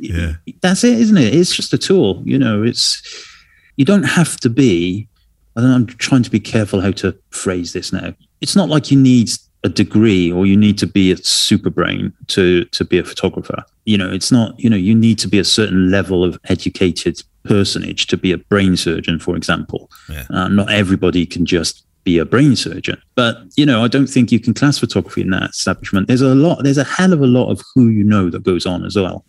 Yeah. 0.00 0.34
that's 0.62 0.84
it, 0.84 0.98
isn't 0.98 1.16
it? 1.16 1.34
It's 1.34 1.54
just 1.54 1.72
a 1.72 1.78
tool. 1.78 2.22
You 2.24 2.38
know, 2.38 2.62
it's 2.62 3.02
you 3.76 3.84
don't 3.84 4.04
have 4.04 4.36
to 4.40 4.50
be. 4.50 5.08
I 5.56 5.60
don't 5.60 5.70
know, 5.70 5.76
I'm 5.76 5.86
trying 5.86 6.22
to 6.22 6.30
be 6.30 6.38
careful 6.38 6.80
how 6.80 6.92
to 6.92 7.16
phrase 7.30 7.72
this 7.72 7.92
now. 7.92 8.14
It's 8.40 8.54
not 8.54 8.68
like 8.68 8.92
you 8.92 8.98
need 8.98 9.30
a 9.64 9.68
degree 9.68 10.30
or 10.30 10.46
you 10.46 10.56
need 10.56 10.78
to 10.78 10.86
be 10.86 11.10
a 11.10 11.16
super 11.16 11.70
brain 11.70 12.12
to 12.28 12.64
to 12.66 12.84
be 12.84 12.98
a 12.98 13.04
photographer. 13.04 13.64
You 13.84 13.98
know, 13.98 14.10
it's 14.10 14.30
not. 14.30 14.58
You 14.58 14.70
know, 14.70 14.76
you 14.76 14.94
need 14.94 15.18
to 15.20 15.28
be 15.28 15.38
a 15.38 15.44
certain 15.44 15.90
level 15.90 16.24
of 16.24 16.38
educated 16.44 17.22
personage 17.44 18.06
to 18.08 18.16
be 18.16 18.32
a 18.32 18.38
brain 18.38 18.76
surgeon, 18.76 19.18
for 19.18 19.36
example. 19.36 19.90
Yeah. 20.08 20.26
Uh, 20.30 20.48
not 20.48 20.70
everybody 20.70 21.26
can 21.26 21.46
just 21.46 21.84
be 22.04 22.18
a 22.18 22.24
brain 22.24 22.56
surgeon. 22.56 23.00
But 23.14 23.38
you 23.56 23.66
know, 23.66 23.84
I 23.84 23.88
don't 23.88 24.06
think 24.06 24.32
you 24.32 24.40
can 24.40 24.54
class 24.54 24.78
photography 24.78 25.20
in 25.20 25.30
that 25.30 25.50
establishment. 25.50 26.08
There's 26.08 26.20
a 26.20 26.34
lot. 26.34 26.62
There's 26.62 26.78
a 26.78 26.84
hell 26.84 27.12
of 27.12 27.20
a 27.20 27.26
lot 27.26 27.50
of 27.50 27.62
who 27.74 27.88
you 27.88 28.04
know 28.04 28.30
that 28.30 28.42
goes 28.42 28.66
on 28.66 28.84
as 28.84 28.96
well. 28.96 29.24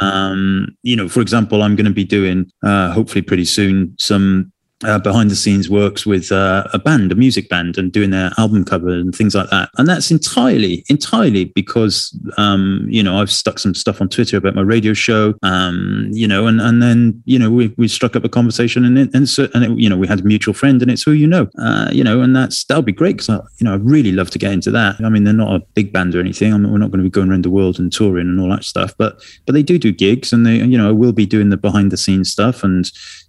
Um, 0.00 0.76
you 0.82 0.96
know, 0.96 1.08
for 1.08 1.20
example, 1.20 1.62
I'm 1.62 1.76
going 1.76 1.86
to 1.86 1.92
be 1.92 2.04
doing 2.04 2.50
uh, 2.62 2.92
hopefully 2.92 3.22
pretty 3.22 3.44
soon 3.44 3.94
some. 3.98 4.52
Uh, 4.84 4.96
behind 4.96 5.28
the 5.28 5.34
scenes 5.34 5.68
works 5.68 6.06
with 6.06 6.30
uh, 6.30 6.62
a 6.72 6.78
band, 6.78 7.10
a 7.10 7.16
music 7.16 7.48
band, 7.48 7.76
and 7.76 7.90
doing 7.90 8.10
their 8.10 8.30
album 8.38 8.64
cover 8.64 8.90
and 8.90 9.12
things 9.12 9.34
like 9.34 9.50
that. 9.50 9.68
And 9.76 9.88
that's 9.88 10.12
entirely, 10.12 10.84
entirely 10.88 11.46
because, 11.46 12.16
um, 12.36 12.86
you 12.88 13.02
know, 13.02 13.20
I've 13.20 13.32
stuck 13.32 13.58
some 13.58 13.74
stuff 13.74 14.00
on 14.00 14.08
Twitter 14.08 14.36
about 14.36 14.54
my 14.54 14.62
radio 14.62 14.92
show, 14.92 15.34
um, 15.42 16.08
you 16.12 16.28
know, 16.28 16.46
and, 16.46 16.60
and 16.60 16.80
then, 16.80 17.20
you 17.24 17.40
know, 17.40 17.50
we, 17.50 17.74
we 17.76 17.88
struck 17.88 18.14
up 18.14 18.22
a 18.22 18.28
conversation 18.28 18.84
and, 18.84 18.96
it, 18.96 19.10
and, 19.14 19.28
so, 19.28 19.48
and 19.52 19.64
it, 19.64 19.70
you 19.76 19.88
know, 19.88 19.96
we 19.96 20.06
had 20.06 20.20
a 20.20 20.22
mutual 20.22 20.54
friend 20.54 20.80
and 20.80 20.92
it's 20.92 21.02
who 21.02 21.10
you 21.10 21.26
know, 21.26 21.48
uh, 21.58 21.90
you 21.90 22.04
know, 22.04 22.20
and 22.20 22.36
that's, 22.36 22.62
that'll 22.66 22.82
be 22.82 22.92
great 22.92 23.16
because, 23.16 23.30
I, 23.30 23.40
you 23.58 23.64
know, 23.64 23.72
I 23.72 23.78
really 23.78 24.12
love 24.12 24.30
to 24.30 24.38
get 24.38 24.52
into 24.52 24.70
that. 24.70 25.00
I 25.00 25.08
mean, 25.08 25.24
they're 25.24 25.34
not 25.34 25.56
a 25.56 25.66
big 25.74 25.92
band 25.92 26.14
or 26.14 26.20
anything. 26.20 26.54
I 26.54 26.56
mean, 26.56 26.70
we're 26.70 26.78
not 26.78 26.92
going 26.92 27.02
to 27.02 27.10
be 27.10 27.10
going 27.10 27.30
around 27.30 27.44
the 27.44 27.50
world 27.50 27.80
and 27.80 27.92
touring 27.92 28.28
and 28.28 28.40
all 28.40 28.50
that 28.50 28.62
stuff, 28.62 28.94
but, 28.96 29.20
but 29.44 29.54
they 29.54 29.64
do 29.64 29.76
do 29.76 29.90
gigs 29.90 30.32
and 30.32 30.46
they, 30.46 30.58
you 30.58 30.78
know, 30.78 30.88
I 30.88 30.92
will 30.92 31.12
be 31.12 31.26
doing 31.26 31.50
the 31.50 31.56
behind 31.56 31.90
the 31.90 31.96
scenes 31.96 32.30
stuff 32.30 32.62
and, 32.62 32.88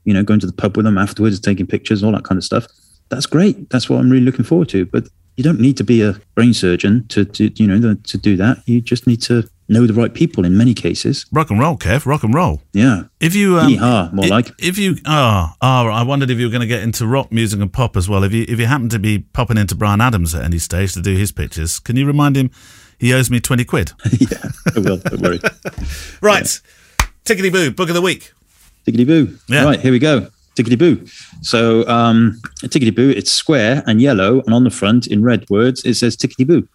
you 0.09 0.13
know, 0.15 0.23
going 0.23 0.39
to 0.41 0.47
the 0.47 0.53
pub 0.53 0.75
with 0.75 0.85
them 0.85 0.97
afterwards, 0.97 1.39
taking 1.39 1.67
pictures, 1.67 2.03
all 2.03 2.11
that 2.13 2.23
kind 2.25 2.37
of 2.37 2.43
stuff. 2.43 2.65
That's 3.09 3.25
great. 3.25 3.69
That's 3.69 3.89
what 3.89 3.99
I'm 3.99 4.09
really 4.09 4.25
looking 4.25 4.43
forward 4.45 4.69
to. 4.69 4.85
But 4.85 5.07
you 5.37 5.43
don't 5.43 5.59
need 5.59 5.77
to 5.77 5.83
be 5.83 6.01
a 6.01 6.19
brain 6.35 6.53
surgeon 6.53 7.07
to, 7.09 7.23
to 7.25 7.49
you 7.55 7.67
know, 7.67 7.93
to 7.95 8.17
do 8.17 8.35
that. 8.37 8.57
You 8.65 8.81
just 8.81 9.07
need 9.07 9.21
to 9.23 9.47
know 9.69 9.85
the 9.87 9.93
right 9.93 10.13
people 10.13 10.43
in 10.45 10.57
many 10.57 10.73
cases. 10.73 11.25
rock 11.31 11.49
and 11.51 11.59
roll, 11.59 11.77
Kev, 11.77 12.05
rock 12.07 12.23
and 12.23 12.33
roll. 12.33 12.61
Yeah. 12.73 13.03
If 13.19 13.35
you 13.35 13.57
um, 13.59 13.71
Yeehaw, 13.71 14.11
more 14.13 14.25
i- 14.25 14.29
like. 14.29 14.49
if 14.59 14.77
you 14.79 14.97
ah 15.05 15.55
ah, 15.61 15.85
I 15.87 16.03
wondered 16.03 16.29
if 16.31 16.39
you 16.39 16.47
were 16.47 16.51
going 16.51 16.61
to 16.61 16.67
get 16.67 16.81
into 16.83 17.05
rock 17.07 17.31
music 17.31 17.59
and 17.61 17.71
pop 17.71 17.95
as 17.95 18.09
well. 18.09 18.23
If 18.23 18.33
you 18.33 18.45
if 18.49 18.59
you 18.59 18.65
happen 18.65 18.89
to 18.89 18.99
be 18.99 19.19
popping 19.19 19.57
into 19.57 19.75
Bryan 19.75 20.01
Adams 20.01 20.33
at 20.35 20.43
any 20.43 20.57
stage 20.57 20.93
to 20.93 21.01
do 21.01 21.15
his 21.15 21.31
pictures, 21.31 21.79
can 21.79 21.95
you 21.95 22.05
remind 22.07 22.35
him 22.35 22.49
he 22.97 23.13
owes 23.13 23.29
me 23.31 23.39
twenty 23.39 23.63
quid? 23.63 23.91
yeah. 24.19 24.49
I 24.75 24.79
will. 24.79 24.97
Don't 24.97 25.21
worry. 25.21 25.39
right, 26.21 26.59
tickety 27.25 27.51
boo, 27.51 27.71
book 27.71 27.89
of 27.89 27.95
the 27.95 28.01
week. 28.01 28.33
Tickety 28.89 29.07
boo. 29.07 29.37
Yeah. 29.47 29.63
Right, 29.63 29.79
here 29.79 29.91
we 29.91 29.99
go. 29.99 30.27
Tickety 30.55 30.77
boo. 30.77 31.05
So, 31.41 31.87
um, 31.87 32.39
tickety 32.63 32.93
boo, 32.93 33.11
it's 33.11 33.31
square 33.31 33.83
and 33.87 34.01
yellow, 34.01 34.41
and 34.41 34.53
on 34.53 34.63
the 34.63 34.71
front 34.71 35.07
in 35.07 35.23
red 35.23 35.49
words, 35.49 35.85
it 35.85 35.93
says 35.95 36.17
tickety 36.17 36.45
boo. 36.45 36.67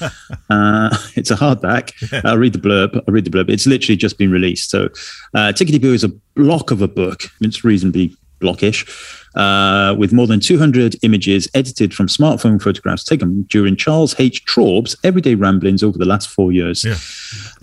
uh, 0.50 0.96
it's 1.16 1.30
a 1.30 1.36
hardback. 1.36 2.24
I'll 2.24 2.38
read 2.38 2.52
the 2.52 2.58
blurb. 2.58 2.96
I'll 2.96 3.14
read 3.14 3.24
the 3.24 3.30
blurb. 3.30 3.48
It's 3.48 3.66
literally 3.66 3.96
just 3.96 4.18
been 4.18 4.30
released. 4.30 4.70
So, 4.70 4.86
uh, 5.34 5.52
Tickety 5.52 5.80
Boo 5.80 5.94
is 5.94 6.04
a 6.04 6.10
block 6.34 6.70
of 6.70 6.82
a 6.82 6.88
book. 6.88 7.22
It's 7.40 7.64
reasonably 7.64 8.14
blockish, 8.40 8.88
uh, 9.34 9.94
with 9.94 10.12
more 10.12 10.26
than 10.26 10.40
200 10.40 10.96
images 11.02 11.48
edited 11.54 11.94
from 11.94 12.06
smartphone 12.06 12.60
photographs 12.60 13.04
taken 13.04 13.42
during 13.42 13.76
Charles 13.76 14.18
H. 14.18 14.44
Traub's 14.44 14.96
everyday 15.04 15.34
ramblings 15.34 15.82
over 15.82 15.98
the 15.98 16.06
last 16.06 16.28
four 16.28 16.50
years. 16.50 16.84
Yeah. 16.84 16.96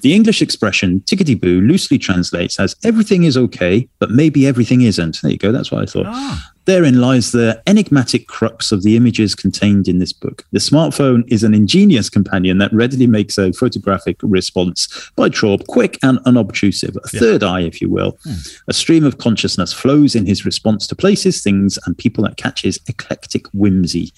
The 0.01 0.13
English 0.13 0.41
expression 0.41 1.01
tickety 1.01 1.39
boo 1.39 1.61
loosely 1.61 1.97
translates 1.97 2.59
as 2.59 2.75
everything 2.83 3.23
is 3.23 3.35
okay, 3.35 3.87
but 3.99 4.11
maybe 4.11 4.45
everything 4.45 4.81
isn't. 4.81 5.21
There 5.21 5.31
you 5.31 5.37
go. 5.37 5.51
That's 5.51 5.71
what 5.71 5.81
I 5.81 5.85
thought. 5.85 6.39
Therein 6.65 6.99
lies 6.99 7.31
the 7.31 7.63
enigmatic 7.65 8.27
crux 8.27 8.73
of 8.73 8.83
the 8.83 8.97
images 8.97 9.33
contained 9.33 9.87
in 9.87 9.99
this 9.99 10.11
book. 10.11 10.45
The 10.51 10.59
smartphone 10.59 11.23
is 11.27 11.43
an 11.43 11.53
ingenious 11.53 12.09
companion 12.09 12.57
that 12.57 12.73
readily 12.73 13.07
makes 13.07 13.37
a 13.37 13.53
photographic 13.53 14.17
response 14.21 15.09
by 15.15 15.29
Traub 15.29 15.65
quick 15.67 15.97
and 16.03 16.19
unobtrusive, 16.25 16.97
a 17.03 17.07
third 17.07 17.41
eye, 17.41 17.61
if 17.61 17.81
you 17.81 17.89
will. 17.89 18.17
A 18.67 18.73
stream 18.73 19.05
of 19.05 19.17
consciousness 19.17 19.71
flows 19.71 20.13
in 20.13 20.25
his 20.25 20.45
response 20.45 20.87
to 20.87 20.95
places, 20.95 21.41
things, 21.41 21.79
and 21.85 21.97
people 21.97 22.25
that 22.25 22.35
catches 22.35 22.79
eclectic 22.87 23.47
whimsy. 23.53 24.11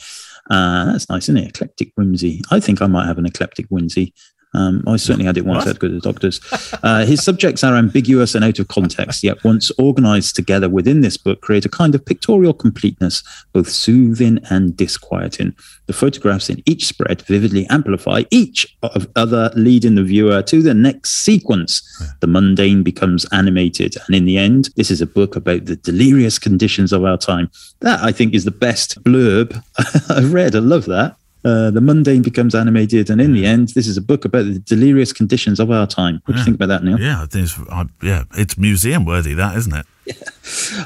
Uh, 0.49 0.85
that's 0.85 1.07
nice, 1.07 1.25
isn't 1.25 1.37
it? 1.37 1.49
Eclectic 1.49 1.91
whimsy. 1.95 2.41
I 2.49 2.59
think 2.59 2.81
I 2.81 2.87
might 2.87 3.05
have 3.05 3.19
an 3.19 3.27
eclectic 3.27 3.67
whimsy. 3.67 4.13
Um, 4.53 4.83
I 4.87 4.95
certainly 4.95 5.25
had 5.25 5.37
it 5.37 5.45
once. 5.45 5.63
I 5.63 5.67
had 5.69 5.75
to 5.75 5.79
go 5.79 5.87
to 5.87 5.93
the 5.93 5.99
doctors. 5.99 6.41
Uh, 6.81 7.05
his 7.05 7.23
subjects 7.23 7.63
are 7.63 7.75
ambiguous 7.75 8.33
and 8.33 8.43
out 8.43 8.57
of 8.57 8.67
context, 8.67 9.23
yet 9.23 9.43
once 9.43 9.71
organized 9.77 10.35
together 10.35 10.67
within 10.67 11.01
this 11.01 11.17
book, 11.17 11.41
create 11.41 11.65
a 11.65 11.69
kind 11.69 11.93
of 11.93 12.03
pictorial 12.03 12.53
completeness, 12.53 13.21
both 13.53 13.69
soothing 13.69 14.39
and 14.49 14.75
disquieting. 14.75 15.55
The 15.85 15.93
photographs 15.93 16.49
in 16.49 16.63
each 16.65 16.87
spread 16.87 17.21
vividly 17.21 17.67
amplify 17.67 18.23
each 18.31 18.75
of 18.81 19.07
other, 19.15 19.51
leading 19.55 19.95
the 19.95 20.03
viewer 20.03 20.41
to 20.43 20.61
the 20.61 20.73
next 20.73 21.23
sequence. 21.23 21.83
The 22.19 22.27
mundane 22.27 22.81
becomes 22.81 23.25
animated, 23.31 23.95
and 24.07 24.15
in 24.15 24.25
the 24.25 24.37
end, 24.37 24.69
this 24.75 24.89
is 24.89 25.01
a 25.01 25.07
book 25.07 25.35
about 25.35 25.65
the 25.65 25.75
delirious 25.75 26.39
conditions 26.39 26.91
of 26.91 27.03
our 27.03 27.17
time. 27.17 27.51
That 27.81 27.99
I 28.01 28.11
think 28.11 28.33
is 28.33 28.45
the 28.45 28.51
best 28.51 29.03
blurb 29.03 29.61
I've 30.09 30.33
read. 30.33 30.55
I 30.55 30.59
love 30.59 30.85
that. 30.85 31.15
Uh, 31.45 31.71
the 31.71 31.81
mundane 31.81 32.21
becomes 32.21 32.53
animated, 32.53 33.09
and 33.09 33.21
in 33.21 33.33
the 33.33 33.45
end, 33.45 33.69
this 33.69 33.87
is 33.87 33.95
a 33.95 34.01
book 34.01 34.25
about 34.25 34.45
the 34.45 34.59
delirious 34.59 35.13
conditions 35.13 35.59
of 35.59 35.71
our 35.71 35.87
time. 35.87 36.21
What 36.25 36.33
do 36.33 36.39
you 36.39 36.45
think 36.45 36.55
about 36.55 36.67
that, 36.67 36.83
Neil? 36.83 36.99
Yeah, 36.99 37.21
I 37.21 37.25
think 37.27 37.45
it's 37.45 37.59
I, 37.69 37.85
yeah, 38.01 38.23
it's 38.35 38.57
museum 38.57 39.05
worthy. 39.05 39.33
That 39.33 39.55
isn't 39.57 39.73
it? 39.73 39.85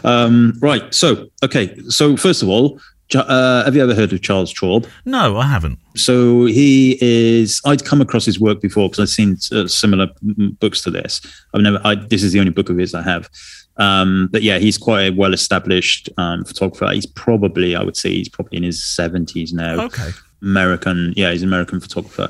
Um, 0.03 0.57
right. 0.59 0.93
So, 0.93 1.29
okay. 1.43 1.79
So, 1.87 2.17
first 2.17 2.43
of 2.43 2.49
all, 2.49 2.77
uh, 3.15 3.63
have 3.63 3.75
you 3.75 3.83
ever 3.83 3.93
heard 3.93 4.11
of 4.11 4.21
Charles 4.21 4.53
Traub? 4.53 4.87
No, 5.05 5.37
I 5.37 5.45
haven't. 5.45 5.79
So 5.95 6.45
he 6.45 6.97
is. 7.01 7.61
I'd 7.65 7.85
come 7.85 8.01
across 8.01 8.25
his 8.25 8.39
work 8.39 8.61
before 8.61 8.89
because 8.89 8.99
I've 8.99 9.09
seen 9.09 9.37
uh, 9.51 9.67
similar 9.67 10.07
mm, 10.25 10.59
books 10.59 10.81
to 10.83 10.91
this. 10.91 11.21
I've 11.53 11.61
never. 11.61 11.79
I, 11.83 11.95
this 11.95 12.23
is 12.23 12.33
the 12.33 12.39
only 12.39 12.51
book 12.51 12.69
of 12.69 12.77
his 12.77 12.93
I 12.93 13.01
have. 13.03 13.29
Um, 13.77 14.29
but 14.31 14.43
yeah, 14.43 14.59
he's 14.59 14.77
quite 14.77 15.01
a 15.01 15.09
well-established 15.11 16.09
um, 16.17 16.45
photographer. 16.45 16.91
He's 16.93 17.07
probably, 17.07 17.75
I 17.75 17.83
would 17.83 17.97
say, 17.97 18.11
he's 18.11 18.29
probably 18.29 18.57
in 18.57 18.63
his 18.63 18.83
seventies 18.83 19.53
now. 19.53 19.85
Okay. 19.85 20.09
American, 20.43 21.13
yeah, 21.15 21.31
he's 21.31 21.41
an 21.41 21.47
American 21.47 21.79
photographer. 21.79 22.29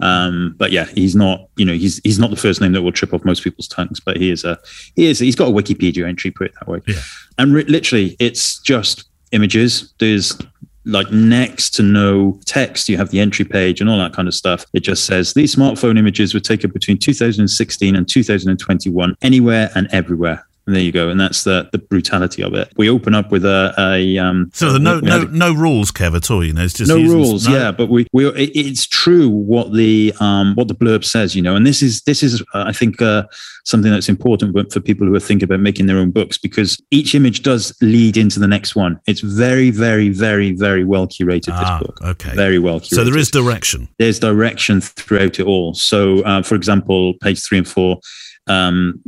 Um, 0.00 0.54
but 0.56 0.72
yeah, 0.72 0.86
he's 0.94 1.14
not, 1.14 1.48
you 1.56 1.64
know, 1.64 1.74
he's 1.74 2.00
he's 2.04 2.18
not 2.18 2.30
the 2.30 2.36
first 2.36 2.60
name 2.60 2.72
that 2.72 2.82
will 2.82 2.92
trip 2.92 3.12
off 3.12 3.24
most 3.24 3.42
people's 3.44 3.68
tongues. 3.68 4.00
But 4.00 4.16
he 4.16 4.30
is 4.30 4.44
a, 4.44 4.58
he 4.96 5.06
is, 5.06 5.18
he's 5.18 5.36
got 5.36 5.48
a 5.48 5.52
Wikipedia 5.52 6.06
entry, 6.06 6.30
put 6.30 6.46
it 6.46 6.54
that 6.54 6.68
way. 6.68 6.80
Yeah. 6.86 7.00
And 7.36 7.52
ri- 7.52 7.64
literally, 7.64 8.16
it's 8.18 8.58
just 8.60 9.04
images. 9.32 9.92
There's 9.98 10.40
like 10.84 11.10
next 11.12 11.70
to 11.70 11.82
no 11.82 12.40
text. 12.46 12.88
You 12.88 12.96
have 12.96 13.10
the 13.10 13.20
entry 13.20 13.44
page 13.44 13.80
and 13.80 13.90
all 13.90 13.98
that 13.98 14.14
kind 14.14 14.26
of 14.26 14.34
stuff. 14.34 14.64
It 14.72 14.80
just 14.80 15.04
says 15.04 15.34
these 15.34 15.54
smartphone 15.54 15.98
images 15.98 16.34
were 16.34 16.40
taken 16.40 16.70
between 16.70 16.98
2016 16.98 17.94
and 17.94 18.08
2021, 18.08 19.16
anywhere 19.22 19.70
and 19.74 19.88
everywhere. 19.92 20.46
And 20.68 20.76
there 20.76 20.82
you 20.82 20.92
go. 20.92 21.08
And 21.08 21.18
that's 21.18 21.44
the 21.44 21.68
the 21.72 21.78
brutality 21.78 22.42
of 22.42 22.52
it. 22.52 22.70
We 22.76 22.90
open 22.90 23.14
up 23.14 23.32
with 23.32 23.44
a, 23.44 23.72
a 23.78 24.18
um. 24.18 24.50
So 24.52 24.70
the 24.70 24.78
no 24.78 25.00
no 25.00 25.22
a- 25.22 25.24
no 25.24 25.52
rules, 25.54 25.90
Kev, 25.90 26.14
at 26.14 26.30
all. 26.30 26.44
You 26.44 26.52
know, 26.52 26.62
it's 26.62 26.74
just 26.74 26.88
no 26.90 26.96
rules 26.96 27.48
no? 27.48 27.54
yeah 27.56 27.72
but 27.72 27.88
we 27.88 28.06
we 28.12 28.26
it, 28.26 28.50
it's 28.54 28.86
true 28.86 29.28
what 29.30 29.72
the 29.72 30.12
um 30.20 30.54
what 30.56 30.68
the 30.68 30.74
blurb 30.74 31.04
says 31.04 31.34
you 31.34 31.40
know 31.42 31.56
and 31.56 31.66
this 31.66 31.82
is 31.82 32.02
this 32.02 32.22
is 32.22 32.42
uh, 32.54 32.64
i 32.66 32.72
think 32.72 33.00
uh, 33.00 33.22
something 33.64 33.90
that's 33.90 34.08
important 34.08 34.54
for 34.72 34.80
people 34.80 35.06
who 35.06 35.14
are 35.14 35.20
thinking 35.20 35.44
about 35.44 35.60
making 35.60 35.86
their 35.86 35.96
own 35.98 36.10
books 36.10 36.36
because 36.36 36.80
each 36.90 37.14
image 37.14 37.42
does 37.42 37.74
lead 37.80 38.16
into 38.16 38.38
the 38.38 38.46
next 38.46 38.76
one 38.76 39.00
it's 39.06 39.20
very 39.20 39.70
very 39.70 40.08
very 40.10 40.52
very 40.52 40.84
well 40.84 41.06
curated 41.06 41.50
Ah, 41.52 41.78
this 41.78 41.86
book 41.86 42.00
okay. 42.02 42.34
very 42.34 42.58
well 42.58 42.80
curated 42.80 42.94
So 42.96 43.04
there 43.04 43.16
is 43.18 43.30
direction. 43.30 43.88
there's 43.98 44.18
direction 44.18 44.80
throughout 44.80 45.38
it 45.40 45.46
all. 45.46 45.74
So, 45.74 46.22
uh, 46.24 46.42
for 46.42 46.54
example, 46.54 47.14
page 47.22 47.40
three 47.42 47.58
and 47.58 47.68
four, 47.68 48.00
um, 48.48 49.00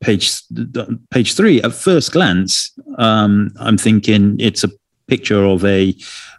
page 0.00 0.40
page 1.10 1.34
three. 1.34 1.62
At 1.62 1.72
first 1.72 2.12
glance, 2.12 2.72
um, 2.98 3.50
I'm 3.58 3.78
thinking 3.78 4.36
it's 4.38 4.64
a 4.64 4.70
picture 5.08 5.44
of 5.44 5.64
a 5.64 5.94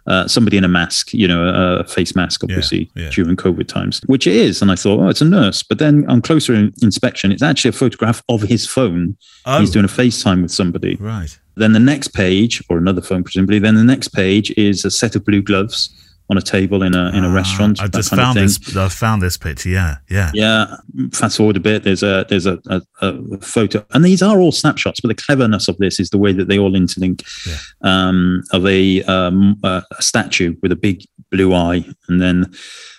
uh, 0.06 0.26
somebody 0.26 0.56
in 0.56 0.64
a 0.64 0.68
mask, 0.68 1.12
you 1.12 1.28
know, 1.28 1.46
a, 1.80 1.84
face 1.84 2.16
mask, 2.16 2.42
obviously 2.42 2.90
yeah. 2.96 3.10
during 3.10 3.36
COVID 3.36 3.68
times, 3.68 4.00
which 4.06 4.26
it 4.26 4.34
is. 4.34 4.62
And 4.62 4.70
I 4.70 4.74
thought, 4.74 5.00
oh, 5.00 5.08
it's 5.08 5.20
a 5.20 5.26
nurse. 5.26 5.62
But 5.62 5.78
then 5.78 6.08
on 6.08 6.22
closer 6.22 6.54
in- 6.54 6.72
inspection, 6.80 7.30
it's 7.30 7.42
actually 7.42 7.68
a 7.70 7.72
photograph 7.72 8.22
of 8.30 8.40
his 8.40 8.66
phone. 8.66 9.18
Oh. 9.44 9.60
He's 9.60 9.70
doing 9.70 9.84
a 9.84 9.88
FaceTime 9.88 10.40
with 10.40 10.50
somebody. 10.50 10.96
Right. 10.96 11.38
Then 11.56 11.74
the 11.74 11.78
next 11.78 12.08
page, 12.08 12.62
or 12.70 12.78
another 12.78 13.02
phone 13.02 13.22
presumably. 13.22 13.58
Then 13.58 13.74
the 13.74 13.84
next 13.84 14.08
page 14.08 14.50
is 14.52 14.84
a 14.84 14.90
set 14.90 15.14
of 15.14 15.26
blue 15.26 15.42
gloves 15.42 15.90
on 16.30 16.36
a 16.36 16.42
table 16.42 16.82
in 16.82 16.94
a 16.94 17.10
in 17.10 17.24
a 17.24 17.28
Ah, 17.28 17.34
restaurant. 17.34 17.80
I 17.80 17.88
just 17.88 18.14
found 18.14 18.36
this. 18.36 18.76
I 18.76 18.88
found 18.88 19.22
this 19.22 19.36
picture. 19.36 19.68
Yeah, 19.68 19.96
yeah. 20.10 20.30
Yeah, 20.34 20.76
fast 21.12 21.36
forward 21.38 21.56
a 21.56 21.60
bit. 21.60 21.84
There's 21.84 22.02
a 22.02 22.26
there's 22.28 22.46
a, 22.46 22.58
a, 22.66 22.82
a 23.00 23.38
photo, 23.40 23.84
and 23.92 24.04
these 24.04 24.22
are 24.22 24.38
all 24.38 24.52
snapshots. 24.52 25.00
But 25.00 25.08
the 25.08 25.14
cleverness 25.22 25.68
of 25.68 25.76
this 25.78 25.98
is 25.98 26.10
the 26.10 26.18
way 26.18 26.32
that 26.32 26.48
they 26.48 26.58
all 26.58 26.72
interlink. 26.72 27.22
Yeah. 27.46 27.56
Um, 27.82 28.42
of 28.52 28.66
a, 28.66 29.02
um, 29.04 29.58
a 29.62 29.82
statue 30.00 30.54
with 30.62 30.72
a 30.72 30.76
big 30.76 31.02
blue 31.30 31.54
eye, 31.54 31.84
and 32.08 32.20
then 32.20 32.52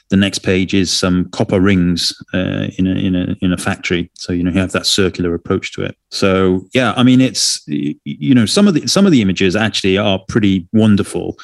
the 0.10 0.18
next 0.18 0.40
page 0.40 0.74
is 0.74 0.92
some 0.92 1.30
copper 1.30 1.60
rings 1.60 2.12
uh, 2.34 2.68
in 2.78 2.88
a 2.88 2.96
in 2.96 3.16
a 3.16 3.36
in 3.42 3.54
a 3.54 3.58
factory. 3.58 4.10
So 4.16 4.34
you 4.34 4.44
know 4.44 4.52
you 4.52 4.60
have 4.60 4.72
that 4.72 4.88
circular 4.88 5.36
approach 5.36 5.72
to 5.74 5.84
it. 5.84 5.96
So 6.10 6.66
yeah, 6.74 6.94
I 6.98 7.04
mean 7.04 7.22
it's 7.22 7.62
you 7.68 8.34
know 8.34 8.48
some 8.48 8.68
of 8.68 8.74
the 8.74 8.88
some 8.88 9.06
of 9.06 9.12
the 9.12 9.22
images 9.22 9.56
actually 9.56 9.98
are 10.00 10.20
pretty 10.28 10.68
wonderful. 10.74 11.38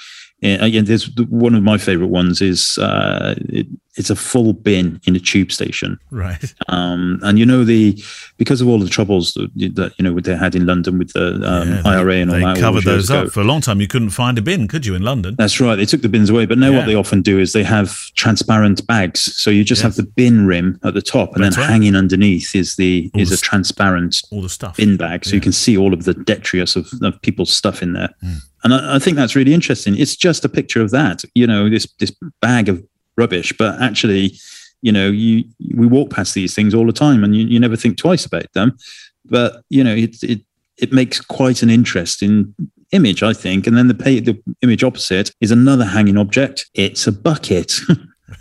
Uh, 0.43 0.57
again, 0.59 0.85
there's 0.85 1.09
one 1.29 1.55
of 1.55 1.63
my 1.63 1.77
favorite 1.77 2.07
ones 2.09 2.41
is 2.41 2.77
uh, 2.77 3.35
it, 3.49 3.67
it's 3.97 4.09
a 4.09 4.15
full 4.15 4.51
bin 4.51 4.99
in 5.07 5.15
a 5.15 5.19
tube 5.19 5.51
station. 5.51 5.97
Right. 6.11 6.53
Um, 6.67 7.19
and 7.21 7.37
you 7.37 7.45
know 7.45 7.63
the 7.63 8.03
because 8.37 8.59
of 8.59 8.67
all 8.67 8.79
the 8.79 8.89
troubles 8.89 9.33
that, 9.35 9.49
that 9.75 9.93
you 9.97 10.03
know 10.03 10.19
they 10.19 10.35
had 10.35 10.55
in 10.55 10.65
London 10.65 10.97
with 10.97 11.13
the 11.13 11.35
um, 11.47 11.69
Yeah, 11.69 11.81
IRA 11.85 12.15
and 12.15 12.31
all 12.31 12.37
they 12.37 12.43
that. 12.43 12.57
covered 12.57 12.83
those 12.83 13.09
ago. 13.09 13.23
up 13.23 13.29
for 13.31 13.39
a 13.41 13.43
long 13.43 13.61
time. 13.61 13.79
You 13.79 13.87
couldn't 13.87 14.09
find 14.09 14.37
a 14.37 14.41
bin, 14.41 14.67
could 14.67 14.85
you, 14.85 14.95
in 14.95 15.03
London? 15.03 15.35
That's 15.37 15.61
right. 15.61 15.75
They 15.75 15.85
took 15.85 16.01
the 16.01 16.09
bins 16.09 16.29
away, 16.31 16.45
but 16.47 16.57
now 16.57 16.71
Yeah. 16.71 16.77
what 16.79 16.85
they 16.87 16.95
often 16.95 17.21
do 17.21 17.39
is 17.39 17.53
they 17.53 17.63
have 17.63 17.91
transparent 18.15 18.85
bags. 18.87 19.21
So 19.37 19.51
you 19.51 19.63
just 19.63 19.83
have 19.83 19.95
the 19.95 20.03
bin 20.03 20.47
rim 20.47 20.79
at 20.83 20.95
the 20.95 21.01
top, 21.03 21.35
and 21.35 21.43
That's 21.43 21.55
then 21.55 21.63
right. 21.65 21.71
hanging 21.71 21.95
underneath 21.95 22.55
is 22.55 22.75
the 22.75 23.11
All 23.13 23.21
is 23.21 23.29
the 23.29 23.35
a 23.35 23.37
transparent 23.37 24.21
All 24.31 24.41
the 24.41 24.49
stuff. 24.49 24.75
bin 24.77 24.97
bag, 24.97 25.23
so 25.23 25.29
Yeah. 25.31 25.35
you 25.35 25.41
can 25.41 25.53
see 25.53 25.77
all 25.77 25.93
of 25.93 26.03
the 26.05 26.15
detritus 26.15 26.75
of, 26.75 26.87
of 27.03 27.21
people's 27.21 27.53
stuff 27.53 27.81
in 27.83 27.93
there. 27.93 28.09
Mm. 28.23 28.37
And 28.65 28.73
I, 28.73 28.95
I 28.95 28.99
think 28.99 29.15
that's 29.15 29.35
really 29.35 29.53
interesting. 29.53 29.97
It's 29.97 30.15
just 30.15 30.43
a 30.43 30.49
picture 30.49 30.81
of 30.81 30.89
that, 30.91 31.23
you 31.35 31.45
know, 31.47 31.69
this 31.69 31.87
this 31.99 32.11
bag 32.41 32.67
of 32.67 32.83
rubbish, 33.15 33.53
but 33.57 33.79
actually, 33.79 34.33
you 34.81 34.91
know, 34.91 35.07
you 35.07 35.45
we 35.75 35.85
walk 35.85 36.09
past 36.09 36.33
these 36.33 36.53
things 36.53 36.73
all 36.73 36.85
the 36.85 36.91
time, 36.91 37.23
and 37.23 37.35
you, 37.35 37.45
you 37.45 37.59
never 37.59 37.77
think 37.77 37.97
twice 37.97 38.25
about 38.25 38.51
them. 38.53 38.75
But 39.23 39.61
you 39.69 39.83
know, 39.83 39.93
it 39.93 40.21
it 40.23 40.41
it 40.77 40.91
makes 40.91 41.21
quite 41.21 41.61
an 41.61 41.69
interesting 41.69 42.53
image, 42.91 43.21
I 43.21 43.33
think. 43.33 43.67
And 43.67 43.77
then 43.77 43.87
the 43.87 43.93
pay, 43.93 44.19
the 44.19 44.41
image 44.63 44.83
opposite 44.83 45.31
is 45.41 45.51
another 45.51 45.85
hanging 45.85 46.17
object. 46.17 46.65
It's 46.73 47.07
a 47.07 47.11
bucket. 47.11 47.79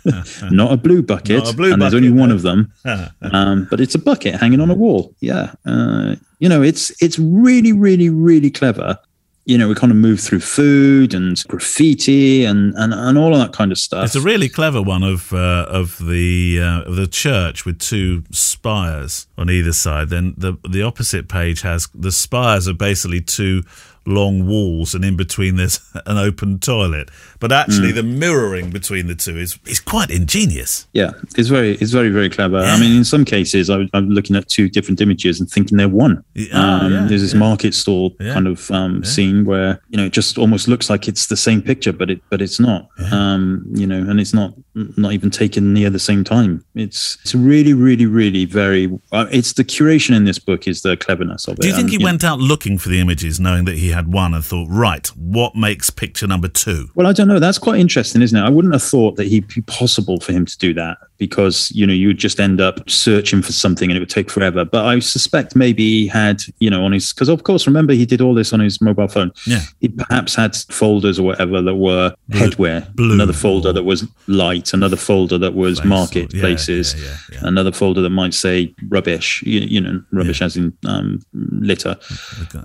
Not 0.51 0.73
a 0.73 0.77
blue 0.77 1.03
bucket, 1.03 1.47
a 1.47 1.53
blue 1.53 1.71
and 1.71 1.81
there's 1.81 1.93
bucket, 1.93 2.09
only 2.09 2.19
one 2.19 2.29
no. 2.29 2.35
of 2.35 2.41
them 2.41 2.73
um, 3.21 3.67
but 3.69 3.79
it's 3.79 3.93
a 3.93 3.99
bucket 3.99 4.35
hanging 4.35 4.59
on 4.59 4.71
a 4.71 4.73
wall. 4.73 5.13
Yeah, 5.19 5.53
uh, 5.67 6.15
you 6.39 6.49
know, 6.49 6.63
it's 6.63 6.91
it's 7.01 7.19
really, 7.19 7.71
really, 7.71 8.09
really 8.09 8.49
clever. 8.49 8.97
You 9.45 9.59
know, 9.59 9.67
we 9.67 9.75
kind 9.75 9.91
of 9.91 9.97
move 9.97 10.19
through 10.19 10.39
food 10.39 11.13
and 11.13 11.43
graffiti 11.47 12.45
and 12.45 12.73
and, 12.75 12.93
and 12.93 13.17
all 13.17 13.33
of 13.33 13.39
that 13.39 13.53
kind 13.53 13.71
of 13.71 13.77
stuff. 13.77 14.05
It's 14.05 14.15
a 14.15 14.21
really 14.21 14.49
clever 14.49 14.81
one 14.81 15.03
of 15.03 15.31
uh, 15.33 15.65
of 15.69 15.97
the 16.05 16.59
uh, 16.61 16.81
of 16.81 16.95
the 16.95 17.07
church 17.07 17.65
with 17.65 17.79
two 17.79 18.23
spires 18.31 19.27
on 19.37 19.49
either 19.49 19.73
side. 19.73 20.09
Then 20.09 20.33
the 20.37 20.57
the 20.67 20.81
opposite 20.81 21.29
page 21.29 21.61
has 21.61 21.87
the 21.93 22.11
spires 22.11 22.67
are 22.67 22.73
basically 22.73 23.21
two 23.21 23.63
long 24.05 24.45
walls, 24.47 24.93
and 24.95 25.03
in 25.03 25.15
between 25.15 25.55
there's 25.55 25.79
an 26.05 26.17
open 26.17 26.59
toilet. 26.59 27.09
But 27.39 27.51
actually, 27.51 27.89
Hmm. 27.91 27.95
the 27.95 28.03
mirroring 28.03 28.69
between 28.71 29.07
the 29.07 29.15
two 29.15 29.37
is 29.37 29.57
is 29.65 29.79
quite 29.79 30.09
ingenious. 30.09 30.87
yeah, 30.93 31.11
it's 31.37 31.49
very 31.49 31.71
it's 31.75 31.91
very 31.91 32.09
very 32.09 32.29
clever. 32.29 32.57
I 32.57 32.79
mean, 32.79 32.95
in 32.95 33.03
some 33.05 33.25
cases, 33.25 33.69
I, 33.69 33.87
I'm 33.93 34.09
looking 34.09 34.35
at 34.35 34.47
two 34.47 34.69
different 34.69 35.01
images 35.01 35.39
and 35.39 35.49
thinking 35.49 35.77
they're 35.77 35.89
one. 35.89 36.23
Yeah, 36.33 36.47
ah, 36.53 36.85
um, 36.85 36.93
yeah, 36.93 37.05
there's 37.07 37.21
this 37.21 37.33
yeah. 37.33 37.39
market 37.39 37.73
stall 37.73 38.15
Yeah. 38.19 38.33
kind 38.33 38.47
of 38.47 38.69
um, 38.71 39.03
scene 39.03 39.45
where 39.45 39.79
you 39.89 39.97
know 39.97 40.05
it 40.05 40.13
just 40.13 40.37
almost 40.37 40.67
looks 40.67 40.89
like 40.89 41.07
it's 41.07 41.27
the 41.27 41.37
same 41.37 41.61
picture, 41.61 41.93
but 41.93 42.09
it 42.09 42.21
but 42.29 42.41
it's 42.41 42.59
not. 42.59 42.87
Um, 43.11 43.65
you 43.73 43.87
know, 43.87 43.97
and 44.09 44.19
it's 44.19 44.33
not 44.33 44.53
not 44.73 45.13
even 45.13 45.29
taken 45.29 45.73
near 45.73 45.89
the 45.89 45.99
same 45.99 46.23
time. 46.23 46.63
It's 46.75 47.17
it's 47.23 47.35
really 47.35 47.73
really 47.73 48.05
really 48.05 48.45
very. 48.45 48.87
Uh, 49.11 49.27
it's 49.31 49.53
the 49.53 49.63
curation 49.63 50.15
in 50.15 50.25
this 50.25 50.39
book 50.39 50.67
is 50.67 50.81
the 50.81 50.97
cleverness 50.97 51.47
of 51.47 51.57
it. 51.57 51.61
Do 51.61 51.67
you 51.67 51.75
think 51.75 51.89
he 51.89 51.97
know, 51.97 52.05
went 52.05 52.23
out 52.23 52.39
looking 52.39 52.77
for 52.77 52.89
the 52.89 52.99
images, 52.99 53.39
knowing 53.39 53.65
that 53.65 53.77
he 53.77 53.89
had 53.95 54.13
one, 54.13 54.33
and 54.33 54.45
thought, 54.45 54.67
right, 54.69 55.07
what 55.15 55.55
makes 55.55 55.89
picture 55.89 56.27
number 56.27 56.47
two? 56.47 56.89
Well, 56.95 57.07
I 57.07 57.13
don't 57.13 57.27
know. 57.27 57.39
That's 57.39 57.57
quite 57.57 57.79
interesting, 57.79 58.21
isn't 58.21 58.37
it? 58.37 58.43
I 58.43 58.49
wouldn't 58.49 58.73
have 58.73 58.83
thought 58.83 59.15
that 59.15 59.27
he'd 59.27 59.47
be 59.47 59.61
possible 59.61 60.19
for 60.19 60.31
him 60.33 60.45
to 60.45 60.57
do 60.57 60.73
that 60.75 60.97
because, 61.17 61.71
you 61.71 61.85
know, 61.85 61.93
you 61.93 62.07
would 62.07 62.17
just 62.17 62.39
end 62.39 62.59
up 62.61 62.89
searching 62.89 63.41
for 63.41 63.51
something 63.51 63.89
and 63.89 63.97
it 63.97 63.99
would 63.99 64.09
take 64.09 64.29
forever. 64.29 64.65
But 64.65 64.85
I 64.85 64.99
suspect 64.99 65.55
maybe 65.55 65.83
he 65.83 66.07
had, 66.07 66.41
you 66.59 66.69
know, 66.69 66.83
on 66.83 66.91
his, 66.91 67.13
because 67.13 67.29
of 67.29 67.43
course, 67.43 67.67
remember 67.67 67.93
he 67.93 68.05
did 68.05 68.21
all 68.21 68.33
this 68.33 68.53
on 68.53 68.59
his 68.59 68.81
mobile 68.81 69.07
phone. 69.07 69.31
Yeah. 69.47 69.61
He 69.81 69.89
perhaps 69.89 70.35
had 70.35 70.55
folders 70.55 71.19
or 71.19 71.23
whatever 71.23 71.61
that 71.61 71.75
were 71.75 72.13
headwear, 72.31 72.93
blue 72.95 73.13
another 73.13 73.33
folder 73.33 73.71
that 73.73 73.83
was 73.83 74.07
light, 74.27 74.73
another 74.73 74.97
folder 74.97 75.37
that 75.37 75.53
was 75.53 75.79
Place 75.79 75.89
marketplaces, 75.89 76.95
yeah, 76.95 77.07
yeah, 77.09 77.17
yeah, 77.33 77.39
another 77.47 77.71
folder 77.71 78.01
that 78.01 78.09
might 78.09 78.33
say 78.33 78.73
rubbish, 78.89 79.41
you, 79.43 79.61
you 79.61 79.81
know, 79.81 80.03
rubbish 80.11 80.41
as 80.41 80.57
in 80.57 80.75
um, 80.85 81.21
litter 81.33 81.95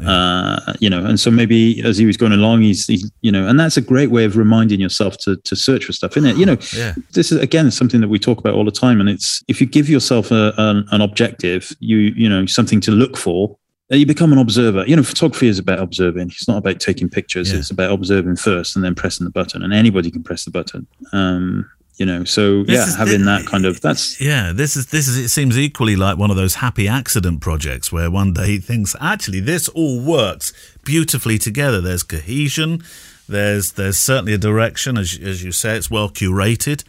uh, 0.06 0.72
you 0.80 0.88
know, 0.88 1.04
and 1.04 1.18
so 1.18 1.30
maybe 1.30 1.82
as 1.82 1.98
he 1.98 2.06
was 2.06 2.16
going 2.16 2.32
along, 2.32 2.62
he's, 2.62 2.86
he, 2.86 3.04
you 3.22 3.32
know, 3.32 3.46
and 3.46 3.58
that's 3.58 3.76
a 3.76 3.80
great 3.80 4.10
way 4.10 4.24
of 4.24 4.36
reminding 4.36 4.80
yourself 4.80 5.16
to 5.18 5.36
to 5.36 5.56
search 5.56 5.84
for 5.84 5.92
stuff, 5.92 6.16
isn't 6.16 6.30
it? 6.30 6.36
You 6.36 6.46
know, 6.46 6.56
Yeah. 6.76 6.94
this 7.12 7.32
is 7.32 7.38
again 7.40 7.70
something 7.70 8.00
that 8.00 8.08
we 8.08 8.18
talk 8.18 8.39
about 8.40 8.54
all 8.54 8.64
the 8.64 8.70
time, 8.70 9.00
and 9.00 9.08
it's 9.08 9.42
if 9.48 9.60
you 9.60 9.66
give 9.66 9.88
yourself 9.88 10.30
a, 10.30 10.52
an, 10.58 10.86
an 10.90 11.00
objective, 11.00 11.74
you 11.80 11.98
you 11.98 12.28
know, 12.28 12.46
something 12.46 12.80
to 12.82 12.90
look 12.90 13.16
for. 13.16 13.56
You 13.92 14.06
become 14.06 14.32
an 14.32 14.38
observer. 14.38 14.84
You 14.86 14.94
know, 14.94 15.02
photography 15.02 15.48
is 15.48 15.58
about 15.58 15.80
observing. 15.80 16.28
It's 16.28 16.46
not 16.46 16.58
about 16.58 16.78
taking 16.78 17.08
pictures. 17.08 17.52
Yeah. 17.52 17.58
It's 17.58 17.72
about 17.72 17.90
observing 17.90 18.36
first 18.36 18.76
and 18.76 18.84
then 18.84 18.94
pressing 18.94 19.24
the 19.24 19.32
button. 19.32 19.64
And 19.64 19.72
anybody 19.72 20.12
can 20.12 20.22
press 20.22 20.44
the 20.44 20.52
button. 20.52 20.86
Um, 21.12 21.68
you 22.00 22.06
know, 22.06 22.24
so 22.24 22.62
This 22.62 22.76
yeah, 22.76 22.86
is 22.86 22.96
having 22.96 23.26
that 23.26 23.46
kind 23.46 23.66
of 23.66 23.82
that's 23.82 24.18
Yeah, 24.20 24.52
this 24.54 24.74
is 24.74 24.86
this 24.86 25.06
is. 25.06 25.18
It 25.18 25.28
seems 25.28 25.58
equally 25.58 25.96
like 25.96 26.16
one 26.16 26.30
of 26.30 26.36
those 26.36 26.54
happy 26.54 26.88
accident 26.88 27.42
projects 27.42 27.92
where 27.92 28.10
one 28.10 28.32
day 28.32 28.46
he 28.46 28.58
thinks, 28.58 28.96
actually, 29.00 29.40
this 29.40 29.68
all 29.68 30.00
works 30.00 30.52
beautifully 30.82 31.36
together. 31.36 31.80
There's 31.82 32.02
cohesion. 32.02 32.82
There's 33.28 33.72
there's 33.72 33.98
certainly 33.98 34.32
a 34.32 34.38
direction, 34.38 34.96
as 34.96 35.18
as 35.20 35.44
you 35.44 35.52
say, 35.52 35.76
it's 35.76 35.90
well 35.90 36.08
curated. 36.08 36.84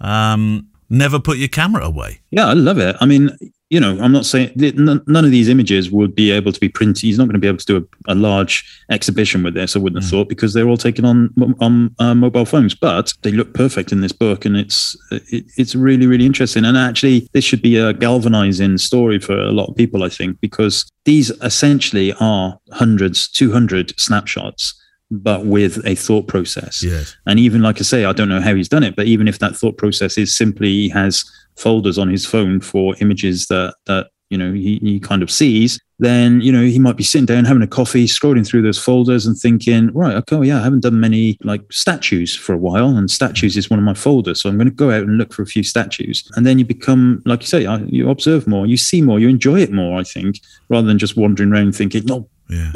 Um, 0.00 0.68
never 0.90 1.18
put 1.18 1.38
your 1.38 1.48
camera 1.48 1.84
away. 1.84 2.20
Yeah, 2.30 2.46
I 2.46 2.52
love 2.54 2.78
it. 2.78 2.96
I 3.00 3.06
mean, 3.06 3.30
you 3.70 3.78
know, 3.78 3.98
I'm 4.00 4.12
not 4.12 4.24
saying 4.24 4.52
none 4.56 5.24
of 5.24 5.30
these 5.30 5.48
images 5.48 5.90
would 5.90 6.14
be 6.14 6.30
able 6.30 6.52
to 6.52 6.60
be 6.60 6.70
printed. 6.70 7.02
He's 7.02 7.18
not 7.18 7.24
going 7.24 7.34
to 7.34 7.40
be 7.40 7.48
able 7.48 7.58
to 7.58 7.66
do 7.66 7.76
a, 8.08 8.12
a 8.12 8.14
large 8.14 8.64
exhibition 8.90 9.42
with 9.42 9.52
this. 9.52 9.76
I 9.76 9.78
wouldn't 9.78 10.02
have 10.02 10.10
thought 10.10 10.28
because 10.28 10.54
they're 10.54 10.68
all 10.68 10.78
taken 10.78 11.04
on 11.04 11.34
on 11.60 11.94
uh, 11.98 12.14
mobile 12.14 12.46
phones, 12.46 12.74
but 12.74 13.12
they 13.22 13.30
look 13.30 13.52
perfect 13.52 13.92
in 13.92 14.00
this 14.00 14.12
book, 14.12 14.46
and 14.46 14.56
it's 14.56 14.96
it, 15.10 15.44
it's 15.56 15.74
really 15.74 16.06
really 16.06 16.24
interesting. 16.24 16.64
And 16.64 16.78
actually, 16.78 17.28
this 17.32 17.44
should 17.44 17.60
be 17.60 17.76
a 17.76 17.92
galvanizing 17.92 18.78
story 18.78 19.18
for 19.18 19.38
a 19.38 19.52
lot 19.52 19.68
of 19.68 19.76
people, 19.76 20.02
I 20.02 20.08
think, 20.08 20.40
because 20.40 20.90
these 21.04 21.30
essentially 21.42 22.14
are 22.20 22.58
hundreds, 22.72 23.28
200 23.28 23.98
snapshots 24.00 24.74
but 25.10 25.46
with 25.46 25.84
a 25.86 25.94
thought 25.94 26.28
process. 26.28 26.82
Yes. 26.82 27.16
And 27.26 27.38
even 27.38 27.62
like 27.62 27.78
I 27.78 27.82
say, 27.82 28.04
I 28.04 28.12
don't 28.12 28.28
know 28.28 28.40
how 28.40 28.54
he's 28.54 28.68
done 28.68 28.82
it, 28.82 28.96
but 28.96 29.06
even 29.06 29.28
if 29.28 29.38
that 29.38 29.56
thought 29.56 29.78
process 29.78 30.18
is 30.18 30.36
simply 30.36 30.68
he 30.68 30.88
has 30.90 31.24
folders 31.56 31.98
on 31.98 32.08
his 32.08 32.24
phone 32.24 32.60
for 32.60 32.94
images 33.00 33.46
that 33.46 33.74
that 33.86 34.08
you 34.30 34.36
know 34.38 34.52
he, 34.52 34.78
he 34.82 35.00
kind 35.00 35.22
of 35.22 35.30
sees, 35.30 35.80
then 35.98 36.42
you 36.42 36.52
know 36.52 36.62
he 36.62 36.78
might 36.78 36.98
be 36.98 37.02
sitting 37.02 37.24
down 37.24 37.46
having 37.46 37.62
a 37.62 37.66
coffee, 37.66 38.06
scrolling 38.06 38.46
through 38.46 38.60
those 38.60 38.78
folders 38.78 39.24
and 39.24 39.36
thinking, 39.38 39.90
right, 39.94 40.14
okay, 40.16 40.36
well, 40.36 40.44
yeah, 40.44 40.60
I 40.60 40.64
haven't 40.64 40.82
done 40.82 41.00
many 41.00 41.38
like 41.42 41.62
statues 41.72 42.36
for 42.36 42.52
a 42.52 42.58
while, 42.58 42.96
and 42.96 43.10
statues 43.10 43.56
is 43.56 43.70
one 43.70 43.78
of 43.78 43.84
my 43.86 43.94
folders, 43.94 44.42
so 44.42 44.50
I'm 44.50 44.58
going 44.58 44.68
to 44.68 44.74
go 44.74 44.90
out 44.90 45.04
and 45.04 45.16
look 45.16 45.32
for 45.32 45.40
a 45.40 45.46
few 45.46 45.62
statues, 45.62 46.30
and 46.36 46.44
then 46.44 46.58
you 46.58 46.66
become, 46.66 47.22
like 47.24 47.40
you 47.40 47.46
say, 47.46 47.64
uh, 47.64 47.78
you 47.86 48.10
observe 48.10 48.46
more, 48.46 48.66
you 48.66 48.76
see 48.76 49.00
more, 49.00 49.18
you 49.18 49.28
enjoy 49.30 49.60
it 49.60 49.72
more, 49.72 49.98
I 49.98 50.04
think, 50.04 50.40
rather 50.68 50.86
than 50.86 50.98
just 50.98 51.16
wandering 51.16 51.50
around 51.50 51.74
thinking, 51.74 52.04
no, 52.04 52.28
Yeah. 52.50 52.72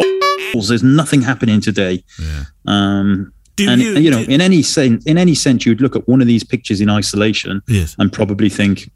There's 0.61 0.83
nothing 0.83 1.23
happening 1.23 1.61
today. 1.61 2.05
Yeah. 2.21 2.45
Um, 2.67 3.33
Do 3.57 3.69
and 3.69 3.81
you, 3.83 3.93
you 3.99 4.11
know, 4.11 4.25
do- 4.25 4.31
in 4.31 4.41
any 4.41 4.63
sense, 4.63 5.05
in 5.07 5.19
any 5.19 5.35
sense, 5.35 5.65
you'd 5.67 5.81
look 5.81 5.97
at 5.97 6.07
one 6.09 6.21
of 6.21 6.27
these 6.27 6.45
pictures 6.45 6.81
in 6.81 6.89
isolation 6.91 7.63
yes. 7.69 7.95
and 7.99 8.13
probably 8.13 8.49
think, 8.49 8.91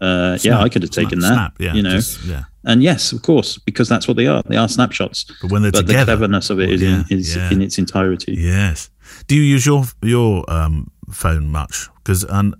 uh, 0.00 0.38
yeah, 0.42 0.58
I 0.60 0.68
could 0.68 0.82
have 0.82 0.90
taken 0.90 1.20
snap, 1.20 1.30
that. 1.30 1.34
Snap, 1.34 1.54
yeah. 1.60 1.74
you 1.74 1.82
know, 1.82 1.96
just- 1.96 2.24
yeah. 2.24 2.44
and 2.64 2.82
yes, 2.82 3.12
of 3.12 3.22
course, 3.22 3.58
because 3.58 3.88
that's 3.88 4.06
what 4.08 4.16
they 4.16 4.26
are. 4.26 4.42
They 4.46 4.56
are 4.56 4.68
snapshots. 4.68 5.24
But 5.42 5.50
when 5.52 5.62
they're 5.62 5.72
But 5.72 5.86
the 5.86 6.04
cleverness 6.04 6.50
of 6.50 6.58
it 6.60 6.70
is, 6.70 6.82
Yeah, 6.82 7.02
in, 7.10 7.18
is 7.18 7.36
yeah. 7.36 7.50
in 7.52 7.60
its 7.62 7.78
entirety. 7.78 8.34
Yes. 8.38 8.90
Do 9.26 9.34
you 9.34 9.42
use 9.42 9.66
your 9.66 9.84
your 10.02 10.44
um, 10.50 10.90
phone 11.12 11.48
much? 11.48 11.88
Because 12.02 12.24
I, 12.26 12.50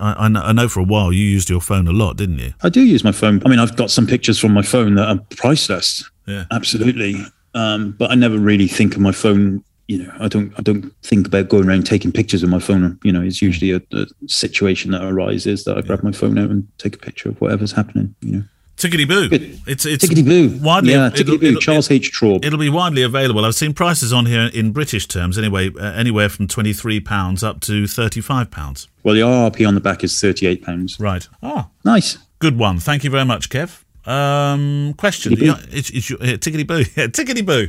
I, 0.00 0.28
know- 0.28 0.42
I 0.42 0.52
know 0.52 0.68
for 0.68 0.80
a 0.80 0.84
while 0.84 1.12
you 1.12 1.24
used 1.24 1.50
your 1.50 1.60
phone 1.60 1.88
a 1.88 1.92
lot, 1.92 2.16
didn't 2.16 2.38
you? 2.38 2.54
I 2.62 2.68
do 2.68 2.80
use 2.82 3.02
my 3.04 3.12
phone. 3.12 3.42
I 3.44 3.48
mean, 3.48 3.58
I've 3.58 3.76
got 3.76 3.90
some 3.90 4.06
pictures 4.06 4.38
from 4.38 4.52
my 4.52 4.62
phone 4.62 4.94
that 4.94 5.08
are 5.08 5.18
priceless. 5.36 6.08
Yeah. 6.26 6.44
Absolutely. 6.50 7.16
Um, 7.54 7.92
but 7.98 8.10
I 8.10 8.14
never 8.14 8.38
really 8.38 8.66
think 8.68 8.94
of 8.94 9.00
my 9.00 9.12
phone. 9.12 9.62
You 9.88 10.04
know, 10.04 10.12
I 10.20 10.28
don't. 10.28 10.52
I 10.58 10.62
don't 10.62 10.90
think 11.02 11.26
about 11.26 11.48
going 11.48 11.68
around 11.68 11.84
taking 11.84 12.12
pictures 12.12 12.40
with 12.42 12.50
my 12.50 12.60
phone. 12.60 12.98
You 13.02 13.12
know, 13.12 13.20
it's 13.20 13.42
usually 13.42 13.72
a, 13.72 13.82
a 13.92 14.06
situation 14.26 14.92
that 14.92 15.02
arises 15.02 15.64
that 15.64 15.76
I 15.76 15.82
grab 15.82 16.02
my 16.02 16.12
phone 16.12 16.38
out 16.38 16.50
and 16.50 16.66
take 16.78 16.94
a 16.94 16.98
picture 16.98 17.28
of 17.28 17.40
whatever's 17.40 17.72
happening. 17.72 18.14
You 18.22 18.32
know, 18.32 18.42
Tickety 18.78 19.06
boo. 19.06 19.28
It's 19.66 19.84
it's 19.84 20.04
tickety 20.06 20.24
boo. 20.24 20.58
widely 20.64 20.92
yeah, 20.92 21.10
tickety 21.10 21.38
boo. 21.38 21.58
Charles 21.60 21.90
H. 21.90 22.10
Traub. 22.12 22.42
It'll 22.44 22.58
be 22.58 22.70
widely 22.70 23.02
available. 23.02 23.44
I've 23.44 23.54
seen 23.54 23.74
prices 23.74 24.12
on 24.14 24.24
here 24.26 24.48
in 24.54 24.72
British 24.72 25.06
terms, 25.08 25.36
anyway, 25.36 25.70
uh, 25.78 25.92
anywhere 25.92 26.28
from 26.30 26.46
twenty 26.48 26.72
three 26.72 27.00
pounds 27.00 27.42
up 27.44 27.60
to 27.62 27.86
thirty 27.86 28.20
five 28.22 28.50
pounds. 28.50 28.88
Well, 29.02 29.14
the 29.14 29.20
RRP 29.20 29.66
on 29.68 29.74
the 29.74 29.80
back 29.80 30.02
is 30.04 30.18
thirty-eight 30.18 30.62
pounds. 30.62 30.98
Right. 30.98 31.28
Ah, 31.42 31.68
Nice. 31.84 32.16
good 32.38 32.56
one. 32.56 32.78
Thank 32.78 33.04
you 33.04 33.10
very 33.10 33.24
much, 33.26 33.50
Kev. 33.50 33.82
Um, 34.04 34.94
question. 34.96 35.34
Tickety. 35.34 35.46
Yeah, 35.46 35.56
it's, 35.70 35.90
it's 35.90 36.10
your, 36.10 36.18
yeah, 36.22 36.34
tickety 36.34 36.66
boo. 36.66 36.84
Yeah, 36.96 37.06
tickety 37.06 37.44
boo. 37.44 37.68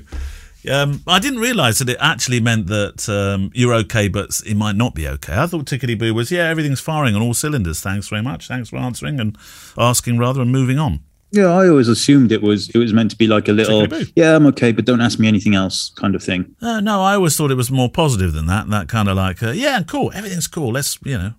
Um, 0.72 1.02
I 1.06 1.20
didn't 1.20 1.40
realise 1.40 1.80
that 1.80 1.90
it 1.90 1.98
actually 2.00 2.40
meant 2.40 2.68
that 2.68 3.10
um, 3.10 3.52
you're 3.54 3.74
okay, 3.74 4.08
but 4.08 4.42
it 4.46 4.56
might 4.56 4.78
not 4.78 4.96
be 4.96 5.08
okay. 5.08 5.36
I 5.36 5.46
thought 5.46 5.66
tickety 5.66 5.98
boo 5.98 6.14
was 6.14 6.32
yeah, 6.32 6.48
everything's 6.48 6.80
firing 6.80 7.16
on 7.16 7.22
all 7.22 7.34
cylinders. 7.34 7.82
Thanks 7.82 8.08
very 8.08 8.22
much. 8.22 8.48
Thanks 8.48 8.70
for 8.70 8.78
answering 8.78 9.20
and 9.20 9.38
asking 9.78 10.18
rather 10.18 10.42
and 10.42 10.52
moving 10.52 10.80
on. 10.80 11.02
Yeah, 11.32 11.48
I 11.48 11.68
always 11.68 11.88
assumed 11.88 12.32
it 12.32 12.44
was 12.44 12.70
it 12.70 12.78
was 12.78 12.94
meant 12.94 13.10
to 13.12 13.18
be 13.18 13.26
like 13.28 13.48
a 13.48 13.52
little 13.52 13.88
yeah, 14.16 14.36
I'm 14.36 14.46
okay, 14.48 14.72
but 14.72 14.86
don't 14.86 15.02
ask 15.02 15.20
me 15.20 15.28
anything 15.28 15.56
else 15.56 15.90
kind 15.96 16.14
of 16.16 16.24
thing. 16.24 16.56
Uh, 16.62 16.80
no, 16.80 17.02
I 17.02 17.16
always 17.16 17.36
thought 17.36 17.50
it 17.50 17.56
was 17.56 17.72
more 17.72 17.90
positive 17.90 18.34
than 18.34 18.46
that. 18.46 18.70
That 18.70 18.88
kind 18.88 19.10
of 19.10 19.18
like, 19.18 19.42
uh, 19.42 19.50
yeah, 19.50 19.82
cool, 19.82 20.12
everything's 20.14 20.48
cool. 20.48 20.72
Let's, 20.72 21.00
you 21.04 21.18
know. 21.18 21.34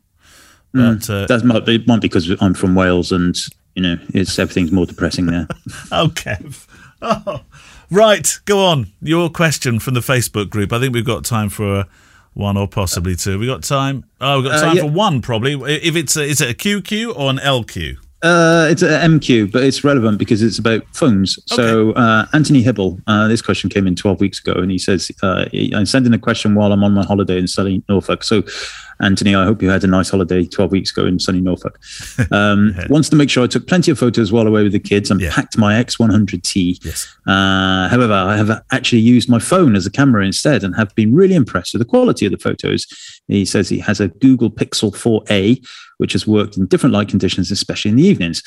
But 0.73 1.09
uh, 1.09 1.27
That 1.27 1.45
might 1.45 1.69
it 1.69 1.87
might 1.87 2.01
be 2.01 2.09
because 2.09 2.29
I'm 2.41 2.55
from 2.55 2.75
Wales 2.75 3.13
and 3.13 3.37
you 3.75 3.83
know 3.83 3.97
it's 4.15 4.39
everything's 4.39 4.73
more 4.73 4.87
depressing 4.87 5.27
there. 5.27 5.47
oh, 5.93 6.09
Kev. 6.15 6.67
Oh, 7.03 7.43
right, 7.91 8.39
go 8.45 8.65
on. 8.65 8.87
Your 9.03 9.29
question 9.29 9.79
from 9.79 9.95
the 9.95 10.01
Facebook 10.01 10.51
group. 10.51 10.73
I 10.73 10.81
think 10.81 10.95
we've 10.95 11.05
got 11.05 11.25
time 11.25 11.49
for 11.49 11.81
uh, 11.81 11.85
one 12.33 12.57
or 12.57 12.67
possibly 12.67 13.15
two. 13.15 13.39
We 13.39 13.47
got 13.47 13.63
time. 13.63 14.05
Oh, 14.21 14.41
we've 14.41 14.51
got 14.51 14.59
Uh, 14.59 14.65
time 14.65 14.77
yeah. 14.77 14.83
for 14.85 14.91
one 14.91 15.21
probably. 15.21 15.55
If 15.73 15.97
it's 15.97 16.17
a, 16.17 16.23
is 16.25 16.41
it 16.41 16.51
a 16.51 16.55
QQ 16.55 17.17
or 17.17 17.31
an 17.31 17.39
LQ? 17.39 17.97
Uh, 18.23 18.69
it's 18.71 18.81
an 18.81 19.19
MQ, 19.21 19.53
but 19.53 19.63
it's 19.65 19.85
relevant 19.85 20.17
because 20.19 20.41
it's 20.43 20.59
about 20.59 20.83
phones. 20.95 21.39
So, 21.45 21.93
uh, 21.93 22.25
Anthony 22.33 22.65
Hibble, 22.65 22.99
uh, 23.07 23.29
this 23.29 23.43
question 23.43 23.69
came 23.69 23.87
in 23.87 23.95
12 23.95 24.19
weeks 24.19 24.41
ago, 24.41 24.53
and 24.59 24.71
he 24.71 24.79
says, 24.79 25.11
uh, 25.23 25.45
I'm 25.75 25.85
sending 25.85 26.15
a 26.15 26.19
question 26.19 26.55
while 26.55 26.73
I'm 26.73 26.83
on 26.83 26.95
my 26.95 27.05
holiday 27.05 27.37
in 27.39 27.47
sunny 27.47 27.83
Norfolk. 27.87 28.25
So, 28.25 28.43
Anthony, 29.01 29.35
I 29.35 29.45
hope 29.45 29.61
you 29.63 29.69
had 29.71 29.85
a 29.85 29.87
nice 29.87 30.11
holiday 30.11 30.45
12 30.47 30.71
weeks 30.73 30.91
ago 30.93 31.07
in 31.07 31.19
sunny 31.19 31.41
Norfolk. 31.41 31.79
Um, 32.31 32.75
Wants 32.89 33.09
to 33.11 33.17
make 33.17 33.29
sure 33.31 33.45
I 33.45 33.47
took 33.47 33.67
plenty 33.67 33.91
of 33.91 33.99
photos 33.99 34.33
while 34.33 34.47
away 34.47 34.63
with 34.63 34.73
the 34.73 34.79
kids 34.79 35.11
and 35.11 35.21
Yeah. 35.21 35.33
packed 35.33 35.59
my 35.59 35.75
X100T. 35.83 36.85
Yes. 36.85 37.07
Uh, 37.27 37.89
however, 37.89 38.13
I 38.13 38.37
have 38.37 38.63
actually 38.71 39.01
used 39.03 39.29
my 39.29 39.39
phone 39.39 39.77
as 39.77 39.87
a 39.87 39.91
camera 39.91 40.25
instead 40.25 40.63
and 40.65 40.75
have 40.77 40.95
been 40.95 41.15
really 41.15 41.35
impressed 41.35 41.73
with 41.75 41.81
the 41.81 41.87
quality 41.87 42.27
of 42.27 42.33
the 42.33 42.39
photos. 42.39 42.87
He 43.29 43.45
says 43.45 43.69
he 43.69 43.79
has 43.81 44.01
a 44.01 44.09
Google 44.09 44.51
Pixel 44.51 44.93
4a, 44.95 45.65
which 45.99 46.13
has 46.13 46.27
worked 46.27 46.57
in 46.57 46.67
different 46.67 46.93
light 46.93 47.09
conditions, 47.09 47.51
especially 47.51 47.91
in 47.91 47.97
the 47.97 48.03
evenings. 48.07 48.43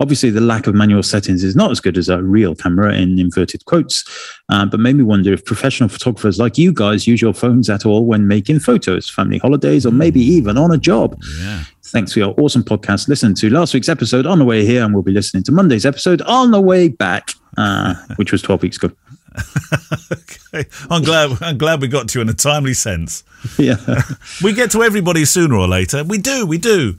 Obviously, 0.00 0.30
the 0.30 0.40
lack 0.40 0.66
of 0.66 0.74
manual 0.74 1.02
settings 1.02 1.44
is 1.44 1.54
not 1.56 1.70
as 1.70 1.80
good 1.80 1.98
as 1.98 2.08
a 2.08 2.22
real 2.22 2.54
camera 2.54 2.94
in 2.94 3.18
inverted 3.18 3.64
quotes, 3.66 4.02
uh, 4.48 4.64
but 4.64 4.80
made 4.80 4.96
me 4.96 5.02
wonder 5.02 5.32
if 5.32 5.44
professional 5.44 5.88
photographers 5.90 6.38
like 6.38 6.56
you 6.56 6.72
guys 6.72 7.06
use 7.06 7.20
your 7.20 7.34
phones 7.34 7.68
at 7.68 7.84
all 7.84 8.06
when 8.06 8.26
making 8.26 8.60
photos, 8.60 9.10
family 9.10 9.36
holidays, 9.38 9.84
or 9.90 9.92
maybe 9.92 10.20
even 10.20 10.56
on 10.56 10.70
a 10.70 10.78
job. 10.78 11.20
Yeah. 11.38 11.64
Thanks 11.84 12.12
for 12.12 12.20
your 12.20 12.34
awesome 12.38 12.62
podcast. 12.62 13.08
Listen 13.08 13.34
to 13.34 13.50
last 13.50 13.74
week's 13.74 13.88
episode 13.88 14.24
on 14.24 14.38
the 14.38 14.44
way 14.44 14.64
here, 14.64 14.84
and 14.84 14.94
we'll 14.94 15.02
be 15.02 15.12
listening 15.12 15.42
to 15.44 15.52
Monday's 15.52 15.84
episode 15.84 16.22
on 16.22 16.52
the 16.52 16.60
way 16.60 16.88
back, 16.88 17.30
uh, 17.58 17.94
which 18.16 18.32
was 18.32 18.42
12 18.42 18.62
weeks 18.62 18.76
ago. 18.76 18.94
okay. 20.12 20.68
I'm 20.88 21.02
glad. 21.02 21.42
I'm 21.42 21.58
glad 21.58 21.80
we 21.80 21.88
got 21.88 22.08
to 22.08 22.18
you 22.18 22.22
in 22.22 22.28
a 22.28 22.34
timely 22.34 22.74
sense. 22.74 23.24
yeah. 23.58 23.76
we 24.42 24.52
get 24.52 24.70
to 24.72 24.82
everybody 24.82 25.24
sooner 25.24 25.56
or 25.56 25.68
later. 25.68 26.04
We 26.04 26.18
do, 26.18 26.46
we 26.46 26.58
do. 26.58 26.96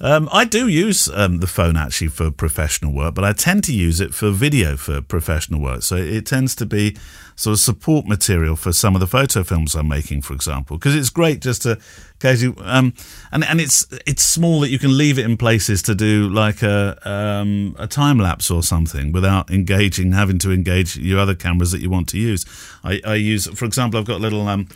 Um, 0.00 0.28
I 0.32 0.44
do 0.44 0.66
use 0.66 1.08
um, 1.08 1.38
the 1.38 1.46
phone 1.46 1.76
actually 1.76 2.08
for 2.08 2.30
professional 2.30 2.92
work, 2.92 3.14
but 3.14 3.24
I 3.24 3.32
tend 3.32 3.62
to 3.64 3.72
use 3.72 4.00
it 4.00 4.14
for 4.14 4.32
video 4.32 4.76
for 4.76 5.00
professional 5.00 5.60
work. 5.60 5.82
So 5.82 5.94
it 5.96 6.26
tends 6.26 6.56
to 6.56 6.66
be 6.66 6.96
sort 7.42 7.54
of 7.54 7.58
support 7.58 8.06
material 8.06 8.54
for 8.54 8.72
some 8.72 8.94
of 8.94 9.00
the 9.00 9.06
photo 9.08 9.42
films 9.42 9.74
I'm 9.74 9.88
making, 9.88 10.22
for 10.22 10.32
example, 10.32 10.78
because 10.78 10.94
it's 10.94 11.10
great 11.10 11.40
just 11.40 11.62
to 11.62 11.76
occasionally, 12.14 12.56
um, 12.64 12.94
and 13.32 13.42
and 13.44 13.60
it's 13.60 13.84
it's 14.06 14.22
small 14.22 14.60
that 14.60 14.68
you 14.70 14.78
can 14.78 14.96
leave 14.96 15.18
it 15.18 15.24
in 15.24 15.36
places 15.36 15.82
to 15.82 15.94
do 15.96 16.28
like 16.28 16.62
a 16.62 16.96
um, 17.02 17.74
a 17.80 17.88
time 17.88 18.18
lapse 18.18 18.48
or 18.48 18.62
something 18.62 19.10
without 19.10 19.50
engaging, 19.50 20.12
having 20.12 20.38
to 20.38 20.52
engage 20.52 20.96
your 20.96 21.18
other 21.18 21.34
cameras 21.34 21.72
that 21.72 21.80
you 21.80 21.90
want 21.90 22.08
to 22.10 22.18
use. 22.18 22.46
I, 22.84 23.00
I 23.04 23.14
use, 23.16 23.48
for 23.48 23.64
example, 23.64 23.98
I've 23.98 24.06
got 24.06 24.18
a 24.18 24.22
little 24.22 24.46
um, 24.46 24.68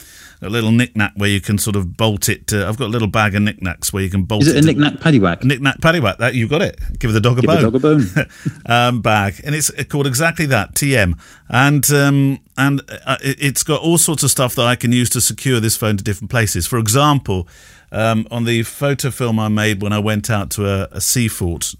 a 0.43 0.51
little 0.51 0.71
knick-knack 0.73 1.12
where 1.17 1.31
you 1.31 1.41
can 1.41 1.59
sort 1.59 1.77
of 1.77 1.97
bolt 1.97 2.29
it. 2.29 2.49
To, 2.49 2.67
I've 2.67 2.77
got 2.77 2.87
a 2.87 2.93
little 2.95 3.09
bag 3.09 3.35
of 3.35 3.43
knickknacks 3.43 3.93
where 3.93 4.03
you 4.03 4.11
can 4.11 4.25
bolt 4.25 4.43
Is 4.43 4.49
it 4.49 4.57
a 4.57 4.61
to- 4.61 4.67
knick-knack 4.67 4.95
paddywhack? 4.95 5.45
Knick-knack 5.45 5.79
paddywhack. 5.81 6.19
That 6.19 6.35
you 6.35 6.49
got 6.49 6.62
it. 6.62 6.79
Give 6.99 7.12
the 7.12 7.21
dog 7.21 7.39
a 7.39 7.43
Give 7.43 7.49
bone. 7.49 7.62
the 7.62 7.71
dog 7.71 7.75
a 7.77 7.79
bone. 7.79 8.27
um, 8.67 9.01
bag, 9.03 9.41
and 9.45 9.55
it's 9.55 9.71
called 9.85 10.07
exactly 10.07 10.47
that 10.47 10.75
TM, 10.75 11.19
and 11.49 11.88
um, 11.92 12.40
and 12.57 12.80
uh, 13.05 13.16
it- 13.22 13.38
it's 13.40 13.62
got 13.62 13.80
all 13.80 13.99
sorts 13.99 14.22
of 14.22 14.30
stuff 14.30 14.55
that 14.57 14.66
I 14.66 14.76
can 14.76 14.92
use 14.92 15.11
to 15.11 15.20
secure 15.20 15.61
this 15.61 15.76
phone 15.76 15.97
to 15.97 16.05
different 16.05 16.30
places. 16.30 16.66
For 16.66 16.78
example, 16.78 17.47
um, 17.92 18.26
on 18.30 18.44
the 18.44 18.62
photo 18.64 19.11
film 19.11 19.38
I 19.38 19.49
made 19.49 19.82
when 19.82 19.92
I 19.92 19.99
went 19.99 20.30
out 20.30 20.51
to 20.53 20.66
a, 20.68 20.88
a 20.92 21.01
sea 21.01 21.28
fort, 21.28 21.74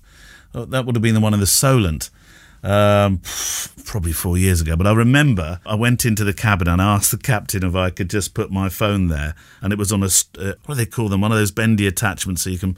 oh, 0.55 0.65
that 0.67 0.87
would 0.87 0.95
have 0.95 1.03
been 1.03 1.15
the 1.15 1.21
one 1.21 1.35
in 1.35 1.41
the 1.41 1.47
Solent. 1.47 2.11
Um, 2.63 3.21
probably 3.85 4.11
four 4.13 4.37
years 4.37 4.61
ago, 4.61 4.75
but 4.75 4.89
I 4.89 4.93
remember 4.93 5.61
I 5.65 5.77
went 5.77 6.05
into 6.05 6.25
the 6.25 6.33
cabin 6.33 6.67
and 6.67 6.83
I 6.83 6.95
asked 6.97 7.13
the 7.13 7.19
captain 7.19 7.63
if 7.63 7.77
I 7.77 7.91
could 7.91 8.11
just 8.11 8.35
put 8.35 8.51
my 8.51 8.69
phone 8.69 9.07
there, 9.07 9.37
and 9.61 9.73
it 9.73 9.79
was 9.79 9.93
on 9.93 10.03
a 10.03 10.07
uh, 10.07 10.55
what 10.65 10.75
do 10.75 10.75
they 10.75 10.87
call 10.87 11.09
them? 11.09 11.21
One 11.21 11.31
of 11.31 11.39
those 11.39 11.53
bendy 11.53 11.87
attachments, 11.87 12.43
so 12.43 12.51
you 12.51 12.59
can 12.59 12.77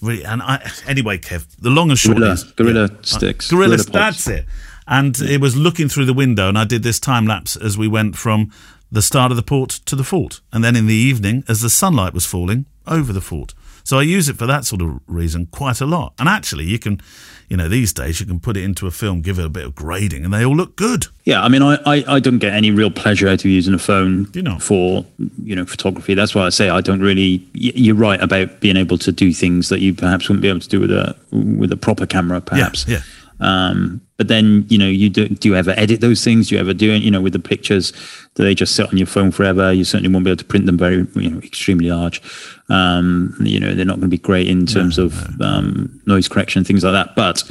really. 0.00 0.24
And 0.24 0.40
I 0.40 0.66
anyway, 0.86 1.18
Kev, 1.18 1.44
the 1.58 1.68
long 1.68 1.90
and 1.90 1.98
short 1.98 2.16
Gorilla, 2.16 2.32
is 2.32 2.44
gorilla 2.44 2.88
Yeah. 2.90 2.96
sticks. 3.02 3.50
gorilla, 3.50 3.76
gorilla 3.76 3.90
that's 3.92 4.26
it. 4.28 4.46
And 4.88 5.18
it 5.20 5.40
was 5.40 5.56
looking 5.56 5.88
through 5.88 6.04
the 6.04 6.14
window, 6.14 6.48
and 6.48 6.56
I 6.58 6.64
did 6.64 6.82
this 6.82 7.00
time 7.00 7.26
lapse 7.26 7.56
as 7.56 7.76
we 7.76 7.88
went 7.88 8.16
from 8.16 8.50
the 8.92 9.02
start 9.02 9.32
of 9.32 9.36
the 9.36 9.42
port 9.42 9.70
to 9.86 9.96
the 9.96 10.04
fort, 10.04 10.40
and 10.52 10.62
then 10.62 10.76
in 10.76 10.86
the 10.86 10.94
evening 10.94 11.42
as 11.48 11.60
the 11.60 11.70
sunlight 11.70 12.14
was 12.14 12.24
falling 12.24 12.66
over 12.86 13.12
the 13.12 13.20
fort. 13.20 13.52
So 13.82 13.98
I 13.98 14.02
use 14.02 14.28
it 14.28 14.36
for 14.36 14.46
that 14.46 14.64
sort 14.64 14.82
of 14.82 15.00
reason 15.06 15.46
quite 15.46 15.80
a 15.80 15.86
lot. 15.86 16.12
And 16.18 16.28
actually, 16.28 16.64
you 16.64 16.76
can, 16.78 17.00
you 17.48 17.56
know, 17.56 17.68
these 17.68 17.92
days 17.92 18.18
you 18.18 18.26
can 18.26 18.40
put 18.40 18.56
it 18.56 18.64
into 18.64 18.88
a 18.88 18.90
film, 18.90 19.22
give 19.22 19.38
it 19.38 19.44
a 19.44 19.48
bit 19.48 19.64
of 19.64 19.76
grading, 19.76 20.24
and 20.24 20.34
they 20.34 20.44
all 20.44 20.56
look 20.56 20.74
good. 20.74 21.06
Yeah, 21.24 21.42
I 21.42 21.48
mean, 21.48 21.62
I, 21.62 21.78
I, 21.86 22.04
I 22.16 22.20
don't 22.20 22.38
get 22.38 22.52
any 22.52 22.72
real 22.72 22.90
pleasure 22.90 23.28
out 23.28 23.40
of 23.40 23.46
using 23.46 23.74
a 23.74 23.78
phone 23.78 24.28
You 24.34 24.42
know. 24.42 24.58
for 24.58 25.04
you 25.44 25.54
know 25.54 25.64
photography. 25.66 26.14
That's 26.14 26.34
why 26.34 26.46
I 26.46 26.48
say 26.50 26.68
I 26.68 26.80
don't 26.80 27.00
really. 27.00 27.46
You're 27.54 27.94
right 27.96 28.20
about 28.20 28.58
being 28.60 28.76
able 28.76 28.98
to 28.98 29.12
do 29.12 29.32
things 29.32 29.68
that 29.68 29.80
you 29.80 29.94
perhaps 29.94 30.28
wouldn't 30.28 30.42
be 30.42 30.48
able 30.48 30.60
to 30.60 30.68
do 30.68 30.80
with 30.80 30.90
a 30.90 31.16
with 31.30 31.70
a 31.72 31.76
proper 31.76 32.06
camera, 32.06 32.40
perhaps. 32.40 32.86
yeah. 32.88 33.02
Um, 33.40 34.00
but 34.16 34.28
then 34.28 34.64
you 34.68 34.78
know, 34.78 34.86
you 34.86 35.10
do. 35.10 35.28
Do 35.28 35.48
you 35.48 35.56
ever 35.56 35.74
edit 35.76 36.00
those 36.00 36.24
things? 36.24 36.48
Do 36.48 36.54
you 36.54 36.60
ever 36.60 36.72
do 36.72 36.90
it? 36.92 37.02
You 37.02 37.10
know, 37.10 37.20
with 37.20 37.34
the 37.34 37.38
pictures, 37.38 37.92
do 38.34 38.42
they 38.42 38.54
just 38.54 38.74
sit 38.74 38.88
on 38.88 38.96
your 38.96 39.06
phone 39.06 39.30
forever? 39.30 39.72
You 39.72 39.84
certainly 39.84 40.12
won't 40.12 40.24
be 40.24 40.30
able 40.30 40.38
to 40.38 40.44
print 40.44 40.66
them 40.66 40.78
very, 40.78 41.06
you 41.14 41.30
know, 41.30 41.38
extremely 41.38 41.90
large. 41.90 42.22
Um, 42.68 43.36
you 43.40 43.60
know, 43.60 43.74
they're 43.74 43.84
not 43.84 43.96
going 43.96 44.10
to 44.10 44.16
be 44.16 44.18
great 44.18 44.48
in 44.48 44.64
terms 44.64 44.96
of 44.98 45.40
um, 45.40 46.00
noise 46.06 46.28
correction, 46.28 46.64
things 46.64 46.82
like 46.82 46.92
that. 46.92 47.14
But 47.14 47.44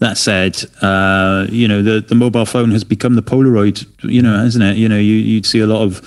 that 0.00 0.18
said, 0.18 0.62
uh, 0.82 1.46
you 1.48 1.66
know, 1.66 1.80
the, 1.80 2.00
the 2.00 2.14
mobile 2.14 2.44
phone 2.44 2.70
has 2.72 2.84
become 2.84 3.14
the 3.14 3.22
Polaroid, 3.22 3.86
you 4.02 4.20
know, 4.20 4.36
hasn't 4.36 4.64
it? 4.64 4.76
You 4.76 4.88
know, 4.88 4.98
you, 4.98 5.14
you'd 5.14 5.46
see 5.46 5.60
a 5.60 5.66
lot 5.66 5.82
of 5.82 6.02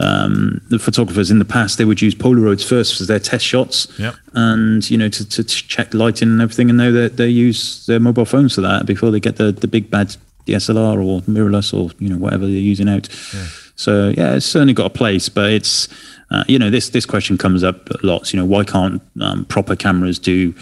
um, 0.00 0.62
the 0.70 0.78
photographers 0.78 1.30
in 1.30 1.38
the 1.38 1.44
past, 1.44 1.76
they 1.76 1.84
would 1.84 2.00
use 2.00 2.14
Polaroids 2.14 2.66
first 2.66 3.00
as 3.00 3.06
their 3.06 3.18
test 3.18 3.44
shots. 3.44 3.86
Yep. 3.98 4.14
And, 4.34 4.90
you 4.90 4.96
know, 4.96 5.08
to, 5.08 5.28
to 5.28 5.44
check 5.44 5.92
lighting 5.92 6.28
and 6.28 6.40
everything. 6.40 6.70
And 6.70 6.78
now 6.78 6.90
they, 6.90 7.08
they 7.08 7.28
use 7.28 7.84
their 7.86 8.00
mobile 8.00 8.24
phones 8.24 8.54
for 8.54 8.62
that 8.62 8.86
before 8.86 9.10
they 9.10 9.20
get 9.20 9.36
the, 9.36 9.52
the 9.52 9.68
big 9.68 9.90
bad 9.90 10.16
DSLR 10.46 11.04
or 11.04 11.20
mirrorless 11.22 11.74
or, 11.74 11.94
you 11.98 12.08
know, 12.08 12.16
whatever 12.16 12.46
they're 12.46 12.54
using 12.54 12.88
out. 12.88 13.08
Yeah. 13.34 13.46
So, 13.76 14.08
yeah, 14.16 14.34
it's 14.36 14.46
certainly 14.46 14.74
got 14.74 14.86
a 14.86 14.90
place, 14.90 15.28
but 15.28 15.50
it's, 15.50 15.88
uh, 16.30 16.44
you 16.48 16.58
know, 16.58 16.70
this, 16.70 16.90
this 16.90 17.06
question 17.06 17.36
comes 17.36 17.62
up 17.62 17.88
lots. 18.02 18.32
You 18.32 18.40
know, 18.40 18.46
why 18.46 18.64
can't 18.64 19.02
um, 19.20 19.44
proper 19.46 19.76
cameras 19.76 20.18
do, 20.18 20.54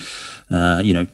uh, 0.50 0.82
you 0.84 0.94
know, 0.94 1.06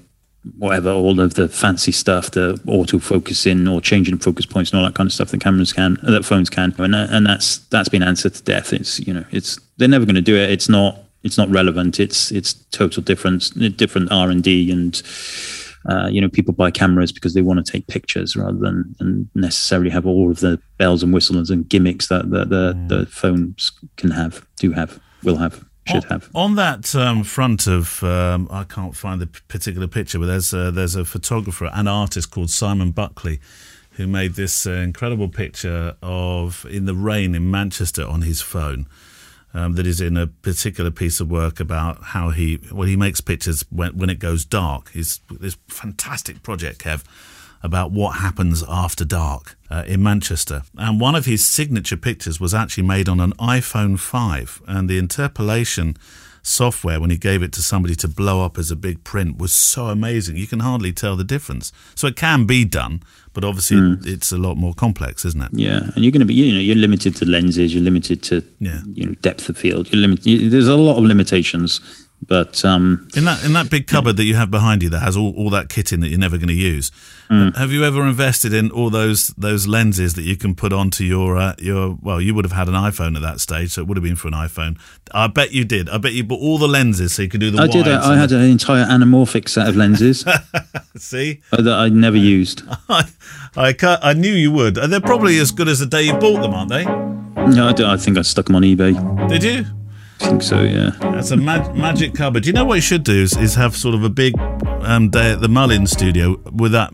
whatever, 0.58 0.90
all 0.90 1.20
of 1.20 1.34
the 1.34 1.48
fancy 1.48 1.92
stuff, 1.92 2.30
the 2.32 2.60
auto 2.66 2.98
focusing 2.98 3.66
or 3.66 3.80
changing 3.80 4.18
focus 4.18 4.46
points 4.46 4.70
and 4.70 4.80
all 4.80 4.86
that 4.86 4.94
kind 4.94 5.06
of 5.06 5.12
stuff 5.12 5.30
that 5.30 5.40
cameras 5.40 5.72
can, 5.72 5.98
that 6.02 6.24
phones 6.24 6.50
can, 6.50 6.74
and 6.78 6.94
and 6.94 7.26
that's 7.26 7.58
that's 7.68 7.88
been 7.88 8.02
answered 8.02 8.34
to 8.34 8.42
death. 8.42 8.72
It's 8.72 9.00
you 9.00 9.14
know, 9.14 9.24
it's 9.30 9.58
they're 9.76 9.88
never 9.88 10.04
going 10.04 10.14
to 10.14 10.22
do 10.22 10.36
it. 10.36 10.50
It's 10.50 10.68
not 10.68 10.98
it's 11.22 11.38
not 11.38 11.48
relevant. 11.50 11.98
It's 11.98 12.30
it's 12.30 12.54
total 12.70 13.02
difference, 13.02 13.50
different 13.50 14.12
R 14.12 14.30
and 14.30 14.42
D, 14.42 14.70
and 14.70 15.02
uh, 15.88 16.08
you 16.08 16.20
know, 16.20 16.28
people 16.28 16.54
buy 16.54 16.70
cameras 16.70 17.12
because 17.12 17.34
they 17.34 17.42
want 17.42 17.64
to 17.64 17.72
take 17.72 17.86
pictures 17.88 18.36
rather 18.36 18.58
than, 18.58 18.94
than 18.98 19.28
necessarily 19.34 19.90
have 19.90 20.06
all 20.06 20.30
of 20.30 20.40
the 20.40 20.58
bells 20.78 21.02
and 21.02 21.12
whistles 21.12 21.50
and 21.50 21.68
gimmicks 21.68 22.08
that 22.08 22.30
the 22.30 22.44
the, 22.44 22.72
mm. 22.74 22.88
the 22.88 23.06
phones 23.06 23.72
can 23.96 24.10
have, 24.10 24.46
do 24.56 24.72
have, 24.72 25.00
will 25.22 25.36
have 25.36 25.64
should 25.86 26.04
have. 26.04 26.30
On 26.34 26.54
that 26.56 26.94
um, 26.94 27.24
front 27.24 27.66
of, 27.66 28.02
um, 28.02 28.48
I 28.50 28.64
can't 28.64 28.96
find 28.96 29.20
the 29.20 29.26
particular 29.26 29.86
picture, 29.86 30.18
but 30.18 30.26
there's 30.26 30.52
a, 30.52 30.70
there's 30.70 30.94
a 30.94 31.04
photographer 31.04 31.70
and 31.72 31.88
artist 31.88 32.30
called 32.30 32.50
Simon 32.50 32.90
Buckley 32.90 33.40
who 33.92 34.06
made 34.06 34.34
this 34.34 34.66
uh, 34.66 34.70
incredible 34.70 35.28
picture 35.28 35.96
of 36.02 36.66
in 36.68 36.84
the 36.84 36.94
rain 36.94 37.34
in 37.34 37.50
Manchester 37.50 38.06
on 38.06 38.22
his 38.22 38.40
phone. 38.40 38.86
Um, 39.56 39.74
that 39.74 39.86
is 39.86 40.00
in 40.00 40.16
a 40.16 40.26
particular 40.26 40.90
piece 40.90 41.20
of 41.20 41.30
work 41.30 41.60
about 41.60 42.02
how 42.02 42.30
he 42.30 42.58
well 42.72 42.88
he 42.88 42.96
makes 42.96 43.20
pictures 43.20 43.64
when 43.70 43.96
when 43.96 44.10
it 44.10 44.18
goes 44.18 44.44
dark. 44.44 44.90
He's 44.90 45.20
this 45.30 45.56
fantastic 45.68 46.42
project, 46.42 46.80
Kev, 46.80 47.04
about 47.64 47.90
what 47.90 48.18
happens 48.18 48.62
after 48.68 49.06
dark 49.06 49.56
uh, 49.70 49.84
in 49.86 50.02
Manchester. 50.02 50.64
And 50.76 51.00
one 51.00 51.14
of 51.14 51.24
his 51.24 51.44
signature 51.44 51.96
pictures 51.96 52.38
was 52.38 52.52
actually 52.52 52.84
made 52.84 53.08
on 53.08 53.20
an 53.20 53.32
iPhone 53.40 53.98
5. 53.98 54.60
And 54.68 54.88
the 54.88 54.98
interpolation 54.98 55.96
software, 56.42 57.00
when 57.00 57.08
he 57.08 57.16
gave 57.16 57.42
it 57.42 57.52
to 57.54 57.62
somebody 57.62 57.94
to 57.94 58.06
blow 58.06 58.44
up 58.44 58.58
as 58.58 58.70
a 58.70 58.76
big 58.76 59.02
print, 59.02 59.38
was 59.38 59.54
so 59.54 59.86
amazing. 59.86 60.36
You 60.36 60.46
can 60.46 60.60
hardly 60.60 60.92
tell 60.92 61.16
the 61.16 61.24
difference. 61.24 61.72
So 61.94 62.06
it 62.06 62.16
can 62.16 62.44
be 62.44 62.66
done, 62.66 63.02
but 63.32 63.44
obviously 63.44 63.78
mm. 63.78 64.06
it's 64.06 64.30
a 64.30 64.36
lot 64.36 64.58
more 64.58 64.74
complex, 64.74 65.24
isn't 65.24 65.42
it? 65.42 65.48
Yeah, 65.52 65.88
and 65.94 66.04
you're 66.04 66.12
going 66.12 66.20
to 66.20 66.26
be, 66.26 66.34
you 66.34 66.52
know, 66.52 66.60
you're 66.60 66.76
limited 66.76 67.16
to 67.16 67.24
lenses, 67.24 67.74
you're 67.74 67.82
limited 67.82 68.22
to, 68.24 68.44
yeah. 68.60 68.82
you 68.92 69.06
know, 69.06 69.14
depth 69.22 69.48
of 69.48 69.56
field. 69.56 69.90
You're 69.90 70.02
limited. 70.02 70.50
There's 70.50 70.68
a 70.68 70.76
lot 70.76 70.98
of 70.98 71.04
limitations 71.04 71.80
but 72.26 72.64
um, 72.64 73.08
in 73.16 73.24
that 73.24 73.44
in 73.44 73.52
that 73.52 73.70
big 73.70 73.86
cupboard 73.86 74.16
that 74.16 74.24
you 74.24 74.34
have 74.34 74.50
behind 74.50 74.82
you 74.82 74.88
that 74.90 75.00
has 75.00 75.16
all, 75.16 75.34
all 75.36 75.50
that 75.50 75.68
kit 75.68 75.92
in 75.92 76.00
that 76.00 76.08
you're 76.08 76.18
never 76.18 76.36
going 76.36 76.48
to 76.48 76.54
use, 76.54 76.90
mm. 77.28 77.54
have 77.56 77.72
you 77.72 77.84
ever 77.84 78.06
invested 78.06 78.52
in 78.52 78.70
all 78.70 78.90
those 78.90 79.28
those 79.28 79.66
lenses 79.66 80.14
that 80.14 80.22
you 80.22 80.36
can 80.36 80.54
put 80.54 80.72
onto 80.72 81.04
your 81.04 81.36
uh, 81.36 81.54
your? 81.58 81.98
Well, 82.00 82.20
you 82.20 82.34
would 82.34 82.44
have 82.44 82.52
had 82.52 82.68
an 82.68 82.74
iPhone 82.74 83.16
at 83.16 83.22
that 83.22 83.40
stage, 83.40 83.72
so 83.72 83.82
it 83.82 83.88
would 83.88 83.96
have 83.96 84.04
been 84.04 84.16
for 84.16 84.28
an 84.28 84.34
iPhone. 84.34 84.78
I 85.12 85.26
bet 85.26 85.52
you 85.52 85.64
did. 85.64 85.88
I 85.88 85.98
bet 85.98 86.12
you 86.12 86.24
bought 86.24 86.40
all 86.40 86.58
the 86.58 86.68
lenses 86.68 87.14
so 87.14 87.22
you 87.22 87.28
could 87.28 87.40
do 87.40 87.50
the. 87.50 87.62
I 87.62 87.66
did. 87.66 87.86
I, 87.86 88.14
I 88.14 88.16
had 88.16 88.32
an 88.32 88.42
entire 88.42 88.84
anamorphic 88.84 89.48
set 89.48 89.68
of 89.68 89.76
lenses. 89.76 90.24
See 90.96 91.42
uh, 91.52 91.62
that 91.62 91.74
I 91.74 91.88
never 91.88 92.16
used. 92.34 92.62
I, 92.88 93.04
I 93.56 93.74
I 94.02 94.12
knew 94.14 94.32
you 94.32 94.50
would. 94.52 94.76
They're 94.76 95.00
probably 95.00 95.38
as 95.38 95.50
good 95.50 95.68
as 95.68 95.80
the 95.80 95.86
day 95.86 96.02
you 96.02 96.14
bought 96.14 96.42
them, 96.42 96.54
aren't 96.54 96.70
they? 96.70 96.84
No, 96.84 97.68
I, 97.68 97.92
I 97.92 97.96
think 97.96 98.16
I 98.16 98.22
stuck 98.22 98.46
them 98.46 98.56
on 98.56 98.62
eBay. 98.62 99.28
Did 99.28 99.42
you? 99.42 99.83
I 100.20 100.28
think 100.28 100.42
so, 100.42 100.62
yeah. 100.62 100.90
That's 101.00 101.30
a 101.32 101.36
mag- 101.36 101.74
magic 101.74 102.14
cupboard. 102.14 102.46
You 102.46 102.52
know 102.52 102.64
what 102.64 102.76
you 102.76 102.80
should 102.80 103.02
do 103.04 103.12
is, 103.22 103.36
is 103.36 103.54
have 103.56 103.76
sort 103.76 103.94
of 103.94 104.04
a 104.04 104.08
big 104.10 104.38
um, 104.82 105.10
day 105.10 105.32
at 105.32 105.40
the 105.40 105.48
Mullin 105.48 105.86
studio 105.86 106.40
with 106.52 106.72
that 106.72 106.92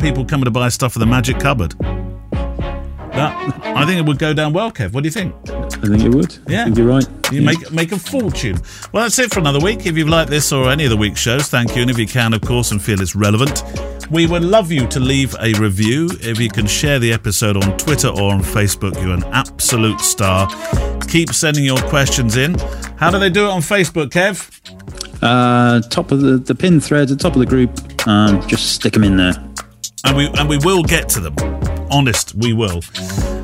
people 0.00 0.24
coming 0.24 0.44
to 0.44 0.50
buy 0.50 0.68
stuff 0.68 0.92
for 0.92 0.98
the 0.98 1.06
magic 1.06 1.38
cupboard. 1.38 1.74
That 3.16 3.64
I 3.64 3.84
think 3.86 3.98
it 3.98 4.06
would 4.06 4.18
go 4.18 4.32
down 4.32 4.52
well, 4.52 4.70
Kev. 4.70 4.92
What 4.92 5.02
do 5.02 5.08
you 5.08 5.12
think? 5.12 5.34
I 5.48 5.68
think 5.68 6.02
it 6.02 6.14
would. 6.14 6.36
Yeah, 6.48 6.62
I 6.62 6.64
think 6.64 6.78
you're 6.78 6.86
right. 6.86 7.06
You 7.32 7.40
yeah. 7.40 7.46
make 7.46 7.72
make 7.72 7.92
a 7.92 7.98
fortune. 7.98 8.58
Well, 8.92 9.04
that's 9.04 9.18
it 9.18 9.32
for 9.32 9.40
another 9.40 9.60
week. 9.60 9.86
If 9.86 9.96
you've 9.96 10.08
liked 10.08 10.30
this 10.30 10.52
or 10.52 10.70
any 10.70 10.84
of 10.84 10.90
the 10.90 10.96
week's 10.96 11.20
shows, 11.20 11.48
thank 11.48 11.74
you. 11.74 11.82
And 11.82 11.90
if 11.90 11.98
you 11.98 12.06
can, 12.06 12.34
of 12.34 12.42
course, 12.42 12.70
and 12.70 12.80
feel 12.80 13.00
it's 13.00 13.16
relevant, 13.16 13.62
we 14.10 14.26
would 14.26 14.44
love 14.44 14.70
you 14.70 14.86
to 14.88 15.00
leave 15.00 15.34
a 15.40 15.52
review. 15.54 16.08
If 16.20 16.38
you 16.38 16.48
can 16.48 16.66
share 16.66 16.98
the 16.98 17.12
episode 17.12 17.56
on 17.56 17.76
Twitter 17.76 18.08
or 18.08 18.32
on 18.32 18.40
Facebook, 18.40 19.00
you're 19.02 19.14
an 19.14 19.24
absolute 19.24 20.00
star. 20.00 20.48
Keep 21.08 21.32
sending 21.32 21.64
your 21.64 21.78
questions 21.88 22.36
in. 22.36 22.54
How 22.96 23.10
do 23.10 23.18
they 23.18 23.30
do 23.30 23.46
it 23.46 23.50
on 23.50 23.60
Facebook, 23.60 24.10
Kev? 24.10 24.50
Uh, 25.22 25.80
top 25.88 26.12
of 26.12 26.20
the, 26.20 26.36
the 26.36 26.54
pin 26.54 26.80
thread, 26.80 27.08
the 27.08 27.16
top 27.16 27.34
of 27.34 27.40
the 27.40 27.46
group. 27.46 27.70
Um, 28.06 28.46
just 28.46 28.72
stick 28.72 28.92
them 28.92 29.04
in 29.04 29.16
there. 29.16 29.34
And 30.04 30.16
we 30.16 30.26
and 30.38 30.48
we 30.48 30.58
will 30.58 30.84
get 30.84 31.08
to 31.10 31.20
them. 31.20 31.65
Honest, 31.90 32.34
we 32.34 32.52
will. 32.52 32.80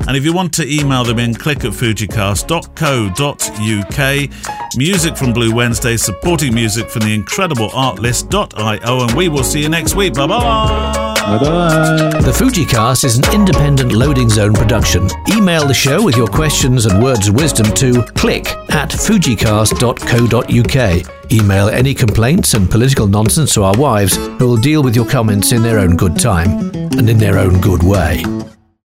And 0.07 0.15
if 0.17 0.23
you 0.25 0.33
want 0.33 0.53
to 0.55 0.67
email 0.69 1.03
them 1.03 1.19
in, 1.19 1.33
click 1.33 1.63
at 1.65 1.71
fujicast.co.uk. 1.71 4.29
Music 4.75 5.15
from 5.15 5.33
Blue 5.33 5.53
Wednesday, 5.53 5.95
supporting 5.97 6.51
music 6.53 6.89
from 6.89 7.03
the 7.03 7.13
incredible 7.13 7.69
artlist.io, 7.69 9.03
and 9.03 9.13
we 9.15 9.29
will 9.29 9.43
see 9.43 9.61
you 9.61 9.69
next 9.69 9.95
week. 9.95 10.15
Bye 10.15 10.25
bye. 10.27 11.03
Bye 11.23 11.37
bye. 11.39 12.19
The 12.21 12.31
Fujicast 12.31 13.05
is 13.05 13.17
an 13.17 13.23
independent 13.33 13.93
loading 13.93 14.29
zone 14.29 14.53
production. 14.53 15.07
Email 15.29 15.65
the 15.65 15.73
show 15.73 16.03
with 16.03 16.17
your 16.17 16.27
questions 16.27 16.85
and 16.85 17.01
words 17.01 17.29
of 17.29 17.35
wisdom 17.35 17.73
to 17.75 18.03
click 18.13 18.47
at 18.71 18.89
fujicast.co.uk. 18.89 21.31
Email 21.31 21.69
any 21.69 21.93
complaints 21.93 22.53
and 22.55 22.69
political 22.69 23.07
nonsense 23.07 23.53
to 23.53 23.63
our 23.63 23.77
wives, 23.77 24.17
who 24.17 24.49
will 24.49 24.57
deal 24.57 24.83
with 24.83 24.97
your 24.97 25.05
comments 25.05 25.53
in 25.53 25.63
their 25.63 25.79
own 25.79 25.95
good 25.95 26.19
time 26.19 26.69
and 26.75 27.09
in 27.09 27.17
their 27.17 27.37
own 27.37 27.61
good 27.61 27.83
way. 27.83 28.25